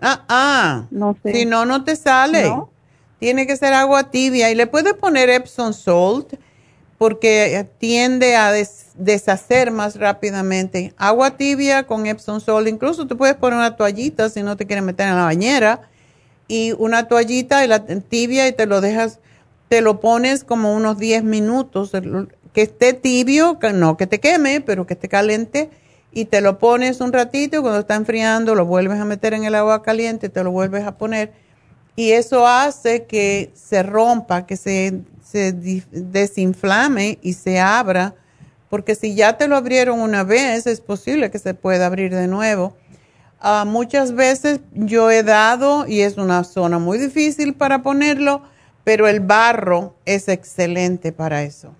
Ah, 0.00 0.24
ah. 0.28 0.86
No 0.90 1.16
sé. 1.22 1.32
Si 1.32 1.46
no, 1.46 1.64
no 1.64 1.84
te 1.84 1.94
sale. 1.94 2.52
Tiene 3.20 3.46
que 3.46 3.56
ser 3.56 3.72
agua 3.72 4.10
tibia. 4.10 4.50
Y 4.50 4.56
le 4.56 4.66
puedes 4.66 4.94
poner 4.94 5.30
Epsom 5.30 5.72
Salt 5.72 6.34
porque 6.98 7.68
tiende 7.78 8.34
a 8.34 8.50
deshacer 8.96 9.70
más 9.70 9.96
rápidamente. 9.96 10.92
Agua 10.96 11.36
tibia 11.36 11.86
con 11.86 12.06
Epsom 12.06 12.40
Salt. 12.40 12.66
Incluso 12.66 13.06
tú 13.06 13.16
puedes 13.16 13.36
poner 13.36 13.60
una 13.60 13.76
toallita 13.76 14.28
si 14.28 14.42
no 14.42 14.56
te 14.56 14.66
quieres 14.66 14.84
meter 14.84 15.06
en 15.06 15.14
la 15.14 15.22
bañera. 15.22 15.82
Y 16.48 16.72
una 16.72 17.08
toallita 17.08 17.64
y 17.64 17.68
la 17.68 17.84
tibia 17.84 18.48
y 18.48 18.52
te 18.52 18.66
lo 18.66 18.80
dejas, 18.80 19.20
te 19.68 19.80
lo 19.80 20.00
pones 20.00 20.44
como 20.44 20.74
unos 20.74 20.98
10 20.98 21.24
minutos. 21.24 21.92
Que 22.52 22.62
esté 22.62 22.92
tibio, 22.92 23.58
no 23.74 23.96
que 23.96 24.06
te 24.06 24.20
queme, 24.20 24.60
pero 24.60 24.86
que 24.86 24.94
esté 24.94 25.08
caliente 25.08 25.70
y 26.12 26.26
te 26.26 26.42
lo 26.42 26.58
pones 26.58 27.00
un 27.00 27.12
ratito 27.12 27.56
y 27.56 27.60
cuando 27.62 27.80
está 27.80 27.94
enfriando 27.94 28.54
lo 28.54 28.66
vuelves 28.66 29.00
a 29.00 29.06
meter 29.06 29.32
en 29.32 29.44
el 29.44 29.54
agua 29.54 29.82
caliente, 29.82 30.28
te 30.28 30.44
lo 30.44 30.50
vuelves 30.50 30.84
a 30.84 30.98
poner 30.98 31.32
y 31.96 32.12
eso 32.12 32.46
hace 32.46 33.04
que 33.04 33.50
se 33.54 33.82
rompa, 33.82 34.46
que 34.46 34.56
se 34.56 35.00
desinflame 35.90 37.18
y 37.22 37.34
se 37.34 37.58
abra, 37.60 38.14
porque 38.68 38.94
si 38.94 39.14
ya 39.14 39.36
te 39.36 39.48
lo 39.48 39.56
abrieron 39.56 40.00
una 40.00 40.24
vez 40.24 40.66
es 40.66 40.80
posible 40.80 41.30
que 41.30 41.38
se 41.38 41.54
pueda 41.54 41.86
abrir 41.86 42.14
de 42.14 42.28
nuevo. 42.28 42.74
Ah, 43.42 43.64
muchas 43.66 44.14
veces 44.14 44.60
yo 44.72 45.10
he 45.10 45.22
dado, 45.22 45.86
y 45.86 46.00
es 46.00 46.16
una 46.16 46.44
zona 46.44 46.78
muy 46.78 46.98
difícil 46.98 47.54
para 47.54 47.82
ponerlo, 47.82 48.42
pero 48.84 49.08
el 49.08 49.20
barro 49.20 49.94
es 50.04 50.28
excelente 50.28 51.12
para 51.12 51.42
eso 51.42 51.74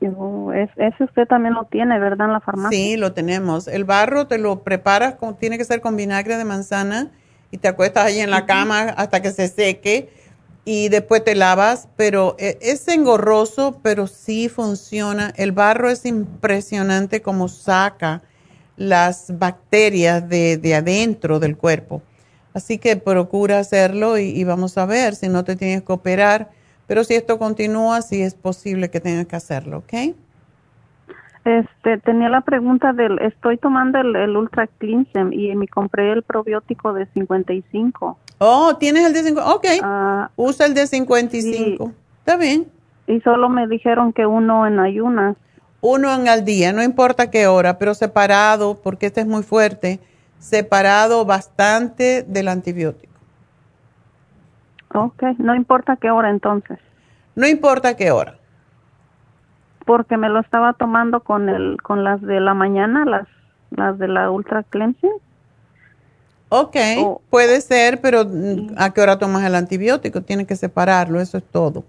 ese 0.00 1.04
usted 1.04 1.26
también 1.26 1.54
lo 1.54 1.64
tiene, 1.64 1.98
¿verdad? 1.98 2.26
En 2.26 2.32
la 2.32 2.40
farmacia. 2.40 2.76
Sí, 2.76 2.96
lo 2.96 3.12
tenemos. 3.12 3.68
El 3.68 3.84
barro 3.84 4.26
te 4.26 4.38
lo 4.38 4.62
preparas, 4.62 5.14
con, 5.14 5.36
tiene 5.36 5.58
que 5.58 5.64
ser 5.64 5.80
con 5.80 5.96
vinagre 5.96 6.36
de 6.36 6.44
manzana 6.44 7.10
y 7.50 7.58
te 7.58 7.68
acuestas 7.68 8.06
ahí 8.06 8.20
en 8.20 8.30
la 8.30 8.46
cama 8.46 8.94
hasta 8.96 9.22
que 9.22 9.30
se 9.30 9.48
seque 9.48 10.10
y 10.64 10.88
después 10.88 11.24
te 11.24 11.34
lavas, 11.34 11.88
pero 11.96 12.34
e, 12.38 12.58
es 12.60 12.86
engorroso, 12.88 13.80
pero 13.82 14.06
sí 14.06 14.48
funciona. 14.48 15.32
El 15.36 15.52
barro 15.52 15.88
es 15.90 16.04
impresionante 16.04 17.22
como 17.22 17.48
saca 17.48 18.22
las 18.76 19.38
bacterias 19.38 20.28
de, 20.28 20.56
de 20.56 20.74
adentro 20.74 21.38
del 21.40 21.56
cuerpo. 21.56 22.02
Así 22.54 22.78
que 22.78 22.96
procura 22.96 23.58
hacerlo 23.58 24.18
y, 24.18 24.28
y, 24.28 24.44
vamos 24.44 24.78
a 24.78 24.86
ver 24.86 25.14
si 25.14 25.28
no 25.28 25.44
te 25.44 25.56
tienes 25.56 25.82
que 25.82 25.92
operar 25.92 26.50
pero 26.86 27.02
si 27.04 27.14
esto 27.14 27.38
continúa, 27.38 28.02
sí 28.02 28.22
es 28.22 28.34
posible 28.34 28.90
que 28.90 29.00
tengas 29.00 29.26
que 29.26 29.36
hacerlo, 29.36 29.78
¿ok? 29.78 30.14
Este, 31.44 31.98
tenía 31.98 32.28
la 32.28 32.40
pregunta 32.40 32.92
del, 32.92 33.20
estoy 33.20 33.56
tomando 33.56 34.00
el, 34.00 34.36
Ultra 34.36 34.66
Cleansem 34.66 35.32
y 35.32 35.54
me 35.54 35.68
compré 35.68 36.12
el 36.12 36.22
probiótico 36.22 36.92
de 36.92 37.06
55. 37.06 38.18
Oh, 38.38 38.76
¿tienes 38.78 39.06
el 39.06 39.12
de 39.12 39.22
55? 39.22 39.56
Ok, 39.56 39.66
ah, 39.82 40.30
usa 40.36 40.66
el 40.66 40.74
de 40.74 40.86
55. 40.86 41.92
Está 42.18 42.36
bien. 42.36 42.66
Y 43.06 43.20
solo 43.20 43.48
me 43.48 43.68
dijeron 43.68 44.12
que 44.12 44.26
uno 44.26 44.66
en 44.66 44.80
ayunas. 44.80 45.36
Uno 45.88 46.12
en 46.12 46.26
al 46.26 46.44
día, 46.44 46.72
no 46.72 46.82
importa 46.82 47.30
qué 47.30 47.46
hora, 47.46 47.78
pero 47.78 47.94
separado, 47.94 48.76
porque 48.82 49.06
este 49.06 49.20
es 49.20 49.28
muy 49.28 49.44
fuerte, 49.44 50.00
separado 50.40 51.24
bastante 51.24 52.24
del 52.24 52.48
antibiótico. 52.48 53.12
Ok, 54.92 55.22
no 55.38 55.54
importa 55.54 55.94
qué 55.94 56.10
hora 56.10 56.30
entonces. 56.30 56.80
No 57.36 57.46
importa 57.46 57.94
qué 57.94 58.10
hora. 58.10 58.34
Porque 59.84 60.16
me 60.16 60.28
lo 60.28 60.40
estaba 60.40 60.72
tomando 60.72 61.20
con 61.20 61.48
el 61.48 61.80
con 61.80 62.02
las 62.02 62.20
de 62.20 62.40
la 62.40 62.54
mañana, 62.54 63.04
las 63.04 63.28
las 63.70 63.96
de 63.96 64.08
la 64.08 64.28
Ultra 64.28 64.64
Cleansing. 64.64 65.12
Ok, 66.48 66.76
puede 67.30 67.60
ser, 67.60 68.00
pero 68.00 68.24
mm, 68.24 68.74
¿a 68.76 68.92
qué 68.92 69.02
hora 69.02 69.20
tomas 69.20 69.44
el 69.44 69.54
antibiótico? 69.54 70.20
Tienes 70.22 70.48
que 70.48 70.56
separarlo, 70.56 71.20
eso 71.20 71.38
es 71.38 71.44
todo. 71.44 71.84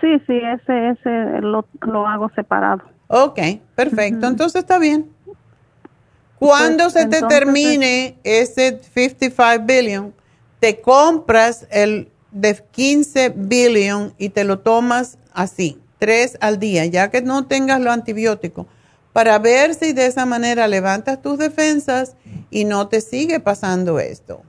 Sí, 0.00 0.18
sí, 0.26 0.36
ese, 0.36 0.88
ese 0.88 1.40
lo, 1.42 1.64
lo 1.82 2.08
hago 2.08 2.28
separado. 2.30 2.82
Ok, 3.12 3.40
perfecto, 3.74 4.28
entonces 4.28 4.60
está 4.60 4.78
bien. 4.78 5.10
Cuando 6.38 6.84
pues, 6.84 6.92
se 6.92 7.06
te 7.06 7.20
termine 7.22 8.16
ese 8.22 8.80
55 8.94 9.64
billion, 9.64 10.14
te 10.60 10.80
compras 10.80 11.66
el 11.70 12.08
de 12.30 12.62
15 12.70 13.30
billion 13.30 14.14
y 14.16 14.28
te 14.28 14.44
lo 14.44 14.60
tomas 14.60 15.18
así, 15.32 15.80
tres 15.98 16.38
al 16.40 16.60
día, 16.60 16.86
ya 16.86 17.10
que 17.10 17.20
no 17.20 17.48
tengas 17.48 17.80
lo 17.80 17.90
antibiótico, 17.90 18.68
para 19.12 19.40
ver 19.40 19.74
si 19.74 19.92
de 19.92 20.06
esa 20.06 20.24
manera 20.24 20.68
levantas 20.68 21.20
tus 21.20 21.36
defensas 21.36 22.14
y 22.48 22.64
no 22.64 22.86
te 22.86 23.00
sigue 23.00 23.40
pasando 23.40 23.98
esto. 23.98 24.42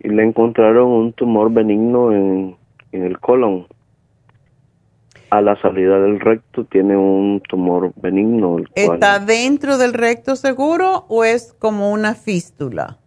y 0.00 0.08
le 0.08 0.22
encontraron 0.24 0.88
un 0.88 1.12
tumor 1.12 1.52
benigno 1.52 2.12
en, 2.12 2.56
en 2.92 3.02
el 3.04 3.18
colon. 3.18 3.66
A 5.30 5.40
la 5.40 5.56
salida 5.62 5.98
del 5.98 6.20
recto 6.20 6.64
tiene 6.64 6.94
un 6.96 7.40
tumor 7.48 7.92
benigno. 7.96 8.58
el 8.58 8.68
cual- 8.68 8.94
¿Está 8.94 9.18
dentro 9.18 9.78
del 9.78 9.94
recto 9.94 10.36
seguro 10.36 11.06
o 11.08 11.24
es 11.24 11.54
como 11.54 11.90
una 11.90 12.14
fístula? 12.14 12.98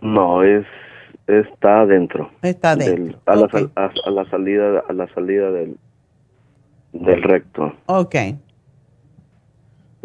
No, 0.00 0.42
es 0.42 0.64
está 1.26 1.82
adentro. 1.82 2.30
Está 2.42 2.74
del- 2.74 3.10
dentro. 3.12 3.20
a, 3.26 3.36
la, 3.36 3.42
Ok. 3.44 3.50
sal- 3.52 3.70
a, 3.76 3.90
a 4.06 4.10
la 4.10 4.24
salida 4.30 4.82
a 4.88 4.92
la 4.92 5.06
salida 5.14 5.50
del 5.52 5.76
del 6.94 7.22
recto. 7.22 7.72
Ok. 7.86 8.14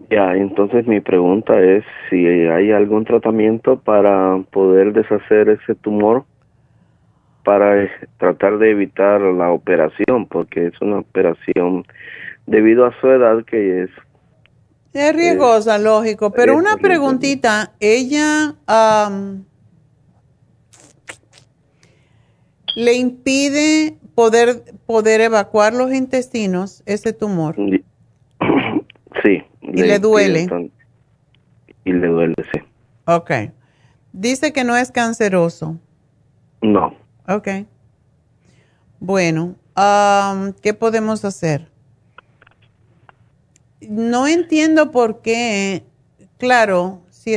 Ya, 0.10 0.36
entonces 0.36 0.88
mi 0.88 1.02
pregunta 1.02 1.60
es 1.60 1.84
si 2.10 2.26
hay 2.26 2.72
algún 2.72 3.04
tratamiento 3.04 3.78
para 3.80 4.38
poder 4.52 4.94
deshacer 4.94 5.50
ese 5.50 5.76
tumor 5.76 6.24
para 7.48 7.84
eh, 7.84 7.90
tratar 8.18 8.58
de 8.58 8.72
evitar 8.72 9.22
la 9.22 9.52
operación, 9.52 10.26
porque 10.28 10.68
es 10.68 10.82
una 10.82 11.00
operación 11.00 11.86
debido 12.46 12.86
a 12.86 12.94
su 13.00 13.08
edad 13.08 13.46
que 13.46 13.84
es 13.84 13.90
Es 14.94 15.16
riesgosa, 15.16 15.78
lógico. 15.78 16.32
Pero 16.32 16.54
es 16.54 16.60
una 16.60 16.76
preguntita. 16.76 17.72
¿Ella 17.80 18.56
am, 18.66 19.46
le 22.76 22.96
impide 22.96 23.98
poder, 24.14 24.64
poder 24.86 25.22
evacuar 25.22 25.74
los 25.74 25.94
intestinos, 25.94 26.84
ese 26.86 27.14
tumor? 27.14 27.56
sí. 29.24 29.44
¿Y 29.74 29.82
le 29.84 30.00
duele? 30.00 30.48
Y 31.84 31.94
le 31.94 32.08
duele, 32.08 32.36
sí. 32.54 32.60
Ok. 33.06 33.32
Dice 34.14 34.52
que 34.54 34.64
no 34.64 34.76
es 34.76 34.92
canceroso. 34.92 35.78
No. 36.62 36.96
Ok. 37.28 37.48
Bueno, 39.00 39.56
am, 39.76 40.54
¿qué 40.54 40.74
podemos 40.74 41.24
hacer? 41.26 41.70
No 43.82 44.28
entiendo 44.28 44.92
por 44.92 45.22
qué, 45.22 45.84
claro, 46.38 47.02
si 47.10 47.36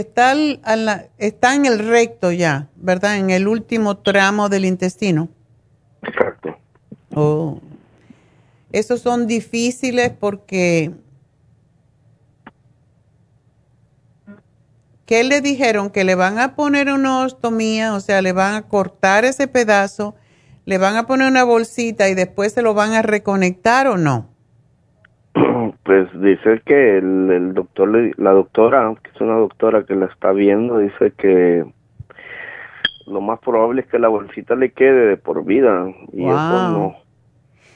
al- 0.65 1.11
está 1.19 1.55
en 1.55 1.67
el 1.67 1.79
recto 1.79 2.33
ya, 2.33 2.69
¿verdad? 2.77 3.19
En 3.19 3.31
el 3.31 3.47
último 3.47 3.99
tramo 3.99 4.49
del 4.49 4.65
intestino. 4.65 5.29
Exacto. 6.03 6.57
Oh. 7.15 7.61
Esos 8.73 9.01
son 9.01 9.27
difíciles 9.27 10.13
porque... 10.19 10.93
¿Qué 15.11 15.25
le 15.25 15.41
dijeron? 15.41 15.91
Que 15.91 16.05
le 16.05 16.15
van 16.15 16.39
a 16.39 16.55
poner 16.55 16.89
una 16.89 17.25
ostomía, 17.25 17.95
o 17.95 17.99
sea, 18.01 18.23
le 18.23 18.33
van 18.33 18.55
a 18.55 18.69
cortar 18.69 19.25
ese 19.25 19.49
pedazo, 19.49 20.15
le 20.67 20.79
van 20.79 20.95
a 20.95 21.09
poner 21.09 21.29
una 21.29 21.43
bolsita 21.43 22.09
y 22.09 22.15
después 22.15 22.53
se 22.53 22.63
lo 22.63 22.75
van 22.75 22.93
a 22.93 23.03
reconectar 23.03 23.89
o 23.89 23.99
no. 23.99 24.29
Pues 25.83 26.09
dice 26.21 26.63
que 26.65 26.99
el, 26.99 27.29
el 27.29 27.55
doctor, 27.55 27.91
la 28.19 28.31
doctora, 28.31 28.95
que 29.03 29.11
es 29.11 29.21
una 29.21 29.35
doctora 29.35 29.83
que 29.83 29.97
la 29.97 30.07
está 30.07 30.31
viendo, 30.31 30.79
dice 30.79 31.13
que 31.19 31.65
lo 33.09 33.21
más 33.21 33.41
probable 33.41 33.81
es 33.81 33.89
que 33.89 33.99
la 33.99 34.07
bolsita 34.07 34.55
le 34.55 34.71
quede 34.71 35.09
de 35.09 35.17
por 35.17 35.45
vida 35.45 35.89
y 36.13 36.23
eso 36.23 36.37
Wow. 36.37 36.71
no, 36.71 36.97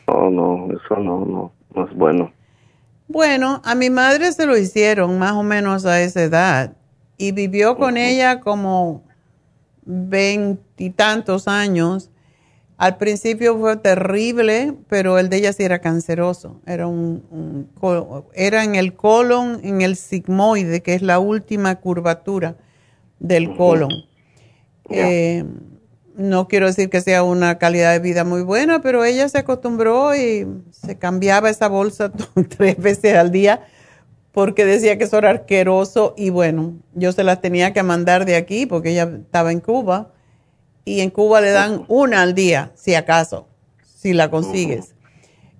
no, 0.06 0.30
no, 0.30 0.78
eso 0.78 0.96
no, 0.98 1.24
no, 1.24 1.52
no 1.74 1.84
es 1.84 1.94
bueno. 1.96 2.30
Bueno, 3.08 3.60
a 3.64 3.74
mi 3.74 3.90
madre 3.90 4.30
se 4.30 4.46
lo 4.46 4.56
hicieron 4.56 5.18
más 5.18 5.32
o 5.32 5.42
menos 5.42 5.84
a 5.84 6.00
esa 6.00 6.22
edad 6.22 6.76
y 7.16 7.32
vivió 7.32 7.76
con 7.76 7.96
ella 7.96 8.40
como 8.40 9.02
veintitantos 9.84 11.48
años. 11.48 12.10
Al 12.76 12.96
principio 12.96 13.56
fue 13.58 13.76
terrible, 13.76 14.74
pero 14.88 15.18
el 15.18 15.28
de 15.28 15.36
ella 15.36 15.52
sí 15.52 15.62
era 15.62 15.78
canceroso. 15.78 16.60
Era, 16.66 16.86
un, 16.86 17.68
era 18.34 18.64
en 18.64 18.74
el 18.74 18.94
colon, 18.94 19.60
en 19.62 19.80
el 19.80 19.96
sigmoide, 19.96 20.82
que 20.82 20.94
es 20.94 21.02
la 21.02 21.20
última 21.20 21.76
curvatura 21.76 22.56
del 23.20 23.54
colon. 23.56 23.90
Eh, 24.90 25.44
no 26.16 26.48
quiero 26.48 26.66
decir 26.66 26.90
que 26.90 27.00
sea 27.00 27.22
una 27.22 27.58
calidad 27.58 27.92
de 27.92 28.00
vida 28.00 28.24
muy 28.24 28.42
buena, 28.42 28.80
pero 28.82 29.04
ella 29.04 29.28
se 29.28 29.38
acostumbró 29.38 30.14
y 30.14 30.46
se 30.70 30.98
cambiaba 30.98 31.50
esa 31.50 31.68
bolsa 31.68 32.12
tres 32.56 32.76
veces 32.78 33.16
al 33.16 33.30
día 33.30 33.66
porque 34.34 34.64
decía 34.64 34.98
que 34.98 35.04
eso 35.04 35.18
era 35.18 35.30
asqueroso 35.30 36.12
y 36.16 36.30
bueno, 36.30 36.74
yo 36.92 37.12
se 37.12 37.22
las 37.22 37.40
tenía 37.40 37.72
que 37.72 37.84
mandar 37.84 38.24
de 38.24 38.34
aquí 38.34 38.66
porque 38.66 38.90
ella 38.90 39.04
estaba 39.04 39.52
en 39.52 39.60
Cuba 39.60 40.10
y 40.84 41.00
en 41.00 41.10
Cuba 41.10 41.40
le 41.40 41.52
dan 41.52 41.84
una 41.86 42.20
al 42.20 42.34
día, 42.34 42.72
si 42.74 42.96
acaso, 42.96 43.46
si 43.84 44.12
la 44.12 44.30
consigues. 44.30 44.96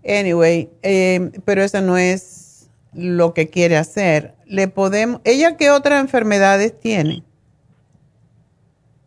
Anyway, 0.04 0.70
eh, 0.82 1.30
pero 1.44 1.62
eso 1.62 1.80
no 1.80 1.96
es 1.96 2.68
lo 2.92 3.32
que 3.32 3.48
quiere 3.48 3.76
hacer. 3.76 4.34
Le 4.44 4.66
podemos, 4.66 5.20
¿ella 5.24 5.56
qué 5.56 5.70
otras 5.70 6.00
enfermedades 6.00 6.78
tiene? 6.78 7.22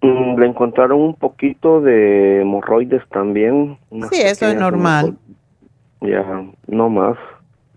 Mm, 0.02 0.40
Le 0.40 0.48
encontraron 0.48 1.02
un 1.02 1.14
poquito 1.14 1.82
de 1.82 2.42
hemorroides 2.42 3.04
también. 3.10 3.78
Sí, 4.12 4.22
eso 4.22 4.48
es 4.48 4.56
normal. 4.56 5.18
Ya, 6.00 6.24
no 6.68 6.90
más. 6.90 7.18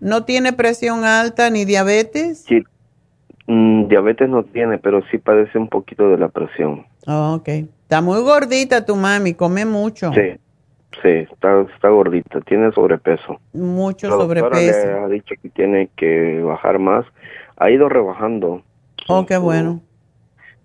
¿No 0.01 0.25
tiene 0.25 0.51
presión 0.51 1.05
alta 1.05 1.49
ni 1.51 1.63
diabetes? 1.63 2.43
Sí, 2.47 2.63
mm, 3.45 3.87
diabetes 3.87 4.27
no 4.27 4.43
tiene, 4.43 4.79
pero 4.79 5.01
sí 5.11 5.19
padece 5.19 5.59
un 5.59 5.69
poquito 5.69 6.09
de 6.09 6.17
la 6.17 6.27
presión. 6.27 6.85
Oh, 7.05 7.35
ok. 7.35 7.47
Está 7.47 8.01
muy 8.01 8.19
gordita 8.21 8.83
tu 8.83 8.95
mami, 8.95 9.35
come 9.35 9.63
mucho. 9.63 10.11
Sí, 10.13 10.39
sí, 11.03 11.09
está, 11.31 11.61
está 11.61 11.89
gordita, 11.89 12.41
tiene 12.41 12.71
sobrepeso. 12.71 13.39
Mucho 13.53 14.09
la 14.09 14.15
sobrepeso. 14.15 14.87
le 14.87 14.93
ha 15.03 15.07
dicho 15.07 15.35
que 15.39 15.49
tiene 15.49 15.89
que 15.95 16.41
bajar 16.41 16.79
más. 16.79 17.05
Ha 17.57 17.69
ido 17.69 17.87
rebajando, 17.87 18.63
Oh, 19.07 19.25
qué 19.27 19.37
bueno. 19.37 19.81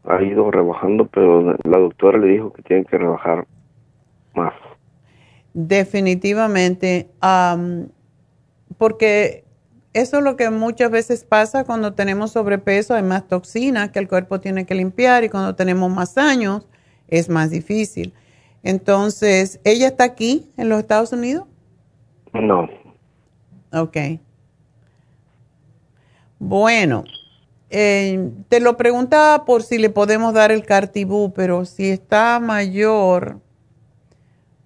ha 0.08 0.22
ido 0.22 0.50
rebajando, 0.50 1.06
pero 1.06 1.42
la 1.62 1.78
doctora 1.78 2.16
le 2.18 2.28
dijo 2.28 2.52
que 2.54 2.62
tiene 2.62 2.86
que 2.86 2.96
rebajar 2.96 3.46
más. 4.34 4.54
Definitivamente. 5.52 7.08
am, 7.20 7.88
porque 8.78 9.44
eso 9.92 10.18
es 10.18 10.24
lo 10.24 10.36
que 10.36 10.50
muchas 10.50 10.90
veces 10.90 11.24
pasa 11.24 11.64
cuando 11.64 11.94
tenemos 11.94 12.32
sobrepeso, 12.32 12.94
hay 12.94 13.02
más 13.02 13.26
toxinas 13.26 13.90
que 13.90 13.98
el 13.98 14.08
cuerpo 14.08 14.40
tiene 14.40 14.66
que 14.66 14.74
limpiar 14.74 15.24
y 15.24 15.28
cuando 15.28 15.54
tenemos 15.54 15.90
más 15.90 16.18
años 16.18 16.66
es 17.08 17.28
más 17.28 17.50
difícil. 17.50 18.12
Entonces, 18.62 19.60
¿ella 19.64 19.86
está 19.88 20.04
aquí 20.04 20.50
en 20.56 20.68
los 20.68 20.80
Estados 20.80 21.12
Unidos? 21.12 21.46
No, 22.32 22.68
Ok. 23.72 23.96
Bueno, 26.38 27.04
eh, 27.70 28.30
te 28.48 28.60
lo 28.60 28.76
preguntaba 28.76 29.44
por 29.44 29.62
si 29.62 29.78
le 29.78 29.90
podemos 29.90 30.34
dar 30.34 30.52
el 30.52 30.64
cartibú, 30.64 31.32
pero 31.32 31.64
si 31.64 31.90
está 31.90 32.38
mayor, 32.40 33.40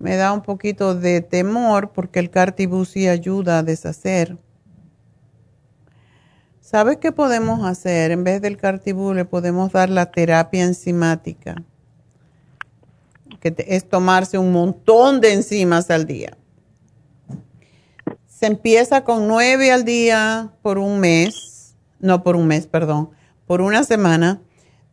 me 0.01 0.17
da 0.17 0.33
un 0.33 0.41
poquito 0.41 0.95
de 0.95 1.21
temor 1.21 1.93
porque 1.93 2.21
el 2.21 2.31
cartibú 2.31 2.87
sí 2.87 3.07
ayuda 3.07 3.59
a 3.59 3.63
deshacer. 3.63 4.39
¿Sabes 6.63 6.97
qué 6.97 7.13
podemos 7.13 7.67
hacer? 7.67 8.11
En 8.11 8.25
vez 8.25 8.41
del 8.41 8.57
cartibú 8.57 9.13
le 9.13 9.27
podemos 9.27 9.73
dar 9.73 9.91
la 9.91 10.11
terapia 10.11 10.65
enzimática, 10.65 11.63
que 13.41 13.55
es 13.69 13.89
tomarse 13.89 14.39
un 14.39 14.53
montón 14.53 15.21
de 15.21 15.35
enzimas 15.35 15.91
al 15.91 16.07
día. 16.07 16.35
Se 18.27 18.47
empieza 18.47 19.05
con 19.05 19.29
nueve 19.29 19.71
al 19.71 19.85
día 19.85 20.51
por 20.63 20.79
un 20.79 20.99
mes, 20.99 21.75
no 21.99 22.23
por 22.23 22.37
un 22.37 22.47
mes, 22.47 22.67
perdón, 22.67 23.11
por 23.47 23.61
una 23.61 23.85
semana. 23.85 24.41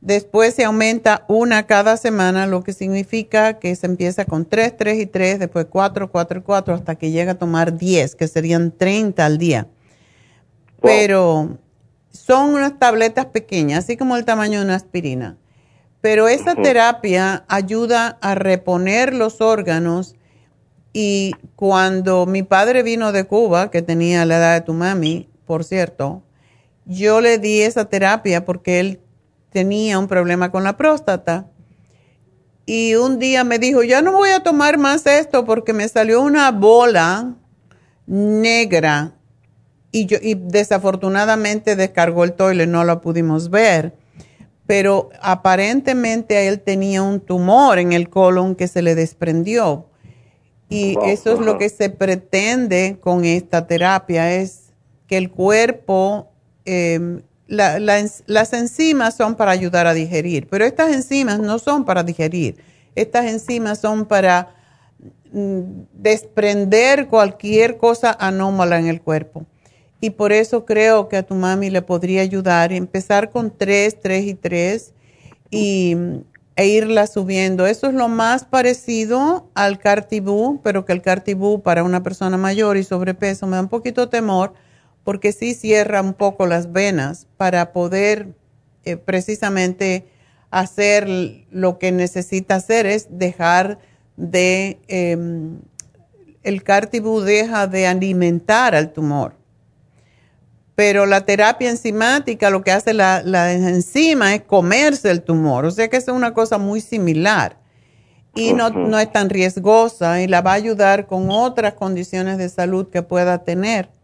Después 0.01 0.53
se 0.53 0.63
aumenta 0.63 1.25
una 1.27 1.65
cada 1.65 1.97
semana, 1.97 2.45
lo 2.45 2.63
que 2.63 2.73
significa 2.73 3.57
que 3.57 3.75
se 3.75 3.87
empieza 3.87 4.25
con 4.25 4.45
tres, 4.45 4.77
tres 4.77 4.99
y 4.99 5.07
tres, 5.07 5.39
después 5.39 5.65
cuatro, 5.69 6.11
cuatro 6.11 6.39
y 6.39 6.43
cuatro, 6.43 6.75
hasta 6.75 6.95
que 6.95 7.11
llega 7.11 7.33
a 7.33 7.39
tomar 7.39 7.77
diez, 7.77 8.15
que 8.15 8.27
serían 8.27 8.71
30 8.71 9.25
al 9.25 9.37
día. 9.37 9.67
Pero 10.81 11.57
son 12.11 12.53
unas 12.53 12.77
tabletas 12.77 13.25
pequeñas, 13.27 13.85
así 13.85 13.97
como 13.97 14.15
el 14.15 14.25
tamaño 14.25 14.59
de 14.59 14.65
una 14.65 14.75
aspirina. 14.75 15.37
Pero 16.01 16.27
esa 16.27 16.55
terapia 16.55 17.43
ayuda 17.47 18.19
a 18.21 18.35
reponer 18.35 19.15
los 19.15 19.41
órganos 19.41 20.15
y 20.93 21.33
cuando 21.55 22.25
mi 22.25 22.43
padre 22.43 22.83
vino 22.83 23.11
de 23.11 23.25
Cuba, 23.25 23.71
que 23.71 23.81
tenía 23.81 24.25
la 24.25 24.37
edad 24.37 24.53
de 24.53 24.61
tu 24.61 24.73
mami, 24.73 25.27
por 25.45 25.63
cierto, 25.63 26.23
yo 26.85 27.19
le 27.19 27.39
di 27.39 27.61
esa 27.61 27.85
terapia 27.85 28.45
porque 28.45 28.79
él 28.79 28.99
tenía 29.51 29.99
un 29.99 30.07
problema 30.07 30.51
con 30.51 30.63
la 30.63 30.77
próstata. 30.77 31.47
Y 32.65 32.95
un 32.95 33.17
día 33.17 33.43
me 33.43 33.59
dijo, 33.59 33.83
ya 33.83 34.01
no 34.01 34.11
voy 34.11 34.31
a 34.31 34.43
tomar 34.43 34.77
más 34.77 35.05
esto 35.05 35.45
porque 35.45 35.73
me 35.73 35.87
salió 35.87 36.21
una 36.21 36.51
bola 36.51 37.35
negra 38.05 39.13
y, 39.91 40.05
yo, 40.05 40.17
y 40.21 40.35
desafortunadamente 40.35 41.75
descargó 41.75 42.23
el 42.23 42.33
toile, 42.33 42.67
no 42.67 42.83
lo 42.83 43.01
pudimos 43.01 43.49
ver. 43.49 43.95
Pero 44.65 45.09
aparentemente 45.21 46.47
él 46.49 46.59
tenía 46.59 47.01
un 47.01 47.21
tumor 47.21 47.79
en 47.79 47.93
el 47.93 48.09
colon 48.09 48.55
que 48.55 48.67
se 48.67 48.81
le 48.81 48.95
desprendió. 48.95 49.89
Y 50.69 50.97
eso 51.05 51.31
es 51.31 51.39
lo 51.39 51.57
que 51.57 51.69
se 51.69 51.89
pretende 51.89 52.97
con 52.99 53.23
esta 53.23 53.67
terapia, 53.67 54.33
es 54.33 54.73
que 55.07 55.15
el 55.15 55.31
cuerpo 55.31 56.29
eh, 56.65 57.21
las 57.47 58.53
enzimas 58.53 59.15
son 59.15 59.35
para 59.35 59.51
ayudar 59.51 59.87
a 59.87 59.93
digerir, 59.93 60.47
pero 60.49 60.65
estas 60.65 60.93
enzimas 60.93 61.39
no 61.39 61.59
son 61.59 61.85
para 61.85 62.03
digerir. 62.03 62.57
Estas 62.95 63.25
enzimas 63.27 63.79
son 63.79 64.05
para 64.05 64.55
mm, 65.31 65.61
desprender 65.93 67.07
cualquier 67.07 67.77
cosa 67.77 68.15
anómala 68.19 68.79
en 68.79 68.87
el 68.87 69.01
cuerpo. 69.01 69.45
Y 69.99 70.11
por 70.11 70.31
eso 70.31 70.65
creo 70.65 71.07
que 71.09 71.17
a 71.17 71.23
tu 71.23 71.35
mami 71.35 71.69
le 71.69 71.81
podría 71.81 72.21
ayudar 72.21 72.71
empezar 72.71 73.31
con 73.31 73.55
tres, 73.55 73.99
tres 73.99 74.25
y 74.25 74.33
tres 74.35 74.93
y, 75.49 75.95
e 76.55 76.67
irla 76.67 77.07
subiendo. 77.07 77.67
Eso 77.67 77.87
es 77.87 77.93
lo 77.93 78.07
más 78.07 78.43
parecido 78.43 79.47
al 79.53 79.79
cartibú, 79.79 80.59
pero 80.63 80.85
que 80.85 80.93
el 80.93 81.01
cartibú 81.01 81.61
para 81.61 81.83
una 81.83 82.03
persona 82.03 82.35
mayor 82.35 82.77
y 82.77 82.83
sobrepeso 82.83 83.47
me 83.47 83.55
da 83.55 83.61
un 83.61 83.69
poquito 83.69 84.01
de 84.01 84.07
temor 84.07 84.53
porque 85.07 85.31
sí 85.31 85.53
cierra 85.53 86.01
un 86.01 86.13
poco 86.13 86.47
las 86.47 86.73
venas 86.73 87.27
para 87.37 87.71
poder 87.71 88.35
eh, 88.83 88.97
precisamente 88.97 90.05
hacer 90.51 91.07
lo 91.49 91.79
que 91.79 91.93
necesita 91.93 92.55
hacer 92.55 92.85
es 92.85 93.07
dejar 93.09 93.79
de, 94.17 94.81
em, 94.89 95.59
el 96.43 96.61
cartibú 96.61 97.21
deja 97.21 97.67
de 97.67 97.87
alimentar 97.87 98.75
al 98.75 98.91
tumor. 98.91 99.35
Pero 100.75 101.05
la 101.05 101.21
terapia 101.21 101.69
enzimática 101.69 102.49
lo 102.49 102.61
que 102.61 102.73
hace 102.73 102.93
la, 102.93 103.23
la 103.23 103.53
enzima 103.53 104.35
es 104.35 104.41
comerse 104.41 105.09
el 105.09 105.21
tumor, 105.21 105.63
o 105.63 105.71
sea 105.71 105.87
que 105.87 105.95
es 105.95 106.09
una 106.09 106.33
cosa 106.33 106.57
muy 106.57 106.81
similar 106.81 107.55
y 108.35 108.51
no, 108.51 108.71
no 108.71 108.99
es 108.99 109.09
tan 109.09 109.29
riesgosa 109.29 110.21
y 110.21 110.27
la 110.27 110.41
va 110.41 110.51
a 110.51 110.55
ayudar 110.55 111.07
con 111.07 111.31
otras 111.31 111.75
condiciones 111.75 112.37
de 112.37 112.49
salud 112.49 112.89
que 112.89 113.03
pueda 113.03 113.45
tener. 113.45 113.95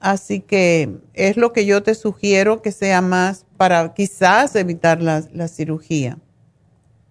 Así 0.00 0.40
que 0.40 0.88
es 1.12 1.36
lo 1.36 1.52
que 1.52 1.66
yo 1.66 1.82
te 1.82 1.94
sugiero 1.94 2.62
que 2.62 2.72
sea 2.72 3.02
más 3.02 3.46
para 3.58 3.92
quizás 3.92 4.56
evitar 4.56 5.02
la, 5.02 5.20
cirugía. 5.48 6.16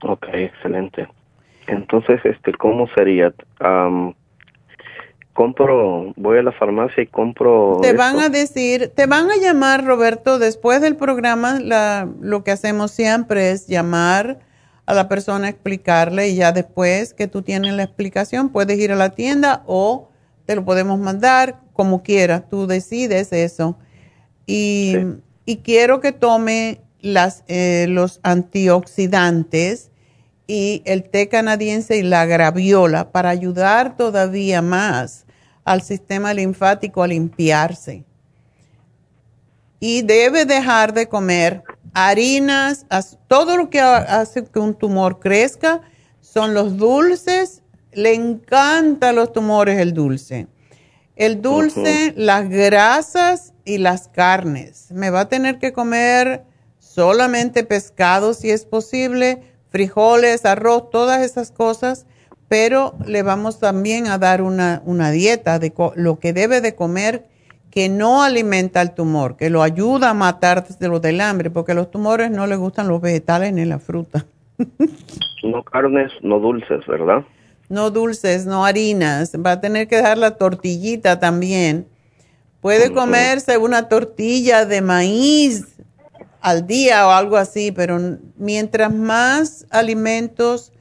Ok, 0.02 0.26
excelente. 0.34 1.08
Entonces, 1.68 2.20
este, 2.24 2.52
¿cómo 2.54 2.88
sería? 2.96 3.32
compro, 5.34 6.12
voy 6.18 6.40
a 6.40 6.44
la 6.44 6.52
farmacia 6.52 7.04
y 7.04 7.08
compro. 7.08 7.78
Te 7.82 7.94
van 7.94 8.20
a 8.20 8.28
decir, 8.28 8.92
te 8.94 9.06
van 9.06 9.30
a 9.30 9.38
llamar, 9.38 9.86
Roberto, 9.86 10.38
después 10.38 10.82
del 10.82 10.98
programa, 10.98 11.60
la, 11.62 12.10
lo 12.20 12.44
que 12.44 12.52
hacemos 12.52 12.92
siempre 12.92 13.52
es 13.52 13.68
llamar 13.68 14.40
a 14.86 14.94
la 14.94 15.08
persona, 15.08 15.48
explicarle 15.48 16.30
y 16.30 16.36
ya 16.36 16.52
después 16.52 17.14
que 17.14 17.28
tú 17.28 17.44
tienes 17.44 17.74
la 17.74 17.84
explicación, 17.84 18.50
puedes 18.50 18.80
ir 18.80 18.92
a 18.92 18.96
la 18.96 19.12
tienda 19.12 19.64
o 19.68 20.09
te 20.50 20.56
lo 20.56 20.66
podemos 20.66 20.98
mandar 20.98 21.60
como 21.74 22.02
quieras, 22.02 22.50
tú 22.50 22.66
decides 22.66 23.32
eso. 23.32 23.78
Y, 24.48 24.96
quiero 25.64 26.00
que 26.00 26.12
tome 26.12 26.82
las, 27.02 27.44
eh, 27.48 27.86
los 27.88 28.20
antioxidantes 28.24 29.92
y 30.48 30.82
el 30.86 31.04
té 31.08 31.30
canadiense 31.30 31.98
y 31.98 32.02
la 32.02 32.26
graviola 32.26 33.12
para 33.12 33.30
ayudar 33.30 33.96
todavía 33.96 34.64
más 34.64 35.28
al 35.66 35.84
sistema 35.84 36.34
linfático 36.34 37.04
a 37.04 37.08
limpiarse. 37.08 38.04
Y 39.80 40.02
debe 40.02 40.46
dejar 40.46 40.96
de 40.96 41.08
comer 41.08 41.62
harinas, 41.94 42.88
todo 43.28 43.56
lo 43.56 43.70
que 43.70 43.82
hace 43.82 44.46
que 44.46 44.58
un 44.58 44.74
tumor 44.74 45.20
crezca 45.20 45.82
son 46.22 46.56
los 46.56 46.76
dulces. 46.76 47.59
Le 47.94 48.14
encantan 48.14 49.16
los 49.16 49.34
tumores 49.34 49.80
el 49.80 49.94
dulce 49.94 50.48
el 51.20 51.42
dulce, 51.42 52.14
las 52.16 52.50
grasas 52.50 53.54
y 53.66 53.78
las 53.78 54.08
carnes. 54.08 54.90
Me 54.90 55.10
va 55.10 55.22
a 55.22 55.30
tener 55.30 55.60
que 55.60 55.74
comer 55.74 56.44
solamente 56.80 57.66
pescado 57.66 58.34
si 58.34 58.50
es 58.50 58.66
posible, 58.66 59.42
frijoles, 59.70 60.46
arroz, 60.46 60.90
todas 60.90 61.22
esas 61.22 61.52
cosas, 61.52 62.08
pero 62.48 62.96
le 63.06 63.22
vamos 63.22 63.60
también 63.60 64.08
a 64.08 64.18
dar 64.18 64.42
una, 64.42 65.12
dieta 65.12 65.60
de 65.60 65.74
lo 65.96 66.20
que 66.20 66.32
debe 66.32 66.62
de 66.62 66.74
comer 66.74 67.26
que 67.70 67.90
no 67.90 68.24
alimenta 68.24 68.82
el 68.82 68.92
tumor, 68.92 69.36
que 69.36 69.50
lo 69.50 69.62
ayuda 69.62 70.12
a 70.12 70.14
matar 70.14 70.66
desde 70.66 70.88
lo 70.88 71.02
del 71.02 71.20
hambre, 71.20 71.50
porque 71.50 71.74
a 71.74 71.76
los 71.76 71.92
tumores 71.92 72.32
no 72.32 72.48
les 72.48 72.58
gustan 72.58 72.88
los 72.88 73.02
vegetales 73.02 73.52
ni 73.52 73.66
la 73.66 73.80
fruta. 73.80 74.26
no 75.44 75.64
carnes, 75.64 76.14
no 76.22 76.40
dulces, 76.40 76.88
¿verdad? 76.88 77.26
No 77.70 77.92
dulces, 77.92 78.46
no 78.46 78.66
harinas. 78.66 79.32
Va 79.34 79.54
a 79.54 79.62
tener 79.62 79.88
que 79.88 79.98
dejar 79.98 80.18
la 80.18 80.38
tortillita 80.38 81.20
también. 81.20 81.88
Puede 82.62 82.92
comerse 82.92 83.58
una 83.58 83.88
tortilla 83.88 84.66
de 84.66 84.82
maíz 84.82 85.66
al 86.42 86.68
día 86.68 87.08
o 87.08 87.12
algo 87.12 87.38
así, 87.38 87.72
pero 87.72 88.00
mientras 88.36 88.94
más 88.94 89.66
alimentos, 89.70 90.74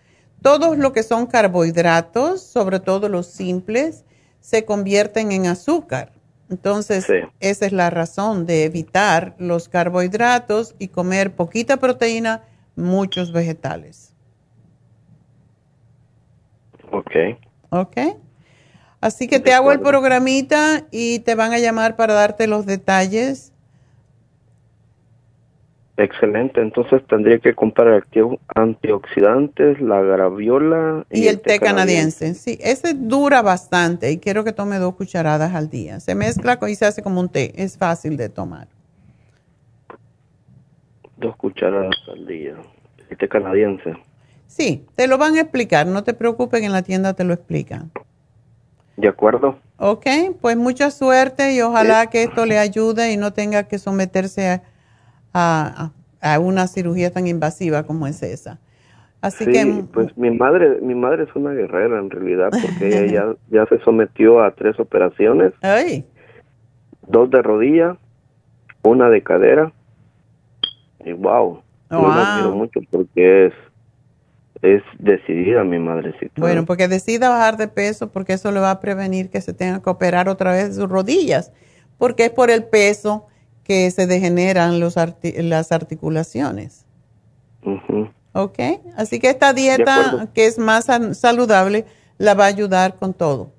todos 0.42 0.76
lo 0.78 0.92
que 0.92 1.02
son 1.02 1.26
carbohidratos, 1.26 2.42
sobre 2.42 2.80
todo 2.80 3.08
los 3.08 3.26
simples, 3.26 4.04
se 4.40 4.64
convierten 4.64 5.30
en 5.30 5.46
azúcar. 5.46 6.12
Entonces, 6.50 7.06
esa 7.40 7.66
es 7.66 7.72
la 7.72 7.90
razón 7.90 8.46
de 8.46 8.64
evitar 8.64 9.34
los 9.38 9.68
carbohidratos 9.68 10.74
y 10.78 10.88
comer 10.88 11.36
poquita 11.36 11.76
proteína, 11.76 12.42
muchos 12.74 13.32
vegetales. 13.32 14.07
Ok. 16.90 17.12
Ok. 17.70 17.96
Así 19.00 19.28
que 19.28 19.38
te 19.38 19.52
hago 19.52 19.70
el 19.70 19.80
programita 19.80 20.86
y 20.90 21.20
te 21.20 21.34
van 21.34 21.52
a 21.52 21.58
llamar 21.58 21.96
para 21.96 22.14
darte 22.14 22.48
los 22.48 22.66
detalles. 22.66 23.52
Excelente, 25.96 26.60
entonces 26.60 27.02
tendría 27.08 27.40
que 27.40 27.54
comprar 27.54 28.04
antioxidantes, 28.54 29.80
la 29.80 30.00
graviola 30.00 31.04
y, 31.10 31.26
el, 31.26 31.40
té 31.40 31.58
canadiense. 31.58 32.34
Sí, 32.34 32.56
ese 32.60 32.94
dura 32.94 33.42
bastante 33.42 34.12
y 34.12 34.18
quiero 34.18 34.44
que 34.44 34.52
tome 34.52 34.78
dos 34.78 34.94
cucharadas 34.94 35.56
al 35.56 35.68
día. 35.70 35.98
Se 35.98 36.14
mezcla 36.14 36.56
y 36.68 36.74
se 36.76 36.86
hace 36.86 37.02
como 37.02 37.20
un 37.20 37.28
té, 37.28 37.52
es 37.56 37.76
fácil 37.76 38.16
de 38.16 38.28
tomar. 38.28 38.68
Dos 41.16 41.34
cucharadas 41.34 41.96
al 42.08 42.26
día. 42.28 42.54
El 43.10 43.16
té 43.16 43.28
canadiense. 43.28 43.96
Sí, 44.48 44.86
te 44.96 45.06
lo 45.06 45.18
van 45.18 45.36
a 45.36 45.42
explicar, 45.42 45.86
no 45.86 46.02
te 46.02 46.14
preocupes, 46.14 46.62
en 46.62 46.72
la 46.72 46.82
tienda 46.82 47.12
te 47.12 47.22
lo 47.22 47.34
explican. 47.34 47.92
De 48.96 49.06
acuerdo. 49.06 49.58
Ok, 49.76 50.06
pues 50.40 50.56
mucha 50.56 50.90
suerte 50.90 51.54
y 51.54 51.60
ojalá 51.60 52.08
que 52.08 52.24
esto 52.24 52.46
le 52.46 52.58
ayude 52.58 53.12
y 53.12 53.16
no 53.16 53.32
tenga 53.32 53.68
que 53.68 53.78
someterse 53.78 54.60
a, 55.32 55.92
una 56.40 56.66
cirugía 56.66 57.12
tan 57.12 57.28
invasiva 57.28 57.84
como 57.84 58.08
es 58.08 58.22
esa. 58.22 58.58
Así 59.20 59.44
sí, 59.44 59.52
que 59.52 59.84
pues 59.92 60.16
mi 60.16 60.30
madre, 60.30 60.80
mi 60.80 60.94
madre 60.94 61.24
es 61.24 61.36
una 61.36 61.52
guerrera 61.52 61.98
en 61.98 62.10
realidad 62.10 62.50
porque 62.50 62.88
ella 63.04 63.36
ya, 63.50 63.66
se 63.66 63.78
sometió 63.80 64.42
a 64.42 64.52
tres 64.52 64.80
operaciones. 64.80 65.52
Ay. 65.60 66.06
Dos 67.06 67.30
de 67.30 67.42
rodilla, 67.42 67.96
una 68.82 69.10
de 69.10 69.22
cadera. 69.22 69.72
Y 71.04 71.12
wow, 71.12 71.62
wow. 71.90 72.02
yo 72.02 72.08
la 72.08 72.34
quiero 72.34 72.56
mucho 72.56 72.80
porque 72.90 73.46
es 73.46 73.52
es 74.62 74.82
decidida 74.98 75.64
mi 75.64 75.78
madrecita. 75.78 76.32
Bueno, 76.36 76.64
porque 76.64 76.88
decida 76.88 77.28
bajar 77.28 77.56
de 77.56 77.68
peso 77.68 78.10
porque 78.10 78.32
eso 78.32 78.50
le 78.52 78.60
va 78.60 78.70
a 78.70 78.80
prevenir 78.80 79.30
que 79.30 79.40
se 79.40 79.52
tenga 79.52 79.82
que 79.82 79.90
operar 79.90 80.28
otra 80.28 80.52
vez 80.52 80.74
sus 80.74 80.88
rodillas, 80.88 81.52
porque 81.96 82.26
es 82.26 82.30
por 82.30 82.50
el 82.50 82.64
peso 82.64 83.26
que 83.64 83.90
se 83.90 84.06
degeneran 84.06 84.80
los 84.80 84.96
las 84.96 85.72
articulaciones. 85.72 86.86
Ok, 88.32 88.58
así 88.96 89.18
que 89.18 89.30
esta 89.30 89.52
dieta 89.52 90.28
que 90.34 90.46
es 90.46 90.58
más 90.58 90.86
saludable 91.12 91.84
la 92.18 92.34
va 92.34 92.44
a 92.44 92.48
ayudar 92.48 92.96
con 92.96 93.14
todo. 93.14 93.52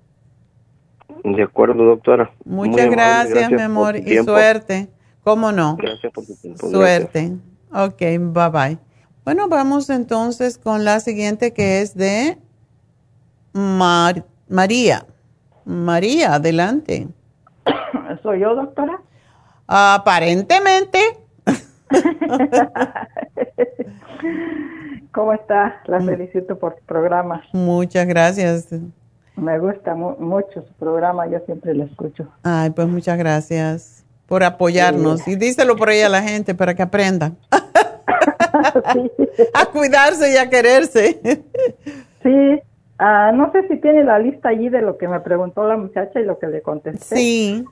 De 1.24 1.44
acuerdo, 1.44 1.84
doctora. 1.84 2.32
Muchas 2.46 2.90
gracias, 2.90 3.52
mi 3.52 3.62
amor, 3.62 3.98
y 3.98 4.18
suerte. 4.20 4.90
¿Cómo 5.24 5.52
no? 5.52 5.76
Gracias 5.78 6.12
por 6.14 6.26
tu 6.26 6.36
tiempo. 6.36 6.68
Suerte. 6.70 7.34
Ok, 7.72 8.00
bye 8.00 8.50
bye. 8.50 8.89
Bueno, 9.30 9.48
vamos 9.48 9.92
entonces 9.92 10.58
con 10.58 10.84
la 10.86 11.00
siguiente 11.02 11.54
que 11.54 11.82
es 11.84 11.94
de 11.94 12.40
Mar- 13.54 14.26
María. 14.48 15.06
María, 15.66 16.34
adelante. 16.34 17.08
¿Soy 18.24 18.40
yo, 18.40 18.56
doctora? 18.56 19.00
Aparentemente. 19.68 20.98
¿Cómo 25.14 25.34
está? 25.34 25.80
La 25.86 26.02
felicito 26.02 26.58
por 26.58 26.76
su 26.80 26.84
programa. 26.88 27.44
Muchas 27.54 28.08
gracias. 28.08 28.70
Me 29.36 29.60
gusta 29.60 29.94
mu- 29.94 30.18
mucho 30.18 30.64
su 30.68 30.74
programa, 30.80 31.28
yo 31.28 31.38
siempre 31.46 31.76
lo 31.76 31.84
escucho. 31.84 32.28
Ay, 32.42 32.72
pues 32.72 32.88
muchas 32.88 33.16
gracias 33.20 34.04
por 34.26 34.44
apoyarnos. 34.44 35.28
Y 35.28 35.36
díselo 35.36 35.76
por 35.76 35.90
ahí 35.90 36.02
a 36.02 36.10
la 36.10 36.24
gente 36.24 36.56
para 36.56 36.74
que 36.74 36.82
aprendan. 36.82 37.38
a 39.54 39.66
cuidarse 39.68 40.32
y 40.32 40.38
a 40.38 40.50
quererse. 40.50 41.20
Sí, 42.22 42.60
ah, 42.98 43.32
no 43.34 43.50
sé 43.54 43.66
si 43.70 43.78
tiene 43.78 44.04
la 44.04 44.20
lista 44.20 44.50
allí 44.50 44.68
de 44.68 44.82
lo 44.82 44.98
que 44.98 45.08
me 45.08 45.22
preguntó 45.22 45.66
la 45.66 45.78
muchacha 45.78 46.20
y 46.20 46.26
lo 46.26 46.38
que 46.38 46.48
le 46.48 46.62
contesté. 46.62 47.16
Sí, 47.16 47.66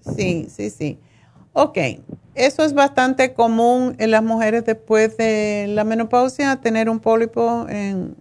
sí, 0.00 0.46
sí, 0.48 0.70
sí. 0.70 1.00
Ok, 1.52 1.76
eso 2.36 2.62
es 2.62 2.72
bastante 2.72 3.34
común 3.34 3.96
en 3.98 4.12
las 4.12 4.22
mujeres 4.22 4.64
después 4.64 5.16
de 5.16 5.66
la 5.68 5.82
menopausia, 5.82 6.60
tener 6.60 6.88
un 6.88 7.00
pólipo 7.00 7.66
en, 7.68 8.14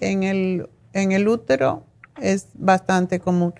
en, 0.00 0.22
el, 0.22 0.70
en 0.94 1.12
el 1.12 1.28
útero 1.28 1.84
es 2.20 2.48
bastante 2.54 3.20
común. 3.20 3.54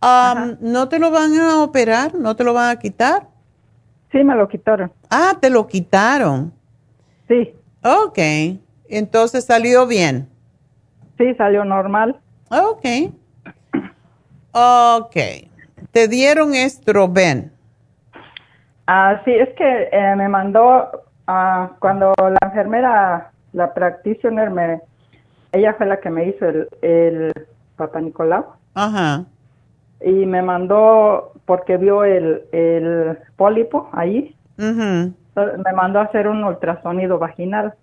Am, 0.00 0.56
¿No 0.60 0.88
te 0.88 0.98
lo 0.98 1.10
van 1.10 1.36
a 1.38 1.62
operar? 1.62 2.14
¿No 2.14 2.36
te 2.36 2.44
lo 2.44 2.54
van 2.54 2.70
a 2.70 2.78
quitar? 2.78 3.28
Sí, 4.12 4.24
me 4.24 4.34
lo 4.34 4.48
quitaron. 4.48 4.92
Ah, 5.10 5.34
te 5.40 5.50
lo 5.50 5.66
quitaron. 5.66 6.52
Sí. 7.28 7.54
Ok, 7.84 8.18
entonces 8.88 9.44
salió 9.44 9.86
bien. 9.86 10.28
Sí, 11.18 11.34
salió 11.34 11.64
normal. 11.64 12.18
Ok. 12.50 13.12
Ok. 14.52 15.16
Te 15.92 16.08
dieron 16.08 16.54
estroben. 16.54 17.52
Ah, 18.86 19.20
sí, 19.24 19.32
es 19.32 19.50
que 19.54 19.88
eh, 19.92 20.16
me 20.16 20.28
mandó, 20.28 20.90
ah, 21.26 21.72
cuando 21.80 22.14
la 22.18 22.38
enfermera, 22.42 23.30
la 23.52 23.74
practitioner, 23.74 24.50
me, 24.50 24.80
ella 25.52 25.74
fue 25.74 25.86
la 25.86 26.00
que 26.00 26.08
me 26.08 26.28
hizo 26.28 26.46
el, 26.46 26.68
el 26.80 27.32
Papa 27.76 28.00
Nicolau 28.00 28.46
Ajá. 28.74 29.24
Y 30.00 30.26
me 30.26 30.42
mandó, 30.42 31.32
porque 31.44 31.76
vio 31.76 32.04
el, 32.04 32.42
el 32.52 33.18
pólipo 33.36 33.88
ahí, 33.92 34.34
me 34.56 35.72
mandó 35.74 36.00
a 36.00 36.04
hacer 36.04 36.28
un 36.28 36.42
ultrasonido 36.44 37.18
vaginal. 37.18 37.74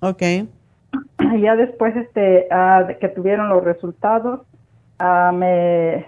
Ok. 0.00 0.22
Y 0.22 1.40
ya 1.42 1.56
después 1.56 1.96
este, 1.96 2.48
de 2.48 2.98
que 3.00 3.08
tuvieron 3.08 3.48
los 3.48 3.64
resultados, 3.64 4.40
ah, 4.98 5.32
me, 5.34 6.04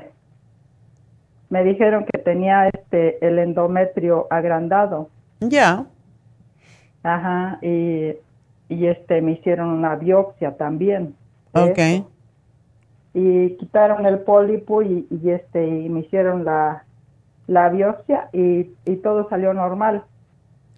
me 1.49 1.65
dijeron 1.65 2.05
que 2.05 2.19
tenía 2.19 2.69
este 2.69 3.25
el 3.27 3.39
endometrio 3.39 4.27
agrandado. 4.31 5.09
Ya. 5.41 5.87
Ajá, 7.03 7.59
y, 7.63 8.15
y 8.69 8.87
este 8.87 9.23
me 9.23 9.33
hicieron 9.33 9.69
una 9.69 9.95
biopsia 9.97 10.57
también. 10.57 11.15
Ok. 11.53 11.79
eso. 11.79 12.16
Y 13.19 13.57
quitaron 13.57 14.05
el 14.05 14.19
pólipo 14.19 14.83
y, 14.83 15.07
y 15.11 15.31
este 15.31 15.67
y 15.67 15.89
me 15.89 16.01
hicieron 16.01 16.45
la, 16.45 16.85
la 17.47 17.71
biopsia 17.71 18.29
y, 18.35 18.71
y 18.85 18.97
todo 18.97 19.27
salió 19.31 19.55
normal. 19.55 20.05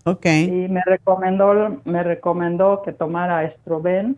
Ok. 0.05 0.25
Y 0.25 0.69
me 0.69 0.81
recomendó 0.87 1.81
me 1.85 2.05
recomendó 2.05 2.83
que 2.83 2.93
tomara 2.93 3.43
estroben 3.43 4.17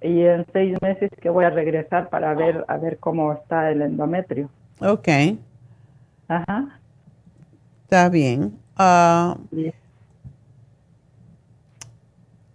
y 0.00 0.22
en 0.22 0.46
seis 0.54 0.80
meses 0.80 1.10
que 1.20 1.28
voy 1.28 1.44
a 1.44 1.50
regresar 1.50 2.08
para 2.08 2.32
ver 2.32 2.64
a 2.68 2.78
ver 2.78 2.98
cómo 2.98 3.34
está 3.34 3.70
el 3.70 3.82
endometrio. 3.82 4.48
Ok. 4.80 5.08
Ajá. 6.26 6.80
Está 7.84 8.08
bien. 8.08 8.58
Ah, 8.76 9.36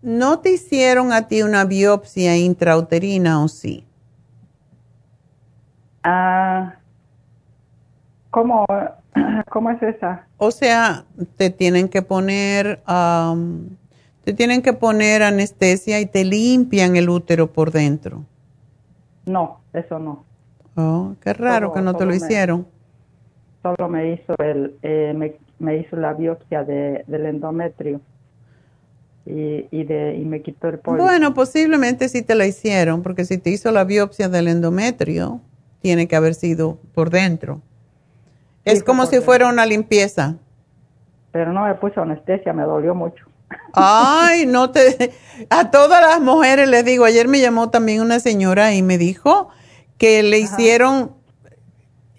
¿No 0.02 0.40
te 0.40 0.54
hicieron 0.54 1.12
a 1.12 1.28
ti 1.28 1.44
una 1.44 1.66
biopsia 1.66 2.36
intrauterina 2.36 3.44
o 3.44 3.48
sí? 3.48 3.86
Ah, 6.08 6.76
¿cómo, 8.30 8.66
¿Cómo 9.50 9.72
es 9.72 9.82
esa? 9.82 10.28
O 10.38 10.52
sea, 10.52 11.06
te 11.38 11.50
tienen 11.50 11.90
que 11.90 12.02
poner, 12.02 12.80
am, 12.86 13.70
te 14.24 14.34
tienen 14.34 14.62
que 14.62 14.74
poner 14.74 15.24
anestesia 15.24 16.00
y 16.00 16.06
te 16.06 16.24
limpian 16.26 16.96
el 16.96 17.10
útero 17.10 17.52
por 17.52 17.72
dentro. 17.72 18.24
No, 19.26 19.60
eso 19.74 19.98
no. 19.98 20.24
Oh, 20.76 21.16
qué 21.22 21.34
raro 21.34 21.68
Solo- 21.68 21.74
que 21.74 21.82
no 21.82 21.96
te 21.96 22.04
lo 22.06 22.12
me- 22.12 22.18
hicieron. 22.18 22.68
Solo 23.64 23.90
me 23.90 24.14
hizo 24.14 24.36
el 24.38 24.76
eh, 24.84 25.14
me, 25.16 25.34
me 25.58 25.78
hizo 25.78 25.96
la 25.96 26.14
biopsia 26.14 26.64
de, 26.64 27.04
del 27.08 27.26
endometrio 27.26 28.00
y, 29.26 29.66
y 29.72 29.84
de 29.86 30.16
y 30.18 30.26
me 30.26 30.42
quitó 30.42 30.68
el 30.68 30.78
pólipo. 30.80 31.04
Bueno, 31.04 31.34
posiblemente 31.34 32.10
sí 32.10 32.22
te 32.22 32.36
la 32.36 32.46
hicieron, 32.46 33.02
porque 33.02 33.26
si 33.26 33.38
te 33.40 33.50
hizo 33.50 33.72
la 33.72 33.84
biopsia 33.84 34.30
del 34.30 34.48
endometrio, 34.50 35.42
tiene 35.86 36.08
que 36.08 36.16
haber 36.16 36.34
sido 36.34 36.80
por 36.96 37.12
dentro. 37.12 37.62
Sí, 38.66 38.72
Es 38.72 38.84
como 38.84 39.06
si 39.06 39.12
dentro. 39.12 39.26
fuera 39.28 39.48
una 39.48 39.68
limpieza. 39.68 40.34
Pero 41.32 41.54
no 41.54 41.66
me 41.66 41.76
puso 41.76 42.02
anestesia, 42.02 42.54
me 42.54 42.64
dolió 42.64 42.96
mucho. 42.96 43.24
Ay, 43.74 44.48
no 44.48 44.72
te... 44.72 45.12
A 45.52 45.70
todas 45.70 46.02
las 46.02 46.20
mujeres 46.22 46.68
les 46.70 46.84
digo, 46.84 47.06
ayer 47.06 47.28
me 47.28 47.40
llamó 47.40 47.70
también 47.70 48.02
una 48.02 48.20
señora 48.20 48.74
y 48.74 48.82
me 48.82 48.98
dijo 48.98 49.50
que 50.00 50.24
le 50.24 50.40
hicieron 50.40 51.12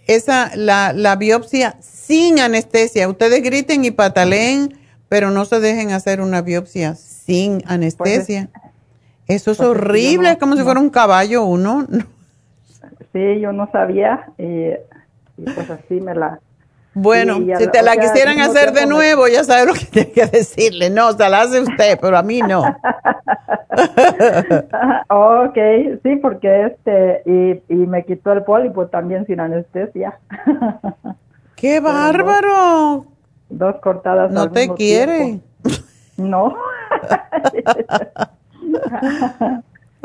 esa, 0.07 0.55
la, 0.55 0.93
la 0.93 1.17
biopsia 1.17 1.77
sin 1.81 2.39
anestesia. 2.39 3.09
Ustedes 3.09 3.43
griten 3.43 3.85
y 3.85 3.91
pataleen, 3.91 4.79
pero 5.09 5.33
no 5.33 5.45
se 5.45 5.59
dejen 5.59 5.91
hacer 5.91 6.21
una 6.21 6.41
biopsia 6.43 6.95
sin 6.95 7.65
anestesia. 7.67 8.49
Eso 9.27 9.51
es 9.51 9.57
pues 9.57 9.59
es 9.59 9.59
que 9.59 9.65
yo 9.65 9.71
horrible, 9.73 10.29
no- 10.29 10.33
es 10.35 10.39
como 10.39 10.55
si 10.57 10.63
fuera 10.63 10.79
un 10.79 10.91
caballo 10.91 11.43
uno. 11.45 11.85
Sí, 13.17 13.41
yo 13.41 13.51
no 13.53 13.67
sabía 13.73 14.27
y, 14.37 14.45
y 15.39 15.45
pues 15.55 15.71
así 15.71 16.03
me 16.03 16.15
la... 16.15 16.39
Bueno, 16.93 17.37
si 17.59 17.67
te 17.69 17.81
la 17.83 17.97
quisieran 17.97 18.39
hacer 18.41 18.73
de 18.73 18.83
me- 18.83 18.89
nuevo, 18.93 19.27
ya 19.27 19.43
sabe 19.43 19.65
lo 19.65 19.73
que 19.73 19.87
tiene 19.91 20.13
que 20.13 20.27
decirle. 20.27 20.91
No, 20.91 21.13
se 21.13 21.27
la 21.31 21.41
hace 21.41 21.63
usted, 21.63 21.99
pero 21.99 22.19
a 22.19 22.23
mí 22.23 22.41
no. 22.41 22.61
ok, 25.09 25.57
sí, 26.03 26.17
porque 26.17 26.67
este, 26.67 27.23
y, 27.25 27.63
y 27.73 27.87
me 27.87 28.05
quitó 28.05 28.33
el 28.33 28.45
pólipo 28.45 28.89
también 28.89 29.25
sin 29.27 29.41
anestesia. 29.41 30.19
¡Qué 31.57 31.81
bárbaro! 31.81 33.07
Dos 33.49 33.77
cortadas. 33.81 34.31
No 34.31 34.43
al 34.43 34.53
te 34.53 34.61
mismo 34.61 34.75
quiere. 34.75 35.17
tiempo. 35.19 35.47
No. 36.19 36.55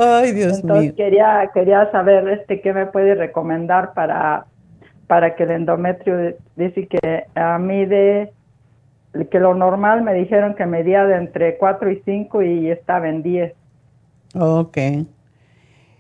Ay, 0.04 0.32
Dios 0.34 0.60
Entonces 0.62 0.86
mío. 0.88 0.96
quería 0.96 1.50
quería 1.54 1.92
saber 1.92 2.28
este 2.30 2.62
qué 2.62 2.74
me 2.74 2.86
puede 2.88 3.16
recomendar 3.16 3.94
para 3.94 4.46
para 5.08 5.36
que 5.36 5.44
el 5.44 5.52
endometrio 5.52 6.36
dice 6.56 6.88
que 6.88 7.26
a 7.36 7.58
mí 7.60 7.86
de 7.86 8.32
que 9.30 9.40
lo 9.40 9.54
normal 9.54 10.02
me 10.04 10.14
dijeron 10.14 10.56
que 10.56 10.66
medía 10.66 11.06
de 11.06 11.16
entre 11.16 11.58
4 11.58 11.92
y 11.92 12.02
5 12.06 12.42
y 12.44 12.72
estaba 12.72 13.10
en 13.10 13.22
10 13.22 13.54
Ok. 14.36 14.78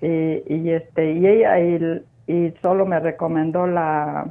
y, 0.02 0.07
y 0.48 0.72
este 0.72 1.11
y 1.14 1.28
ella 1.28 1.60
y, 1.60 2.02
y 2.28 2.53
solo 2.61 2.86
me 2.86 2.99
recomendó 2.99 3.68
la 3.68 4.28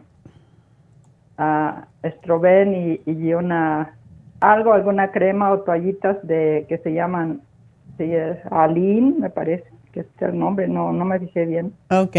a 1.39 1.85
estroben 2.03 2.75
y, 2.75 3.01
y 3.11 3.35
una 3.35 3.95
algo 4.41 4.73
alguna 4.73 5.11
crema 5.11 5.53
o 5.53 5.61
toallitas 5.61 6.17
de 6.27 6.65
que 6.69 6.79
se 6.79 6.93
llaman 6.95 7.43
sí, 8.01 8.15
es 8.15 8.39
Aline 8.51 9.15
me 9.19 9.29
parece 9.29 9.65
que 9.93 10.01
es 10.01 10.07
el 10.21 10.39
nombre 10.39 10.67
no 10.69 10.91
no 10.93 11.05
me 11.05 11.19
fijé 11.19 11.45
bien 11.45 11.75
Ok. 11.91 12.17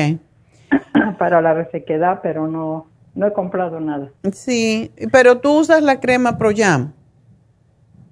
para 1.18 1.42
la 1.42 1.56
resequedad 1.56 2.20
pero 2.22 2.48
no 2.48 2.86
no 3.16 3.26
he 3.28 3.34
comprado 3.34 3.80
nada 3.80 4.10
Sí, 4.32 4.92
pero 5.12 5.40
tú 5.40 5.60
usas 5.60 5.82
la 5.82 6.00
crema 6.00 6.38
Proyam. 6.38 6.94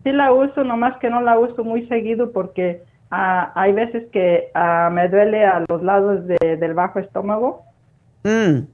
sí 0.03 0.11
la 0.11 0.33
uso 0.33 0.63
nomás 0.63 0.97
que 0.97 1.11
no 1.11 1.21
la 1.21 1.37
uso 1.37 1.63
muy 1.63 1.85
seguido 1.87 2.31
porque 2.31 2.81
ah, 3.11 3.51
hay 3.53 3.71
veces 3.73 4.07
que 4.11 4.49
ah, 4.55 4.89
me 4.91 5.07
duele 5.09 5.45
a 5.45 5.63
los 5.69 5.83
lados 5.83 6.25
de- 6.25 6.57
del 6.57 6.73
bajo 6.73 6.97
estómago 6.99 7.61
Mm. 8.23 8.65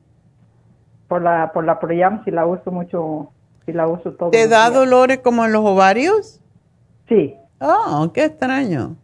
por 1.10 1.22
la 1.22 1.52
por 1.54 1.66
la 1.66 1.80
Proyam 1.80 2.24
si 2.24 2.32
la 2.32 2.46
uso 2.48 2.72
mucho 2.72 3.30
si 3.66 3.74
la 3.74 3.88
uso 3.88 4.14
todo 4.14 4.30
¿Te 4.32 4.48
da 4.48 4.70
dolores 4.72 5.20
como 5.20 5.44
en 5.46 5.52
los 5.52 5.64
ovarios? 5.66 6.40
Sí. 7.10 7.36
Oh, 7.60 8.11
qué 8.14 8.26
extraño. 8.26 8.95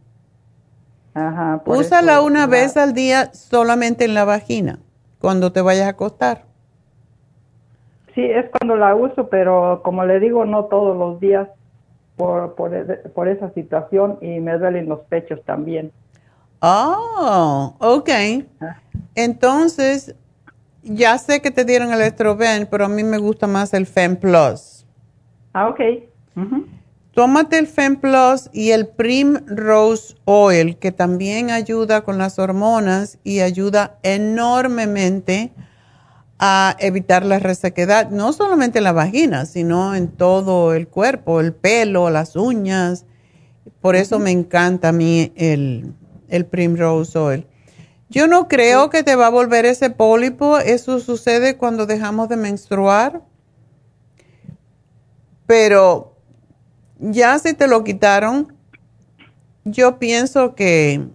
Ajá, 1.14 1.62
por 1.64 1.78
Úsala 1.78 2.14
eso 2.14 2.26
una 2.26 2.42
la- 2.42 2.48
vez 2.48 2.78
al 2.78 2.94
día 2.94 3.34
solamente 3.34 4.06
en 4.06 4.14
la 4.14 4.26
vagina, 4.26 4.80
cuando 5.20 5.52
te 5.52 5.62
vayas 5.62 5.88
a 5.88 5.90
acostar. 5.90 6.46
Sí, 8.14 8.22
es 8.24 8.46
cuando 8.50 8.76
la 8.76 8.94
uso, 8.96 9.28
pero 9.30 9.82
como 9.84 10.04
le 10.06 10.20
digo, 10.20 10.46
no 10.46 10.66
todos 10.66 10.98
los 10.98 11.20
días 11.20 11.48
por, 12.18 12.56
por, 12.56 12.72
por 13.14 13.28
esa 13.28 13.54
situación 13.54 14.18
y 14.22 14.40
me 14.40 14.58
duelen 14.58 14.90
los 14.90 15.00
pechos 15.02 15.42
también. 15.46 15.92
Oh, 16.62 17.76
ok. 17.80 18.10
Entonces, 19.16 20.16
ya 20.84 21.18
sé 21.18 21.42
que 21.42 21.52
te 21.52 21.66
dieron 21.66 21.92
el 21.94 22.02
Estroven, 22.02 22.68
pero 22.70 22.86
a 22.86 22.90
mí 22.90 23.04
me 23.04 23.18
gusta 23.18 23.48
más 23.48 23.74
el 23.74 23.86
Fem 23.86 24.16
Plus. 24.16 24.86
Ah, 25.54 25.68
ok. 25.70 25.80
Tómate 27.14 27.58
el 27.58 27.68
Fem 27.68 27.98
Plus 27.98 28.50
y 28.54 28.72
el 28.72 28.88
Primrose 28.88 30.16
Oil, 30.24 30.78
que 30.78 30.94
también 30.94 31.52
ayuda 31.52 32.02
con 32.02 32.18
las 32.18 32.40
hormonas 32.40 33.18
y 33.26 33.42
ayuda 33.42 33.98
enormemente 34.02 35.52
a 36.40 36.76
evitar 36.80 37.26
la 37.26 37.38
resequedad, 37.38 38.10
no 38.12 38.32
solamente 38.32 38.78
en 38.78 38.86
la 38.86 38.94
vagina, 38.94 39.46
sino 39.46 39.94
en 39.94 40.08
todo 40.08 40.74
el 40.74 40.88
cuerpo, 40.88 41.42
el 41.42 41.54
pelo, 41.54 42.10
las 42.10 42.38
uñas. 42.38 43.06
Por 43.82 43.98
eso 43.98 44.18
me 44.18 44.32
encanta 44.32 44.90
a 44.90 44.94
mí 44.94 45.34
el, 45.36 45.94
el 46.30 46.46
Primrose 46.46 47.20
Oil. 47.20 47.48
Yo 48.10 48.28
no 48.28 48.48
creo 48.48 48.90
que 48.90 49.04
te 49.04 49.16
va 49.16 49.28
a 49.28 49.32
volver 49.32 49.66
ese 49.66 49.90
pólipo. 49.90 50.60
Eso 50.60 51.00
sucede 51.00 51.58
cuando 51.58 51.86
dejamos 51.86 52.30
de 52.30 52.38
menstruar. 52.38 53.22
Pero 55.46 56.11
ya 57.02 57.38
si 57.40 57.54
te 57.54 57.68
lo 57.68 57.84
quitaron, 57.84 58.54
yo 59.66 60.00
pienso 60.00 60.56
que, 60.56 61.10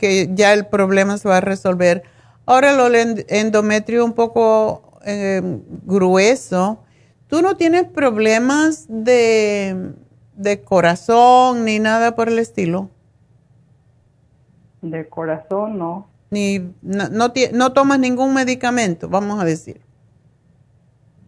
ya 0.00 0.52
el 0.52 0.66
problema 0.66 1.18
se 1.18 1.28
va 1.28 1.36
a 1.36 1.40
resolver. 1.40 2.02
Ahora 2.46 2.72
lo 2.72 2.88
endometrio 2.94 4.04
un 4.04 4.14
poco 4.14 4.98
eh, 5.04 5.42
grueso. 5.84 6.82
¿Tú 7.28 7.42
no 7.42 7.56
tienes 7.56 7.84
problemas 7.84 8.86
de, 8.88 9.92
de 10.34 10.62
corazón 10.62 11.64
ni 11.64 11.78
nada 11.78 12.16
por 12.16 12.28
el 12.28 12.38
estilo? 12.38 12.90
De 14.80 15.08
corazón, 15.08 15.78
no 15.78 16.12
ni 16.32 16.72
no, 16.80 17.04
no, 17.52 17.72
tomas 17.74 17.98
ningún 18.00 18.32
medicamento, 18.32 19.08
vamos 19.08 19.38
a 19.38 19.44
decir. 19.44 19.82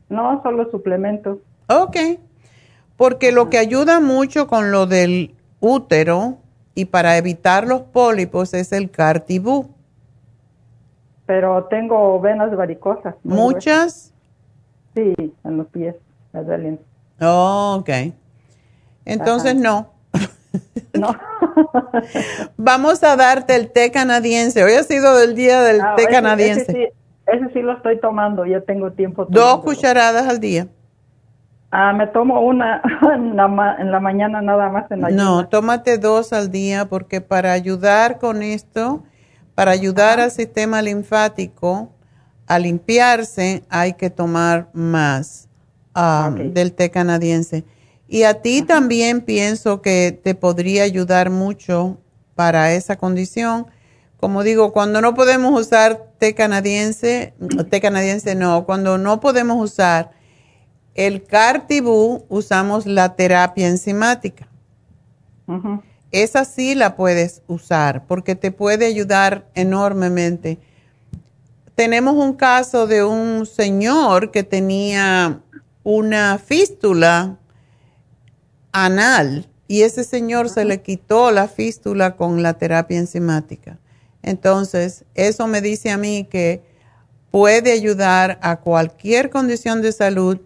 No, 0.09 0.43
solo 0.43 0.71
suplementos. 0.71 1.39
Ok, 1.69 1.97
porque 2.97 3.33
lo 3.33 3.51
que 3.51 3.59
ayuda 3.59 4.01
mucho 4.01 4.47
con 4.47 4.71
lo 4.71 4.87
del 4.87 5.35
útero 5.61 6.39
y 6.75 6.87
para 6.87 7.17
evitar 7.17 7.67
los 7.67 7.83
pólipos 7.83 8.55
es 8.55 8.73
el 8.73 8.91
cartibú. 8.91 9.71
Pero 11.27 11.65
tengo 11.65 12.21
venas 12.21 12.55
varicosas. 12.55 13.15
¿Muchas? 13.23 14.13
Sí, 14.95 15.15
en 15.45 15.57
los 15.57 15.67
pies, 15.69 15.95
me 16.33 16.43
duelen. 16.43 16.81
Oh, 17.21 17.79
ok. 17.81 17.91
Entonces 19.05 19.57
no. 19.57 19.91
No. 20.93 21.17
Vamos 22.57 23.03
a 23.03 23.17
darte 23.17 23.57
el 23.57 23.71
té 23.71 23.91
canadiense. 23.91 24.63
Hoy 24.63 24.75
ha 24.75 24.83
sido 24.83 25.21
el 25.21 25.35
día 25.35 25.63
del 25.63 25.81
ah, 25.81 25.95
té 25.97 26.07
canadiense. 26.07 26.93
Ese 27.27 27.53
sí, 27.53 27.63
lo 27.63 27.73
estoy 27.73 27.99
tomando, 27.99 28.45
ya 28.45 28.61
tengo 28.61 28.93
tiempo. 28.93 29.27
Dos 29.29 29.61
cucharadas 29.61 30.29
al 30.29 30.41
día. 30.41 30.69
Ah, 31.77 31.93
me 31.93 32.07
tomo 32.07 32.41
una 32.41 32.81
en 33.17 33.35
la, 33.35 33.49
mañana 33.49 34.41
nada 34.41 34.69
más. 34.69 34.89
En 34.93 35.01
la 35.01 35.11
no, 35.11 35.49
tómate 35.49 35.99
dos 35.99 36.33
al 36.33 36.53
día 36.53 36.85
porque 36.85 37.21
para 37.21 37.51
ayudar 37.51 38.21
con 38.21 38.45
esto, 38.45 39.03
para 39.57 39.73
ayudar 39.73 40.21
al 40.21 40.31
sistema 40.31 40.83
linfático 40.83 41.91
a 42.47 42.61
limpiarse, 42.61 43.65
hay 43.71 43.95
que 43.95 44.09
tomar 44.09 44.69
más 44.73 45.49
del 46.53 46.73
té 46.75 46.93
canadiense. 46.93 47.65
Y 48.07 48.23
a 48.23 48.35
ti 48.35 48.63
también 48.63 49.23
pienso 49.23 49.83
que 49.83 50.17
te 50.23 50.37
podría 50.37 50.85
ayudar 50.85 51.31
mucho 51.31 51.99
para 52.37 52.73
esa 52.73 52.95
condición. 52.97 53.67
Como 54.19 54.45
digo, 54.45 54.73
cuando 54.73 55.01
no 55.01 55.15
podemos 55.15 55.61
usar 55.61 56.07
té 56.19 56.37
canadiense, 56.37 57.35
té 57.69 57.81
canadiense 57.81 58.37
no, 58.37 58.65
cuando 58.65 58.97
no 58.97 59.19
podemos 59.19 59.61
usar 59.61 60.13
el 60.95 61.25
cartibú, 61.25 62.25
usamos 62.29 62.87
la 62.87 63.17
terapia 63.17 63.69
enzimática. 63.69 64.49
Esa 66.11 66.45
sí 66.45 66.75
la 66.75 66.97
puedes 66.97 67.43
usar 67.49 68.07
porque 68.07 68.35
te 68.35 68.51
puede 68.53 68.87
ayudar 68.87 69.47
enormemente. 69.55 70.59
Tenemos 71.75 72.15
un 72.15 72.35
caso 72.35 72.87
de 72.87 73.03
un 73.05 73.47
señor 73.47 74.31
que 74.31 74.45
tenía 74.45 75.41
una 75.83 76.39
fístula 76.39 77.37
anal 78.73 79.49
y 79.67 79.83
ese 79.83 80.05
señor 80.05 80.49
se 80.49 80.65
le 80.65 80.83
quitó 80.83 81.31
la 81.31 81.49
fístula 81.49 82.17
con 82.17 82.43
la 82.43 82.55
terapia 82.55 82.99
enzimática. 82.99 83.79
Entonces, 84.23 85.05
eso 85.15 85.47
me 85.47 85.61
dice 85.61 85.91
a 85.91 85.99
mí 85.99 86.27
que 86.31 86.63
puede 87.31 87.73
ayudar 87.73 88.39
a 88.43 88.61
cualquier 88.61 89.31
condición 89.31 89.83
de 89.83 89.93
salud. 89.93 90.41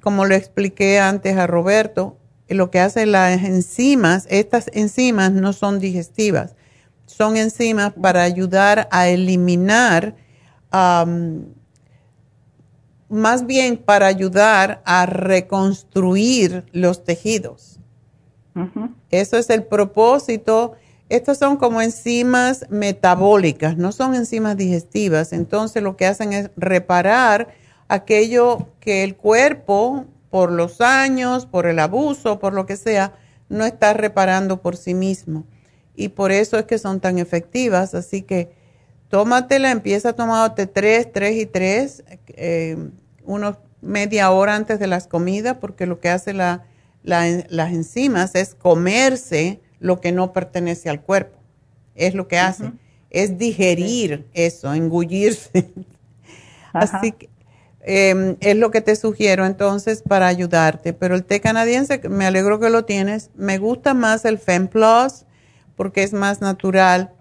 Como 0.00 0.24
lo 0.24 0.34
expliqué 0.34 0.98
antes 0.98 1.36
a 1.36 1.46
Roberto, 1.46 2.18
lo 2.48 2.70
que 2.70 2.80
hacen 2.80 3.12
las 3.12 3.42
enzimas, 3.42 4.26
estas 4.30 4.70
enzimas 4.72 5.32
no 5.32 5.52
son 5.52 5.80
digestivas, 5.80 6.54
son 7.06 7.36
enzimas 7.36 7.92
para 7.94 8.22
ayudar 8.22 8.88
a 8.90 9.08
eliminar 9.08 10.14
más 13.08 13.46
bien 13.46 13.76
para 13.78 14.06
ayudar 14.06 14.82
a 14.84 15.06
reconstruir 15.06 16.64
los 16.72 17.04
tejidos. 17.04 17.78
Eso 19.10 19.36
es 19.36 19.50
el 19.50 19.64
propósito. 19.64 20.72
Estas 21.08 21.38
son 21.38 21.56
como 21.56 21.82
enzimas 21.82 22.66
metabólicas, 22.68 23.76
no 23.76 23.92
son 23.92 24.14
enzimas 24.14 24.56
digestivas. 24.56 25.32
Entonces 25.32 25.82
lo 25.82 25.96
que 25.96 26.06
hacen 26.06 26.32
es 26.32 26.50
reparar 26.56 27.48
aquello 27.88 28.68
que 28.80 29.04
el 29.04 29.16
cuerpo, 29.16 30.06
por 30.30 30.50
los 30.50 30.80
años, 30.80 31.46
por 31.46 31.66
el 31.66 31.78
abuso, 31.78 32.38
por 32.38 32.52
lo 32.52 32.66
que 32.66 32.76
sea, 32.76 33.14
no 33.48 33.64
está 33.64 33.94
reparando 33.94 34.60
por 34.60 34.76
sí 34.76 34.94
mismo. 34.94 35.44
Y 35.94 36.08
por 36.08 36.32
eso 36.32 36.58
es 36.58 36.64
que 36.64 36.78
son 36.78 37.00
tan 37.00 37.18
efectivas. 37.18 37.94
Así 37.94 38.22
que 38.22 38.52
tómatela, 39.08 39.70
empieza 39.70 40.12
tomándote 40.12 40.66
tres, 40.66 41.10
tres 41.12 41.36
y 41.36 41.46
tres, 41.46 42.04
eh, 42.28 42.76
unos 43.24 43.56
media 43.80 44.30
hora 44.30 44.56
antes 44.56 44.78
de 44.78 44.88
las 44.88 45.06
comidas, 45.06 45.58
porque 45.60 45.86
lo 45.86 46.00
que 46.00 46.08
hace 46.08 46.32
la, 46.32 46.64
las 47.02 47.72
enzimas 47.72 48.34
es 48.34 48.54
comerse 48.54 49.60
lo 49.78 50.00
que 50.00 50.12
no 50.12 50.32
pertenece 50.32 50.90
al 50.90 51.00
cuerpo. 51.00 51.38
Es 51.94 52.14
lo 52.14 52.28
que 52.28 52.38
hace. 52.38 52.72
Es 53.10 53.38
digerir 53.38 54.26
eso, 54.34 54.74
engullirse. 54.74 55.70
Así 56.72 57.12
que 57.12 57.30
em, 57.86 58.36
es 58.40 58.56
lo 58.56 58.70
que 58.70 58.80
te 58.82 58.96
sugiero 58.96 59.46
entonces 59.46 60.02
para 60.02 60.26
ayudarte. 60.26 60.92
Pero 60.92 61.14
el 61.14 61.24
té 61.24 61.40
canadiense, 61.40 62.00
me 62.08 62.26
alegro 62.26 62.60
que 62.60 62.68
lo 62.68 62.84
tienes. 62.84 63.30
Me 63.34 63.58
gusta 63.58 63.94
más 63.94 64.24
el 64.24 64.38
FemPlus 64.38 65.24
porque 65.76 66.02
es 66.02 66.12
más 66.12 66.40
natural 66.40 67.12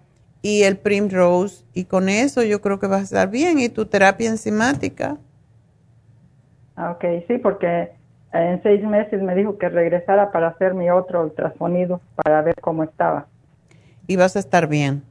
y 0.41 0.63
el 0.63 0.77
Primrose. 0.77 1.63
Y 1.73 1.85
con 1.85 2.09
eso 2.09 2.43
yo 2.43 2.61
creo 2.61 2.79
que 2.79 2.87
vas 2.87 3.01
a 3.01 3.03
estar 3.03 3.29
bien. 3.29 3.59
Y 3.59 3.69
tu 3.69 3.85
terapia 3.85 4.29
enzimática. 4.29 5.17
Ah, 6.75 6.91
ok, 6.91 7.05
sí, 7.27 7.37
porque 7.37 7.91
en 8.33 8.61
seis 8.63 8.83
meses 8.83 9.21
me 9.21 9.35
dijo 9.35 9.57
que 9.57 9.69
regresara 9.69 10.31
para 10.31 10.49
hacer 10.49 10.73
mi 10.73 10.89
otro 10.89 11.23
ultrasonido 11.23 12.01
para 12.15 12.41
ver 12.41 12.55
cómo 12.59 12.83
estaba. 12.83 13.27
Y 14.07 14.17
vas 14.17 14.35
a 14.35 14.39
estar 14.39 14.67
bien. 14.67 15.03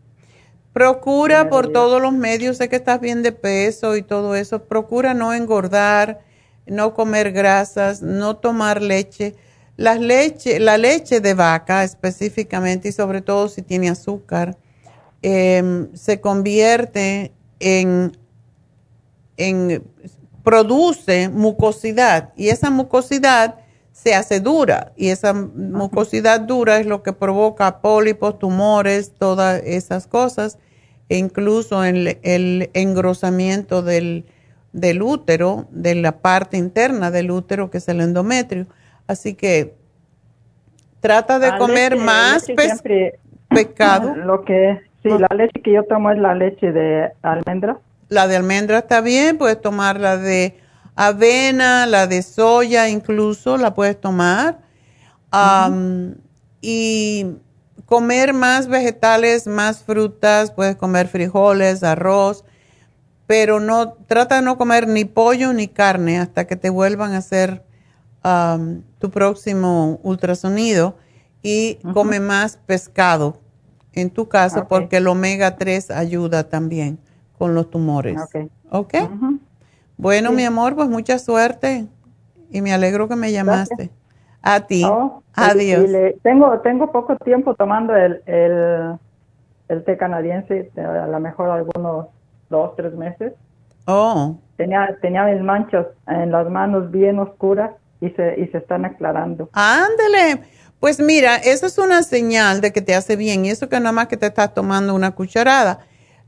Procura 0.75 1.49
por 1.49 1.73
todos 1.73 2.03
los 2.03 2.13
medios, 2.13 2.59
sé 2.59 2.69
que 2.69 2.77
estás 2.77 3.01
bien 3.01 3.23
de 3.23 3.33
peso 3.33 3.97
y 3.97 4.03
todo 4.03 4.35
eso, 4.35 4.65
procura 4.65 5.15
no 5.15 5.33
engordar, 5.33 6.21
no 6.67 6.93
comer 6.93 7.33
grasas, 7.33 8.03
no 8.03 8.37
tomar 8.37 8.83
leche. 8.83 9.35
La 9.79 9.95
leche, 9.95 10.61
la 10.61 10.77
leche 10.77 11.21
de 11.21 11.33
vaca 11.33 11.83
específicamente 11.83 12.91
y 12.91 12.93
sobre 12.93 13.23
todo 13.23 13.49
si 13.49 13.63
tiene 13.63 13.89
azúcar, 13.89 14.59
Em, 15.27 15.89
se 15.97 16.21
convierte 16.21 17.33
en, 17.59 18.15
en, 19.39 19.83
produce 20.43 21.31
mucosidad 21.31 22.35
y 22.37 22.51
esa 22.51 22.69
mucosidad 22.69 23.55
se 23.91 24.15
hace 24.15 24.41
dura 24.41 24.93
y 24.97 25.09
esa 25.09 25.33
mucosidad 25.33 26.41
dura 26.41 26.79
es 26.79 26.85
lo 26.85 27.03
que 27.03 27.15
provoca 27.15 27.81
pólipos, 27.81 28.39
tumores, 28.39 29.13
todas 29.19 29.63
esas 29.65 30.07
cosas 30.07 30.59
e 31.09 31.19
incluso 31.19 31.85
el, 31.85 32.19
el 32.23 32.71
engrosamiento 32.75 33.83
del, 33.83 34.25
del, 34.73 35.03
útero, 35.03 35.67
de 35.71 35.95
la 35.95 36.19
parte 36.19 36.57
interna 36.57 37.11
del 37.11 37.31
útero 37.31 37.71
que 37.71 37.79
es 37.79 37.89
el 37.89 38.01
endometrio. 38.01 38.67
Así 39.07 39.35
que 39.35 39.75
trata 41.01 41.39
de 41.39 41.57
comer 41.59 41.97
más 41.97 42.47
pescado. 43.49 44.15
Lo 44.25 44.45
que 44.45 44.81
Sí, 45.05 45.11
la 45.11 45.29
leche 45.37 45.61
que 45.61 45.71
yo 45.71 45.83
tomo 45.83 46.11
es 46.11 46.19
la 46.19 46.35
leche 46.35 46.73
de 46.73 47.13
almendra. 47.21 47.79
La 48.09 48.27
de 48.27 48.37
almendra 48.37 48.79
está 48.79 49.03
bien, 49.03 49.37
puedes 49.37 49.61
tomar 49.61 50.01
la 50.01 50.17
de 50.17 50.59
avena, 50.97 51.85
la 51.85 52.07
de 52.07 52.23
soya 52.23 52.89
incluso, 52.89 53.59
la 53.59 53.75
puedes 53.75 54.01
tomar. 54.01 54.61
Y 56.63 57.27
comer 57.87 58.33
más 58.33 58.69
vegetales, 58.69 59.47
más 59.47 59.83
frutas, 59.83 60.51
puedes 60.51 60.77
comer 60.77 61.09
frijoles, 61.09 61.83
arroz, 61.83 62.45
pero 63.27 63.61
no, 63.61 63.95
trata 64.07 64.37
de 64.37 64.43
no 64.43 64.57
comer 64.59 64.89
ni 64.89 65.05
pollo 65.05 65.53
ni 65.53 65.69
carne 65.69 66.19
hasta 66.19 66.47
que 66.47 66.57
te 66.57 66.71
vuelvan 66.71 67.13
a 67.13 67.19
hacer 67.19 67.65
am, 68.23 68.83
tu 68.99 69.11
próximo 69.11 70.01
ultrasonido 70.03 70.97
y 71.43 71.79
come 71.93 72.21
más 72.21 72.59
pescado 72.67 73.41
en 73.93 74.11
tu 74.11 74.29
caso 74.29 74.67
porque 74.69 74.97
el 74.97 75.07
omega 75.07 75.57
3 75.57 75.91
ayuda 75.91 76.49
también 76.49 76.99
con 77.39 77.55
los 77.55 77.71
tumores. 77.71 78.21
Ok. 78.21 78.51
¿Ok? 78.71 78.95
Bueno, 79.97 80.33
mi 80.33 80.45
amor, 80.45 80.75
pues 80.75 80.89
mucha 80.89 81.19
suerte 81.19 81.87
y 82.51 82.61
me 82.61 82.73
alegro 82.73 83.09
que 83.09 83.17
me 83.17 83.31
llamaste. 83.31 83.91
A 84.47 84.61
ti. 84.61 84.85
Oh, 84.85 85.23
Adiós. 85.35 85.85
y 85.85 85.89
le- 85.89 86.13
tengo, 86.23 86.61
tengo 86.61 86.93
poco 86.93 87.17
tiempo 87.17 87.55
tomando 87.55 87.97
el, 87.97 88.23
el, 88.27 88.97
el 89.69 89.85
té 89.85 89.97
canadiense, 89.97 90.71
eh, 90.77 90.81
a 90.81 91.07
lo 91.07 91.19
mejor 91.19 91.49
algunos 91.51 92.07
dos, 92.51 92.77
tres 92.77 92.93
meses. 92.95 93.33
Oh, 93.87 94.37
Tenía, 94.57 94.97
tenía 95.03 95.25
mis 95.25 95.43
manchas 95.43 95.87
en 96.07 96.31
las 96.31 96.49
manos 96.49 96.91
bien 96.91 97.19
oscuras 97.19 97.71
y 98.01 98.11
se, 98.11 98.39
y 98.39 98.47
se 98.49 98.59
están 98.59 98.85
aclarando. 98.85 99.49
ándele. 99.53 100.43
Pues 100.79 101.01
mira, 101.01 101.37
eso 101.37 101.65
es 101.67 101.79
una 101.79 102.03
señal 102.03 102.61
de 102.61 102.71
que 102.71 102.83
te 102.83 102.95
hace 102.95 103.17
bien 103.17 103.47
y 103.47 103.51
eso 103.51 103.71
que 103.71 103.81
nada 103.81 103.93
más 103.93 104.09
que 104.09 104.19
te 104.19 104.27
estás 104.27 104.53
tomando 104.53 104.95
una 104.95 105.13
cucharada. 105.13 105.79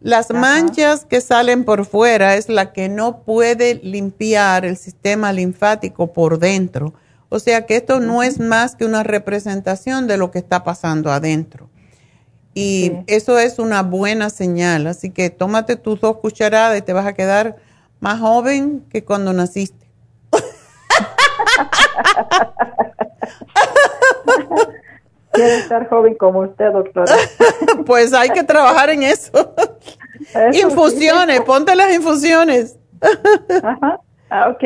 Las 0.01 0.31
manchas 0.33 1.05
que 1.05 1.21
salen 1.21 1.65
por 1.65 1.85
fuera 1.85 2.37
es 2.37 2.49
la 2.49 2.73
que 2.73 2.89
no 2.89 3.19
puede 3.19 3.75
limpiar 3.77 4.65
el 4.65 4.77
sistema 4.79 5.33
linfático 5.33 6.13
por 6.13 6.39
dentro. 6.39 6.95
O 7.29 7.39
sea 7.39 7.67
que 7.67 7.77
esto 7.77 8.01
no 8.01 8.23
es 8.23 8.39
más 8.39 8.77
que 8.77 8.85
una 8.85 9.03
representación 9.03 10.07
de 10.07 10.17
lo 10.17 10.31
que 10.31 10.39
está 10.39 10.65
pasando 10.65 11.11
adentro. 11.11 11.69
Y 12.55 12.93
eso 13.07 13.39
es 13.39 13.59
una 13.59 13.83
buena 13.83 14.31
señal. 14.31 14.87
Así 14.87 15.11
que 15.11 15.29
tómate 15.29 15.77
tus 15.77 16.01
dos 16.01 16.17
cucharadas 16.19 16.79
y 16.79 16.83
te 16.83 16.95
vas 16.95 17.07
a 17.07 17.13
quedar 17.13 17.57
más 18.01 18.19
joven 18.21 18.87
que 18.91 19.05
cuando 19.05 19.35
naciste. 19.35 19.87
Quiero 25.33 25.55
estar 25.55 25.89
joven 25.91 26.15
como 26.15 26.41
usted, 26.41 26.73
doctora. 26.73 27.15
pues 27.87 28.15
hay 28.15 28.31
que 28.31 28.43
trabajar 28.43 28.89
en 28.89 29.03
eso. 29.03 29.55
infusiones, 30.55 31.43
ponte 31.43 31.75
las 31.77 31.93
infusiones. 31.93 32.79
Ah, 34.31 34.49
ok. 34.49 34.65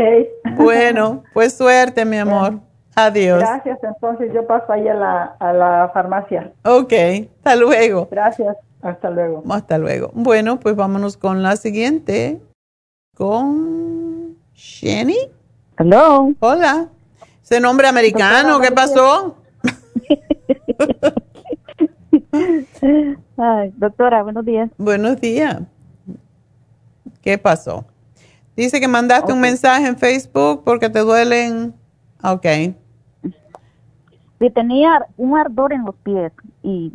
Bueno, 0.56 1.22
pues 1.32 1.56
suerte, 1.56 2.04
mi 2.04 2.16
amor. 2.18 2.60
Adiós. 2.96 3.38
Gracias, 3.38 3.78
entonces 3.82 4.32
yo 4.34 4.46
paso 4.46 4.72
ahí 4.72 4.86
a 4.88 4.94
la, 4.94 5.36
a 5.38 5.52
la 5.52 5.90
farmacia. 5.94 6.52
Ok, 6.64 6.92
hasta 7.38 7.56
luego. 7.56 8.08
Gracias, 8.10 8.56
hasta 8.82 9.10
luego. 9.10 9.42
Hasta 9.50 9.78
luego. 9.78 10.10
Bueno, 10.14 10.58
pues 10.60 10.76
vámonos 10.76 11.16
con 11.16 11.42
la 11.42 11.56
siguiente. 11.56 12.40
Con 13.16 14.36
Jenny. 14.54 15.30
Hello. 15.78 16.32
Hola. 16.40 16.88
Ese 17.42 17.60
nombre 17.60 17.88
americano, 17.88 18.60
¿qué 18.60 18.70
pasó? 18.70 19.36
Ay, 23.36 23.72
doctora, 23.76 24.22
buenos 24.22 24.44
días. 24.44 24.70
Buenos 24.78 25.20
días. 25.20 25.60
¿Qué 27.22 27.38
pasó? 27.38 27.84
Dice 28.60 28.78
que 28.78 28.88
mandaste 28.88 29.32
un 29.32 29.40
mensaje 29.40 29.86
en 29.86 29.96
Facebook 29.96 30.64
porque 30.66 30.90
te 30.90 30.98
duelen. 31.00 31.72
Ok. 32.22 32.44
Sí, 34.38 34.50
tenía 34.54 35.06
un 35.16 35.38
ardor 35.38 35.72
en 35.72 35.86
los 35.86 35.94
pies 35.96 36.30
y, 36.62 36.92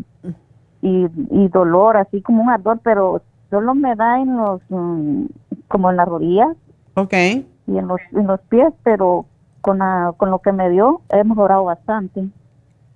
y, 0.84 1.08
y 1.32 1.48
dolor, 1.48 1.98
así 1.98 2.22
como 2.22 2.44
un 2.44 2.52
ardor, 2.52 2.80
pero 2.84 3.24
solo 3.50 3.74
me 3.74 3.96
da 3.96 4.20
en 4.20 4.38
los, 4.38 4.62
mm, 4.70 5.26
como 5.68 5.90
en 5.90 5.98
las 5.98 6.08
rodillas 6.08 6.56
Ok. 6.94 7.14
y 7.14 7.78
en 7.80 7.88
los, 7.88 8.00
en 8.12 8.28
los 8.28 8.40
pies, 8.42 8.72
pero 8.84 9.26
con, 9.62 9.80
la- 9.80 10.14
con 10.18 10.30
lo 10.30 10.38
que 10.44 10.52
me 10.52 10.70
dio 10.70 11.02
he 11.10 11.24
mejorado 11.24 11.64
bastante. 11.64 12.28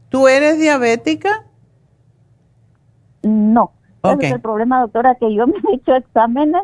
¿Tú 0.10 0.28
eres 0.28 0.60
diabética? 0.60 1.44
No. 3.24 3.72
Ok. 4.02 4.18
Ese 4.20 4.28
es 4.28 4.34
el 4.34 4.42
problema, 4.42 4.82
doctora, 4.82 5.16
que 5.16 5.34
yo 5.34 5.48
me 5.48 5.56
he 5.72 5.76
hecho 5.76 5.96
exámenes 5.96 6.62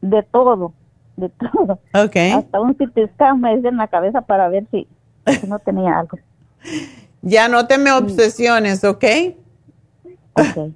de 0.00 0.22
todo, 0.22 0.72
de 1.16 1.28
todo. 1.52 1.80
Ok. 1.94 2.16
Hasta 2.34 2.60
un 2.60 2.74
CT 2.74 3.14
scan 3.14 3.40
me 3.40 3.56
hice 3.56 3.68
en 3.68 3.76
la 3.76 3.88
cabeza 3.88 4.22
para 4.22 4.48
ver 4.48 4.66
si, 4.70 4.86
si 5.40 5.46
no 5.46 5.58
tenía 5.58 5.98
algo. 5.98 6.18
Ya 7.22 7.48
no 7.48 7.66
te 7.66 7.78
me 7.78 7.92
obsesiones, 7.92 8.84
¿ok? 8.84 9.04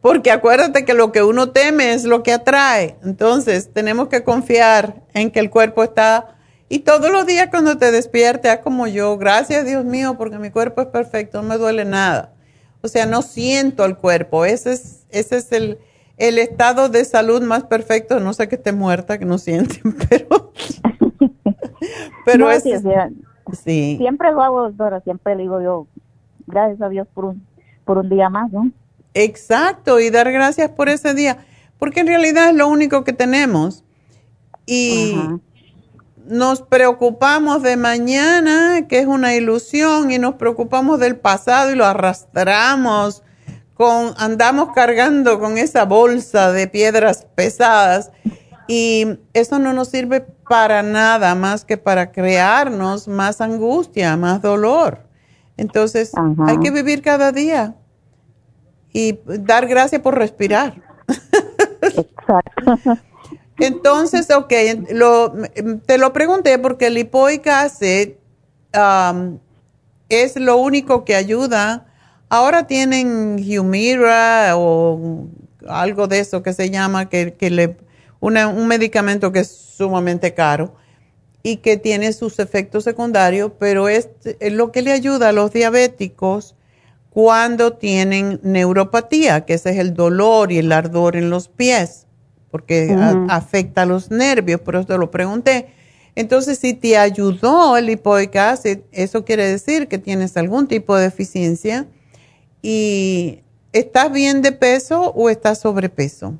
Porque 0.00 0.30
acuérdate 0.30 0.84
que 0.84 0.94
lo 0.94 1.12
que 1.12 1.22
uno 1.22 1.50
teme 1.50 1.92
es 1.92 2.04
lo 2.04 2.22
que 2.22 2.32
atrae. 2.32 2.96
Entonces, 3.04 3.72
tenemos 3.72 4.08
que 4.08 4.24
confiar 4.24 5.02
en 5.12 5.30
que 5.30 5.40
el 5.40 5.50
cuerpo 5.50 5.84
está... 5.84 6.36
Y 6.68 6.80
todos 6.80 7.10
los 7.10 7.26
días 7.26 7.48
cuando 7.50 7.78
te 7.78 7.90
despiertes, 7.90 8.50
haz 8.50 8.60
como 8.60 8.86
yo, 8.86 9.18
gracias 9.18 9.66
Dios 9.66 9.84
mío, 9.84 10.16
porque 10.16 10.38
mi 10.38 10.50
cuerpo 10.50 10.80
es 10.82 10.86
perfecto, 10.86 11.42
no 11.42 11.48
me 11.48 11.58
duele 11.58 11.84
nada. 11.84 12.32
O 12.80 12.88
sea, 12.88 13.06
no 13.06 13.22
siento 13.22 13.84
el 13.84 13.96
cuerpo. 13.96 14.44
Ese 14.44 14.72
es, 14.72 15.04
ese 15.10 15.38
es 15.38 15.50
el, 15.52 15.78
el 16.20 16.38
estado 16.38 16.90
de 16.90 17.04
salud 17.04 17.42
más 17.42 17.64
perfecto. 17.64 18.20
No 18.20 18.34
sé 18.34 18.48
que 18.48 18.56
esté 18.56 18.72
muerta, 18.72 19.18
que 19.18 19.24
no 19.24 19.38
sienten, 19.38 19.96
pero... 20.08 20.52
pero 22.24 22.44
No, 22.44 22.50
es... 22.50 22.62
sí, 22.62 22.72
sí. 23.64 23.96
Siempre 23.98 24.30
lo 24.30 24.42
hago, 24.42 24.62
doctora, 24.62 25.00
siempre 25.00 25.34
le 25.34 25.42
digo 25.42 25.60
yo, 25.60 25.86
gracias 26.46 26.80
a 26.82 26.88
Dios 26.90 27.08
por 27.12 27.24
un, 27.24 27.46
por 27.84 27.98
un 27.98 28.08
día 28.10 28.28
más, 28.28 28.52
¿no? 28.52 28.70
Exacto, 29.14 29.98
y 29.98 30.10
dar 30.10 30.30
gracias 30.30 30.70
por 30.70 30.88
ese 30.88 31.14
día, 31.14 31.38
porque 31.78 32.00
en 32.00 32.06
realidad 32.06 32.50
es 32.50 32.54
lo 32.54 32.68
único 32.68 33.02
que 33.02 33.12
tenemos. 33.12 33.82
Y 34.66 35.16
nos 36.26 36.62
preocupamos 36.62 37.62
de 37.62 37.76
mañana, 37.76 38.86
que 38.88 39.00
es 39.00 39.06
una 39.06 39.34
ilusión, 39.34 40.10
y 40.10 40.18
nos 40.18 40.34
preocupamos 40.34 41.00
del 41.00 41.16
pasado 41.16 41.72
y 41.72 41.76
lo 41.76 41.86
arrastramos, 41.86 43.24
con, 43.80 44.12
andamos 44.18 44.74
cargando 44.74 45.40
con 45.40 45.56
esa 45.56 45.86
bolsa 45.86 46.52
de 46.52 46.68
piedras 46.68 47.26
pesadas. 47.34 48.10
Y 48.68 49.18
eso 49.32 49.58
no 49.58 49.72
nos 49.72 49.88
sirve 49.88 50.20
para 50.20 50.82
nada 50.82 51.34
más 51.34 51.64
que 51.64 51.78
para 51.78 52.12
crearnos 52.12 53.08
más 53.08 53.40
angustia, 53.40 54.18
más 54.18 54.42
dolor. 54.42 55.06
Entonces, 55.56 56.12
hay 56.46 56.58
que 56.58 56.70
vivir 56.70 57.00
cada 57.00 57.32
día 57.32 57.74
y 58.92 59.18
dar 59.24 59.66
gracias 59.66 60.02
por 60.02 60.18
respirar. 60.18 60.82
Entonces, 63.60 64.30
ok, 64.30 64.52
lo, 64.90 65.32
te 65.86 65.96
lo 65.96 66.12
pregunté 66.12 66.58
porque 66.58 66.88
el 66.88 66.94
lipoic 66.94 67.46
acid 67.46 68.10
um, 68.74 69.38
es 70.10 70.36
lo 70.36 70.58
único 70.58 71.06
que 71.06 71.14
ayuda. 71.14 71.86
Ahora 72.30 72.66
tienen 72.66 73.44
Humira 73.58 74.52
o 74.56 75.26
algo 75.66 76.06
de 76.06 76.20
eso 76.20 76.42
que 76.42 76.52
se 76.52 76.70
llama, 76.70 77.08
que, 77.08 77.34
que 77.34 77.50
le, 77.50 77.76
una- 78.20 78.48
un 78.48 78.66
medicamento 78.68 79.32
que 79.32 79.40
es 79.40 79.48
sumamente 79.50 80.32
caro 80.32 80.74
y 81.42 81.56
que 81.56 81.76
tiene 81.76 82.12
sus 82.12 82.38
efectos 82.38 82.84
secundarios, 82.84 83.50
pero 83.58 83.88
es, 83.88 84.08
es 84.38 84.52
lo 84.52 84.70
que 84.72 84.82
le 84.82 84.92
ayuda 84.92 85.30
a 85.30 85.32
los 85.32 85.52
diabéticos 85.52 86.54
cuando 87.10 87.72
tienen 87.72 88.38
neuropatía, 88.44 89.44
que 89.44 89.54
ese 89.54 89.70
es 89.70 89.78
el 89.78 89.94
dolor 89.94 90.52
y 90.52 90.58
el 90.58 90.70
ardor 90.70 91.16
en 91.16 91.30
los 91.30 91.48
pies, 91.48 92.06
porque 92.52 92.94
a- 92.96 93.26
afecta 93.28 93.82
a 93.82 93.86
los 93.86 94.10
nervios, 94.12 94.60
por 94.60 94.76
eso 94.76 94.86
te 94.86 94.98
lo 94.98 95.10
pregunté. 95.10 95.66
Entonces, 96.14 96.58
si 96.58 96.74
te 96.74 96.96
ayudó 96.96 97.76
el 97.76 97.86
lipoic 97.86 98.36
acid, 98.36 98.78
eso 98.92 99.24
quiere 99.24 99.48
decir 99.48 99.88
que 99.88 99.98
tienes 99.98 100.36
algún 100.36 100.68
tipo 100.68 100.94
de 100.96 101.04
deficiencia 101.04 101.86
y 102.62 103.40
¿estás 103.72 104.12
bien 104.12 104.42
de 104.42 104.52
peso 104.52 105.12
o 105.12 105.28
estás 105.30 105.60
sobrepeso? 105.60 106.34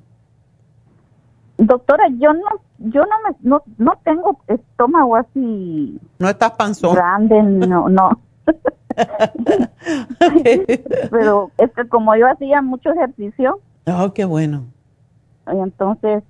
Doctora, 1.59 2.05
yo 2.19 2.33
no, 2.33 2.47
yo 2.79 3.03
no 3.03 3.17
me, 3.29 3.37
no, 3.43 3.63
no 3.77 3.99
tengo 4.03 4.41
estómago 4.49 5.17
así 5.17 5.99
No 6.19 6.29
estás 6.29 6.53
panzón. 6.53 6.95
grande, 6.95 7.43
no, 7.43 7.89
no. 7.89 8.11
Pero 11.11 11.51
es 11.59 11.71
que 11.73 11.89
como 11.89 12.17
yo 12.17 12.27
hacía 12.29 12.63
mucho 12.63 12.91
ejercicio, 12.93 13.61
Oh, 13.87 14.13
qué 14.13 14.25
bueno. 14.25 14.65
entonces, 15.47 16.23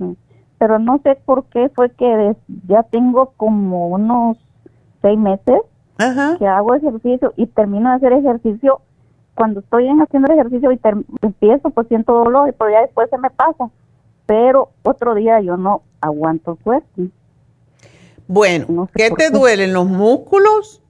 pero 0.58 0.78
no 0.78 0.98
sé 1.02 1.16
por 1.26 1.44
qué 1.46 1.68
fue 1.74 1.90
que 1.90 2.34
ya 2.68 2.82
tengo 2.84 3.32
como 3.36 3.88
unos 3.88 4.38
seis 5.02 5.18
meses 5.18 5.60
que 6.38 6.46
hago 6.46 6.74
ejercicio 6.74 7.32
y 7.36 7.46
termino 7.46 7.90
de 7.90 7.96
hacer 7.96 8.12
ejercicio. 8.14 8.80
Cuando 9.40 9.60
estoy 9.60 9.86
en 9.86 10.02
haciendo 10.02 10.30
el 10.30 10.38
ejercicio 10.38 10.70
y 10.70 10.78
empiezo, 11.22 11.70
pues 11.70 11.88
siento 11.88 12.12
dolor, 12.12 12.54
pero 12.58 12.70
ya 12.72 12.82
después 12.82 13.08
se 13.08 13.16
me 13.16 13.30
pasa. 13.30 13.70
pero 14.26 14.68
otro 14.82 15.14
día 15.14 15.40
yo 15.40 15.56
no 15.56 15.80
aguanto 15.98 16.56
fuerte. 16.56 17.08
Bueno, 18.28 18.86
¿qué 18.94 19.10
te 19.10 19.30
duelen? 19.30 19.72
¿Los 19.72 19.86
músculos? 19.86 20.82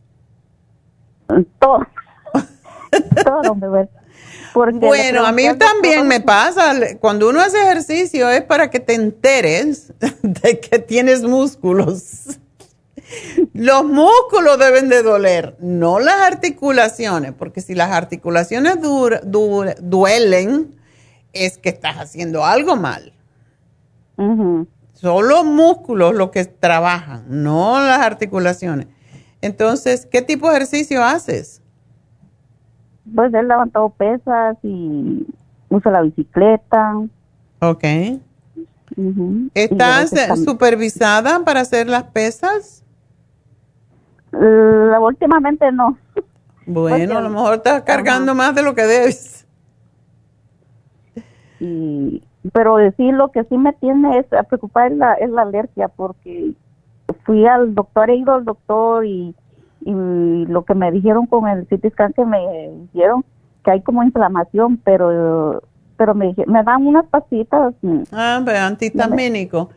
Todo. 1.61 1.87
Todo 3.25 3.55
me 3.55 3.69
duele. 3.69 3.89
bueno, 4.81 5.25
a 5.25 5.31
mí 5.31 5.45
también 5.57 6.09
me 6.09 6.19
pasa, 6.21 6.75
cuando 6.99 7.29
uno 7.29 7.41
hace 7.41 7.57
ejercicio 7.63 8.29
es 8.31 8.43
para 8.43 8.69
que 8.69 8.81
te 8.81 8.95
enteres 8.95 9.93
de 10.23 10.59
que 10.59 10.81
tienes 10.81 11.23
músculos. 11.23 12.41
Los 13.55 13.85
músculos 13.85 14.59
deben 14.59 14.89
de 14.89 15.03
doler, 15.03 15.57
no 15.61 15.99
las 16.01 16.21
articulaciones, 16.21 17.33
porque 17.33 17.61
si 17.61 17.75
las 17.75 17.91
articulaciones 17.91 18.79
duelen, 18.81 20.77
es 21.33 21.59
que 21.59 21.69
estás 21.71 21.97
haciendo 21.97 22.45
algo 22.45 22.77
mal. 22.77 23.13
Son 24.93 25.29
los 25.29 25.45
músculos 25.45 26.15
los 26.15 26.31
que 26.31 26.45
trabajan, 26.45 27.25
no 27.29 27.81
las 27.81 28.01
articulaciones. 28.01 28.87
Entonces, 29.41 30.07
¿qué 30.07 30.23
tipo 30.23 30.49
de 30.49 30.57
ejercicio 30.57 31.03
haces? 31.03 31.63
Pues 33.15 33.33
he 33.33 33.43
levantado 33.43 33.89
pesas 33.91 34.57
y 34.63 35.27
uso 35.69 35.91
la 35.91 36.03
bicicleta. 36.03 36.97
Ok. 37.61 37.85
¿Estás 39.55 40.11
supervisada 40.45 41.45
para 41.45 41.61
hacer 41.61 41.89
las 41.89 42.05
pesas? 42.05 42.85
Últimamente 44.33 45.71
no. 45.73 45.99
Bueno, 46.67 47.19
a 47.19 47.21
lo 47.21 47.31
mejor 47.31 47.55
estás 47.55 47.83
cargando 47.83 48.35
más 48.35 48.55
de 48.55 48.63
lo 48.63 48.75
que 48.75 48.83
debes. 48.83 49.47
Y, 51.59 52.23
pero 52.53 52.77
decir 52.77 53.13
lo 53.13 53.31
que 53.33 53.45
sí 53.45 53.59
me 53.59 53.73
tiene 53.75 54.19
es 54.19 54.33
a 54.33 54.45
preocupar 54.45 54.93
es 54.93 54.99
la, 54.99 55.15
es 55.15 55.31
la 55.31 55.43
alergia 55.43 55.89
porque 55.89 56.53
fui 57.25 57.47
al 57.47 57.75
doctor, 57.75 58.09
he 58.09 58.17
ido 58.17 58.33
al 58.33 58.45
doctor 58.45 59.05
y, 59.05 59.35
y 59.83 60.47
lo 60.47 60.65
que 60.65 60.75
me 60.75 60.91
dijeron 60.91 61.27
con 61.27 61.49
el 61.49 61.67
CT 61.67 61.93
scan 61.93 62.13
que 62.13 62.25
me 62.25 62.39
dijeron 62.93 63.25
que 63.65 63.73
hay 63.73 63.83
como 63.83 64.03
inflamación, 64.03 64.79
pero 64.79 65.63
pero 65.97 66.15
me, 66.15 66.35
me 66.47 66.63
dan 66.63 66.87
unas 66.87 67.05
pasitas. 67.09 67.75
Mm, 67.83 68.05
ah, 68.13 68.41
pero 68.43 68.59
antihistamínico. 68.61 69.69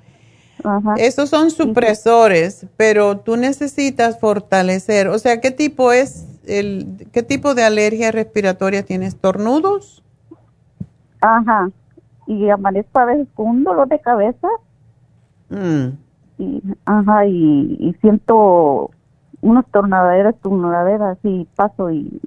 Esos 0.98 1.30
son 1.30 1.52
supresores, 1.52 2.66
pero 2.78 3.18
tú 3.18 3.38
necesitas 3.38 4.20
fortalecer. 4.20 5.08
O 5.08 5.20
sea, 5.20 5.42
¿qué 5.42 5.52
tipo 5.52 5.92
es 5.92 6.26
el 6.46 7.08
qué 7.12 7.24
tipo 7.24 7.56
de 7.56 7.64
alergia 7.64 8.12
respiratoria 8.12 8.84
tienes? 8.84 9.16
¿Tornudos? 9.16 10.04
Ajá 11.22 11.70
y 12.26 12.50
amanezco 12.50 13.00
a 13.00 13.06
veces 13.06 13.28
con 13.34 13.48
un 13.48 13.64
dolor 13.64 13.88
de 13.88 14.00
cabeza. 14.00 14.48
Mm. 15.50 15.98
Y, 16.38 16.64
ajá, 16.86 17.26
y, 17.26 17.96
siento 18.02 18.92
unos 19.42 19.66
tornaderas, 19.68 20.36
tornaderas 20.42 21.18
y 21.24 21.46
paso 21.56 21.92
y 21.92 22.22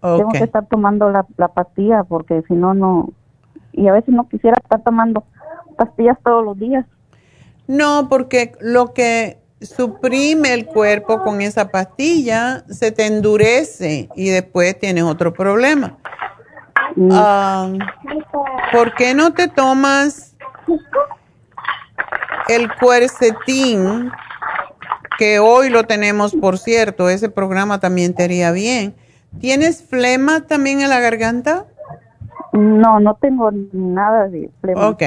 tengo 0.00 0.30
que 0.30 0.44
estar 0.44 0.66
tomando 0.66 1.10
la, 1.10 1.26
la 1.36 1.48
pastilla 1.48 2.04
porque 2.04 2.42
si 2.48 2.54
no, 2.54 2.72
no. 2.72 3.10
Y 3.72 3.88
a 3.88 3.92
veces 3.92 4.14
no 4.14 4.28
quisiera 4.28 4.56
estar 4.62 4.82
tomando 4.82 5.24
pastillas 5.76 6.18
todos 6.24 6.44
los 6.44 6.58
días. 6.58 6.86
No, 7.68 8.08
porque 8.08 8.52
lo 8.60 8.94
que 8.94 9.38
suprime 9.60 10.54
el 10.54 10.66
cuerpo 10.66 11.22
con 11.22 11.42
esa 11.42 11.68
pastilla 11.68 12.64
se 12.68 12.92
te 12.92 13.06
endurece 13.06 14.08
y 14.16 14.30
después 14.30 14.78
tienes 14.78 15.04
otro 15.04 15.34
problema. 15.34 15.98
Ah, 17.12 17.70
¿Por 18.72 18.94
qué 18.94 19.14
no 19.14 19.34
te 19.34 19.48
tomas 19.48 20.34
el 22.48 22.72
cuercetín? 22.74 24.10
Que 25.18 25.38
hoy 25.38 25.68
lo 25.68 25.84
tenemos, 25.84 26.34
por 26.34 26.58
cierto, 26.58 27.10
ese 27.10 27.28
programa 27.28 27.80
también 27.80 28.14
te 28.14 28.24
haría 28.24 28.50
bien. 28.50 28.94
¿Tienes 29.40 29.82
flema 29.82 30.46
también 30.46 30.80
en 30.80 30.88
la 30.88 31.00
garganta? 31.00 31.66
No, 32.52 32.98
no 32.98 33.14
tengo 33.16 33.50
nada 33.72 34.28
de 34.28 34.48
flema. 34.60 34.88
Ok. 34.88 35.02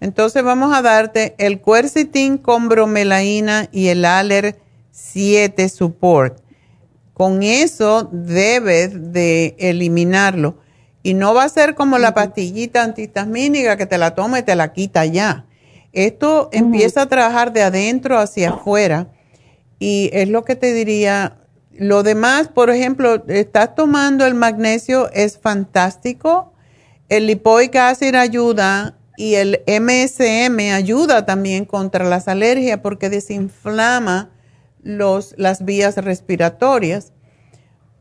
Entonces 0.00 0.42
vamos 0.42 0.74
a 0.74 0.82
darte 0.82 1.34
el 1.38 1.60
cuercetín 1.60 2.38
con 2.38 2.68
bromelaína 2.68 3.68
y 3.70 3.88
el 3.88 4.04
Aller 4.04 4.58
7 4.90 5.68
Support. 5.68 6.40
Con 7.12 7.42
eso 7.42 8.08
debes 8.10 9.12
de 9.12 9.54
eliminarlo. 9.58 10.56
Y 11.02 11.14
no 11.14 11.34
va 11.34 11.44
a 11.44 11.48
ser 11.48 11.74
como 11.74 11.98
la 11.98 12.14
pastillita 12.14 12.82
antihistamínica 12.82 13.76
que 13.76 13.86
te 13.86 13.98
la 13.98 14.14
toma 14.14 14.38
y 14.38 14.42
te 14.42 14.56
la 14.56 14.72
quita 14.72 15.04
ya. 15.04 15.46
Esto 15.92 16.48
empieza 16.52 17.02
a 17.02 17.08
trabajar 17.08 17.52
de 17.52 17.62
adentro 17.62 18.18
hacia 18.18 18.50
afuera. 18.50 19.08
Y 19.78 20.08
es 20.12 20.28
lo 20.28 20.44
que 20.44 20.56
te 20.56 20.72
diría. 20.72 21.36
Lo 21.72 22.02
demás, 22.02 22.48
por 22.48 22.70
ejemplo, 22.70 23.24
estás 23.28 23.74
tomando 23.74 24.26
el 24.26 24.34
magnesio, 24.34 25.10
es 25.12 25.38
fantástico. 25.38 26.52
El 27.08 27.26
lipoic 27.26 27.76
acid 27.76 28.14
ayuda 28.14 28.96
y 29.20 29.34
el 29.34 29.62
MSM 29.66 30.72
ayuda 30.72 31.26
también 31.26 31.66
contra 31.66 32.06
las 32.06 32.26
alergias 32.26 32.80
porque 32.80 33.10
desinflama 33.10 34.30
los, 34.82 35.34
las 35.36 35.62
vías 35.66 35.98
respiratorias. 35.98 37.12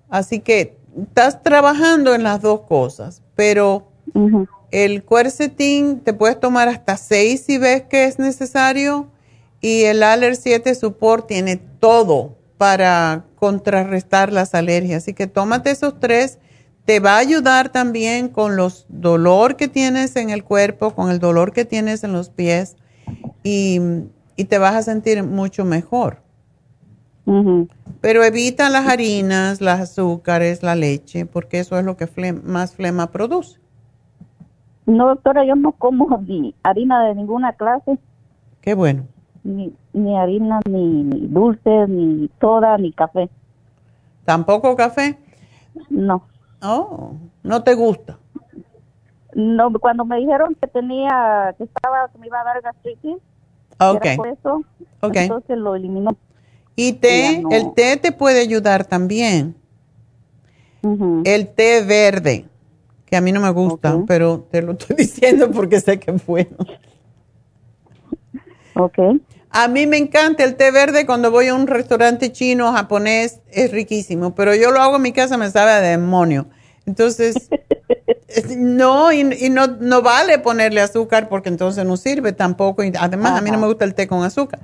Así 0.10 0.40
que 0.40 0.78
estás 0.98 1.44
trabajando 1.44 2.16
en 2.16 2.24
las 2.24 2.42
dos 2.42 2.62
cosas, 2.62 3.22
pero 3.36 3.92
el 4.72 5.04
cuercetín 5.04 6.00
te 6.00 6.14
puedes 6.14 6.40
tomar 6.40 6.70
hasta 6.70 6.96
seis 6.96 7.44
si 7.46 7.58
ves 7.58 7.82
que 7.82 8.06
es 8.06 8.18
necesario 8.18 9.12
y 9.60 9.84
el 9.84 10.04
Aller 10.04 10.38
7 10.38 10.74
Support 10.74 11.28
tiene 11.28 11.58
todo 11.58 12.38
para 12.58 13.26
contrarrestar 13.36 14.32
las 14.32 14.56
alergias. 14.56 15.04
Así 15.04 15.14
que 15.14 15.28
tómate 15.28 15.72
esos 15.72 16.00
tres. 16.00 16.40
Te 16.90 17.00
va 17.00 17.18
a 17.18 17.20
ayudar 17.20 17.70
también 17.70 18.30
con 18.30 18.56
los 18.56 18.88
dolor 18.90 19.58
que 19.58 19.68
tienes 19.68 20.16
en 20.16 20.32
el 20.32 20.44
cuerpo, 20.44 20.96
con 20.96 21.12
el 21.12 21.20
dolor 21.20 21.54
que 21.54 21.64
tienes 21.64 22.04
en 22.04 22.14
los 22.14 22.32
pies 22.32 22.78
y 23.44 23.80
te 24.36 24.58
vas 24.58 24.74
a 24.74 24.82
sentir 24.82 25.22
mucho 25.22 25.66
mejor. 25.66 26.18
Pero 28.02 28.24
evita 28.24 28.72
las 28.72 28.88
harinas, 28.88 29.62
las 29.62 29.82
azúcares, 29.82 30.64
la 30.64 30.74
leche, 30.74 31.28
porque 31.28 31.60
eso 31.60 31.78
es 31.78 31.86
lo 31.86 31.96
que 31.96 32.08
más 32.44 32.74
flema 32.74 33.12
produce. 33.12 33.60
No, 34.88 35.10
doctora, 35.10 35.46
yo 35.46 35.56
no 35.56 35.74
como 35.74 36.20
ni 36.26 36.56
harina 36.64 37.06
de 37.06 37.14
ninguna 37.14 37.54
clase. 37.54 38.00
Qué 38.62 38.74
bueno. 38.74 39.04
Ni, 39.44 39.72
ni 39.94 40.18
harina, 40.18 40.60
ni, 40.68 41.04
ni 41.04 41.28
dulce, 41.28 41.86
ni 41.88 42.32
soda, 42.42 42.80
ni 42.80 42.92
café. 42.94 43.30
¿Tampoco 44.26 44.76
café? 44.76 45.20
No. 45.92 46.24
Oh, 46.62 47.14
¿no 47.44 47.64
te 47.64 47.74
gusta? 47.74 48.18
No, 49.34 49.72
cuando 49.80 50.06
me 50.06 50.18
dijeron 50.18 50.56
que 50.60 50.68
tenía, 50.68 51.54
que 51.58 51.64
estaba, 51.64 52.10
que 52.10 52.18
me 52.18 52.28
iba 52.28 52.42
a 52.42 52.44
dar 52.44 52.62
gastritis, 52.62 53.18
okay. 53.78 54.18
eso, 54.34 54.64
entonces 55.02 55.58
lo 55.58 55.76
eliminó. 55.76 56.12
Y 56.76 56.94
té, 56.94 57.44
el 57.52 57.74
té 57.74 57.98
te 57.98 58.12
puede 58.12 58.42
ayudar 58.42 58.86
también. 58.86 59.56
El 61.26 61.50
té 61.50 61.84
verde, 61.84 62.46
que 63.06 63.18
a 63.18 63.22
mí 63.22 63.32
no 63.32 63.42
me 63.42 63.50
gusta, 63.50 63.98
pero 64.08 64.48
te 64.50 64.62
lo 64.62 64.72
estoy 64.74 64.96
diciendo 64.98 65.52
porque 65.52 65.80
sé 65.80 66.00
que 66.00 66.12
es 66.12 66.26
bueno. 66.26 66.56
Ok. 68.76 68.98
A 69.52 69.68
mí 69.68 69.88
me 69.88 69.98
encanta 69.98 70.44
el 70.44 70.56
té 70.56 70.70
verde 70.72 71.06
cuando 71.06 71.32
voy 71.32 71.48
a 71.48 71.56
un 71.56 71.66
restaurante 71.66 72.32
chino, 72.32 72.72
japonés, 72.72 73.40
es 73.52 73.72
riquísimo, 73.72 74.36
pero 74.36 74.54
yo 74.54 74.72
lo 74.72 74.80
hago 74.80 74.98
en 74.98 75.02
mi 75.02 75.12
casa, 75.12 75.38
me 75.38 75.50
sabe 75.50 75.72
a 75.72 75.80
demonio. 75.80 76.48
Entonces, 76.86 77.50
no, 78.58 79.12
y, 79.12 79.24
no, 79.24 79.68
no, 79.68 80.02
vale 80.02 80.40
ponerle 80.40 80.82
azúcar 80.82 81.30
porque 81.30 81.50
entonces 81.50 81.86
no 81.86 81.98
sirve 81.98 82.32
tampoco. 82.32 82.84
Y 82.84 82.92
además, 82.98 83.38
a 83.38 83.42
mí 83.42 83.50
no 83.50 83.58
me 83.58 83.68
gusta 83.68 83.86
el 83.86 83.96
té 83.96 84.08
con 84.08 84.24
azúcar. 84.24 84.60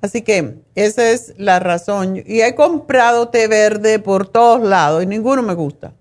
Así 0.00 0.22
que 0.22 0.58
esa 0.76 1.10
es 1.10 1.34
la 1.36 1.58
razón. 1.58 2.22
Y 2.24 2.40
he 2.42 2.54
comprado 2.54 3.28
té 3.28 3.48
verde 3.48 3.98
por 3.98 4.28
todos 4.28 4.62
lados 4.62 5.02
y 5.02 5.06
ninguno 5.06 5.42
me 5.42 5.54
gusta. 5.54 5.92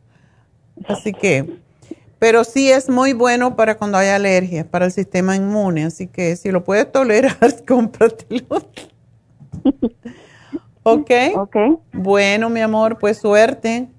Así 0.87 1.11
que, 1.11 1.59
pero 2.19 2.43
sí 2.43 2.71
es 2.71 2.89
muy 2.89 3.13
bueno 3.13 3.55
para 3.55 3.77
cuando 3.77 3.97
hay 3.97 4.09
alergias, 4.09 4.65
para 4.65 4.85
el 4.85 4.91
sistema 4.91 5.35
inmune. 5.35 5.85
Así 5.85 6.07
que 6.07 6.35
si 6.35 6.51
lo 6.51 6.63
puedes 6.63 6.91
tolerar, 6.91 7.37
cómpratelo. 7.67 8.61
¿Ok? 10.83 11.11
Ok. 11.35 11.55
Bueno, 11.93 12.49
mi 12.49 12.61
amor, 12.61 12.97
pues 12.97 13.17
suerte. 13.17 13.89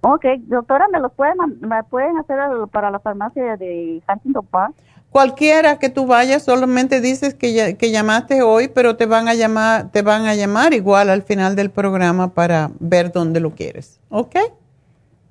Ok, 0.00 0.24
doctora, 0.40 0.86
¿me 0.92 1.00
lo 1.00 1.08
pueden, 1.08 1.36
me 1.60 1.82
pueden 1.84 2.18
hacer 2.18 2.36
para 2.70 2.90
la 2.90 2.98
farmacia 2.98 3.56
de 3.56 4.02
Huntington 4.06 4.46
Park? 4.46 4.74
Cualquiera 5.10 5.78
que 5.78 5.88
tú 5.88 6.06
vayas, 6.06 6.42
solamente 6.42 7.00
dices 7.00 7.34
que, 7.34 7.76
que 7.78 7.90
llamaste 7.90 8.42
hoy, 8.42 8.68
pero 8.68 8.96
te 8.96 9.06
van 9.06 9.28
a 9.28 9.34
llamar, 9.34 9.92
te 9.92 10.02
van 10.02 10.26
a 10.26 10.34
llamar 10.34 10.74
igual 10.74 11.08
al 11.08 11.22
final 11.22 11.54
del 11.54 11.70
programa 11.70 12.34
para 12.34 12.70
ver 12.80 13.12
dónde 13.12 13.38
lo 13.38 13.54
quieres. 13.54 14.00
¿Ok? 14.10 14.34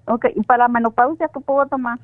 Ok, 0.06 0.26
¿y 0.36 0.42
para 0.44 0.64
la 0.64 0.68
menopausia 0.68 1.30
qué 1.34 1.40
puedo 1.40 1.66
tomar? 1.68 2.00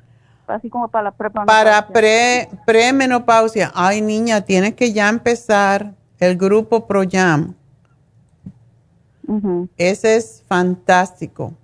así 0.54 0.68
como 0.68 0.88
para 0.88 1.04
la 1.04 1.10
premenopausia. 1.12 1.64
Para 1.64 1.88
pre, 1.88 2.48
premenopausia. 2.66 3.70
Ay, 3.74 4.00
niña, 4.00 4.40
tienes 4.42 4.74
que 4.74 4.92
ya 4.92 5.08
empezar 5.08 5.94
el 6.18 6.36
grupo 6.36 6.86
ProYam. 6.86 7.54
Ese 9.76 10.16
es 10.16 10.42
fantástico. 10.48 11.54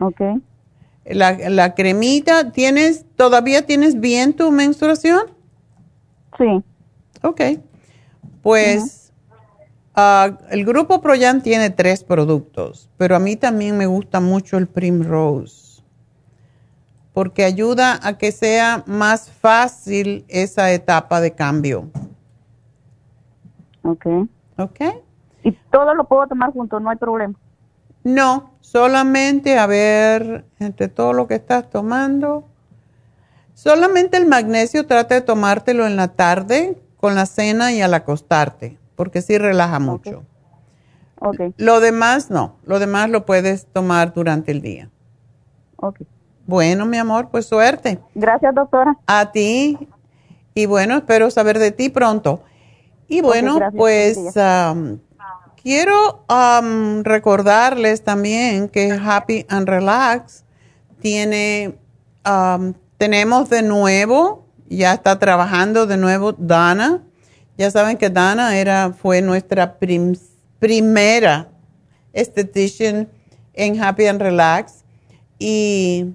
Ok. 0.00 0.20
La, 1.04 1.32
la 1.48 1.74
cremita, 1.74 2.50
¿tienes, 2.50 3.04
todavía 3.14 3.64
tienes 3.64 4.00
bien 4.00 4.32
tu 4.34 4.50
menstruación? 4.50 5.22
Sí. 6.36 6.62
Ok. 7.22 7.40
Pues 8.42 9.01
ah, 9.94 10.38
el 10.50 10.64
grupo 10.64 11.00
Proyan 11.00 11.42
tiene 11.42 11.70
tres 11.70 12.04
productos, 12.04 12.88
pero 12.96 13.16
a 13.16 13.18
mí 13.18 13.36
también 13.36 13.76
me 13.76 13.86
gusta 13.86 14.20
mucho 14.20 14.58
el 14.58 14.66
Primrose, 14.66 15.82
porque 17.12 17.44
ayuda 17.44 17.98
a 18.02 18.18
que 18.18 18.32
sea 18.32 18.84
más 18.86 19.30
fácil 19.30 20.24
esa 20.28 20.72
etapa 20.72 21.20
de 21.20 21.32
cambio. 21.32 21.90
Ok. 23.82 24.06
Ok. 24.58 24.80
Y 25.44 25.52
todo 25.70 25.94
lo 25.94 26.04
puedo 26.04 26.26
tomar 26.26 26.52
junto, 26.52 26.78
no 26.78 26.90
hay 26.90 26.96
problema. 26.96 27.34
No, 28.04 28.52
solamente 28.60 29.58
a 29.58 29.66
ver, 29.66 30.44
entre 30.58 30.88
todo 30.88 31.12
lo 31.12 31.26
que 31.26 31.34
estás 31.34 31.70
tomando, 31.70 32.44
solamente 33.54 34.16
el 34.16 34.26
magnesio 34.26 34.86
trata 34.86 35.14
de 35.14 35.20
tomártelo 35.20 35.86
en 35.86 35.96
la 35.96 36.08
tarde 36.08 36.80
con 36.96 37.14
la 37.14 37.26
cena 37.26 37.72
y 37.72 37.80
al 37.80 37.94
acostarte, 37.94 38.78
porque 39.02 39.20
sí 39.20 39.36
relaja 39.36 39.80
mucho. 39.80 40.22
Ok. 41.18 41.40
Lo 41.56 41.80
demás 41.80 42.30
no, 42.30 42.54
lo 42.62 42.78
demás 42.78 43.10
lo 43.10 43.26
puedes 43.26 43.66
tomar 43.66 44.14
durante 44.14 44.52
el 44.52 44.60
día. 44.60 44.90
Ok. 45.74 46.02
Bueno, 46.46 46.86
mi 46.86 46.98
amor, 46.98 47.28
pues 47.28 47.46
suerte. 47.46 47.98
Gracias, 48.14 48.54
doctora. 48.54 48.96
A 49.08 49.32
ti. 49.32 49.76
Y 50.54 50.66
bueno, 50.66 50.98
espero 50.98 51.32
saber 51.32 51.58
de 51.58 51.72
ti 51.72 51.88
pronto. 51.88 52.44
Y 53.08 53.22
bueno, 53.22 53.58
pues 53.76 54.36
am, 54.36 55.00
quiero 55.60 56.24
am, 56.28 57.02
recordarles 57.02 58.04
también 58.04 58.68
que 58.68 58.92
Happy 58.92 59.46
and 59.48 59.68
Relax 59.68 60.44
tiene, 61.00 61.76
am, 62.22 62.74
tenemos 62.98 63.50
de 63.50 63.64
nuevo, 63.64 64.46
ya 64.68 64.92
está 64.92 65.18
trabajando 65.18 65.88
de 65.88 65.96
nuevo 65.96 66.34
Dana. 66.34 67.02
Ya 67.58 67.70
saben 67.70 67.96
que 67.96 68.10
Dana 68.10 68.56
era, 68.56 68.92
fue 68.92 69.20
nuestra 69.22 69.78
prim- 69.78 70.16
primera 70.58 71.48
esthetician 72.12 73.08
en 73.54 73.82
Happy 73.82 74.06
and 74.06 74.20
Relax. 74.20 74.84
Y 75.38 76.06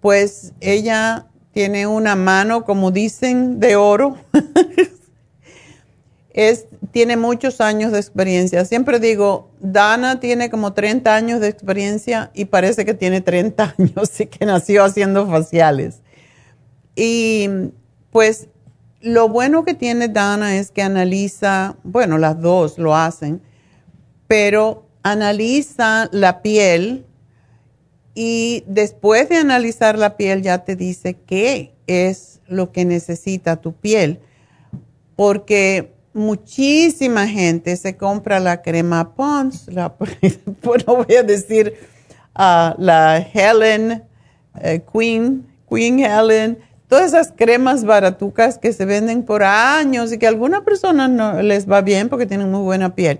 pues 0.00 0.52
ella 0.60 1.26
tiene 1.52 1.86
una 1.86 2.14
mano, 2.16 2.64
como 2.64 2.90
dicen, 2.90 3.58
de 3.60 3.76
oro. 3.76 4.16
es, 6.30 6.66
tiene 6.90 7.16
muchos 7.16 7.60
años 7.60 7.92
de 7.92 7.98
experiencia. 7.98 8.64
Siempre 8.64 8.98
digo, 8.98 9.50
Dana 9.60 10.20
tiene 10.20 10.50
como 10.50 10.72
30 10.72 11.14
años 11.14 11.40
de 11.40 11.48
experiencia 11.48 12.30
y 12.34 12.46
parece 12.46 12.84
que 12.84 12.94
tiene 12.94 13.20
30 13.20 13.74
años 13.78 14.20
y 14.20 14.26
que 14.26 14.44
nació 14.44 14.84
haciendo 14.84 15.26
faciales. 15.28 16.00
Y 16.96 17.48
pues 18.10 18.48
lo 19.04 19.28
bueno 19.28 19.64
que 19.64 19.74
tiene 19.74 20.08
Dana 20.08 20.56
es 20.56 20.70
que 20.70 20.82
analiza, 20.82 21.76
bueno, 21.84 22.16
las 22.16 22.40
dos 22.40 22.78
lo 22.78 22.96
hacen, 22.96 23.42
pero 24.26 24.86
analiza 25.02 26.08
la 26.10 26.40
piel 26.40 27.04
y 28.14 28.64
después 28.66 29.28
de 29.28 29.36
analizar 29.36 29.98
la 29.98 30.16
piel 30.16 30.40
ya 30.40 30.64
te 30.64 30.74
dice 30.74 31.18
qué 31.26 31.74
es 31.86 32.40
lo 32.46 32.72
que 32.72 32.86
necesita 32.86 33.56
tu 33.56 33.74
piel. 33.74 34.20
Porque 35.16 35.92
muchísima 36.14 37.28
gente 37.28 37.76
se 37.76 37.98
compra 37.98 38.40
la 38.40 38.62
crema 38.62 39.14
Pons, 39.14 39.68
la, 39.68 39.94
pues 40.62 40.86
no 40.86 41.04
voy 41.04 41.14
a 41.14 41.22
decir 41.22 41.74
ah, 42.34 42.74
la 42.78 43.18
Helen, 43.18 44.02
eh, 44.62 44.82
Queen, 44.90 45.46
Queen 45.68 45.98
Helen, 45.98 46.58
todas 46.94 47.12
esas 47.12 47.32
cremas 47.36 47.84
baratucas 47.84 48.56
que 48.56 48.72
se 48.72 48.84
venden 48.84 49.24
por 49.24 49.42
años 49.42 50.12
y 50.12 50.18
que 50.18 50.26
a 50.26 50.28
algunas 50.28 50.60
personas 50.60 51.10
no 51.10 51.42
les 51.42 51.68
va 51.68 51.80
bien 51.80 52.08
porque 52.08 52.24
tienen 52.24 52.52
muy 52.52 52.62
buena 52.62 52.94
piel. 52.94 53.18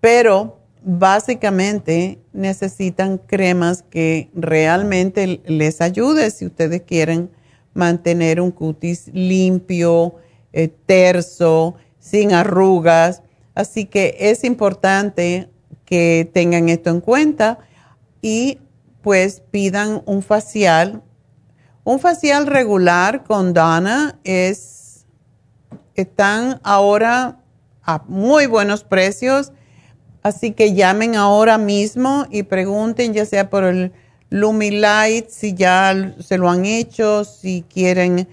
Pero 0.00 0.58
básicamente 0.82 2.18
necesitan 2.32 3.18
cremas 3.18 3.84
que 3.84 4.28
realmente 4.34 5.40
les 5.46 5.80
ayude 5.80 6.32
si 6.32 6.46
ustedes 6.46 6.82
quieren 6.82 7.30
mantener 7.74 8.40
un 8.40 8.50
cutis 8.50 9.06
limpio, 9.14 10.16
eh, 10.52 10.66
terso, 10.66 11.76
sin 12.00 12.32
arrugas. 12.32 13.22
Así 13.54 13.84
que 13.84 14.16
es 14.18 14.42
importante 14.42 15.48
que 15.84 16.28
tengan 16.34 16.68
esto 16.68 16.90
en 16.90 17.00
cuenta 17.00 17.60
y 18.20 18.58
pues 19.00 19.44
pidan 19.52 20.02
un 20.06 20.22
facial. 20.22 21.04
Un 21.86 22.00
facial 22.00 22.48
regular 22.48 23.22
con 23.22 23.54
Dana 23.54 24.18
es, 24.24 25.06
están 25.94 26.58
ahora 26.64 27.38
a 27.84 28.02
muy 28.08 28.46
buenos 28.46 28.82
precios. 28.82 29.52
Así 30.24 30.50
que 30.50 30.74
llamen 30.74 31.14
ahora 31.14 31.58
mismo 31.58 32.26
y 32.28 32.42
pregunten, 32.42 33.14
ya 33.14 33.24
sea 33.24 33.50
por 33.50 33.62
el 33.62 33.92
Lumilight, 34.30 35.28
si 35.28 35.54
ya 35.54 36.16
se 36.18 36.38
lo 36.38 36.50
han 36.50 36.64
hecho, 36.64 37.22
si 37.22 37.64
quieren 37.72 38.26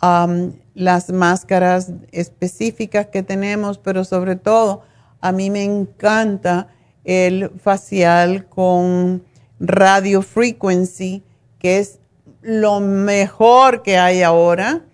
um, 0.00 0.52
las 0.74 1.10
máscaras 1.10 1.90
específicas 2.12 3.06
que 3.06 3.24
tenemos, 3.24 3.78
pero 3.78 4.04
sobre 4.04 4.36
todo 4.36 4.82
a 5.20 5.32
mí 5.32 5.50
me 5.50 5.64
encanta 5.64 6.68
el 7.02 7.50
facial 7.58 8.46
con 8.46 9.24
radio 9.58 10.22
frequency, 10.22 11.24
que 11.58 11.80
es 11.80 11.99
lo 12.42 12.80
mejor 12.80 13.82
que 13.82 13.98
hay 13.98 14.22
ahora, 14.22 14.84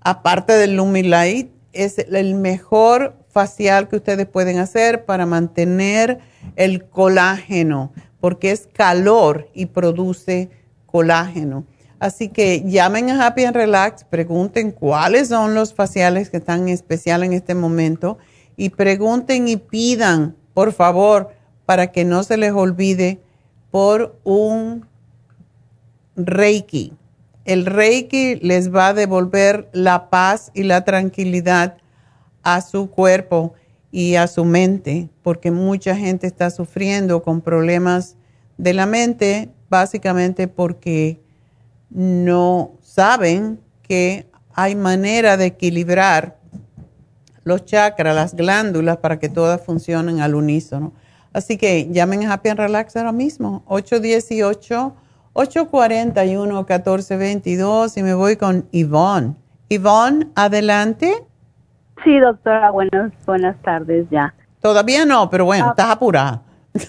aparte 0.00 0.52
del 0.54 0.76
Lumilight, 0.76 1.50
es 1.72 1.98
el 1.98 2.34
mejor 2.34 3.16
facial 3.28 3.88
que 3.88 3.96
ustedes 3.96 4.26
pueden 4.26 4.58
hacer 4.58 5.04
para 5.04 5.26
mantener 5.26 6.18
el 6.56 6.84
colágeno, 6.84 7.92
porque 8.20 8.50
es 8.50 8.68
calor 8.72 9.48
y 9.54 9.66
produce 9.66 10.50
colágeno. 10.86 11.64
Así 11.98 12.28
que 12.28 12.62
llamen 12.66 13.10
a 13.10 13.26
Happy 13.26 13.44
and 13.44 13.56
Relax, 13.56 14.04
pregunten 14.04 14.72
cuáles 14.72 15.28
son 15.28 15.54
los 15.54 15.72
faciales 15.72 16.30
que 16.30 16.38
están 16.38 16.68
especial 16.68 17.22
en 17.22 17.32
este 17.32 17.54
momento 17.54 18.18
y 18.56 18.70
pregunten 18.70 19.48
y 19.48 19.56
pidan, 19.56 20.36
por 20.52 20.72
favor, 20.72 21.30
para 21.64 21.92
que 21.92 22.04
no 22.04 22.22
se 22.24 22.36
les 22.36 22.52
olvide, 22.52 23.20
por 23.70 24.18
un 24.24 24.86
Reiki. 26.16 26.92
El 27.44 27.66
Reiki 27.66 28.36
les 28.36 28.72
va 28.72 28.88
a 28.88 28.94
devolver 28.94 29.68
la 29.72 30.10
paz 30.10 30.50
y 30.54 30.62
la 30.62 30.84
tranquilidad 30.84 31.76
a 32.42 32.60
su 32.60 32.90
cuerpo 32.90 33.54
y 33.90 34.14
a 34.14 34.26
su 34.26 34.44
mente, 34.44 35.10
porque 35.22 35.50
mucha 35.50 35.94
gente 35.96 36.26
está 36.26 36.50
sufriendo 36.50 37.22
con 37.22 37.40
problemas 37.40 38.16
de 38.56 38.72
la 38.72 38.86
mente, 38.86 39.50
básicamente 39.68 40.48
porque 40.48 41.20
no 41.90 42.72
saben 42.80 43.60
que 43.82 44.26
hay 44.54 44.74
manera 44.74 45.36
de 45.36 45.46
equilibrar 45.46 46.38
los 47.44 47.64
chakras, 47.64 48.14
las 48.14 48.34
glándulas, 48.34 48.98
para 48.98 49.18
que 49.18 49.28
todas 49.28 49.60
funcionen 49.60 50.20
al 50.20 50.34
unísono. 50.34 50.92
Así 51.32 51.56
que 51.56 51.88
llamen 51.90 52.24
a 52.24 52.34
Happy 52.34 52.50
and 52.50 52.60
Relax 52.60 52.96
ahora 52.96 53.12
mismo, 53.12 53.62
818-841-1422 55.34 57.96
y 57.96 58.02
me 58.02 58.14
voy 58.14 58.36
con 58.36 58.66
Yvonne. 58.72 59.36
Yvonne, 59.68 60.26
adelante. 60.34 61.12
Sí, 62.04 62.18
doctora, 62.18 62.70
buenas, 62.70 63.12
buenas 63.24 63.56
tardes 63.62 64.08
ya. 64.10 64.34
Todavía 64.60 65.06
no, 65.06 65.30
pero 65.30 65.44
bueno, 65.44 65.70
estás 65.70 65.90
apurada. 65.90 66.42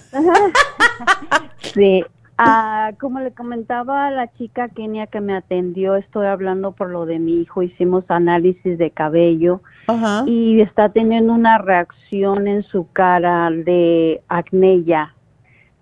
Sí, 1.73 2.03
ah, 2.37 2.91
como 2.99 3.21
le 3.21 3.31
comentaba 3.31 4.07
a 4.07 4.11
la 4.11 4.31
chica 4.33 4.67
Kenia 4.69 5.07
que 5.07 5.21
me 5.21 5.35
atendió, 5.35 5.95
estoy 5.95 6.27
hablando 6.27 6.73
por 6.73 6.89
lo 6.89 7.05
de 7.05 7.19
mi 7.19 7.41
hijo, 7.41 7.63
hicimos 7.63 8.03
análisis 8.09 8.77
de 8.77 8.91
cabello 8.91 9.61
y 10.27 10.61
está 10.61 10.89
teniendo 10.89 11.33
una 11.33 11.57
reacción 11.57 12.47
en 12.47 12.63
su 12.63 12.91
cara 12.91 13.49
de 13.49 14.21
acné 14.27 14.83
ya, 14.83 15.15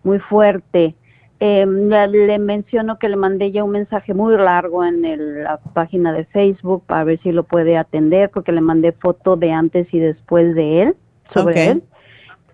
muy 0.04 0.20
fuerte. 0.20 0.96
Eh, 1.44 1.66
le, 1.66 2.38
menciono 2.38 3.00
que 3.00 3.10
le 3.10 3.16
mandé 3.16 3.52
ya 3.52 3.64
un 3.64 3.72
mensaje 3.72 4.14
muy 4.14 4.38
largo 4.38 4.86
en 4.86 5.04
el- 5.04 5.44
la 5.44 5.58
página 5.58 6.14
de 6.14 6.24
Facebook 6.26 6.84
para 6.86 7.04
ver 7.04 7.20
si 7.24 7.32
lo 7.32 7.42
puede 7.42 7.78
atender, 7.78 8.30
porque 8.30 8.52
le 8.52 8.62
mandé 8.62 8.92
foto 8.92 9.36
de 9.38 9.52
antes 9.52 9.92
y 9.92 9.98
después 9.98 10.54
de 10.54 10.84
él, 10.84 10.96
sobre 11.34 11.72
él, 11.72 11.84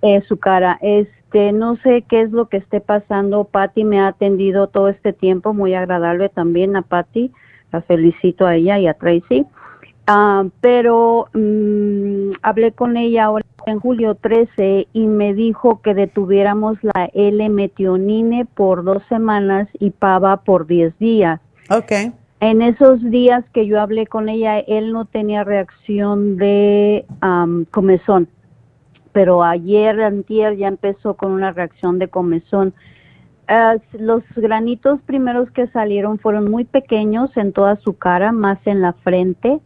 eh, 0.03 0.21
su 0.21 0.37
cara. 0.37 0.79
Este, 0.81 1.51
no 1.51 1.75
sé 1.83 2.05
qué 2.07 2.21
es 2.21 2.31
lo 2.31 2.47
que 2.47 2.55
esté 2.55 2.79
pasando. 2.79 3.43
Patty 3.43 3.83
me 3.83 3.99
ha 3.99 4.07
atendido 4.07 4.67
todo 4.67 4.87
este 4.87 5.11
tiempo, 5.11 5.53
muy 5.53 5.73
agradable 5.73 6.29
también 6.29 6.77
a 6.77 6.81
Patty. 6.81 7.29
La 7.73 7.81
felicito 7.81 8.45
a 8.45 8.55
ella 8.55 8.79
y 8.79 8.87
a 8.87 8.93
Tracy. 8.93 9.45
Ah, 10.07 10.45
pero 10.61 11.27
mm, 11.33 12.31
hablé 12.41 12.71
con 12.71 12.95
ella 12.95 13.25
ahora 13.25 13.45
en 13.65 13.79
julio 13.81 14.15
13 14.15 14.87
y 14.93 15.05
me 15.05 15.33
dijo 15.33 15.81
que 15.81 15.93
detuviéramos 15.93 16.77
la 16.81 17.09
L-metionine 17.13 18.45
por 18.45 18.85
dos 18.85 19.03
semanas 19.09 19.67
y 19.79 19.91
PAVA 19.91 20.37
por 20.37 20.65
10 20.65 20.97
días. 20.97 21.41
Ok. 21.69 21.91
En 22.39 22.61
esos 22.61 23.03
días 23.03 23.43
que 23.53 23.67
yo 23.67 23.81
hablé 23.81 24.07
con 24.07 24.29
ella, 24.29 24.59
él 24.59 24.93
no 24.93 25.05
tenía 25.05 25.43
reacción 25.43 26.37
de 26.37 27.05
comezón, 27.71 28.29
pero 29.11 29.43
ayer, 29.43 29.99
antier, 30.01 30.55
ya 30.55 30.67
empezó 30.67 31.15
con 31.15 31.31
una 31.31 31.51
reacción 31.51 31.99
de 31.99 32.07
comezón. 32.07 32.73
Los 33.93 34.23
granitos 34.35 35.01
primeros 35.01 35.49
que 35.51 35.67
salieron 35.67 36.19
fueron 36.19 36.49
muy 36.51 36.65
pequeños 36.65 37.35
en 37.37 37.53
toda 37.53 37.77
su 37.77 37.97
cara, 37.97 38.31
más 38.31 38.59
en 38.65 38.81
la 38.81 38.93
frente, 38.93 39.59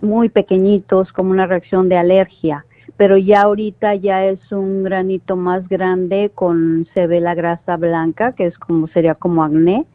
muy 0.00 0.28
pequeñitos, 0.28 1.12
como 1.12 1.30
una 1.30 1.46
reacción 1.46 1.88
de 1.88 1.96
alergia. 1.96 2.64
Pero 2.96 3.16
ya 3.16 3.42
ahorita 3.42 3.94
ya 3.94 4.26
es 4.26 4.52
un 4.52 4.82
granito 4.82 5.36
más 5.36 5.68
grande 5.68 6.30
con, 6.34 6.86
se 6.94 7.06
ve 7.06 7.20
la 7.20 7.34
grasa 7.34 7.76
blanca, 7.76 8.32
que 8.32 8.46
es 8.46 8.58
como, 8.58 8.86
sería 8.88 9.14
como 9.14 9.42
acné 9.42 9.86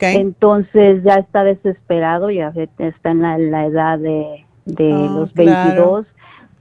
entonces 0.00 1.02
ya 1.04 1.14
está 1.14 1.44
desesperado, 1.44 2.30
ya 2.30 2.52
está 2.78 3.10
en 3.10 3.22
la, 3.22 3.66
edad 3.66 3.98
de, 3.98 4.44
oh, 4.92 5.20
los 5.20 5.34
22. 5.34 6.06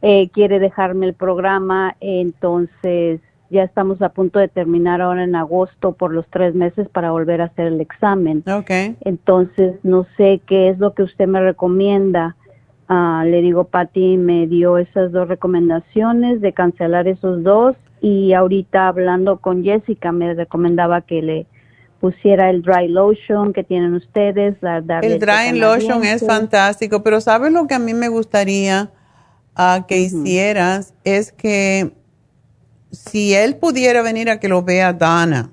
Eh, 0.02 0.30
quiere 0.30 0.60
dejarme 0.60 1.08
el 1.08 1.14
programa, 1.14 1.96
entonces 2.00 3.22
ya 3.50 3.64
estamos 3.64 4.02
a 4.02 4.10
punto 4.10 4.40
de 4.40 4.48
terminar 4.48 5.02
ahora 5.02 5.24
en 5.24 5.36
agosto 5.36 5.94
por 5.94 6.14
los 6.14 6.26
tres 6.30 6.56
meses 6.56 6.88
para 6.90 7.12
volver 7.12 7.42
a 7.42 7.46
hacer 7.46 7.68
el 7.68 7.82
examen. 7.82 8.44
Entonces 9.02 9.76
no 9.84 10.06
sé 10.18 10.42
qué 10.46 10.70
es 10.70 10.80
lo 10.80 10.94
que 10.94 11.04
usted 11.04 11.28
me 11.28 11.42
recomienda. 11.42 12.36
Ah, 12.88 13.24
le 13.26 13.42
digo, 13.42 13.66
Patti 13.66 14.18
me 14.18 14.48
dio 14.48 14.78
esas 14.78 15.12
dos 15.12 15.28
recomendaciones 15.28 16.42
de 16.42 16.54
cancelar 16.54 17.08
esos 17.08 17.44
dos 17.44 17.76
y 18.02 18.34
ahorita 18.34 18.88
hablando 18.88 19.38
con 19.38 19.64
Jessica 19.64 20.12
me 20.12 20.34
recomendaba 20.34 21.02
que 21.02 21.22
le 21.22 21.48
pusiera 22.00 22.52
el 22.52 22.62
dry 22.62 22.88
lotion 22.88 23.54
que 23.54 23.64
tienen 23.64 23.96
ustedes. 23.96 24.56
el 24.62 25.20
dry 25.20 25.58
lotion 25.58 26.04
es 26.04 26.26
fantástico, 26.26 27.02
pero 27.02 27.22
¿sabes 27.22 27.52
lo 27.52 27.66
que 27.66 27.74
a 27.74 27.80
mí 27.80 27.94
me 27.96 28.10
gustaría 28.10 28.92
uh, 29.58 29.86
que 29.88 30.00
hicieras? 30.00 30.94
Es 31.04 31.32
que 31.32 31.94
si 32.96 33.34
él 33.34 33.58
pudiera 33.58 34.02
venir 34.02 34.30
a 34.30 34.40
que 34.40 34.50
lo 34.50 34.64
vea 34.64 34.94
Dana. 34.94 35.50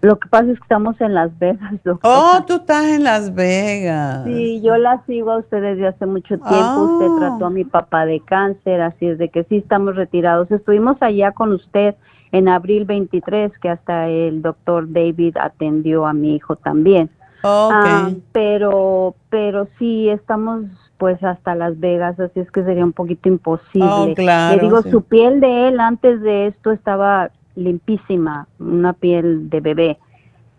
Lo 0.00 0.16
que 0.18 0.28
pasa 0.28 0.44
es 0.44 0.58
que 0.58 0.62
estamos 0.62 1.00
en 1.00 1.14
Las 1.14 1.36
Vegas, 1.38 1.72
doctor. 1.84 1.98
Oh, 2.02 2.44
tú 2.46 2.54
estás 2.54 2.84
en 2.84 3.04
Las 3.04 3.34
Vegas. 3.34 4.24
Sí, 4.24 4.60
yo 4.62 4.76
la 4.76 5.02
sigo 5.06 5.32
a 5.32 5.38
usted 5.38 5.60
desde 5.60 5.88
hace 5.88 6.06
mucho 6.06 6.38
tiempo. 6.38 6.82
Usted 6.82 7.06
ah. 7.10 7.16
trató 7.18 7.46
a 7.46 7.50
mi 7.50 7.64
papá 7.64 8.06
de 8.06 8.20
cáncer, 8.20 8.80
así 8.80 9.06
es 9.06 9.18
de 9.18 9.28
que 9.28 9.44
sí 9.44 9.56
estamos 9.56 9.96
retirados. 9.96 10.50
Estuvimos 10.50 10.96
allá 11.00 11.32
con 11.32 11.52
usted 11.52 11.96
en 12.30 12.48
abril 12.48 12.84
23 12.84 13.52
que 13.60 13.68
hasta 13.68 14.08
el 14.08 14.42
doctor 14.42 14.92
David 14.92 15.36
atendió 15.40 16.06
a 16.06 16.12
mi 16.12 16.36
hijo 16.36 16.56
también. 16.56 17.10
Ah, 17.42 18.10
pero, 18.32 19.14
pero 19.30 19.68
sí 19.78 20.08
estamos 20.08 20.64
pues 20.98 21.22
hasta 21.22 21.54
Las 21.54 21.78
Vegas, 21.78 22.18
así 22.20 22.40
es 22.40 22.50
que 22.50 22.64
sería 22.64 22.84
un 22.84 22.92
poquito 22.92 23.28
imposible. 23.28 23.88
Oh, 23.88 24.06
Le 24.16 24.58
digo, 24.60 24.82
su 24.82 25.02
piel 25.02 25.40
de 25.40 25.68
él 25.68 25.80
antes 25.80 26.20
de 26.20 26.48
esto 26.48 26.72
estaba 26.72 27.30
limpísima, 27.54 28.48
una 28.58 28.92
piel 28.92 29.48
de 29.48 29.60
bebé. 29.60 29.98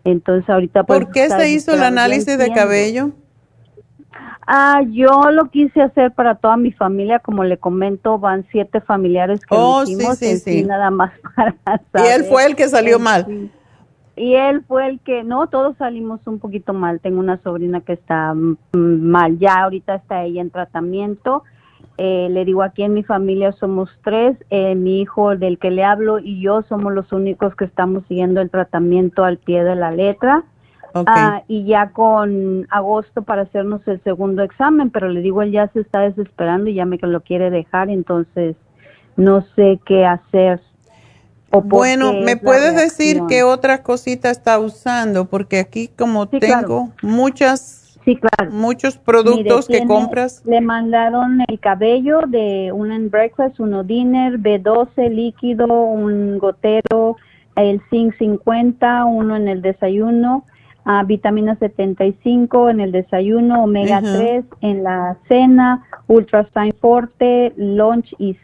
Entonces 0.04 0.48
ahorita... 0.48 0.84
¿Por 0.84 1.04
pues, 1.04 1.14
qué 1.14 1.28
se 1.28 1.50
hizo 1.50 1.74
el 1.74 1.82
análisis 1.82 2.38
de 2.38 2.50
cabello? 2.52 3.12
Ah, 4.46 4.80
yo 4.90 5.30
lo 5.30 5.50
quise 5.50 5.80
hacer 5.80 6.12
para 6.12 6.34
toda 6.34 6.56
mi 6.56 6.72
familia, 6.72 7.20
como 7.20 7.44
le 7.44 7.58
comento, 7.58 8.18
van 8.18 8.46
siete 8.50 8.80
familiares 8.80 9.40
que 9.42 9.54
oh, 9.54 9.84
hicimos, 9.84 10.18
sí, 10.18 10.38
sí, 10.38 10.64
nada 10.64 10.90
más 10.90 11.12
para 11.36 11.54
Y 12.04 12.08
él 12.08 12.24
fue 12.24 12.46
el 12.46 12.56
que 12.56 12.68
salió 12.68 12.98
mal. 12.98 13.52
Y 14.20 14.34
él 14.34 14.62
fue 14.68 14.86
el 14.86 15.00
que, 15.00 15.24
no, 15.24 15.46
todos 15.46 15.78
salimos 15.78 16.20
un 16.26 16.40
poquito 16.40 16.74
mal. 16.74 17.00
Tengo 17.00 17.20
una 17.20 17.38
sobrina 17.38 17.80
que 17.80 17.94
está 17.94 18.34
mm, 18.34 18.54
mal, 18.74 19.38
ya 19.38 19.62
ahorita 19.62 19.94
está 19.94 20.24
ella 20.24 20.42
en 20.42 20.50
tratamiento. 20.50 21.42
Eh, 21.96 22.28
le 22.30 22.44
digo, 22.44 22.62
aquí 22.62 22.82
en 22.82 22.92
mi 22.92 23.02
familia 23.02 23.52
somos 23.52 23.88
tres, 24.04 24.36
eh, 24.50 24.74
mi 24.74 25.00
hijo 25.00 25.36
del 25.36 25.58
que 25.58 25.70
le 25.70 25.84
hablo 25.84 26.18
y 26.18 26.38
yo 26.42 26.60
somos 26.68 26.92
los 26.92 27.10
únicos 27.12 27.54
que 27.54 27.64
estamos 27.64 28.04
siguiendo 28.08 28.42
el 28.42 28.50
tratamiento 28.50 29.24
al 29.24 29.38
pie 29.38 29.64
de 29.64 29.74
la 29.74 29.90
letra. 29.90 30.44
Ah, 30.92 31.42
y 31.48 31.64
ya 31.64 31.90
con 31.92 32.66
agosto 32.68 33.22
para 33.22 33.42
hacernos 33.42 33.86
el 33.88 34.02
segundo 34.02 34.42
examen, 34.42 34.90
pero 34.90 35.08
le 35.08 35.22
digo, 35.22 35.40
él 35.40 35.52
ya 35.52 35.68
se 35.68 35.80
está 35.80 36.00
desesperando 36.00 36.68
y 36.68 36.74
ya 36.74 36.84
me 36.84 36.98
lo 37.00 37.20
quiere 37.22 37.48
dejar, 37.48 37.88
entonces 37.88 38.56
no 39.16 39.40
sé 39.56 39.80
qué 39.86 40.04
hacer. 40.04 40.60
Bueno, 41.50 42.12
¿me 42.12 42.36
puedes 42.36 42.76
decir 42.76 43.22
qué 43.28 43.42
otra 43.42 43.82
cosita 43.82 44.30
está 44.30 44.58
usando? 44.58 45.24
Porque 45.24 45.58
aquí 45.58 45.88
como 45.88 46.28
tengo 46.28 46.90
muchas 47.02 47.80
Muchos 48.50 48.96
productos 48.96 49.68
que 49.68 49.86
compras. 49.86 50.42
Le 50.44 50.60
mandaron 50.60 51.40
el 51.46 51.60
cabello 51.60 52.20
de 52.26 52.72
un 52.72 52.92
en 52.92 53.10
breakfast, 53.10 53.60
uno 53.60 53.84
dinner, 53.84 54.38
B12 54.38 55.10
líquido, 55.10 55.66
un 55.66 56.38
gotero, 56.38 57.16
el 57.56 57.80
zinc 57.90 58.16
50, 58.18 59.04
uno 59.04 59.36
en 59.36 59.48
el 59.48 59.62
desayuno, 59.62 60.44
uh, 60.86 61.06
vitamina 61.06 61.56
75 61.56 62.70
en 62.70 62.80
el 62.80 62.92
desayuno, 62.92 63.64
omega 63.64 64.00
3 64.00 64.44
en 64.60 64.82
la 64.82 65.16
cena, 65.28 65.86
Ultrasign 66.06 66.72
Forte, 66.80 67.52
lunch 67.56 68.14
y, 68.18 68.36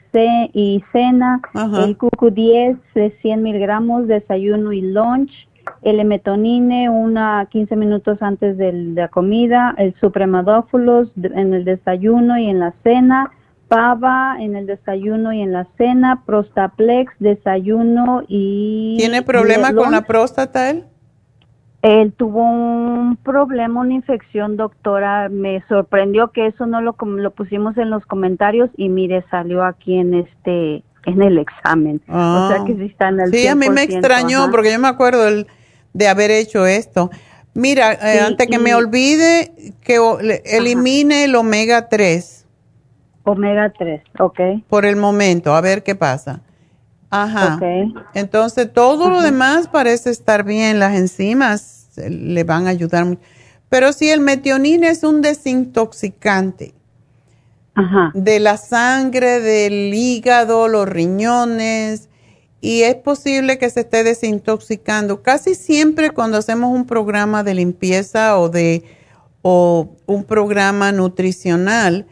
y 0.52 0.84
cena, 0.92 1.40
el 1.84 1.96
cucu 1.96 2.30
10 2.30 2.76
de 2.94 3.10
100 3.22 3.42
miligramos, 3.42 4.06
desayuno 4.06 4.72
y 4.72 4.82
lunch, 4.82 5.48
el 5.82 6.00
emetonine 6.00 6.88
una 6.90 7.46
15 7.50 7.76
minutos 7.76 8.18
antes 8.20 8.56
de 8.56 8.72
la 8.72 9.08
comida, 9.08 9.74
el 9.78 9.94
supremadófulos 10.00 11.08
en 11.16 11.54
el 11.54 11.64
desayuno 11.64 12.38
y 12.38 12.48
en 12.48 12.60
la 12.60 12.72
cena, 12.82 13.32
pava 13.68 14.36
en 14.38 14.56
el 14.56 14.66
desayuno 14.66 15.32
y 15.32 15.42
en 15.42 15.52
la 15.52 15.66
cena, 15.76 16.22
prostaplex, 16.24 17.12
desayuno 17.18 18.22
y... 18.28 18.96
¿Tiene 18.98 19.22
problema 19.22 19.74
con 19.74 19.90
la 19.90 20.02
próstata 20.02 20.70
él? 20.70 20.84
Él 21.82 22.12
tuvo 22.12 22.42
un 22.42 23.16
problema, 23.16 23.80
una 23.80 23.94
infección, 23.94 24.56
doctora. 24.56 25.28
Me 25.28 25.62
sorprendió 25.68 26.28
que 26.28 26.46
eso 26.46 26.66
no 26.66 26.80
lo, 26.80 26.96
lo 27.00 27.30
pusimos 27.30 27.76
en 27.76 27.90
los 27.90 28.04
comentarios 28.06 28.70
y 28.76 28.88
mire, 28.88 29.24
salió 29.30 29.64
aquí 29.64 29.96
en 29.96 30.14
este 30.14 30.82
en 31.06 31.22
el 31.22 31.38
examen. 31.38 32.02
o 32.08 32.48
sea 32.48 32.64
que 32.66 32.74
sí 32.74 32.86
está 32.86 33.08
en 33.08 33.20
el 33.20 33.30
Sí, 33.32 33.46
a 33.46 33.54
mí 33.54 33.70
me 33.70 33.84
extrañó 33.84 34.50
porque 34.50 34.72
yo 34.72 34.78
me 34.80 34.88
acuerdo 34.88 35.44
de 35.92 36.08
haber 36.08 36.30
hecho 36.30 36.66
esto. 36.66 37.10
Mira, 37.54 37.94
eh, 37.94 38.20
antes 38.20 38.48
que 38.48 38.58
me 38.58 38.74
olvide, 38.74 39.52
que 39.82 39.98
elimine 40.44 41.24
el 41.24 41.36
omega 41.36 41.88
3. 41.88 42.44
Omega 43.24 43.72
3, 43.76 44.02
ok. 44.18 44.40
Por 44.68 44.84
el 44.84 44.96
momento, 44.96 45.54
a 45.54 45.60
ver 45.60 45.82
qué 45.82 45.94
pasa. 45.94 46.42
Ajá. 47.10 47.58
Entonces, 48.14 48.72
todo 48.72 49.10
lo 49.10 49.22
demás 49.22 49.68
parece 49.68 50.10
estar 50.10 50.44
bien. 50.44 50.78
Las 50.78 50.94
enzimas 50.96 51.88
le 51.96 52.44
van 52.44 52.66
a 52.66 52.70
ayudar 52.70 53.18
Pero 53.68 53.92
si 53.92 54.10
el 54.10 54.20
metionina 54.20 54.90
es 54.90 55.02
un 55.02 55.22
desintoxicante 55.22 56.74
de 58.14 58.40
la 58.40 58.56
sangre, 58.56 59.40
del 59.40 59.92
hígado, 59.92 60.66
los 60.66 60.88
riñones, 60.88 62.08
y 62.60 62.82
es 62.82 62.96
posible 62.96 63.58
que 63.58 63.68
se 63.68 63.80
esté 63.80 64.02
desintoxicando. 64.02 65.22
Casi 65.22 65.54
siempre 65.54 66.10
cuando 66.10 66.38
hacemos 66.38 66.74
un 66.74 66.86
programa 66.86 67.42
de 67.42 67.54
limpieza 67.54 68.38
o 68.38 68.48
de 68.48 68.82
o 69.42 69.94
un 70.06 70.24
programa 70.24 70.90
nutricional, 70.90 72.06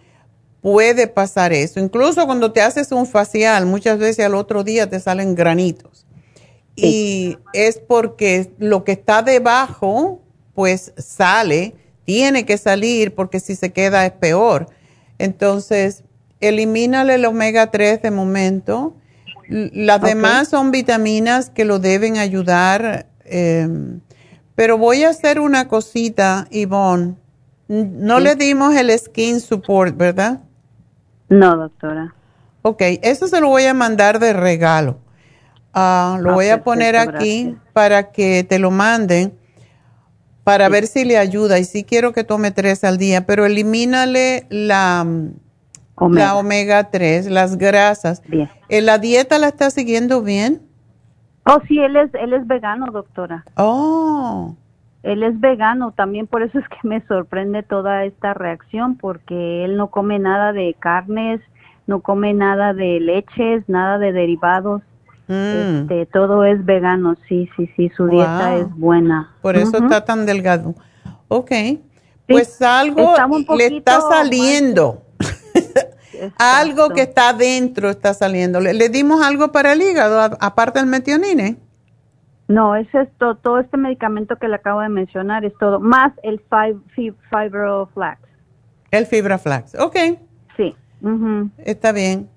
puede 0.64 1.08
pasar 1.08 1.52
eso. 1.52 1.78
Incluso 1.78 2.24
cuando 2.24 2.50
te 2.50 2.62
haces 2.62 2.90
un 2.90 3.06
facial, 3.06 3.66
muchas 3.66 3.98
veces 3.98 4.24
al 4.24 4.34
otro 4.34 4.64
día 4.64 4.88
te 4.88 4.98
salen 4.98 5.34
granitos. 5.34 6.06
Y 6.74 7.36
es 7.52 7.78
porque 7.86 8.50
lo 8.58 8.82
que 8.82 8.92
está 8.92 9.20
debajo, 9.20 10.22
pues 10.54 10.94
sale, 10.96 11.74
tiene 12.06 12.46
que 12.46 12.56
salir 12.56 13.14
porque 13.14 13.40
si 13.40 13.56
se 13.56 13.74
queda 13.74 14.06
es 14.06 14.12
peor. 14.12 14.68
Entonces, 15.18 16.02
elimínale 16.40 17.16
el 17.16 17.26
omega 17.26 17.70
3 17.70 18.00
de 18.00 18.10
momento. 18.10 18.96
Las 19.50 20.00
demás 20.00 20.48
son 20.48 20.70
vitaminas 20.70 21.50
que 21.50 21.66
lo 21.66 21.78
deben 21.78 22.16
ayudar. 22.16 23.06
Em, 23.26 24.00
pero 24.54 24.78
voy 24.78 25.04
a 25.04 25.10
hacer 25.10 25.40
una 25.40 25.68
cosita, 25.68 26.48
Yvonne. 26.50 27.16
No 27.68 28.18
le 28.18 28.34
dimos 28.34 28.74
el 28.74 28.98
skin 28.98 29.40
support, 29.42 29.94
¿verdad? 29.94 30.40
No, 31.38 31.56
doctora. 31.56 32.14
Ok, 32.62 32.80
eso 33.02 33.28
se 33.28 33.40
lo 33.40 33.48
voy 33.48 33.64
a 33.64 33.74
mandar 33.74 34.18
de 34.18 34.32
regalo. 34.32 34.98
Ah, 35.72 36.18
lo 36.20 36.30
Ah, 36.30 36.34
voy 36.34 36.46
a 36.46 36.48
perfecto, 36.62 36.64
poner 36.64 36.96
aquí 36.96 37.42
gracias. 37.44 37.62
para 37.72 38.12
que 38.12 38.44
te 38.44 38.58
lo 38.58 38.70
manden 38.70 39.34
para 40.44 40.68
ver 40.68 40.86
si 40.86 41.04
le 41.04 41.18
ayuda. 41.18 41.58
Y 41.58 41.64
sí 41.64 41.84
quiero 41.84 42.12
que 42.12 42.22
tome 42.24 42.50
tres 42.52 42.84
al 42.84 42.96
día, 42.98 43.26
pero 43.26 43.44
elimínale 43.46 44.46
la 44.50 45.06
Omega. 45.96 46.24
la 46.26 46.36
omega 46.36 46.90
3, 46.90 47.26
las 47.26 47.56
grasas. 47.58 48.22
Bien. 48.28 48.50
¿En 48.68 48.86
¿La 48.86 48.98
dieta 48.98 49.38
la 49.38 49.48
está 49.48 49.70
siguiendo 49.70 50.22
bien? 50.22 50.62
Oh, 51.46 51.58
sí, 51.68 51.78
él 51.78 51.96
es, 51.96 52.10
él 52.14 52.32
es 52.32 52.46
vegano, 52.46 52.86
doctora. 52.92 53.44
Oh. 53.56 54.54
Él 55.04 55.22
es 55.22 55.38
vegano, 55.38 55.92
también 55.92 56.26
por 56.26 56.42
eso 56.42 56.58
es 56.58 56.64
que 56.68 56.88
me 56.88 57.06
sorprende 57.06 57.62
toda 57.62 58.04
esta 58.04 58.32
reacción, 58.32 58.96
porque 58.96 59.64
él 59.64 59.76
no 59.76 59.88
come 59.88 60.18
nada 60.18 60.54
de 60.54 60.74
carnes, 60.78 61.42
no 61.86 62.00
come 62.00 62.32
nada 62.32 62.72
de 62.72 63.00
leches, 63.00 63.68
nada 63.68 63.98
de 63.98 64.12
derivados. 64.12 64.80
Mm. 65.28 65.82
Este, 65.82 66.06
todo 66.06 66.44
es 66.44 66.64
vegano, 66.64 67.16
sí, 67.28 67.50
sí, 67.54 67.70
sí, 67.76 67.90
su 67.94 68.06
dieta 68.06 68.56
es 68.56 68.70
buena. 68.76 69.34
Por 69.42 69.56
eso 69.56 69.76
está 69.76 70.06
tan 70.06 70.24
delgado. 70.24 70.74
Ok. 71.28 71.52
Pues 72.26 72.62
algo 72.62 73.14
le 73.58 73.66
está 73.66 74.00
saliendo. 74.00 75.02
algo 76.38 76.88
que 76.88 77.02
está 77.02 77.28
adentro 77.28 77.90
está 77.90 78.14
saliendo. 78.14 78.58
¿Le, 78.58 78.72
le 78.72 78.88
dimos 78.88 79.22
algo 79.22 79.52
para 79.52 79.74
el 79.74 79.82
hígado, 79.82 80.18
aparte 80.40 80.78
del 80.78 80.88
metionine? 80.88 81.58
No, 82.48 82.76
es 82.76 82.86
esto, 82.94 83.36
todo 83.36 83.58
este 83.60 83.76
medicamento 83.76 84.36
que 84.36 84.48
le 84.48 84.56
acabo 84.56 84.80
de 84.80 84.88
mencionar 84.90 85.44
es 85.44 85.52
todo, 85.58 85.80
más 85.80 86.12
el 86.22 86.40
fib, 86.40 86.82
fib- 86.94 87.16
Fibroflax. 87.30 88.20
El 88.90 89.06
fibra 89.06 89.38
flax. 89.38 89.74
Ok, 89.76 89.96
Sí. 90.56 90.74
está 91.58 91.92
bien. 91.92 92.28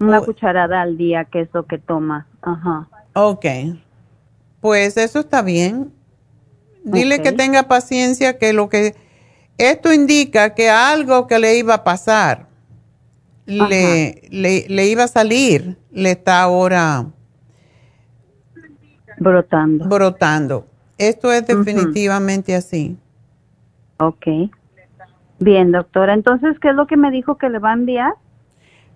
Una 0.00 0.18
Oh. 0.20 0.24
cucharada 0.24 0.82
al 0.82 0.96
día, 0.96 1.24
que 1.26 1.40
es 1.42 1.48
lo 1.52 1.66
que 1.66 1.78
toma. 1.78 2.26
Ajá. 2.42 2.88
Ok. 3.14 3.44
Pues 4.60 4.96
eso 4.96 5.20
está 5.20 5.42
bien. 5.42 5.92
Dile 6.84 7.22
que 7.22 7.32
tenga 7.32 7.64
paciencia, 7.64 8.38
que 8.38 8.52
lo 8.52 8.68
que... 8.68 8.94
Esto 9.58 9.92
indica 9.92 10.54
que 10.54 10.70
algo 10.70 11.26
que 11.26 11.38
le 11.38 11.56
iba 11.58 11.74
a 11.74 11.84
pasar, 11.84 12.46
le, 13.46 14.22
le, 14.30 14.66
le 14.68 14.86
iba 14.86 15.04
a 15.04 15.08
salir, 15.08 15.76
le 15.92 16.12
está 16.12 16.40
ahora 16.42 17.06
brotando. 19.20 19.84
Brotando. 19.86 20.66
Esto 20.98 21.32
es 21.32 21.46
definitivamente 21.46 22.56
así. 22.56 22.98
Ok. 23.98 24.26
Bien, 25.38 25.70
doctora. 25.72 26.14
Entonces, 26.14 26.58
¿qué 26.60 26.70
es 26.70 26.74
lo 26.74 26.86
que 26.86 26.96
me 26.96 27.10
dijo 27.10 27.38
que 27.38 27.48
le 27.48 27.58
va 27.58 27.70
a 27.70 27.74
enviar? 27.74 28.12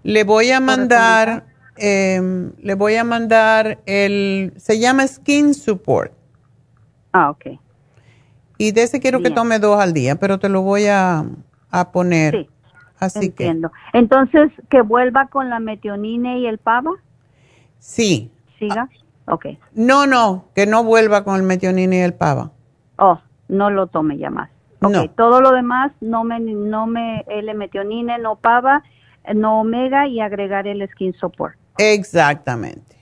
Le 0.02 0.24
voy 0.24 0.50
a 0.50 0.60
mandar, 0.60 1.44
em, 1.76 2.52
le 2.60 2.74
voy 2.74 2.96
a 2.96 3.04
mandar 3.04 3.78
el, 3.86 4.52
se 4.56 4.78
llama 4.78 5.06
Skin 5.06 5.54
Support. 5.54 6.12
Ah, 7.12 7.30
ok. 7.30 7.58
Y 8.58 8.72
de 8.72 8.82
ese 8.82 9.00
quiero 9.00 9.22
que 9.22 9.30
tome 9.30 9.58
dos 9.58 9.80
al 9.80 9.92
día, 9.94 10.16
pero 10.16 10.38
te 10.38 10.48
lo 10.48 10.62
voy 10.62 10.86
a, 10.86 11.24
a 11.70 11.92
poner. 11.92 12.34
Sí, 12.34 12.48
Así 12.98 13.26
Entiendo. 13.26 13.72
Entonces, 13.92 14.50
que 14.70 14.82
vuelva 14.82 15.28
con 15.28 15.50
la 15.50 15.58
metionine 15.58 16.38
y 16.38 16.46
el 16.46 16.58
pava. 16.58 16.92
que, 17.78 18.30
sí. 18.30 18.30
Siga. 18.58 18.88
Ok. 19.26 19.46
No, 19.74 20.06
no, 20.06 20.46
que 20.54 20.66
no 20.66 20.84
vuelva 20.84 21.24
con 21.24 21.36
el 21.36 21.42
metionine 21.42 21.96
y 21.96 22.00
el 22.00 22.14
pava. 22.14 22.50
Oh, 22.98 23.18
no 23.48 23.70
lo 23.70 23.86
tome 23.86 24.18
ya 24.18 24.30
más. 24.30 24.50
Ok, 24.82 24.90
No. 24.92 25.10
todo 25.10 25.40
lo 25.40 25.52
demás, 25.52 25.92
no 26.00 26.24
me, 26.24 26.38
no 26.40 26.86
me, 26.86 27.24
L 27.28 27.54
metionine, 27.54 28.18
no 28.18 28.36
pava, 28.36 28.82
no 29.34 29.60
omega 29.60 30.06
y 30.06 30.20
agregar 30.20 30.66
el 30.66 30.86
skin 30.90 31.14
support. 31.14 31.54
Exactamente. 31.78 32.96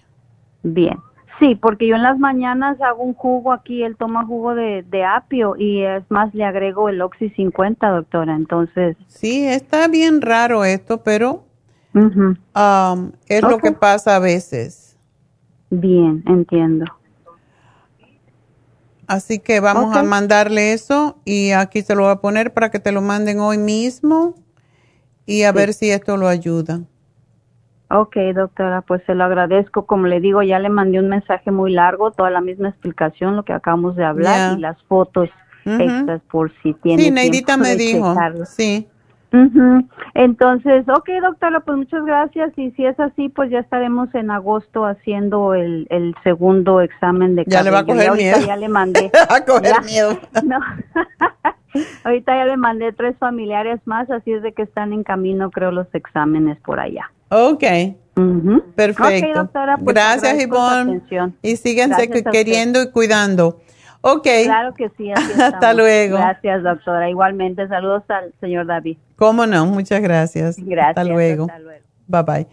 Bien. 0.63 0.99
Sí, 1.41 1.57
porque 1.57 1.89
yo 1.89 1.97
en 1.97 2.03
las 2.05 2.19
mañanas 2.19 2.81
hago 2.81 3.03
un 3.03 3.15
jugo 3.15 3.53
aquí, 3.53 3.83
él 3.83 3.97
toma 3.97 4.25
jugo 4.25 4.55
de, 4.55 4.85
de 4.89 5.05
apio 5.05 5.57
y 5.57 5.83
es 5.83 6.09
más, 6.09 6.33
le 6.35 6.45
agrego 6.45 6.89
el 6.89 7.01
Oxy 7.03 7.31
50, 7.31 7.89
doctora. 7.89 8.37
Entonces, 8.37 8.97
Sí, 9.09 9.45
está 9.47 9.89
bien 9.89 10.21
raro 10.21 10.65
esto, 10.65 11.03
pero 11.03 11.43
um, 11.95 13.13
es 13.27 13.43
lo 13.43 13.59
que 13.59 13.73
pasa 13.73 14.17
a 14.17 14.19
veces. 14.21 14.82
Bien, 15.81 16.23
entiendo. 16.27 16.85
Así 19.07 19.39
que 19.41 19.61
vamos 19.61 19.95
a 19.97 20.03
mandarle 20.03 20.73
eso 20.73 21.17
y 21.25 21.51
aquí 21.51 21.83
se 21.83 21.95
lo 21.95 22.03
voy 22.03 22.13
a 22.13 22.17
poner 22.17 22.53
para 22.55 22.71
que 22.71 22.79
te 22.79 22.93
lo 22.93 23.03
manden 23.03 23.41
hoy 23.41 23.59
mismo 23.59 24.35
y 25.27 25.43
a 25.43 25.51
Sí. 25.51 25.57
ver 25.57 25.75
si 25.75 25.91
esto 25.91 26.17
lo 26.17 26.29
ayuda. 26.29 26.81
Ok, 27.91 28.17
doctora, 28.35 28.81
pues 28.83 29.03
se 29.07 29.15
lo 29.15 29.25
agradezco. 29.25 29.85
Como 29.87 30.07
le 30.07 30.21
digo, 30.21 30.43
ya 30.43 30.59
le 30.59 30.71
mandé 30.71 30.99
un 30.99 31.09
mensaje 31.11 31.51
muy 31.51 31.73
largo, 31.73 32.11
toda 32.13 32.31
la 32.31 32.41
misma 32.41 32.69
explicación, 32.71 33.37
lo 33.37 33.45
que 33.45 33.53
acabamos 33.53 33.97
de 33.97 34.05
hablar 34.05 34.57
y 34.57 34.61
las 34.61 34.83
fotos 34.85 35.29
Ujú. 35.67 35.83
extras 35.83 36.23
por 36.31 36.51
si 36.63 36.73
tiene 36.75 37.03
Sí, 37.05 37.11
Neidita 37.11 37.57
me 37.59 37.77
dijo. 37.77 38.13
checarlo. 38.15 38.47
Sí. 38.47 38.89
Entonces, 40.15 40.87
ok, 40.89 41.09
doctora, 41.23 41.61
pues 41.61 41.79
muchas 41.79 42.05
gracias. 42.05 42.53
Y 42.57 42.71
si 42.73 42.85
es 42.85 42.99
así, 43.01 43.29
pues 43.29 43.51
ya 43.51 43.61
estaremos 43.61 44.15
en 44.15 44.31
agosto 44.31 44.85
haciendo 44.85 45.55
el, 45.55 45.87
el 45.91 46.15
segundo 46.23 46.81
examen 46.81 47.35
de 47.35 47.45
Ya 47.47 47.63
le 47.63 47.71
va 47.71 47.81
a 47.81 47.87
coger 47.87 48.13
miedo. 48.13 48.39
Ya 48.47 48.57
le 48.57 48.69
mandé. 48.69 49.11
a 49.29 49.45
coger 49.45 49.75
Ya. 49.75 49.81
miedo. 49.81 50.19
No. 50.43 50.59
ahorita 52.05 52.37
ya 52.37 52.45
le 52.45 52.57
mandé 52.57 52.93
tres 52.93 53.17
familiares 53.19 53.81
más, 53.87 54.11
así 54.11 54.33
es 54.33 54.43
de 54.43 54.53
que 54.53 54.63
están 54.63 54.93
en 54.93 55.05
camino, 55.05 55.51
creo, 55.51 55.71
los 55.71 55.87
exámenes 55.95 56.59
por 56.61 56.81
allá. 56.81 57.11
Ok. 57.31 57.65
Ujú. 58.17 58.63
Perfecto. 58.75 59.29
Ok, 59.29 59.35
doctora, 59.35 59.79
pues 59.79 59.95
Gracias, 59.95 60.43
Ivonne. 60.43 61.01
Y 61.41 61.57
síganse 61.57 62.07
Gracias 62.07 62.33
queriendo 62.33 62.83
y 62.83 62.91
cuidando. 62.91 63.61
Ok. 64.03 64.27
Claro 64.45 64.75
que 64.75 64.89
sí, 64.97 65.11
así 65.13 65.25
Hasta 65.33 65.47
estamos. 65.49 65.77
luego. 65.77 66.17
Gracias, 66.19 66.63
doctora. 66.63 67.09
Igualmente, 67.09 67.67
saludos 67.69 68.03
al 68.09 68.33
señor 68.41 68.67
David. 68.67 68.99
¿Cómo 69.17 69.47
no? 69.47 69.65
Muchas 69.67 70.03
gracias. 70.03 70.57
Gracias. 70.59 70.89
Hasta 70.89 71.05
luego. 71.05 71.45
hasta 71.45 71.59
luego. 71.61 71.85
Bye 72.09 72.23
bye. 72.23 72.47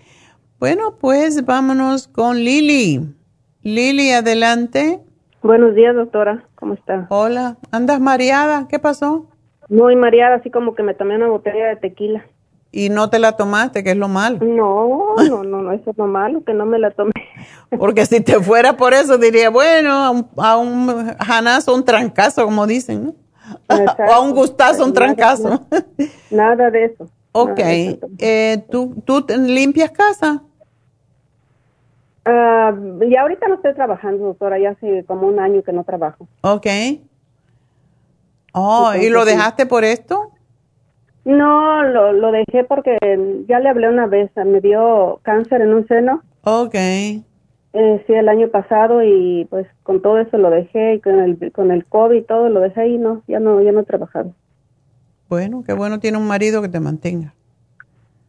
Bueno, 0.59 0.95
pues 0.99 1.45
vámonos 1.45 2.07
con 2.07 2.37
Lili. 2.37 3.01
Lili, 3.61 4.11
adelante. 4.11 4.99
Buenos 5.41 5.73
días, 5.73 5.95
doctora. 5.95 6.43
¿Cómo 6.55 6.73
está? 6.75 7.07
Hola. 7.09 7.57
¿Andas 7.71 7.99
mareada? 7.99 8.67
¿Qué 8.69 8.77
pasó? 8.77 9.27
Muy 9.69 9.95
mareada, 9.95 10.35
así 10.35 10.49
como 10.51 10.75
que 10.75 10.83
me 10.83 10.93
tomé 10.93 11.15
una 11.15 11.27
botella 11.27 11.67
de 11.67 11.75
tequila. 11.77 12.25
Y 12.71 12.89
no 12.89 13.09
te 13.09 13.17
la 13.17 13.31
tomaste, 13.31 13.83
que 13.83 13.91
es 13.91 13.97
lo 13.97 14.07
malo. 14.07 14.37
No, 14.41 15.15
no, 15.27 15.43
no, 15.43 15.61
no, 15.61 15.71
eso 15.71 15.89
es 15.89 15.97
lo 15.97 16.05
malo, 16.05 16.43
que 16.43 16.53
no 16.53 16.65
me 16.65 16.77
la 16.77 16.91
tomé. 16.91 17.11
Porque 17.77 18.05
si 18.05 18.21
te 18.21 18.39
fuera 18.39 18.77
por 18.77 18.93
eso, 18.93 19.17
diría, 19.17 19.49
bueno, 19.49 19.91
a 19.91 20.11
un, 20.11 20.27
a 20.37 20.57
un 20.57 21.15
janazo, 21.17 21.73
un 21.73 21.83
trancazo, 21.83 22.45
como 22.45 22.67
dicen, 22.67 23.05
¿no? 23.05 23.15
o 24.07 24.11
a 24.11 24.19
un 24.19 24.31
gustazo, 24.33 24.85
un 24.85 24.93
trancazo. 24.93 25.61
Nada 26.29 26.69
de 26.69 26.85
eso. 26.85 27.09
ok. 27.31 27.57
nada 27.57 27.71
de 27.71 27.89
eso. 27.89 28.07
Eh, 28.19 28.65
¿tú, 28.69 28.95
¿Tú 29.03 29.25
limpias 29.29 29.91
casa? 29.91 30.43
Y 33.01 33.15
ahorita 33.15 33.47
no 33.47 33.55
estoy 33.55 33.73
trabajando, 33.73 34.25
doctora, 34.25 34.59
ya 34.59 34.71
hace 34.71 35.03
como 35.05 35.27
un 35.27 35.39
año 35.39 35.63
que 35.63 35.73
no 35.73 35.83
trabajo. 35.83 36.27
Ok. 36.41 36.67
Oh, 38.53 38.93
¿y 38.93 39.09
lo 39.09 39.25
dejaste 39.25 39.65
por 39.65 39.83
esto? 39.83 40.31
No, 41.25 41.83
lo, 41.83 42.13
lo 42.13 42.31
dejé 42.31 42.63
porque 42.63 42.97
ya 43.47 43.59
le 43.59 43.69
hablé 43.69 43.89
una 43.89 44.07
vez, 44.07 44.31
me 44.35 44.61
dio 44.61 45.19
cáncer 45.23 45.61
en 45.61 45.73
un 45.73 45.87
seno. 45.87 46.23
Ok. 46.43 46.75
Eh, 47.71 48.03
sí, 48.07 48.13
el 48.13 48.29
año 48.29 48.49
pasado 48.49 49.03
y 49.03 49.45
pues 49.49 49.67
con 49.83 50.01
todo 50.01 50.17
eso 50.17 50.37
lo 50.37 50.49
dejé 50.49 50.95
y 50.95 51.01
con 51.01 51.19
el, 51.19 51.51
con 51.51 51.69
el 51.69 51.85
COVID 51.85 52.17
y 52.17 52.23
todo 52.23 52.49
lo 52.49 52.61
dejé 52.61 52.87
y 52.87 52.97
no, 52.97 53.21
ya 53.27 53.39
no, 53.39 53.61
ya 53.61 53.71
no 53.71 53.81
he 53.81 53.85
trabajado. 53.85 54.33
Bueno, 55.27 55.63
qué 55.63 55.73
bueno 55.73 55.99
tiene 55.99 56.17
un 56.17 56.27
marido 56.27 56.63
que 56.63 56.69
te 56.69 56.79
mantenga. 56.79 57.33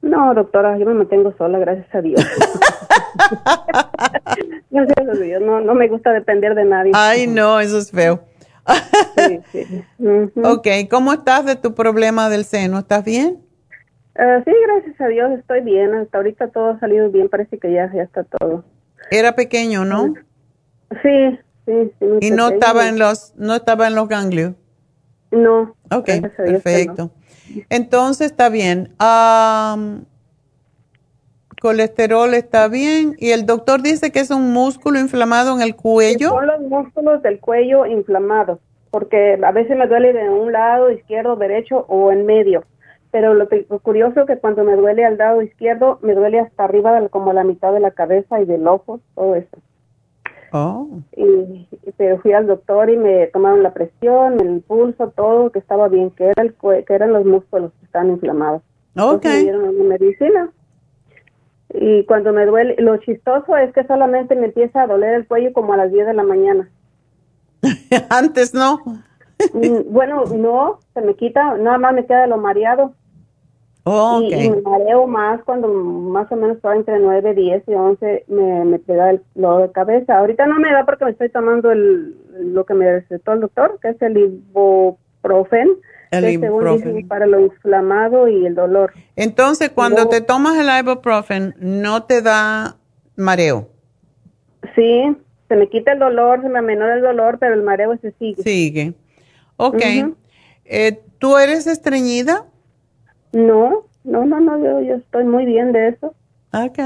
No, 0.03 0.35
doctora, 0.35 0.77
yo 0.77 0.85
me 0.85 0.95
mantengo 0.95 1.33
sola, 1.39 1.59
gracias 1.59 1.95
a 1.95 2.03
Dios. 2.03 2.21
gracias 4.71 5.09
a 5.09 5.13
Dios, 5.13 5.43
no, 5.43 5.61
no 5.61 5.75
me 5.75 5.89
gusta 5.89 6.13
depender 6.13 6.55
de 6.55 6.67
nadie. 6.67 6.93
Ay, 6.95 7.27
no, 7.27 7.61
eso 7.61 7.79
es 7.79 7.91
feo. 7.91 8.21
Sí. 9.53 10.41
Ok, 10.43 10.67
¿cómo 10.91 11.13
estás 11.13 11.45
de 11.45 11.57
tu 11.57 11.75
problema 11.75 12.29
del 12.29 12.45
seno? 12.45 12.79
¿Estás 12.79 13.05
bien? 13.05 13.39
Ah, 14.17 14.43
sí, 14.45 14.53
gracias 14.67 15.01
a 15.01 15.09
Dios 15.09 15.31
estoy 15.39 15.61
bien. 15.63 15.95
Hasta 15.95 16.19
ahorita 16.19 16.49
todo 16.49 16.71
ha 16.71 16.81
salido 16.81 17.11
bien, 17.11 17.29
parece 17.29 17.59
que 17.59 17.73
ya, 17.73 17.91
ya 17.93 18.03
está 18.03 18.25
todo. 18.25 18.65
Era 19.11 19.35
pequeño, 19.35 19.85
¿no? 19.85 20.15
Sí, 21.03 21.39
sí, 21.67 21.93
sí. 21.99 22.07
Y 22.21 22.31
no 22.31 22.49
pequeño. 22.49 22.49
estaba 22.49 22.89
en 22.89 22.99
los, 22.99 23.35
no 23.37 23.55
estaba 23.55 23.87
en 23.87 23.95
los 23.95 24.09
ganglios. 24.09 24.55
No. 25.31 25.75
Ok, 25.91 26.09
perfecto. 26.37 27.11
Entonces 27.69 28.31
está 28.31 28.49
bien. 28.49 28.95
Am, 28.99 30.05
colesterol 31.61 32.35
está 32.35 32.67
bien 32.69 33.15
y 33.19 33.31
el 33.31 33.47
doctor 33.47 33.83
dice 33.83 34.11
que 34.11 34.19
es 34.21 34.31
un 34.31 34.53
músculo 34.53 34.99
inflamado 34.99 35.55
en 35.55 35.63
el 35.63 35.77
cuello. 35.77 36.31
Son 36.31 36.47
los 36.47 36.61
músculos 36.63 37.23
del 37.23 37.39
cuello 37.39 37.87
inflamados, 37.87 38.59
porque 38.91 39.39
a 39.41 39.53
veces 39.53 39.77
me 39.77 39.87
duele 39.87 40.13
de 40.13 40.29
un 40.29 40.51
lado, 40.53 40.91
izquierdo, 40.91 41.37
derecho 41.37 41.85
o 41.89 42.11
en 42.11 42.27
medio. 42.27 42.65
Pero 43.13 43.35
lo, 43.35 43.49
que- 43.49 43.67
lo 43.69 43.79
curioso 43.81 44.21
es 44.21 44.27
que 44.27 44.39
cuando 44.39 44.65
me 44.65 44.75
duele 44.77 45.05
al 45.05 45.17
lado 45.19 45.43
izquierdo, 45.43 45.99
me 46.03 46.15
duele 46.15 46.41
hasta 46.41 46.65
arriba, 46.65 47.01
de- 47.01 47.09
como 47.09 47.33
la 47.33 47.45
mitad 47.45 47.73
de 47.73 47.81
la 47.81 47.91
cabeza 47.93 48.41
y 48.41 48.45
del 48.45 48.67
ojo, 48.67 49.01
todo 49.15 49.35
eso. 49.37 49.57
Oh. 50.53 50.89
Y, 51.17 51.69
pero 51.97 52.19
fui 52.19 52.33
al 52.33 52.47
doctor 52.49 52.91
y 52.91 52.97
me 52.97 53.27
tomaron 53.29 53.63
la 53.63 53.73
presión, 53.73 54.41
el 54.41 54.61
pulso, 54.63 55.11
todo, 55.11 55.51
que 55.51 55.61
estaba 55.61 55.89
bien, 55.89 56.11
que 56.11 56.25
era 56.29 56.43
el 56.43 56.55
que 56.85 56.93
eran 56.93 57.13
los 57.13 57.25
músculos 57.25 57.71
que 57.79 57.87
estaban 57.87 58.11
inflamados. 58.11 58.63
Ok. 58.99 59.25
Entonces 59.25 59.33
me 59.33 59.43
dieron 59.43 59.69
una 59.69 59.85
medicina. 59.85 60.51
Y 61.75 62.05
cuando 62.05 62.33
me 62.33 62.47
duele, 62.47 62.77
lo 62.79 62.97
chistoso 62.99 63.57
es 63.57 63.73
que 63.73 63.85
solamente 63.85 64.35
me 64.35 64.47
empieza 64.47 64.83
a 64.83 64.87
doler 64.87 65.15
el 65.15 65.27
cuello 65.27 65.53
como 65.53 65.73
a 65.73 65.77
las 65.77 65.93
10 65.93 66.07
de 66.07 66.15
la 66.15 66.23
mañana. 66.23 66.69
Antes 68.11 68.55
no. 68.55 68.81
Mm, 69.55 69.93
bueno, 69.93 70.25
no, 70.27 70.81
se 70.95 71.01
me 71.01 71.15
quita, 71.15 71.57
nada 71.57 71.79
más 71.79 71.95
me 71.95 72.07
queda 72.07 72.27
lo 72.27 72.39
mareado. 72.39 72.95
Oh, 73.85 74.21
Y, 74.23 74.51
me 74.51 74.61
mareo 74.61 75.07
más 75.07 75.43
cuando 75.45 75.69
más 75.69 76.31
o 76.31 76.37
menos 76.37 76.57
estaba 76.57 76.77
entre 76.77 76.99
9, 76.99 77.35
10 77.35 77.63
y 77.67 77.75
11 77.75 78.25
me, 78.29 78.65
me 78.67 78.79
pega 78.79 79.11
el 79.11 79.23
dolor 79.35 79.69
de 79.69 79.73
cabeza. 79.73 80.19
Ahorita 80.19 80.47
no 80.47 80.59
me 80.59 80.71
da 80.71 80.85
porque 80.85 81.07
me 81.07 81.13
estoy 81.13 81.31
tomando 81.31 81.71
el, 81.73 82.15
lo 82.53 82.65
que 82.67 82.75
me 82.75 83.01
recetó 83.01 83.33
el 83.33 83.41
doctor, 83.41 83.79
que 83.81 83.91
es 83.91 84.03
el 84.03 84.19
ibuprofen, 84.19 85.69
El 86.11 86.25
que 86.25 86.33
ibuprofen. 86.33 87.07
para 87.09 87.27
lo 87.27 87.41
inflamado 87.41 88.27
y 88.29 88.45
el 88.47 88.55
dolor. 88.55 88.93
Entonces, 89.17 89.71
cuando 89.71 90.05
No. 90.05 90.09
te 90.09 90.21
tomas 90.21 90.57
el 90.59 90.69
ibuprofen, 90.85 91.55
no 91.59 92.03
te 92.05 92.21
da 92.23 92.77
mareo. 93.17 93.69
Sí, 94.75 95.17
se 95.49 95.57
me 95.57 95.69
quita 95.69 95.93
el 95.93 95.99
dolor, 96.01 96.43
se 96.43 96.49
me 96.49 96.59
amenora 96.59 96.95
el 96.95 97.03
dolor, 97.03 97.39
pero 97.39 97.55
el 97.55 97.63
mareo 97.63 97.97
se 97.99 98.13
sigue. 98.13 98.43
Sigue. 98.43 98.95
Ok. 99.57 99.83
Eh, 100.65 101.01
¿Tú 101.19 101.37
eres 101.39 101.67
estreñida? 101.67 102.47
No, 103.33 103.87
no, 104.05 104.25
no, 104.25 104.41
no, 104.41 104.59
yo, 104.63 104.81
yo 104.81 104.95
estoy 104.97 105.25
muy 105.25 105.45
bien 105.45 105.73
de 105.73 105.89
eso. 105.89 106.15
Ok. 106.53 106.79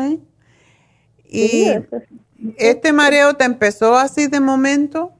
Sí, 1.31 1.63
¿Y 1.65 1.65
eso 1.69 1.99
sí. 2.09 2.55
este 2.59 2.93
mareo 2.93 3.35
te 3.35 3.45
empezó 3.45 3.97
así 3.97 4.27
de 4.27 4.41
momento? 4.41 5.13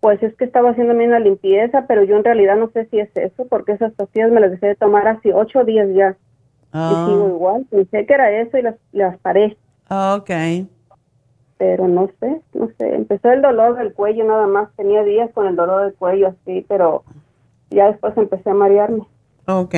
Pues 0.00 0.22
es 0.22 0.34
que 0.36 0.44
estaba 0.44 0.70
haciendo 0.70 0.94
una 0.94 1.18
limpieza, 1.18 1.86
pero 1.88 2.04
yo 2.04 2.16
en 2.16 2.24
realidad 2.24 2.56
no 2.56 2.70
sé 2.70 2.86
si 2.90 3.00
es 3.00 3.10
eso, 3.16 3.46
porque 3.48 3.72
esas 3.72 3.92
pastillas 3.94 4.30
me 4.30 4.40
las 4.40 4.52
dejé 4.52 4.68
de 4.68 4.74
tomar 4.76 5.08
hace 5.08 5.34
ocho 5.34 5.64
días 5.64 5.88
ya. 5.94 6.16
Ah. 6.72 6.90
Y 7.06 7.10
sigo 7.10 7.28
igual. 7.28 7.66
Pensé 7.70 8.06
que 8.06 8.14
era 8.14 8.30
eso 8.40 8.58
y 8.58 8.62
las, 8.62 8.76
las 8.92 9.18
paré, 9.18 9.56
Ok. 9.90 10.30
pero 11.56 11.88
no 11.88 12.08
sé, 12.20 12.40
no 12.54 12.68
sé. 12.78 12.94
Empezó 12.94 13.30
el 13.32 13.42
dolor 13.42 13.76
del 13.76 13.92
cuello 13.92 14.24
nada 14.24 14.46
más. 14.46 14.68
Tenía 14.76 15.02
días 15.02 15.30
con 15.34 15.46
el 15.48 15.56
dolor 15.56 15.84
del 15.84 15.94
cuello 15.94 16.28
así, 16.28 16.64
pero 16.68 17.02
ya 17.70 17.88
después 17.88 18.16
empecé 18.16 18.50
a 18.50 18.54
marearme. 18.54 19.02
Ok. 19.46 19.74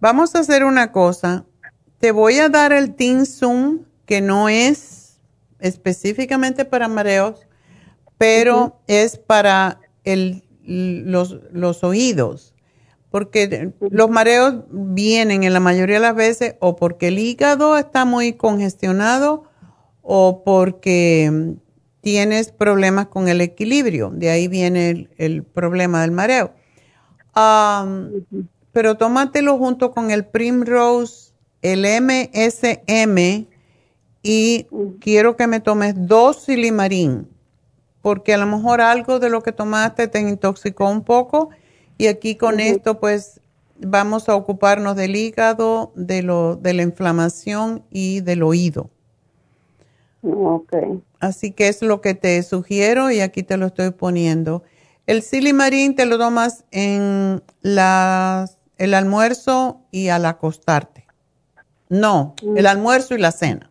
Vamos 0.00 0.34
a 0.34 0.40
hacer 0.40 0.64
una 0.64 0.92
cosa. 0.92 1.44
Te 1.98 2.12
voy 2.12 2.38
a 2.38 2.48
dar 2.48 2.72
el 2.72 2.94
Tinsum, 2.94 3.80
que 4.06 4.20
no 4.20 4.48
es 4.48 5.18
específicamente 5.58 6.64
para 6.64 6.88
mareos, 6.88 7.46
pero 8.24 8.80
es 8.86 9.18
para 9.18 9.80
el, 10.02 10.44
los, 10.64 11.40
los 11.52 11.84
oídos. 11.84 12.54
Porque 13.10 13.70
los 13.80 14.08
mareos 14.08 14.64
vienen 14.70 15.44
en 15.44 15.52
la 15.52 15.60
mayoría 15.60 15.96
de 15.96 16.02
las 16.02 16.16
veces 16.16 16.56
o 16.60 16.74
porque 16.74 17.08
el 17.08 17.18
hígado 17.18 17.76
está 17.76 18.06
muy 18.06 18.32
congestionado 18.32 19.44
o 20.00 20.42
porque 20.42 21.54
tienes 22.00 22.50
problemas 22.50 23.08
con 23.08 23.28
el 23.28 23.42
equilibrio. 23.42 24.10
De 24.10 24.30
ahí 24.30 24.48
viene 24.48 24.88
el, 24.88 25.10
el 25.18 25.42
problema 25.42 26.00
del 26.00 26.10
mareo. 26.10 26.54
Pero 28.72 28.96
tómatelo 28.96 29.58
junto 29.58 29.92
con 29.92 30.10
el 30.10 30.24
Primrose, 30.24 31.34
el 31.60 31.84
MSM 31.84 33.46
y 34.22 34.66
quiero 35.00 35.36
que 35.36 35.46
me 35.46 35.60
tomes 35.60 35.94
dos 35.94 36.44
silimarín, 36.44 37.28
porque 38.04 38.34
a 38.34 38.36
lo 38.36 38.44
mejor 38.44 38.82
algo 38.82 39.18
de 39.18 39.30
lo 39.30 39.42
que 39.42 39.50
tomaste 39.52 40.08
te 40.08 40.20
intoxicó 40.20 40.90
un 40.90 41.04
poco 41.04 41.48
y 41.96 42.08
aquí 42.08 42.36
con 42.36 42.60
esto 42.60 43.00
pues 43.00 43.40
vamos 43.78 44.28
a 44.28 44.34
ocuparnos 44.36 44.94
del 44.94 45.16
hígado, 45.16 45.90
de, 45.94 46.22
lo, 46.22 46.56
de 46.56 46.74
la 46.74 46.82
inflamación 46.82 47.82
y 47.90 48.20
del 48.20 48.42
oído. 48.42 48.90
Ok. 50.22 50.74
Así 51.18 51.52
que 51.52 51.68
es 51.68 51.80
lo 51.80 52.02
que 52.02 52.12
te 52.14 52.42
sugiero 52.42 53.10
y 53.10 53.20
aquí 53.20 53.42
te 53.42 53.56
lo 53.56 53.64
estoy 53.66 53.90
poniendo. 53.90 54.62
El 55.06 55.22
silimarín 55.22 55.94
te 55.94 56.04
lo 56.04 56.18
tomas 56.18 56.64
en 56.72 57.42
las- 57.62 58.58
el 58.76 58.92
almuerzo 58.92 59.80
y 59.90 60.08
al 60.08 60.26
acostarte. 60.26 61.06
No, 61.88 62.34
el 62.54 62.66
almuerzo 62.66 63.14
y 63.14 63.18
la 63.18 63.32
cena. 63.32 63.70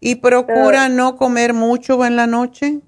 Y 0.00 0.16
procura 0.16 0.88
no 0.88 1.16
comer 1.16 1.54
mucho 1.54 2.04
en 2.04 2.16
la 2.16 2.26
noche, 2.26 2.80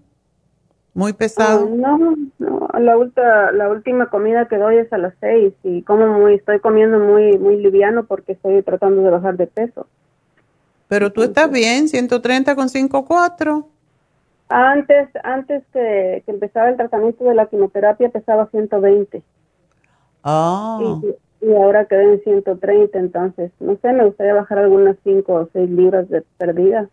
muy 0.94 1.12
pesado. 1.12 1.64
Ah, 1.64 1.70
no, 1.98 2.16
no, 2.38 2.68
la, 2.78 2.96
ulta- 2.96 3.52
la 3.52 3.68
última 3.70 4.10
comida 4.10 4.46
que 4.48 4.58
doy 4.58 4.76
es 4.76 4.92
a 4.92 4.98
las 4.98 5.14
seis 5.20 5.54
y 5.62 5.82
como 5.82 6.06
muy, 6.06 6.34
estoy 6.34 6.60
comiendo 6.60 6.98
muy, 6.98 7.38
muy 7.38 7.56
liviano 7.56 8.04
porque 8.04 8.32
estoy 8.32 8.62
tratando 8.62 9.02
de 9.02 9.10
bajar 9.10 9.36
de 9.36 9.46
peso. 9.46 9.86
Pero 10.88 11.10
tú 11.12 11.22
estás 11.22 11.50
bien, 11.50 11.88
130 11.88 12.54
con 12.54 12.68
5,4. 12.68 13.66
Antes, 14.48 15.08
antes 15.24 15.62
que, 15.72 16.22
que 16.26 16.30
empezara 16.30 16.68
el 16.68 16.76
tratamiento 16.76 17.24
de 17.24 17.34
la 17.34 17.46
quimioterapia 17.46 18.10
pesaba 18.10 18.48
120 18.50 19.22
Ah, 20.24 20.78
y, 21.40 21.46
y 21.46 21.54
ahora 21.54 21.86
quedé 21.86 22.14
en 22.14 22.20
130, 22.22 22.98
entonces, 22.98 23.50
no 23.60 23.76
sé, 23.80 23.92
me 23.92 24.04
gustaría 24.04 24.34
bajar 24.34 24.58
algunas 24.58 24.96
5 25.02 25.32
o 25.34 25.48
6 25.52 25.70
libras 25.70 26.08
de 26.10 26.22
perdida. 26.38 26.88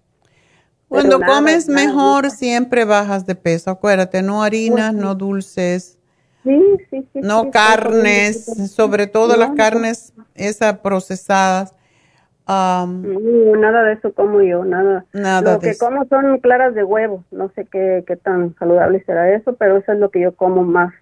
Cuando 0.90 1.20
nada, 1.20 1.34
comes 1.36 1.68
nada, 1.68 1.86
mejor, 1.88 2.32
siempre 2.32 2.84
bajas 2.84 3.26
de 3.26 3.36
peso. 3.36 3.70
Acuérdate, 3.72 4.22
no 4.22 4.44
harinas, 4.44 4.94
no 4.94 5.16
dulces, 5.16 5.98
Sí, 6.44 6.78
sí, 6.90 7.08
sí. 7.14 7.20
no 7.22 7.52
carnes, 7.52 8.46
sobre 8.74 9.08
todo 9.08 9.38
las 9.38 9.52
carnes 9.52 10.14
esas 10.36 10.80
procesadas. 10.80 11.74
No, 12.48 13.56
nada 13.58 13.84
de 13.84 13.94
eso 13.94 14.14
como 14.14 14.42
yo, 14.42 14.66
nada. 14.66 15.06
Nada 15.14 15.54
Lo 15.54 15.60
que 15.60 15.70
eso. 15.70 15.86
como 15.86 16.06
son 16.06 16.40
claras 16.40 16.74
de 16.74 16.84
huevo, 16.84 17.24
no 17.32 17.50
sé 17.56 17.66
qué, 17.72 18.04
qué 18.08 18.16
tan 18.16 18.56
saludable 18.56 19.04
será 19.06 19.32
eso, 19.36 19.54
pero 19.54 19.78
eso 19.78 19.92
es 19.92 20.00
lo 20.00 20.10
que 20.10 20.22
yo 20.22 20.36
como 20.36 20.64
más. 20.64 20.94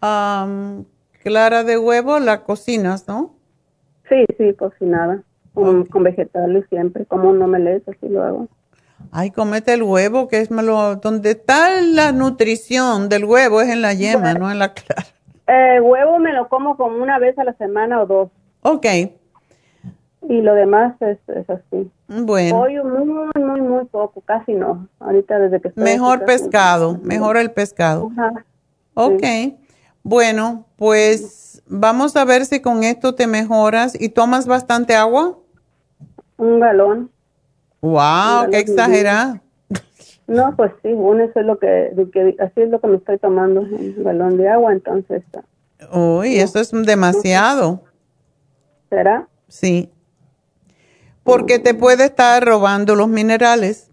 am, 0.00 0.84
clara 1.22 1.64
de 1.64 1.78
huevo, 1.78 2.18
la 2.18 2.42
cocinas, 2.44 3.06
¿no? 3.08 3.34
Sí, 4.08 4.24
sí, 4.38 4.54
cocinada, 4.54 5.22
con, 5.54 5.84
con 5.86 6.02
vegetales 6.02 6.64
siempre, 6.68 7.04
como 7.06 7.30
un 7.30 7.40
omelette, 7.42 7.88
así 7.88 8.08
lo 8.08 8.22
hago. 8.22 8.48
Ay, 9.10 9.30
comete 9.30 9.74
el 9.74 9.82
huevo, 9.82 10.28
que 10.28 10.38
es 10.38 10.50
malo. 10.50 10.96
Donde 10.96 11.32
está 11.32 11.80
la 11.80 12.12
nutrición 12.12 13.08
del 13.08 13.24
huevo 13.24 13.60
es 13.60 13.68
en 13.68 13.82
la 13.82 13.94
yema, 13.94 14.34
no 14.34 14.50
en 14.50 14.58
la 14.58 14.72
clara. 14.74 15.04
Eh, 15.48 15.80
huevo 15.80 16.18
me 16.20 16.32
lo 16.32 16.48
como 16.48 16.76
como 16.76 17.02
una 17.02 17.18
vez 17.18 17.36
a 17.38 17.44
la 17.44 17.52
semana 17.54 18.00
o 18.00 18.06
dos, 18.06 18.30
Ok, 18.62 18.86
y 20.28 20.40
lo 20.40 20.54
demás 20.54 20.94
es, 21.00 21.18
es 21.28 21.50
así. 21.50 21.90
bueno. 22.06 22.56
Pollo 22.60 22.84
muy, 22.84 23.04
muy, 23.42 23.60
muy 23.60 23.84
poco, 23.86 24.20
casi 24.20 24.52
no. 24.54 24.86
Ahorita 25.00 25.38
desde 25.40 25.60
que 25.60 25.68
estoy 25.68 25.82
Mejor 25.82 26.18
aquí 26.18 26.26
casi- 26.26 26.42
pescado, 26.44 26.98
mejor 27.02 27.36
el 27.36 27.50
pescado. 27.50 28.10
Ajá. 28.12 28.44
Ok, 28.94 29.22
bueno, 30.04 30.64
pues 30.76 31.60
vamos 31.66 32.14
a 32.16 32.24
ver 32.24 32.46
si 32.46 32.60
con 32.60 32.84
esto 32.84 33.14
te 33.16 33.26
mejoras 33.26 34.00
y 34.00 34.10
tomas 34.10 34.46
bastante 34.46 34.94
agua. 34.94 35.38
Un 36.42 36.58
galón. 36.58 37.08
Wow, 37.82 37.94
galón 37.94 38.50
qué 38.50 38.56
de 38.56 38.62
exagerada. 38.62 39.40
No, 40.26 40.56
pues 40.56 40.72
sí, 40.82 40.88
uno 40.92 41.22
eso 41.22 41.38
es 41.38 41.46
lo 41.46 41.56
que, 41.56 41.92
así 42.40 42.62
es 42.62 42.68
lo 42.68 42.80
que 42.80 42.88
me 42.88 42.96
estoy 42.96 43.18
tomando, 43.18 43.60
un 43.60 44.02
galón 44.02 44.36
de 44.38 44.48
agua, 44.48 44.72
entonces, 44.72 45.22
Uy, 45.92 46.38
eso 46.40 46.58
es 46.58 46.72
demasiado. 46.72 47.82
¿será? 48.90 49.28
Sí. 49.46 49.88
Porque 51.22 51.60
te 51.60 51.74
puede 51.74 52.06
estar 52.06 52.44
robando 52.44 52.96
los 52.96 53.06
minerales. 53.06 53.88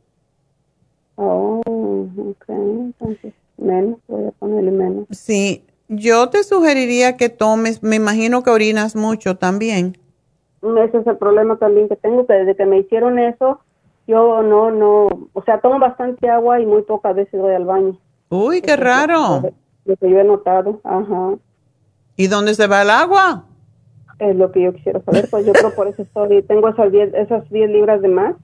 Oh, 1.18 1.62
ok, 1.68 2.46
entonces, 2.48 3.34
menos, 3.58 4.00
voy 4.08 4.26
a 4.26 4.32
ponerle 4.32 4.72
menos. 4.72 5.06
Sí, 5.12 5.66
yo 5.88 6.30
te 6.30 6.44
sugeriría 6.44 7.16
que 7.16 7.30
tomes, 7.30 7.84
me 7.84 7.98
imagino 7.98 8.42
que 8.42 8.50
orinas 8.50 8.96
mucho 8.96 9.38
también. 9.38 9.98
Ese 10.61 10.98
es 10.98 11.07
el 11.07 11.18
problema 11.18 11.57
también 11.57 11.88
que 11.88 11.95
tengo, 11.95 12.26
que 12.26 12.34
desde 12.34 12.56
que 12.56 12.65
me 12.65 12.80
hicieron 12.80 13.18
eso, 13.19 13.60
yo 14.07 14.41
no, 14.44 14.72
no, 14.72 15.07
o 15.34 15.44
sea, 15.45 15.61
tomo 15.61 15.80
bastante 15.80 16.30
agua 16.30 16.60
y 16.60 16.65
muy 16.65 16.81
pocas 16.81 17.15
veces 17.15 17.40
voy 17.40 17.53
al 17.53 17.65
baño. 17.65 17.98
Uy, 18.30 18.61
qué 18.61 18.73
Eso 18.73 18.84
raro. 18.84 19.41
Lo, 19.41 19.52
lo 19.86 19.95
que 19.98 20.10
yo 20.10 20.19
he 20.19 20.23
notado, 20.23 20.81
ajá, 20.84 21.36
¿Y 22.15 22.27
dónde 22.27 22.53
se 22.53 22.68
va 22.68 22.81
el 22.81 22.90
agua? 22.90 23.45
es 24.19 24.36
lo 24.36 24.52
que 24.52 24.61
yo 24.64 24.73
quisiera 24.73 25.02
saber, 25.03 25.30
pues 25.30 25.45
yo 25.45 25.53
creo 25.53 25.73
por 25.73 25.88
eso 25.88 26.02
estoy, 26.02 26.41
tengo 26.44 26.68
esas 26.68 26.91
10, 26.91 27.14
esas 27.14 27.49
10 27.49 27.69
libras 27.69 28.02
de 28.02 28.10
más. 28.10 28.36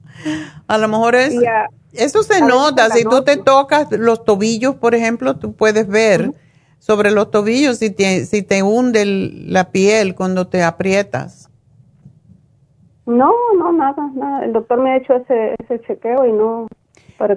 A 0.66 0.78
lo 0.78 0.88
mejor 0.88 1.14
es, 1.14 1.36
a- 1.46 1.68
eso 1.92 2.22
se 2.22 2.40
nota, 2.40 2.88
si 2.90 3.04
tú 3.04 3.22
te 3.22 3.36
tocas 3.36 3.92
los 3.92 4.24
tobillos, 4.24 4.76
por 4.76 4.94
ejemplo, 4.94 5.36
tú 5.36 5.52
puedes 5.52 5.86
ver 5.86 6.32
sobre 6.78 7.10
los 7.10 7.30
tobillos 7.30 7.76
si 7.78 7.90
te, 7.90 8.24
si 8.24 8.42
te 8.42 8.62
hunde 8.62 9.02
el- 9.02 9.52
la 9.52 9.70
piel 9.70 10.14
cuando 10.14 10.46
te 10.46 10.62
aprietas. 10.62 11.50
No, 13.06 13.32
no, 13.56 13.72
nada, 13.72 14.10
nada. 14.14 14.44
El 14.44 14.52
doctor 14.52 14.80
me 14.80 14.90
ha 14.90 14.96
hecho 14.96 15.14
ese, 15.14 15.54
ese 15.62 15.80
chequeo 15.86 16.26
y 16.26 16.32
no, 16.32 16.66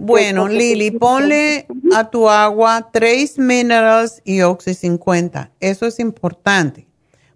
Bueno, 0.02 0.48
Lili, 0.48 0.92
ponle 0.92 1.68
a 1.96 2.10
tu 2.10 2.28
agua 2.28 2.90
Trace 2.92 3.36
Minerals 3.38 4.22
y 4.26 4.42
Oxy 4.42 4.74
50. 4.74 5.52
Eso 5.60 5.86
es 5.86 6.00
importante, 6.00 6.88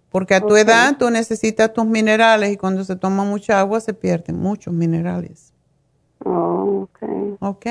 porque 0.09 0.33
a 0.33 0.41
tu 0.41 0.55
edad 0.55 0.97
tú 0.97 1.09
necesitas 1.11 1.71
tus 1.73 1.85
minerales 1.85 2.51
y 2.51 2.57
cuando 2.57 2.83
se 2.83 2.95
toma 2.95 3.23
mucha 3.23 3.59
agua 3.59 3.79
se 3.79 3.93
pierden 3.93 4.39
muchos 4.39 4.73
minerales. 4.73 5.53
Oh, 6.25 6.87
ok. 6.87 7.37
¿Ok? 7.39 7.65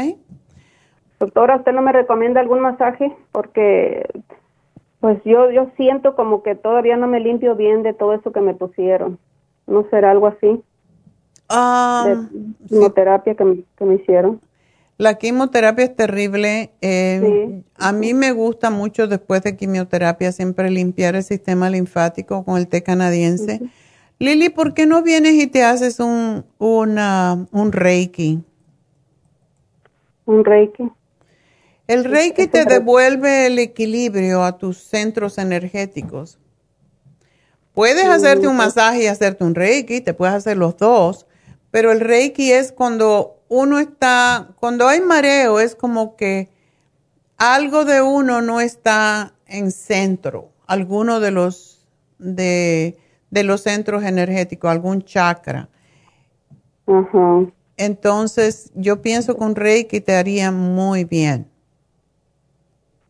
Doctora, 1.19 1.57
¿usted 1.57 1.73
no 1.73 1.83
me 1.83 1.93
recomienda 1.93 2.41
algún 2.41 2.61
masaje? 2.61 3.13
Porque 3.33 4.07
pues 5.01 5.21
yo, 5.25 5.51
yo 5.51 5.69
siento 5.77 6.15
como 6.15 6.45
que 6.45 6.55
todavía 6.55 6.97
no 6.97 7.09
me 7.09 7.19
limpio 7.19 7.57
bien 7.57 7.83
de 7.83 7.93
todo 7.93 8.15
eso 8.15 8.31
que 8.31 8.41
me 8.41 8.55
pusieron. 8.55 9.19
¿No 9.67 9.87
será 9.91 10.11
algo 10.11 10.27
así? 10.27 10.63
Ah, 11.49 12.05
de 12.07 12.67
quimioterapia 12.69 13.35
que, 13.35 13.45
me, 13.45 13.65
que 13.77 13.85
me 13.85 13.95
hicieron. 13.97 14.41
La 14.99 15.15
quimioterapia 15.15 15.85
es 15.85 15.97
terrible. 15.97 16.71
Eh, 16.81 17.63
a 17.77 17.93
mí 17.93 18.15
me 18.15 18.33
gusta 18.33 18.71
mucho 18.71 19.09
después 19.09 19.43
de 19.43 19.57
quimioterapia 19.57 20.31
siempre 20.33 20.71
limpiar 20.71 21.17
el 21.17 21.25
sistema 21.25 21.69
linfático 21.71 22.45
con 22.45 22.57
el 22.57 22.69
té 22.69 22.83
canadiense. 22.83 23.61
Lili, 24.19 24.49
¿por 24.49 24.75
qué 24.75 24.87
no 24.87 25.03
vienes 25.03 25.35
y 25.35 25.49
te 25.49 25.65
haces 25.65 25.99
un, 25.99 26.45
una, 26.59 27.47
un 27.51 27.73
reiki? 27.73 28.45
Un 30.27 30.45
reiki. 30.45 30.89
El 31.89 32.05
reiki 32.05 32.47
te 32.47 32.65
devuelve 32.65 33.47
el 33.49 33.59
equilibrio 33.59 34.45
a 34.45 34.57
tus 34.57 34.79
centros 34.79 35.39
energéticos. 35.39 36.39
Puedes 37.75 38.05
hacerte 38.07 38.49
un 38.49 38.57
masaje 38.57 39.05
y 39.05 39.07
hacerte 39.07 39.45
un 39.45 39.55
reiki, 39.55 40.01
te 40.01 40.13
puedes 40.13 40.35
hacer 40.35 40.57
los 40.57 40.77
dos, 40.77 41.27
pero 41.71 41.91
el 41.91 42.01
reiki 42.01 42.53
es 42.53 42.71
cuando 42.71 43.37
uno 43.49 43.79
está, 43.79 44.49
cuando 44.61 44.87
hay 44.87 45.01
mareo, 45.01 45.59
es 45.59 45.75
como 45.75 46.17
que 46.17 46.49
algo 47.39 47.85
de 47.85 48.03
uno 48.03 48.43
no 48.43 48.61
está 48.61 49.33
en 49.47 49.71
centro, 49.71 50.51
alguno 50.67 51.19
de 51.19 51.31
los, 51.31 51.87
de, 52.19 52.97
los 53.31 53.63
centros 53.63 54.05
energéticos, 54.05 54.71
algún 54.71 55.03
chakra. 55.03 55.69
Entonces, 57.77 58.71
yo 58.75 59.01
pienso 59.01 59.37
que 59.37 59.45
un 59.45 59.57
reiki 59.57 60.01
te 60.01 60.15
haría 60.15 60.51
muy 60.51 61.05
bien. 61.05 61.47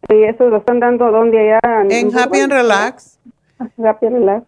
¿Y 0.08 0.24
eso 0.24 0.44
lo 0.48 0.58
están 0.58 0.80
dando 0.80 1.10
dónde 1.10 1.38
allá? 1.38 1.84
En, 1.88 2.16
Happy 2.16 2.40
and 2.40 2.52
Relax. 2.52 3.11
Happy 3.82 4.08
Relax, 4.08 4.46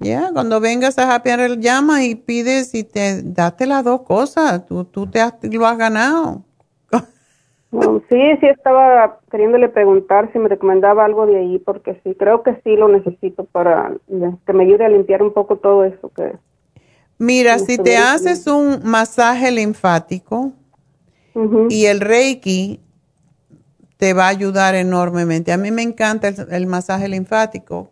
ya. 0.00 0.30
cuando 0.32 0.60
vengas 0.60 0.98
a 0.98 1.14
Happy 1.14 1.30
Relax, 1.34 1.60
llama 1.60 2.04
y 2.04 2.14
pides 2.14 2.74
y 2.74 2.84
te 2.84 3.22
date 3.22 3.66
las 3.66 3.84
dos 3.84 4.02
cosas. 4.02 4.66
Tú, 4.66 4.84
tú 4.84 5.08
te 5.08 5.20
lo 5.50 5.66
has 5.66 5.78
ganado. 5.78 6.42
sí, 8.08 8.36
sí 8.40 8.46
estaba 8.46 9.18
queriéndole 9.30 9.68
preguntar 9.68 10.30
si 10.32 10.38
me 10.38 10.48
recomendaba 10.48 11.04
algo 11.04 11.26
de 11.26 11.38
ahí, 11.38 11.58
porque 11.58 12.00
sí, 12.04 12.14
creo 12.14 12.42
que 12.42 12.60
sí 12.64 12.76
lo 12.76 12.88
necesito 12.88 13.44
para 13.44 13.92
que 14.46 14.52
me 14.52 14.64
ayude 14.64 14.84
a 14.84 14.88
limpiar 14.88 15.22
un 15.22 15.32
poco 15.32 15.56
todo 15.56 15.84
eso 15.84 16.10
que... 16.14 16.36
Mira, 17.18 17.58
si 17.60 17.78
te 17.78 17.96
haces 17.96 18.46
un 18.48 18.80
masaje 18.82 19.52
linfático 19.52 20.52
y 21.68 21.86
el 21.86 22.00
Reiki, 22.00 22.80
te 23.96 24.12
va 24.12 24.26
a 24.26 24.28
ayudar 24.28 24.74
enormemente. 24.74 25.52
A 25.52 25.56
mí 25.56 25.70
me 25.70 25.82
encanta 25.82 26.28
el, 26.28 26.66
masaje 26.66 27.08
linfático 27.08 27.90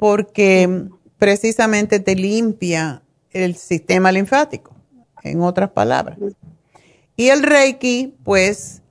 porque 0.00 0.86
precisamente 1.18 2.00
te 2.00 2.16
limpia 2.16 3.02
el 3.32 3.54
sistema 3.54 4.10
linfático, 4.10 4.74
en 5.22 5.42
otras 5.42 5.68
palabras. 5.72 6.18
Y 7.16 7.28
el 7.28 7.42
Reiki, 7.42 8.16
pues, 8.24 8.82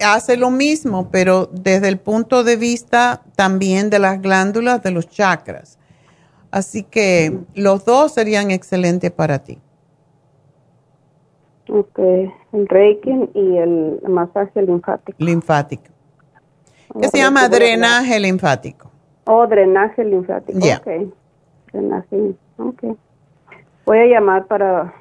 hace 0.00 0.38
lo 0.38 0.50
mismo, 0.50 1.10
pero 1.10 1.44
desde 1.52 1.88
el 1.88 1.98
punto 1.98 2.42
de 2.42 2.56
vista 2.56 3.22
también 3.36 3.90
de 3.90 3.98
las 3.98 4.22
glándulas 4.22 4.82
de 4.82 4.92
los 4.92 5.10
chakras. 5.10 5.78
Así 6.50 6.84
que 6.84 7.38
los 7.54 7.84
dos 7.84 8.14
serían 8.14 8.50
excelentes 8.50 9.10
para 9.10 9.40
ti. 9.40 9.58
Ok, 11.68 11.98
el 11.98 12.66
Reiki 12.66 13.10
y 13.34 13.58
el 13.58 14.00
masaje 14.08 14.62
linfático. 14.62 15.18
Linfático. 15.22 15.92
¿Qué 16.98 17.08
se 17.08 17.18
llama 17.18 17.46
drenaje 17.50 18.18
linfático. 18.18 18.95
Oh, 19.26 19.46
drenaje 19.46 20.04
linfático. 20.04 20.58
Ok. 20.58 21.12
Drenaje, 21.72 22.34
ok. 22.58 22.96
Voy 23.84 23.98
a 23.98 24.06
llamar 24.06 24.46
para... 24.46 24.94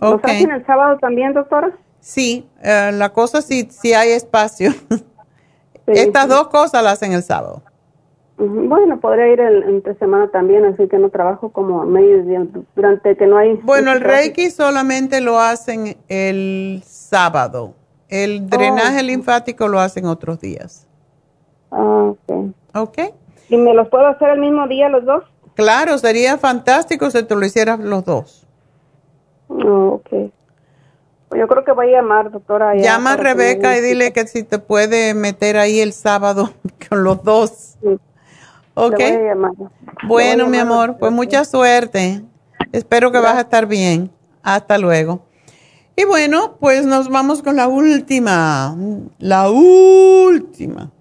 ¿Lo 0.00 0.20
hacen 0.22 0.50
el 0.50 0.64
sábado 0.66 0.98
también, 0.98 1.32
doctora? 1.32 1.72
Sí, 2.00 2.48
eh, 2.62 2.90
la 2.92 3.12
cosa 3.12 3.42
sí, 3.42 3.68
sí 3.70 3.94
hay 3.94 4.10
espacio. 4.10 4.70
Estas 5.86 6.28
dos 6.28 6.48
cosas 6.48 6.82
las 6.82 6.94
hacen 6.94 7.12
el 7.12 7.22
sábado. 7.22 7.62
Bueno, 8.36 9.00
podría 9.00 9.32
ir 9.32 9.40
el, 9.40 9.64
entre 9.64 9.96
semana 9.96 10.28
también, 10.30 10.64
así 10.64 10.86
que 10.86 10.98
no 10.98 11.08
trabajo 11.08 11.50
como 11.50 11.84
medio 11.84 12.22
día, 12.22 12.46
durante 12.76 13.16
que 13.16 13.26
no 13.26 13.36
hay... 13.36 13.54
Bueno, 13.64 13.92
el 13.92 14.00
Reiki 14.00 14.50
solamente 14.50 15.20
lo 15.20 15.40
hacen 15.40 15.96
el 16.08 16.82
sábado. 16.84 17.74
El 18.08 18.48
drenaje 18.48 19.00
oh. 19.00 19.02
linfático 19.02 19.66
lo 19.66 19.80
hacen 19.80 20.06
otros 20.06 20.40
días. 20.40 20.86
Ah, 21.72 22.12
ok. 22.12 22.54
Ok. 22.74 22.98
¿Y 23.48 23.56
me 23.56 23.74
los 23.74 23.88
puedo 23.88 24.06
hacer 24.06 24.30
el 24.30 24.40
mismo 24.40 24.66
día 24.68 24.88
los 24.88 25.04
dos? 25.04 25.24
Claro, 25.54 25.98
sería 25.98 26.38
fantástico 26.38 27.10
si 27.10 27.22
te 27.22 27.34
lo 27.34 27.44
hicieras 27.44 27.80
los 27.80 28.04
dos. 28.04 28.46
Oh, 29.48 30.00
ok. 30.00 30.30
Pues 31.28 31.40
yo 31.40 31.48
creo 31.48 31.64
que 31.64 31.72
voy 31.72 31.88
a 31.88 31.98
llamar, 31.98 32.30
doctora. 32.30 32.74
Llama 32.76 33.14
a 33.14 33.16
Rebeca 33.16 33.76
y 33.76 33.80
dile 33.80 34.12
que 34.12 34.26
si 34.26 34.44
te 34.44 34.58
puede 34.58 35.14
meter 35.14 35.56
ahí 35.56 35.80
el 35.80 35.92
sábado 35.92 36.50
con 36.88 37.04
los 37.04 37.22
dos. 37.22 37.76
Sí. 37.82 37.98
Ok. 38.74 39.00
Bueno, 40.06 40.46
mi 40.46 40.58
amor, 40.58 40.96
pues 40.98 41.10
mucha 41.10 41.44
suerte. 41.44 42.22
Espero 42.72 43.10
que 43.10 43.18
vas 43.18 43.36
a 43.36 43.40
estar 43.40 43.66
bien. 43.66 44.10
Hasta 44.42 44.78
luego. 44.78 45.26
Y 45.96 46.04
bueno, 46.04 46.56
pues 46.60 46.86
nos 46.86 47.08
vamos 47.08 47.42
con 47.42 47.56
la 47.56 47.66
última. 47.66 48.76
La 49.18 49.50
última. 49.50 50.92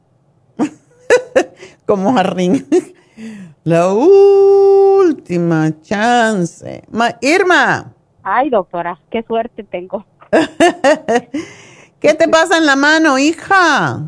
Como 1.85 2.13
Jarrín. 2.13 2.65
la 3.63 3.91
última 3.93 5.71
chance. 5.81 6.83
Irma. 7.21 7.93
Ay, 8.23 8.49
doctora, 8.49 8.99
qué 9.09 9.23
suerte 9.23 9.63
tengo. 9.63 10.05
¿Qué 11.99 12.13
te 12.13 12.27
pasa 12.27 12.57
en 12.57 12.65
la 12.65 12.75
mano, 12.75 13.17
hija? 13.17 14.01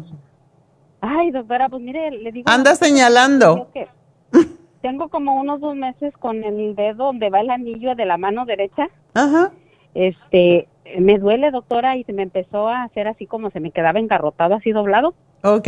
Ay, 1.01 1.31
doctora, 1.31 1.69
pues 1.69 1.81
mire, 1.81 2.11
le 2.11 2.31
digo... 2.31 2.49
Anda 2.49 2.75
señalando. 2.75 3.69
tengo 4.81 5.09
como 5.09 5.39
unos 5.39 5.61
dos 5.61 5.75
meses 5.75 6.13
con 6.17 6.43
el 6.43 6.75
dedo 6.75 7.05
donde 7.05 7.29
va 7.29 7.39
el 7.39 7.49
anillo 7.49 7.95
de 7.95 8.05
la 8.05 8.17
mano 8.17 8.45
derecha. 8.45 8.89
Ajá. 9.13 9.51
Este, 9.93 10.67
me 10.99 11.17
duele, 11.17 11.51
doctora, 11.51 11.95
y 11.95 12.03
se 12.03 12.13
me 12.13 12.23
empezó 12.23 12.67
a 12.67 12.83
hacer 12.83 13.07
así 13.07 13.25
como 13.25 13.49
se 13.49 13.59
me 13.59 13.71
quedaba 13.71 13.99
engarrotado, 13.99 14.55
así 14.55 14.71
doblado. 14.71 15.13
Ok. 15.43 15.67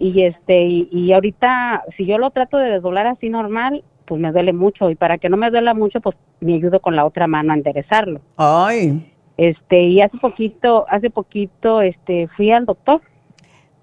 Y 0.00 0.22
este, 0.22 0.62
y, 0.62 1.12
ahorita, 1.12 1.82
si 1.96 2.06
yo 2.06 2.18
lo 2.18 2.30
trato 2.30 2.56
de 2.56 2.70
desdoblar 2.70 3.08
así 3.08 3.28
normal, 3.28 3.82
pues 4.06 4.20
me 4.20 4.30
duele 4.30 4.52
mucho. 4.52 4.90
Y 4.90 4.94
para 4.94 5.18
que 5.18 5.28
no 5.28 5.36
me 5.36 5.50
duela 5.50 5.74
mucho, 5.74 6.00
pues 6.00 6.16
me 6.40 6.54
ayudo 6.54 6.78
con 6.78 6.94
la 6.94 7.04
otra 7.04 7.26
mano 7.26 7.52
a 7.52 7.56
enderezarlo. 7.56 8.20
Ay. 8.36 9.12
Este, 9.36 9.82
y 9.82 10.00
hace 10.00 10.16
poquito, 10.18 10.86
hace 10.88 11.10
poquito, 11.10 11.82
este, 11.82 12.28
fui 12.36 12.52
al 12.52 12.64
doctor 12.64 13.02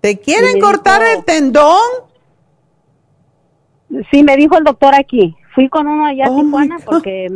¿Te 0.05 0.19
quieren 0.19 0.59
cortar 0.59 1.01
el 1.01 1.25
tendón? 1.25 1.81
Sí, 4.11 4.21
me 4.21 4.37
dijo 4.37 4.55
el 4.55 4.63
doctor 4.63 4.93
aquí. 4.93 5.35
Fui 5.55 5.67
con 5.67 5.87
uno 5.87 6.05
allá 6.05 6.25
en 6.25 6.31
oh 6.31 6.41
Tijuana 6.41 6.77
porque, 6.85 7.27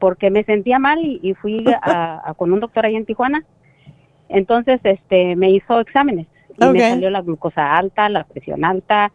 porque 0.00 0.30
me 0.30 0.42
sentía 0.42 0.80
mal 0.80 0.98
y, 1.00 1.34
fui 1.40 1.64
a, 1.82 2.34
con 2.36 2.52
un 2.52 2.58
doctor 2.58 2.84
allá 2.84 2.98
en 2.98 3.06
Tijuana. 3.06 3.44
Entonces, 4.28 4.80
este, 4.82 5.36
me 5.36 5.52
hizo 5.52 5.78
exámenes 5.78 6.26
y 6.58 6.64
me 6.66 6.80
salió 6.80 7.10
la 7.10 7.22
glucosa 7.22 7.76
alta, 7.76 8.08
la 8.08 8.24
presión 8.24 8.64
alta, 8.64 9.12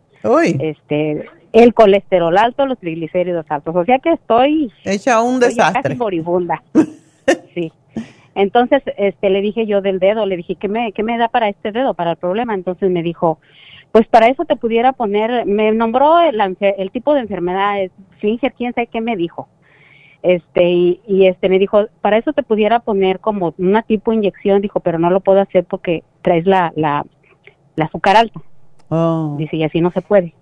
este, 0.59 1.25
el 1.53 1.73
colesterol 1.73 2.37
alto, 2.37 2.65
los 2.65 2.79
triglicéridos 2.79 3.45
altos. 3.49 3.75
O 3.75 3.85
sea 3.85 3.99
que 3.99 4.11
estoy 4.13 4.71
hecha 4.83 5.21
un 5.21 5.39
desastre, 5.39 5.81
casi 5.81 5.95
moribunda. 5.95 6.63
sí. 7.53 7.71
Entonces, 8.33 8.81
este, 8.97 9.29
le 9.29 9.41
dije 9.41 9.65
yo 9.65 9.81
del 9.81 9.99
dedo, 9.99 10.25
le 10.25 10.37
dije, 10.37 10.55
¿qué 10.55 10.67
me, 10.67 10.93
qué 10.93 11.03
me 11.03 11.17
da 11.17 11.27
para 11.27 11.49
este 11.49 11.71
dedo, 11.71 11.93
para 11.93 12.11
el 12.11 12.17
problema? 12.17 12.53
Entonces 12.53 12.89
me 12.89 13.03
dijo, 13.03 13.39
pues 13.91 14.07
para 14.07 14.27
eso 14.27 14.45
te 14.45 14.55
pudiera 14.55 14.93
poner, 14.93 15.45
me 15.45 15.71
nombró 15.73 16.19
el, 16.21 16.39
el 16.59 16.91
tipo 16.91 17.13
de 17.13 17.21
enfermedad, 17.21 17.75
Slinger, 18.19 18.53
quién 18.53 18.73
sabe 18.73 18.87
qué 18.87 19.01
me 19.01 19.17
dijo. 19.17 19.49
Este, 20.23 20.63
y, 20.63 21.25
este 21.25 21.49
me 21.49 21.57
dijo, 21.57 21.87
para 22.01 22.17
eso 22.17 22.31
te 22.31 22.43
pudiera 22.43 22.79
poner 22.79 23.19
como 23.19 23.53
una 23.57 23.81
tipo 23.81 24.11
de 24.11 24.17
inyección, 24.17 24.61
dijo, 24.61 24.79
pero 24.79 24.99
no 24.99 25.09
lo 25.09 25.19
puedo 25.19 25.41
hacer 25.41 25.65
porque 25.65 26.03
traes 26.21 26.45
la, 26.45 26.71
la, 26.75 27.05
la 27.75 27.85
azúcar 27.85 28.17
alta. 28.17 28.41
Oh. 28.89 29.35
Dice, 29.37 29.57
y 29.57 29.63
así 29.63 29.81
no 29.81 29.91
se 29.91 30.01
puede. 30.01 30.33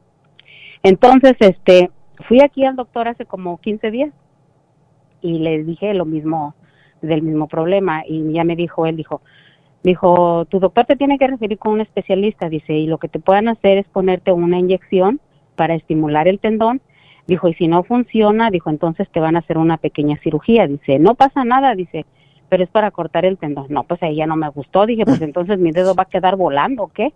Entonces, 0.83 1.35
este, 1.39 1.91
fui 2.27 2.41
aquí 2.41 2.65
al 2.65 2.75
doctor 2.75 3.07
hace 3.07 3.25
como 3.25 3.59
15 3.59 3.91
días 3.91 4.13
y 5.21 5.39
le 5.39 5.63
dije 5.63 5.93
lo 5.93 6.05
mismo 6.05 6.55
del 7.01 7.21
mismo 7.21 7.47
problema 7.47 8.03
y 8.07 8.31
ya 8.33 8.43
me 8.43 8.55
dijo, 8.55 8.85
él 8.85 8.97
dijo, 8.97 9.21
Dijo, 9.83 10.45
tu 10.45 10.59
doctor 10.59 10.85
te 10.85 10.97
tiene 10.97 11.17
que 11.17 11.27
referir 11.27 11.57
con 11.57 11.73
un 11.73 11.81
especialista, 11.81 12.49
dice, 12.49 12.73
y 12.73 12.85
lo 12.85 12.97
que 12.97 13.07
te 13.07 13.19
puedan 13.19 13.47
hacer 13.47 13.77
es 13.77 13.87
ponerte 13.87 14.31
una 14.31 14.59
inyección 14.59 15.21
para 15.55 15.73
estimular 15.73 16.27
el 16.27 16.39
tendón. 16.39 16.81
Dijo, 17.27 17.47
y 17.47 17.53
si 17.53 17.67
no 17.67 17.83
funciona, 17.83 18.49
dijo, 18.49 18.69
entonces 18.69 19.07
te 19.09 19.19
van 19.19 19.35
a 19.35 19.39
hacer 19.39 19.57
una 19.57 19.77
pequeña 19.77 20.17
cirugía. 20.21 20.67
Dice, 20.67 20.99
no 20.99 21.15
pasa 21.15 21.45
nada, 21.45 21.75
dice, 21.75 22.05
pero 22.49 22.63
es 22.63 22.69
para 22.69 22.91
cortar 22.91 23.25
el 23.25 23.37
tendón. 23.37 23.67
No, 23.69 23.83
pues 23.83 24.01
ahí 24.03 24.15
ya 24.15 24.27
no 24.27 24.35
me 24.35 24.49
gustó. 24.49 24.85
Dije, 24.85 25.05
pues 25.05 25.21
entonces 25.21 25.59
mi 25.59 25.71
dedo 25.71 25.95
va 25.95 26.03
a 26.03 26.09
quedar 26.09 26.35
volando, 26.35 26.83
¿o 26.83 26.87
¿qué? 26.87 27.13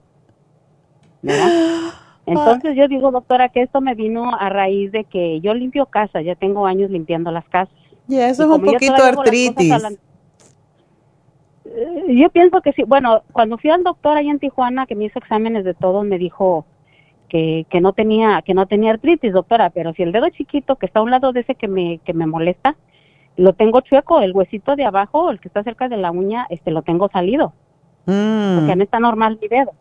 Entonces 2.26 2.77
yo 2.77 2.88
digo, 2.88 3.11
doctora, 3.11 3.49
que 3.49 3.61
esto 3.61 3.81
me 3.81 3.95
vino 3.95 4.34
a 4.34 4.47
raíz 4.47 4.93
de 4.93 5.03
que 5.03 5.41
yo 5.41 5.53
limpio 5.53 5.88
casas, 5.88 6.23
ya 6.23 6.35
tengo 6.35 6.65
años 6.65 6.89
limpiando 6.89 7.31
las 7.31 7.43
casas. 7.49 7.76
Y 8.07 8.15
eso 8.15 8.43
es 8.43 8.49
un 8.49 8.61
poquito 8.61 8.95
artritis. 8.95 9.99
Eh, 11.65 12.15
yo 12.15 12.30
pienso 12.30 12.61
que 12.61 12.72
sí. 12.73 12.84
Bueno, 12.84 13.23
cuando 13.31 13.57
fui 13.57 13.69
al 13.69 13.84
doctor 13.84 14.18
ahí 14.18 14.30
en 14.30 14.39
Tijuana, 14.39 14.85
que 14.85 14.95
me 14.95 15.05
hizo 15.05 15.19
exámenes 15.19 15.65
de 15.65 15.73
todo, 15.73 16.03
me 16.03 16.18
dijo 16.18 16.65
que, 17.27 17.65
que 17.69 17.81
no 17.81 17.93
tenía 17.93 18.41
que 18.41 18.53
no 18.53 18.68
tenía 18.68 18.91
artritis, 18.91 19.34
doctora, 19.34 19.69
pero 19.69 19.93
si 19.93 20.03
el 20.03 20.11
dedo 20.11 20.30
chiquito 20.30 20.76
que 20.76 20.85
está 20.85 20.99
a 20.99 21.03
un 21.03 21.11
lado 21.11 21.34
de 21.34 21.41
ese 21.41 21.55
que 21.55 21.68
me 21.68 21.99
que 22.05 22.14
me 22.14 22.27
molesta, 22.27 22.76
lo 23.35 23.53
tengo 23.53 23.81
chueco, 23.81 24.22
el 24.22 24.34
huesito 24.34 24.76
de 24.76 24.85
abajo, 24.85 25.31
el 25.31 25.39
que 25.39 25.47
está 25.47 25.64
cerca 25.64 25.89
de 25.89 25.97
la 25.97 26.11
uña, 26.11 26.45
este 26.49 26.72
lo 26.72 26.81
tengo 26.81 27.10
salido. 27.10 27.53
Mm. 28.05 28.60
Porque 28.60 28.76
no 28.76 28.84
está 28.84 28.99
normal 28.99 29.39
mi 29.41 29.47
dedo, 29.47 29.72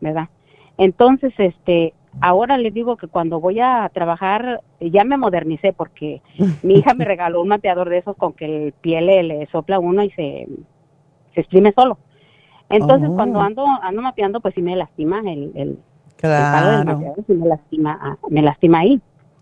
¿verdad? 0.00 0.28
Entonces, 0.78 1.32
este, 1.38 1.92
ahora 2.20 2.56
le 2.58 2.70
digo 2.70 2.96
que 2.96 3.08
cuando 3.08 3.40
voy 3.40 3.60
a 3.60 3.90
trabajar, 3.92 4.62
ya 4.80 5.04
me 5.04 5.16
modernicé 5.16 5.72
porque 5.72 6.22
mi 6.62 6.74
hija 6.74 6.94
me 6.94 7.04
regaló 7.04 7.42
un 7.42 7.48
mapeador 7.48 7.88
de 7.90 7.98
esos 7.98 8.16
con 8.16 8.32
que 8.32 8.66
el 8.66 8.72
piel 8.72 9.06
le, 9.06 9.46
sopla 9.50 9.78
uno 9.78 10.02
y 10.02 10.10
se, 10.10 10.48
se 11.34 11.40
exprime 11.40 11.72
solo. 11.72 11.98
Entonces, 12.70 13.08
oh. 13.10 13.14
cuando 13.14 13.40
ando 13.40 13.66
ando 13.82 14.02
mapeando, 14.02 14.40
pues 14.40 14.54
sí 14.54 14.62
me 14.62 14.74
lastima 14.74 15.20
el, 15.20 15.52
el, 15.54 15.78
claro. 16.16 16.84
mapeador, 16.84 17.24
sí 17.26 17.34
me 17.34 17.48
lastima, 17.48 17.98
ah, 18.00 18.16
me 18.30 18.42
lastima 18.42 18.78
ahí. 18.78 19.00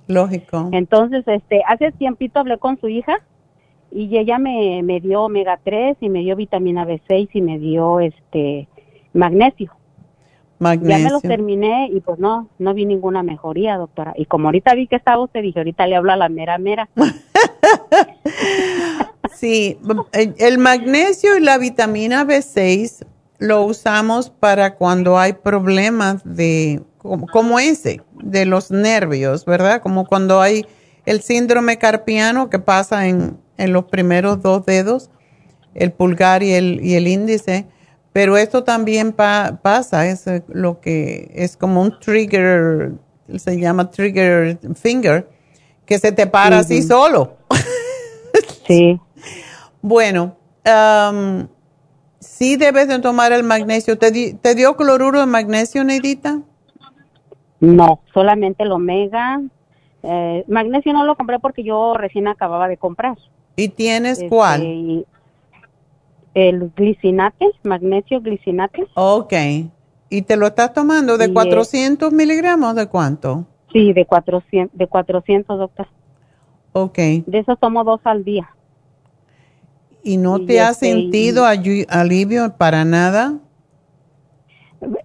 Lógico. 0.09 0.69
Entonces, 0.73 1.27
este, 1.29 1.63
hace 1.67 1.93
tiempito 1.93 2.41
hablé 2.41 2.59
con 2.59 2.79
su 2.81 2.89
hija 2.89 3.19
y 3.95 4.17
ella 4.17 4.39
me, 4.39 4.83
me 4.83 5.01
dio 5.01 5.23
omega 5.23 5.59
3 5.63 5.99
y 6.01 6.09
me 6.09 6.21
dio 6.21 6.37
vitamina 6.37 6.87
B6 6.87 7.29
y 7.33 7.43
me 7.43 7.59
dio 7.59 8.01
este 8.01 8.69
magnesio. 9.13 9.73
Ya 10.63 10.99
me 10.99 11.11
los 11.11 11.23
terminé 11.23 11.89
y 11.93 12.01
pues 12.01 12.21
no, 12.21 12.49
no 12.59 12.73
vi 12.73 12.87
ninguna 12.87 13.25
mejoría, 13.25 13.77
doctora. 13.77 14.15
Y 14.17 14.27
como 14.27 14.47
ahorita 14.47 14.75
vi 14.75 14.87
que 14.87 14.95
estaba 14.95 15.21
usted, 15.21 15.43
dije, 15.43 15.59
ahorita 15.59 15.89
le 15.89 15.97
hablo 15.97 16.13
a 16.13 16.17
la 16.17 16.29
mera 16.29 16.57
mera. 16.59 16.89
sí, 19.35 19.77
el 20.13 20.59
magnesio 20.59 21.37
y 21.37 21.41
la 21.41 21.59
vitamina 21.59 22.25
B6 22.25 23.05
lo 23.39 23.63
usamos 23.63 24.31
para 24.31 24.77
cuando 24.77 25.19
hay 25.19 25.33
problemas 25.33 26.23
de, 26.25 26.81
como, 26.99 27.59
ese, 27.59 28.01
de 28.23 28.47
los 28.47 28.71
nervios, 28.71 29.45
¿verdad? 29.45 29.83
Como 29.83 30.07
cuando 30.07 30.41
hay 30.41 30.65
el 31.07 31.23
síndrome 31.23 31.79
carpiano 31.79 32.51
que 32.51 32.59
pasa 32.59 33.09
en, 33.09 33.39
en 33.59 33.73
los 33.73 33.85
primeros 33.85 34.43
dos 34.43 34.65
dedos, 34.67 35.11
el 35.75 35.93
pulgar 35.93 36.43
y 36.43 36.53
el, 36.53 36.81
y 36.85 36.95
el 36.95 37.09
índice 37.09 37.67
pero 38.13 38.37
esto 38.37 38.63
también 38.63 39.13
pasa, 39.13 40.07
es 40.07 40.27
eh, 40.27 40.43
lo 40.49 40.81
que 40.81 41.31
es 41.35 41.57
como 41.57 41.81
un 41.81 41.99
trigger, 41.99 42.93
se 43.37 43.59
llama 43.59 43.91
trigger 43.91 44.59
finger, 44.75 45.29
que 45.87 45.99
se 45.99 46.13
te 46.13 46.27
para 46.27 46.59
así 46.59 46.83
solo. 46.83 47.39
sí. 48.67 49.01
Bueno, 49.81 50.37
um, 50.67 51.49
sí 52.21 52.57
debes 52.57 52.89
de 52.89 52.99
tomar 52.99 53.33
el 53.33 53.45
magnesio. 53.45 53.97
¿Te, 53.97 54.11
dio 54.55 54.77
cloruro 54.77 55.21
de 55.21 55.27
magnesio, 55.27 55.83
Neidita? 55.83 56.43
No, 57.61 58.01
solamente 58.13 58.65
el 58.65 58.73
omega. 58.73 59.41
Eh, 60.03 60.45
magnesio 60.49 60.93
no 60.93 61.05
lo 61.05 61.17
compré 61.17 61.39
porque 61.39 61.63
yo 61.63 61.95
recién 61.95 62.29
acababa 62.29 62.69
de 62.69 62.77
comprar. 62.77 63.17
¿Y 63.57 63.69
tienes 63.69 64.19
este, 64.19 64.29
cuál? 64.29 65.05
el 66.35 66.73
glicinate, 66.75 67.47
magnesio 67.63 68.21
glicinate. 68.21 68.87
Ok. 68.95 69.33
¿Y 70.09 70.23
te 70.23 70.37
lo 70.37 70.47
estás 70.47 70.73
tomando 70.73 71.19
de 71.19 71.33
400 71.33 72.13
miligramos 72.13 72.75
de 72.75 72.87
cuánto? 72.87 73.47
Sí, 73.73 73.93
de 73.93 74.05
400, 74.05 74.77
de 74.77 74.87
400, 74.87 75.59
doctor. 75.59 75.89
Ok. 76.73 76.99
De 77.27 77.39
eso 77.39 77.57
tomo 77.57 77.85
dos 77.85 78.01
al 78.05 78.25
día. 78.25 78.51
¿Y 80.03 80.17
no 80.17 80.45
te 80.45 80.61
has 80.61 80.83
este, 80.83 80.91
sentido 80.91 81.45
alivio 81.47 82.57
para 82.57 82.85
nada? 82.85 83.39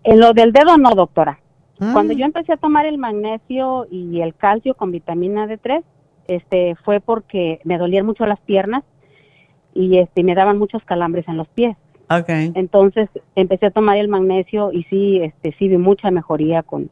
En 0.03 0.19
lo 0.19 0.33
del 0.33 0.51
dedo 0.51 0.77
no, 0.77 0.95
doctora. 0.95 1.39
Mm. 1.79 1.93
Cuando 1.93 2.13
yo 2.13 2.25
empecé 2.25 2.53
a 2.53 2.57
tomar 2.57 2.85
el 2.85 2.97
magnesio 2.97 3.87
y 3.89 4.21
el 4.21 4.33
calcio 4.35 4.73
con 4.75 4.91
vitamina 4.91 5.47
D3, 5.47 5.83
este 6.27 6.75
fue 6.83 6.99
porque 6.99 7.59
me 7.63 7.77
dolían 7.77 8.05
mucho 8.05 8.25
las 8.25 8.39
piernas 8.41 8.83
y 9.73 9.97
este 9.97 10.23
me 10.23 10.35
daban 10.35 10.57
muchos 10.57 10.83
calambres 10.83 11.27
en 11.27 11.37
los 11.37 11.47
pies. 11.47 11.77
Okay. 12.09 12.51
Entonces 12.55 13.09
empecé 13.35 13.67
a 13.67 13.71
tomar 13.71 13.97
el 13.97 14.07
magnesio 14.07 14.71
y 14.71 14.83
sí, 14.83 15.19
este, 15.21 15.53
sí 15.59 15.67
vi 15.67 15.77
mucha 15.77 16.09
mejoría 16.09 16.63
con, 16.63 16.89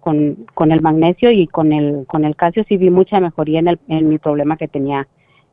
con, 0.00 0.46
con 0.54 0.70
el 0.70 0.80
magnesio 0.80 1.30
y 1.30 1.46
con 1.46 1.72
el, 1.72 2.06
con 2.06 2.24
el 2.24 2.36
calcio 2.36 2.64
sí 2.68 2.76
vi 2.76 2.90
mucha 2.90 3.20
mejoría 3.20 3.58
en, 3.60 3.68
el, 3.68 3.80
en 3.88 4.08
mi 4.08 4.18
problema 4.18 4.56
que 4.56 4.68
tenía 4.68 5.08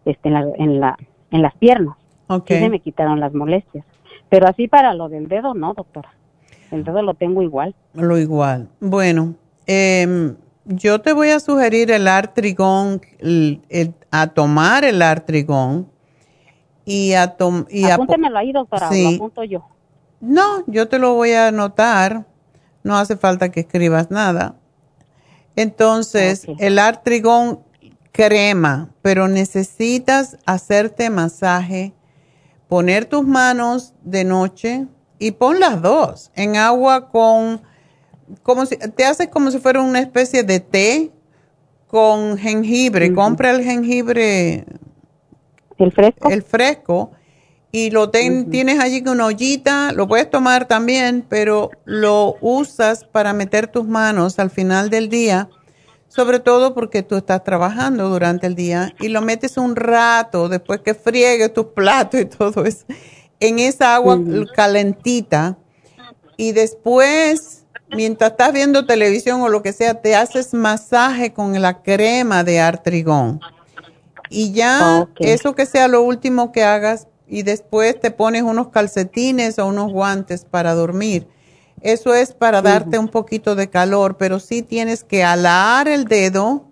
este, 0.06 0.28
en, 0.28 0.34
la, 0.34 0.46
en, 0.58 0.80
la, 0.80 0.98
en 1.32 1.42
las 1.42 1.56
piernas. 1.56 1.96
Okay. 2.28 2.58
Sí 2.58 2.64
se 2.64 2.70
me 2.70 2.80
quitaron 2.80 3.20
las 3.20 3.34
molestias. 3.34 3.86
Pero 4.30 4.48
así 4.48 4.68
para 4.68 4.94
lo 4.94 5.08
del 5.08 5.28
dedo, 5.28 5.54
no, 5.54 5.74
doctora. 5.74 6.17
El 6.72 6.84
dedo 6.84 7.02
lo 7.02 7.14
tengo 7.14 7.42
igual. 7.42 7.76
Lo 7.94 8.18
igual. 8.18 8.70
Bueno, 8.80 9.36
eh, 9.66 10.36
yo 10.66 11.00
te 11.02 11.14
voy 11.14 11.30
a 11.30 11.40
sugerir 11.40 11.92
el 11.92 12.08
artrigón, 12.08 13.02
a 14.12 14.28
tomar 14.28 14.84
el 14.84 15.02
artrigón 15.02 15.90
y 16.86 17.14
a 17.14 17.36
y 17.70 17.86
Apúntemelo 17.86 18.38
ahí, 18.38 18.52
doctora, 18.52 18.90
lo 18.92 19.10
apunto 19.10 19.44
yo. 19.44 19.66
No, 20.20 20.64
yo 20.68 20.88
te 20.88 21.00
lo 21.00 21.14
voy 21.14 21.32
a 21.32 21.48
anotar. 21.48 22.26
No 22.84 22.98
hace 22.98 23.18
falta 23.18 23.50
que 23.50 23.62
escribas 23.62 24.12
nada. 24.12 24.56
Entonces, 25.56 26.46
el 26.60 26.80
artrigón 26.80 27.60
crema, 28.12 28.90
pero 29.02 29.28
necesitas 29.28 30.38
hacerte 30.46 31.10
masaje, 31.10 31.94
poner 32.68 33.06
tus 33.06 33.26
manos 33.26 33.94
de 34.04 34.24
noche 34.24 34.88
y 35.20 35.32
pon 35.32 35.60
las 35.60 35.82
dos 35.82 36.32
en 36.36 36.56
agua 36.58 37.10
con, 37.10 37.62
como 38.44 38.66
si, 38.66 38.78
te 38.78 39.06
haces 39.06 39.28
como 39.30 39.52
si 39.52 39.60
fuera 39.60 39.82
una 39.82 40.00
especie 40.00 40.44
de 40.44 40.60
té 40.60 41.12
con 41.88 42.38
jengibre. 42.38 43.14
Compra 43.14 43.52
el 43.52 43.64
jengibre 43.64 44.66
el 45.78 45.92
fresco. 45.92 46.30
El 46.30 46.44
fresco. 46.44 47.12
Y 47.72 47.92
lo 47.92 48.10
tienes 48.10 48.80
allí 48.80 49.04
con 49.04 49.16
una 49.16 49.26
ollita, 49.26 49.92
lo 49.92 50.08
puedes 50.08 50.30
tomar 50.30 50.68
también, 50.68 51.26
pero 51.28 51.70
lo 51.84 52.36
usas 52.40 53.04
para 53.04 53.34
meter 53.34 53.68
tus 53.68 53.86
manos 53.86 54.40
al 54.40 54.50
final 54.50 54.90
del 54.90 55.10
día, 55.10 55.50
sobre 56.08 56.40
todo 56.40 56.74
porque 56.74 57.04
tú 57.04 57.18
estás 57.18 57.44
trabajando 57.44 58.10
durante 58.10 58.48
el 58.48 58.56
día 58.56 58.96
y 59.02 59.10
lo 59.10 59.22
metes 59.22 59.58
un 59.58 59.76
rato 59.76 60.48
después 60.48 60.80
que 60.80 60.94
friegues 60.94 61.54
tus 61.54 61.68
platos 61.68 62.22
y 62.22 62.26
todo 62.26 62.66
eso, 62.66 62.86
en 63.40 63.60
esa 63.60 63.96
agua 63.96 64.20
calentita. 64.56 65.58
Y 66.38 66.52
después, 66.52 67.66
mientras 67.90 68.32
estás 68.32 68.54
viendo 68.54 68.86
televisión 68.86 69.42
o 69.42 69.50
lo 69.50 69.62
que 69.64 69.74
sea, 69.74 70.02
te 70.02 70.16
haces 70.16 70.54
masaje 70.54 71.34
con 71.34 71.60
la 71.62 71.82
crema 71.82 72.44
de 72.44 72.60
artrigón 72.60 73.40
y 74.30 74.52
ya 74.52 75.08
eso 75.20 75.56
que 75.56 75.66
sea 75.66 75.88
lo 75.88 76.02
último 76.02 76.52
que 76.52 76.64
hagas 76.64 77.08
y 77.28 77.44
después 77.44 78.00
te 78.00 78.12
pones 78.12 78.44
unos 78.44 78.70
calcetines 78.70 79.60
o 79.60 79.68
unos 79.68 79.92
guantes 79.92 80.46
para 80.46 80.74
dormir. 80.74 81.28
Eso 81.82 82.14
es 82.14 82.34
para 82.34 82.62
darte 82.62 82.98
un 82.98 83.10
poquito 83.10 83.56
de 83.56 83.70
calor, 83.70 84.18
pero 84.18 84.40
sí 84.40 84.62
tienes 84.62 85.04
que 85.04 85.24
alar 85.24 85.88
el 85.88 86.06
dedo 86.06 86.66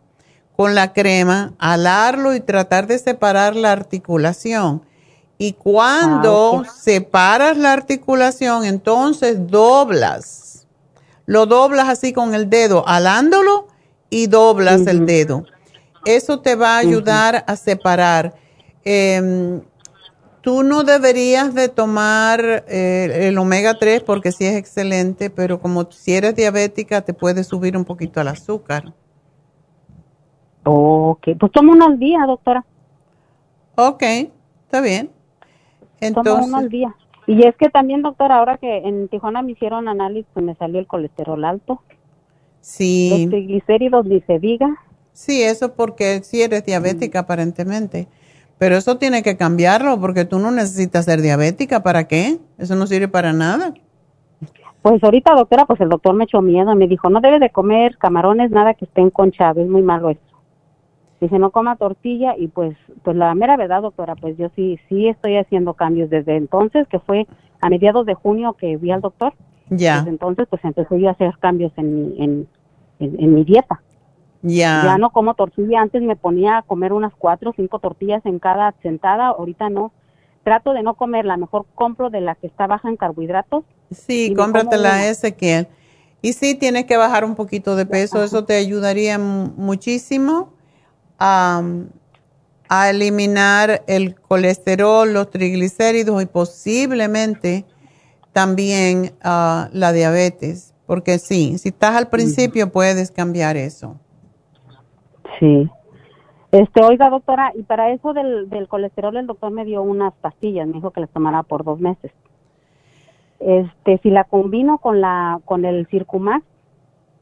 con 0.56 0.74
la 0.74 0.94
crema, 0.94 1.54
alarlo 1.60 2.34
y 2.34 2.40
tratar 2.40 2.88
de 2.88 2.98
separar 2.98 3.56
la 3.56 3.72
articulación. 3.72 4.82
Y 5.38 5.54
cuando 5.54 6.64
ah, 6.66 6.70
separas 6.70 7.58
la 7.58 7.74
articulación, 7.74 8.66
entonces 8.66 9.48
doblas. 9.48 10.68
Lo 11.26 11.46
doblas 11.46 11.90
así 11.90 12.14
con 12.14 12.34
el 12.36 12.50
dedo, 12.50 12.88
alándolo 12.88 13.68
y 14.10 14.28
doblas 14.28 14.88
el 14.88 15.06
dedo. 15.06 15.46
Eso 16.06 16.40
te 16.40 16.56
va 16.56 16.76
a 16.76 16.80
ayudar 16.80 17.44
a 17.48 17.56
separar. 17.56 18.36
Em, 18.84 19.62
tú 20.42 20.62
no 20.62 20.84
deberías 20.84 21.56
de 21.56 21.68
tomar 21.68 22.64
eh, 22.68 23.28
el 23.28 23.38
omega 23.40 23.80
3 23.80 24.04
porque 24.04 24.32
sí 24.32 24.46
es 24.46 24.56
excelente, 24.56 25.32
pero 25.32 25.60
como 25.60 25.92
si 25.92 26.14
eres 26.14 26.36
diabética 26.36 27.02
te 27.02 27.14
puede 27.14 27.44
subir 27.44 27.76
un 27.76 27.84
poquito 27.84 28.22
el 28.22 28.28
azúcar. 28.28 28.94
Ok, 30.64 31.30
pues 31.40 31.52
tomo 31.52 31.74
uno 31.74 31.86
al 31.86 31.98
día, 31.98 32.20
doctora. 32.28 32.64
Ok, 33.76 34.04
está 34.66 34.82
bien. 34.82 35.15
Entonces, 36.02 36.34
tomo 36.34 36.46
uno 36.46 36.58
al 36.58 36.70
día. 36.70 36.96
Y 37.28 37.46
es 37.46 37.56
que 37.56 37.70
también, 37.70 38.02
doctor, 38.02 38.32
ahora 38.32 38.58
que 38.58 38.78
en 38.78 39.08
Tijuana 39.08 39.42
me 39.42 39.54
hicieron 39.54 39.88
análisis, 39.88 40.30
pues 40.34 40.46
me 40.46 40.56
salió 40.56 40.80
el 40.80 40.88
colesterol 40.88 41.44
alto. 41.44 41.82
Sí. 42.62 43.10
Los 43.12 43.30
triglicéridos, 43.30 44.06
ni 44.06 44.22
se 44.22 44.40
diga. 44.40 44.76
Sí, 45.14 45.42
eso 45.42 45.74
porque 45.74 46.22
sí 46.24 46.42
eres 46.42 46.66
diabética 46.66 47.20
aparentemente. 47.20 48.08
Pero 48.58 48.76
eso 48.76 48.98
tiene 48.98 49.24
que 49.24 49.38
cambiarlo 49.38 50.00
porque 50.00 50.26
tú 50.26 50.40
no 50.40 50.52
necesitas 50.52 51.06
ser 51.06 51.22
diabética. 51.22 51.84
¿Para 51.84 52.08
qué? 52.08 52.38
Eso 52.58 52.76
no 52.76 52.88
sirve 52.88 53.08
para 53.08 53.34
nada. 53.34 53.74
Pues 54.82 55.04
ahorita, 55.04 55.34
doctora, 55.34 55.66
pues 55.66 55.82
el 55.82 55.90
doctor 55.90 56.14
me 56.14 56.26
echó 56.26 56.44
miedo 56.44 56.72
y 56.72 56.76
me 56.76 56.88
dijo, 56.88 57.10
no 57.10 57.20
debe 57.20 57.40
de 57.40 57.50
comer 57.50 57.98
camarones, 57.98 58.52
nada 58.52 58.76
que 58.76 58.86
estén 58.86 59.10
conchados, 59.10 59.64
es 59.64 59.68
muy 59.68 59.82
malo 59.82 60.12
eso. 60.12 60.22
Dice, 61.22 61.40
no 61.40 61.52
coma 61.52 61.78
tortilla 61.78 62.36
y 62.38 62.48
pues, 62.50 62.76
pues 63.04 63.16
la 63.16 63.34
mera 63.36 63.56
verdad, 63.58 63.82
doctora, 63.82 64.16
pues 64.16 64.38
yo 64.38 64.50
sí, 64.56 64.80
sí 64.90 65.08
estoy 65.08 65.38
haciendo 65.38 65.74
cambios 65.74 66.10
desde 66.10 66.36
entonces, 66.36 66.88
que 66.88 67.00
fue 67.00 67.26
a 67.62 67.70
mediados 67.70 68.06
de 68.06 68.16
junio 68.16 68.54
que 68.54 68.76
vi 68.78 68.92
al 68.92 69.02
doctor. 69.02 69.34
Ya. 69.70 69.98
Desde 70.00 70.10
entonces, 70.10 70.46
pues 70.50 70.64
empecé 70.66 71.00
yo 71.00 71.08
a 71.08 71.14
hacer 71.14 71.34
cambios 71.40 71.72
en 71.78 71.96
mi, 71.96 72.24
en, 72.24 72.48
en, 73.00 73.20
en 73.20 73.34
mi 73.34 73.44
dieta. 73.44 73.82
Ya. 74.42 74.82
Ya 74.84 74.98
no 74.98 75.10
como 75.10 75.34
tortilla, 75.34 75.82
antes 75.82 76.02
me 76.04 76.16
ponía 76.16 76.58
a 76.58 76.62
comer 76.62 76.94
unas 76.94 77.14
cuatro 77.18 77.50
o 77.52 77.54
cinco 77.56 77.80
tortillas 77.80 78.24
en 78.26 78.38
cada 78.40 78.74
sentada, 78.84 79.28
ahorita 79.30 79.70
no. 79.70 79.92
Trato 80.44 80.74
de 80.74 80.84
no 80.84 80.94
comerla, 80.94 81.38
mejor 81.38 81.66
compro 81.74 82.12
de 82.12 82.22
la 82.22 82.36
que 82.36 82.46
está 82.46 82.68
baja 82.68 82.88
en 82.90 82.98
carbohidratos. 82.98 83.64
Sí, 83.90 84.34
cómpratela 84.36 84.90
una. 84.90 85.08
Ezequiel. 85.08 85.68
Y 86.22 86.34
sí, 86.34 86.54
tienes 86.56 86.86
que 86.86 86.98
bajar 86.98 87.26
un 87.26 87.36
poquito 87.36 87.76
de 87.76 87.86
peso, 87.88 88.24
eso 88.24 88.46
te 88.46 88.56
ayudaría 88.56 89.18
mu- 89.18 89.54
muchísimo 89.58 90.50
a, 91.20 91.62
a 92.70 92.90
eliminar 92.90 93.84
el 93.88 94.16
colesterol, 94.16 95.14
los 95.14 95.30
triglicéridos 95.30 96.22
y 96.22 96.26
posiblemente 96.26 97.66
también 98.34 99.14
ah, 99.24 99.70
la 99.72 99.92
diabetes. 99.92 100.74
Porque 100.86 101.18
sí, 101.18 101.58
si 101.58 101.70
estás 101.70 101.96
al 101.96 102.10
principio 102.10 102.72
puedes 102.72 103.10
cambiar 103.10 103.58
eso. 103.58 104.00
Sí. 105.40 105.70
Este, 106.52 106.84
oiga, 106.84 107.10
doctora, 107.10 107.52
y 107.56 107.64
para 107.64 107.92
eso 107.92 108.14
del, 108.14 108.50
del 108.50 108.68
colesterol, 108.68 109.18
el 109.18 109.28
doctor 109.28 109.52
me 109.52 109.66
dio 109.66 109.82
unas 109.82 110.14
pastillas, 110.14 110.68
me 110.68 110.74
dijo 110.74 110.92
que 110.92 111.02
las 111.02 111.10
tomara 111.10 111.44
por 111.44 111.64
dos 111.64 111.80
meses. 111.80 112.12
Este, 113.40 113.98
si 114.04 114.10
la 114.10 114.24
combino 114.24 114.78
con 114.78 115.02
la, 115.02 115.42
con 115.44 115.66
el 115.66 115.88
Circumax, 115.88 116.46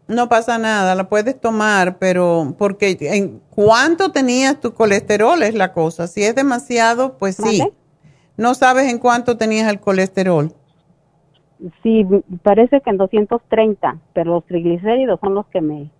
No 0.07 0.27
pasa 0.27 0.57
nada, 0.57 0.95
la 0.95 1.07
puedes 1.07 1.39
tomar, 1.39 1.97
pero 1.97 2.55
porque 2.57 2.97
en 2.99 3.41
cuánto 3.49 4.11
tenías 4.11 4.59
tu 4.59 4.73
colesterol 4.73 5.41
es 5.43 5.53
la 5.55 5.71
cosa. 5.71 6.07
Si 6.07 6.23
es 6.23 6.35
demasiado, 6.35 7.17
pues 7.17 7.37
sí. 7.37 7.63
No 8.35 8.53
sabes 8.53 8.91
en 8.91 8.97
cuánto 8.97 9.37
tenías 9.37 9.69
el 9.69 9.79
colesterol. 9.79 10.53
sí, 11.81 12.05
parece 12.41 12.81
que 12.81 12.89
en 12.89 12.97
230, 12.97 13.97
pero 14.13 14.33
los 14.33 14.45
triglicéridos 14.45 15.19
son 15.21 15.35
los 15.35 15.45
que 15.47 15.61
me, 15.61 15.91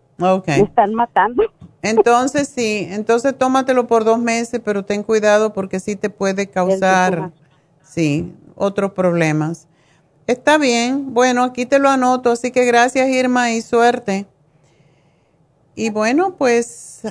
están 0.47 0.93
matando. 0.93 1.43
Entonces 1.81 2.47
sí, 2.47 2.87
entonces 2.89 3.37
tómatelo 3.37 3.87
por 3.87 4.03
dos 4.03 4.19
meses, 4.19 4.61
pero 4.63 4.83
ten 4.83 5.03
cuidado 5.03 5.53
porque 5.53 5.79
sí 5.79 5.95
te 5.95 6.09
puede 6.09 6.47
causar, 6.49 7.31
sí, 7.81 8.33
otros 8.55 8.91
problemas. 8.91 9.67
Está 10.25 10.57
bien, 10.57 11.13
bueno, 11.13 11.43
aquí 11.43 11.65
te 11.65 11.79
lo 11.79 11.89
anoto, 11.89 12.31
así 12.31 12.51
que 12.51 12.65
gracias 12.65 13.09
Irma 13.09 13.51
y 13.51 13.61
suerte. 13.61 14.25
Y 15.75 15.89
bueno, 15.89 16.35
pues 16.37 17.01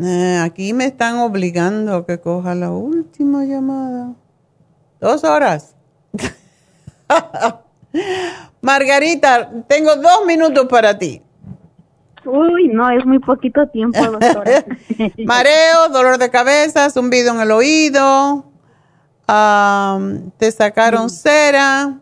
eh, 0.00 0.40
aquí 0.42 0.72
me 0.72 0.84
están 0.84 1.18
obligando 1.18 1.96
a 1.96 2.06
que 2.06 2.20
coja 2.20 2.54
la 2.54 2.70
última 2.70 3.44
llamada. 3.44 4.14
Dos 5.00 5.24
horas. 5.24 5.74
Margarita, 8.60 9.50
tengo 9.66 9.96
dos 9.96 10.24
minutos 10.26 10.66
para 10.68 10.96
ti. 10.96 11.20
Uy, 12.24 12.68
no, 12.68 12.88
es 12.90 13.04
muy 13.04 13.18
poquito 13.18 13.66
tiempo, 13.68 14.00
doctora. 14.00 14.64
Mareo, 15.24 15.88
dolor 15.90 16.18
de 16.18 16.30
cabeza, 16.30 16.88
zumbido 16.90 17.34
en 17.34 17.40
el 17.40 17.50
oído, 17.50 18.51
am, 19.32 20.30
te 20.36 20.50
sacaron 20.50 21.08
cera, 21.08 21.98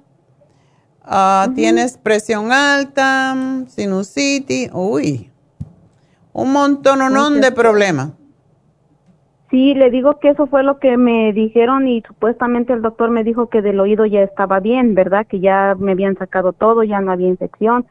ah, 1.05 1.48
tienes 1.55 1.97
presión 1.97 2.51
alta, 2.52 3.36
sinusitis, 3.69 4.70
uy, 4.73 5.31
un 6.33 6.52
montón 6.52 7.41
de 7.41 7.52
problemas. 7.52 8.10
Sí, 9.50 9.75
le 9.75 9.91
digo 9.91 10.20
que 10.20 10.28
eso 10.31 10.47
fue 10.47 10.62
lo 10.62 10.78
que 10.78 10.97
me 10.97 11.33
dijeron 11.33 11.89
y 11.89 12.02
supuestamente 12.02 12.73
el 12.73 12.83
doctor 12.83 13.10
me 13.10 13.25
dijo 13.25 13.49
que 13.49 13.62
del 13.62 13.81
oído 13.81 14.07
ya 14.07 14.23
estaba 14.23 14.60
bien, 14.60 14.94
¿verdad? 14.94 15.26
Que 15.26 15.41
ya 15.41 15.75
me 15.76 15.92
habían 15.92 16.17
sacado 16.17 16.52
todo, 16.52 16.84
ya 16.84 17.00
no 17.00 17.10
había 17.10 17.26
infección, 17.26 17.84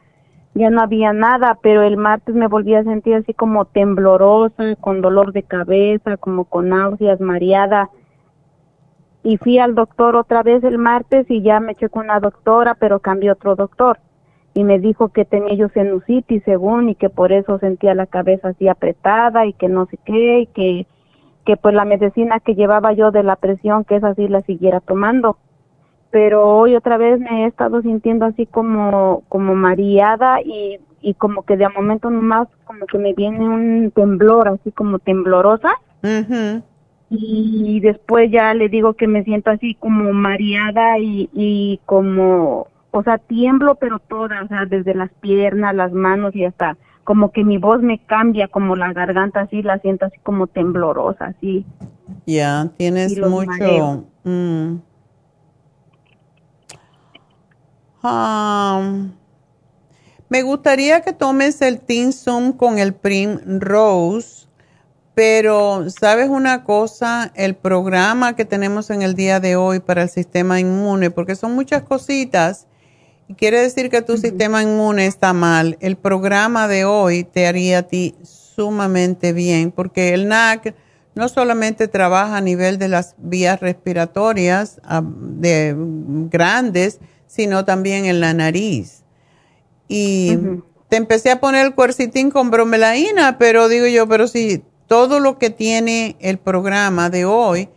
ya 0.54 0.70
no 0.70 0.80
había 0.80 1.12
nada, 1.12 1.58
pero 1.62 1.82
el 1.82 1.98
martes 1.98 2.34
me 2.34 2.48
volví 2.48 2.74
a 2.74 2.82
sentir 2.82 3.14
así 3.14 3.34
como 3.34 3.66
temblorosa, 3.66 4.74
con 4.80 5.02
dolor 5.02 5.34
de 5.34 5.42
cabeza, 5.42 6.16
como 6.16 6.46
con 6.46 6.70
náuseas, 6.70 7.20
mareada. 7.20 7.90
Y 9.22 9.36
fui 9.36 9.58
al 9.58 9.74
doctor 9.74 10.16
otra 10.16 10.42
vez 10.42 10.64
el 10.64 10.78
martes 10.78 11.30
y 11.30 11.42
ya 11.42 11.60
me 11.60 11.74
con 11.74 12.04
una 12.04 12.20
doctora, 12.20 12.74
pero 12.74 13.00
cambió 13.00 13.32
otro 13.32 13.54
doctor. 13.54 13.98
Y 14.54 14.64
me 14.64 14.78
dijo 14.78 15.10
que 15.10 15.24
tenía 15.24 15.54
yo 15.54 15.68
sinusitis 15.68 16.42
según 16.44 16.88
y 16.88 16.94
que 16.94 17.10
por 17.10 17.32
eso 17.32 17.58
sentía 17.58 17.94
la 17.94 18.06
cabeza 18.06 18.48
así 18.48 18.66
apretada 18.68 19.46
y 19.46 19.52
que 19.52 19.68
no 19.68 19.86
sé 19.86 19.98
qué 20.04 20.40
y 20.40 20.46
que 20.46 20.86
que 21.44 21.56
pues 21.56 21.74
la 21.74 21.84
medicina 21.84 22.40
que 22.40 22.54
llevaba 22.54 22.92
yo 22.92 23.10
de 23.10 23.22
la 23.22 23.36
presión, 23.36 23.84
que 23.84 23.96
esa 23.96 24.14
sí 24.14 24.28
la 24.28 24.42
siguiera 24.42 24.80
tomando. 24.80 25.38
Pero 26.10 26.46
hoy 26.48 26.74
otra 26.74 26.96
vez 26.96 27.20
me 27.20 27.44
he 27.44 27.46
estado 27.46 27.82
sintiendo 27.82 28.26
así 28.26 28.46
como, 28.46 29.22
como 29.28 29.54
mareada 29.54 30.40
y, 30.42 30.80
y 31.00 31.14
como 31.14 31.42
que 31.42 31.56
de 31.56 31.64
a 31.64 31.70
momento 31.70 32.10
nomás 32.10 32.48
como 32.64 32.86
que 32.86 32.98
me 32.98 33.14
viene 33.14 33.48
un 33.48 33.90
temblor, 33.92 34.48
así 34.48 34.72
como 34.72 34.98
temblorosa. 34.98 35.70
Y 37.10 37.80
después 37.80 38.30
ya 38.30 38.54
le 38.54 38.68
digo 38.68 38.94
que 38.94 39.08
me 39.08 39.24
siento 39.24 39.50
así 39.50 39.74
como 39.74 40.12
mareada 40.12 40.98
y, 40.98 41.28
y 41.32 41.80
como, 41.84 42.68
o 42.92 43.02
sea, 43.02 43.18
tiemblo 43.18 43.74
pero 43.74 43.98
toda, 43.98 44.44
o 44.44 44.48
sea, 44.48 44.64
desde 44.64 44.94
las 44.94 45.10
piernas, 45.20 45.74
las 45.74 45.92
manos 45.92 46.36
y 46.36 46.44
hasta 46.44 46.76
como 47.02 47.32
que 47.32 47.42
mi 47.42 47.58
voz 47.58 47.82
me 47.82 47.98
cambia, 47.98 48.46
como 48.46 48.76
la 48.76 48.92
garganta 48.92 49.40
así, 49.40 49.62
la 49.62 49.80
siento 49.80 50.06
así 50.06 50.18
como 50.22 50.46
temblorosa, 50.46 51.26
así. 51.26 51.66
Ya, 52.26 52.70
tienes 52.76 53.18
mucho. 53.18 54.04
mm. 54.22 54.76
Ah, 58.02 58.80
me 60.28 60.42
gustaría 60.42 61.00
que 61.02 61.12
tomes 61.12 61.60
el 61.60 61.80
Tinsum 61.80 62.52
con 62.52 62.78
el 62.78 62.94
Prim 62.94 63.40
Rose, 63.58 64.39
pero 65.20 65.84
sabes 65.90 66.30
una 66.30 66.64
cosa, 66.64 67.30
el 67.34 67.54
programa 67.54 68.34
que 68.34 68.46
tenemos 68.46 68.88
en 68.88 69.02
el 69.02 69.14
día 69.14 69.38
de 69.38 69.54
hoy 69.54 69.78
para 69.78 70.04
el 70.04 70.08
sistema 70.08 70.60
inmune, 70.60 71.10
porque 71.10 71.36
son 71.36 71.54
muchas 71.54 71.82
cositas, 71.82 72.66
y 73.28 73.34
quiere 73.34 73.60
decir 73.60 73.90
que 73.90 74.00
tu 74.00 74.16
sistema 74.16 74.62
inmune 74.62 75.04
está 75.04 75.34
mal. 75.34 75.76
El 75.80 75.98
programa 75.98 76.68
de 76.68 76.86
hoy 76.86 77.24
te 77.24 77.46
haría 77.46 77.80
a 77.80 77.82
ti 77.82 78.14
sumamente 78.22 79.34
bien, 79.34 79.72
porque 79.72 80.14
el 80.14 80.26
NAC 80.26 80.74
no 81.14 81.28
solamente 81.28 81.86
trabaja 81.86 82.38
a 82.38 82.40
nivel 82.40 82.78
de 82.78 82.88
las 82.88 83.14
vías 83.18 83.60
respiratorias 83.60 84.80
ah, 84.84 85.02
de 85.04 85.76
grandes, 86.30 86.98
sino 87.26 87.66
también 87.66 88.06
en 88.06 88.20
la 88.20 88.32
nariz. 88.32 89.02
Y 89.86 90.38
te 90.88 90.96
empecé 90.96 91.30
a 91.30 91.40
poner 91.40 91.66
el 91.66 91.74
cuercitín 91.74 92.30
con 92.30 92.50
bromelaína, 92.50 93.36
pero 93.36 93.68
digo 93.68 93.86
yo, 93.86 94.08
pero 94.08 94.26
si 94.26 94.64
todo 94.90 95.20
lo 95.20 95.38
que 95.38 95.50
tiene 95.50 96.16
el 96.18 96.38
programa 96.38 97.10
de 97.10 97.24
hoy 97.24 97.68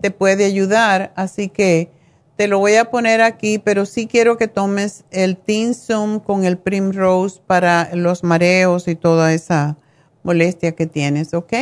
te 0.00 0.12
puede 0.12 0.44
ayudar, 0.44 1.12
así 1.16 1.48
que 1.48 1.90
te 2.36 2.46
lo 2.46 2.60
voy 2.60 2.76
a 2.76 2.92
poner 2.92 3.22
aquí, 3.22 3.58
pero 3.58 3.86
sí 3.86 4.06
quiero 4.06 4.36
que 4.36 4.46
tomes 4.46 5.02
el 5.10 5.36
Tinsum 5.36 6.20
con 6.20 6.44
el 6.44 6.58
Primrose 6.58 7.40
para 7.44 7.90
los 7.96 8.22
mareos 8.22 8.86
y 8.86 8.94
toda 8.94 9.34
esa 9.34 9.78
molestia 10.22 10.76
que 10.76 10.86
tienes, 10.86 11.34
¿ok? 11.34 11.52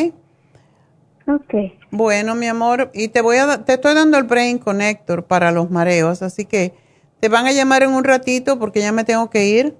Ok. 1.27 1.55
Bueno, 1.91 2.35
mi 2.35 2.47
amor, 2.47 2.91
y 2.93 3.09
te 3.09 3.23
voy 3.23 3.39
a 3.39 3.65
te 3.65 3.73
estoy 3.73 3.95
dando 3.95 4.19
el 4.19 4.25
Brain 4.25 4.59
Connector 4.59 5.25
para 5.25 5.53
los 5.53 5.71
mareos, 5.71 6.21
así 6.21 6.45
que 6.45 6.75
te 7.19 7.31
van 7.31 7.47
a 7.47 7.53
llamar 7.53 7.83
en 7.83 7.93
un 7.93 8.05
ratito 8.05 8.59
porque 8.59 8.83
ya 8.83 8.93
me 8.93 9.05
tengo 9.05 9.31
que 9.31 9.47
ir 9.47 9.75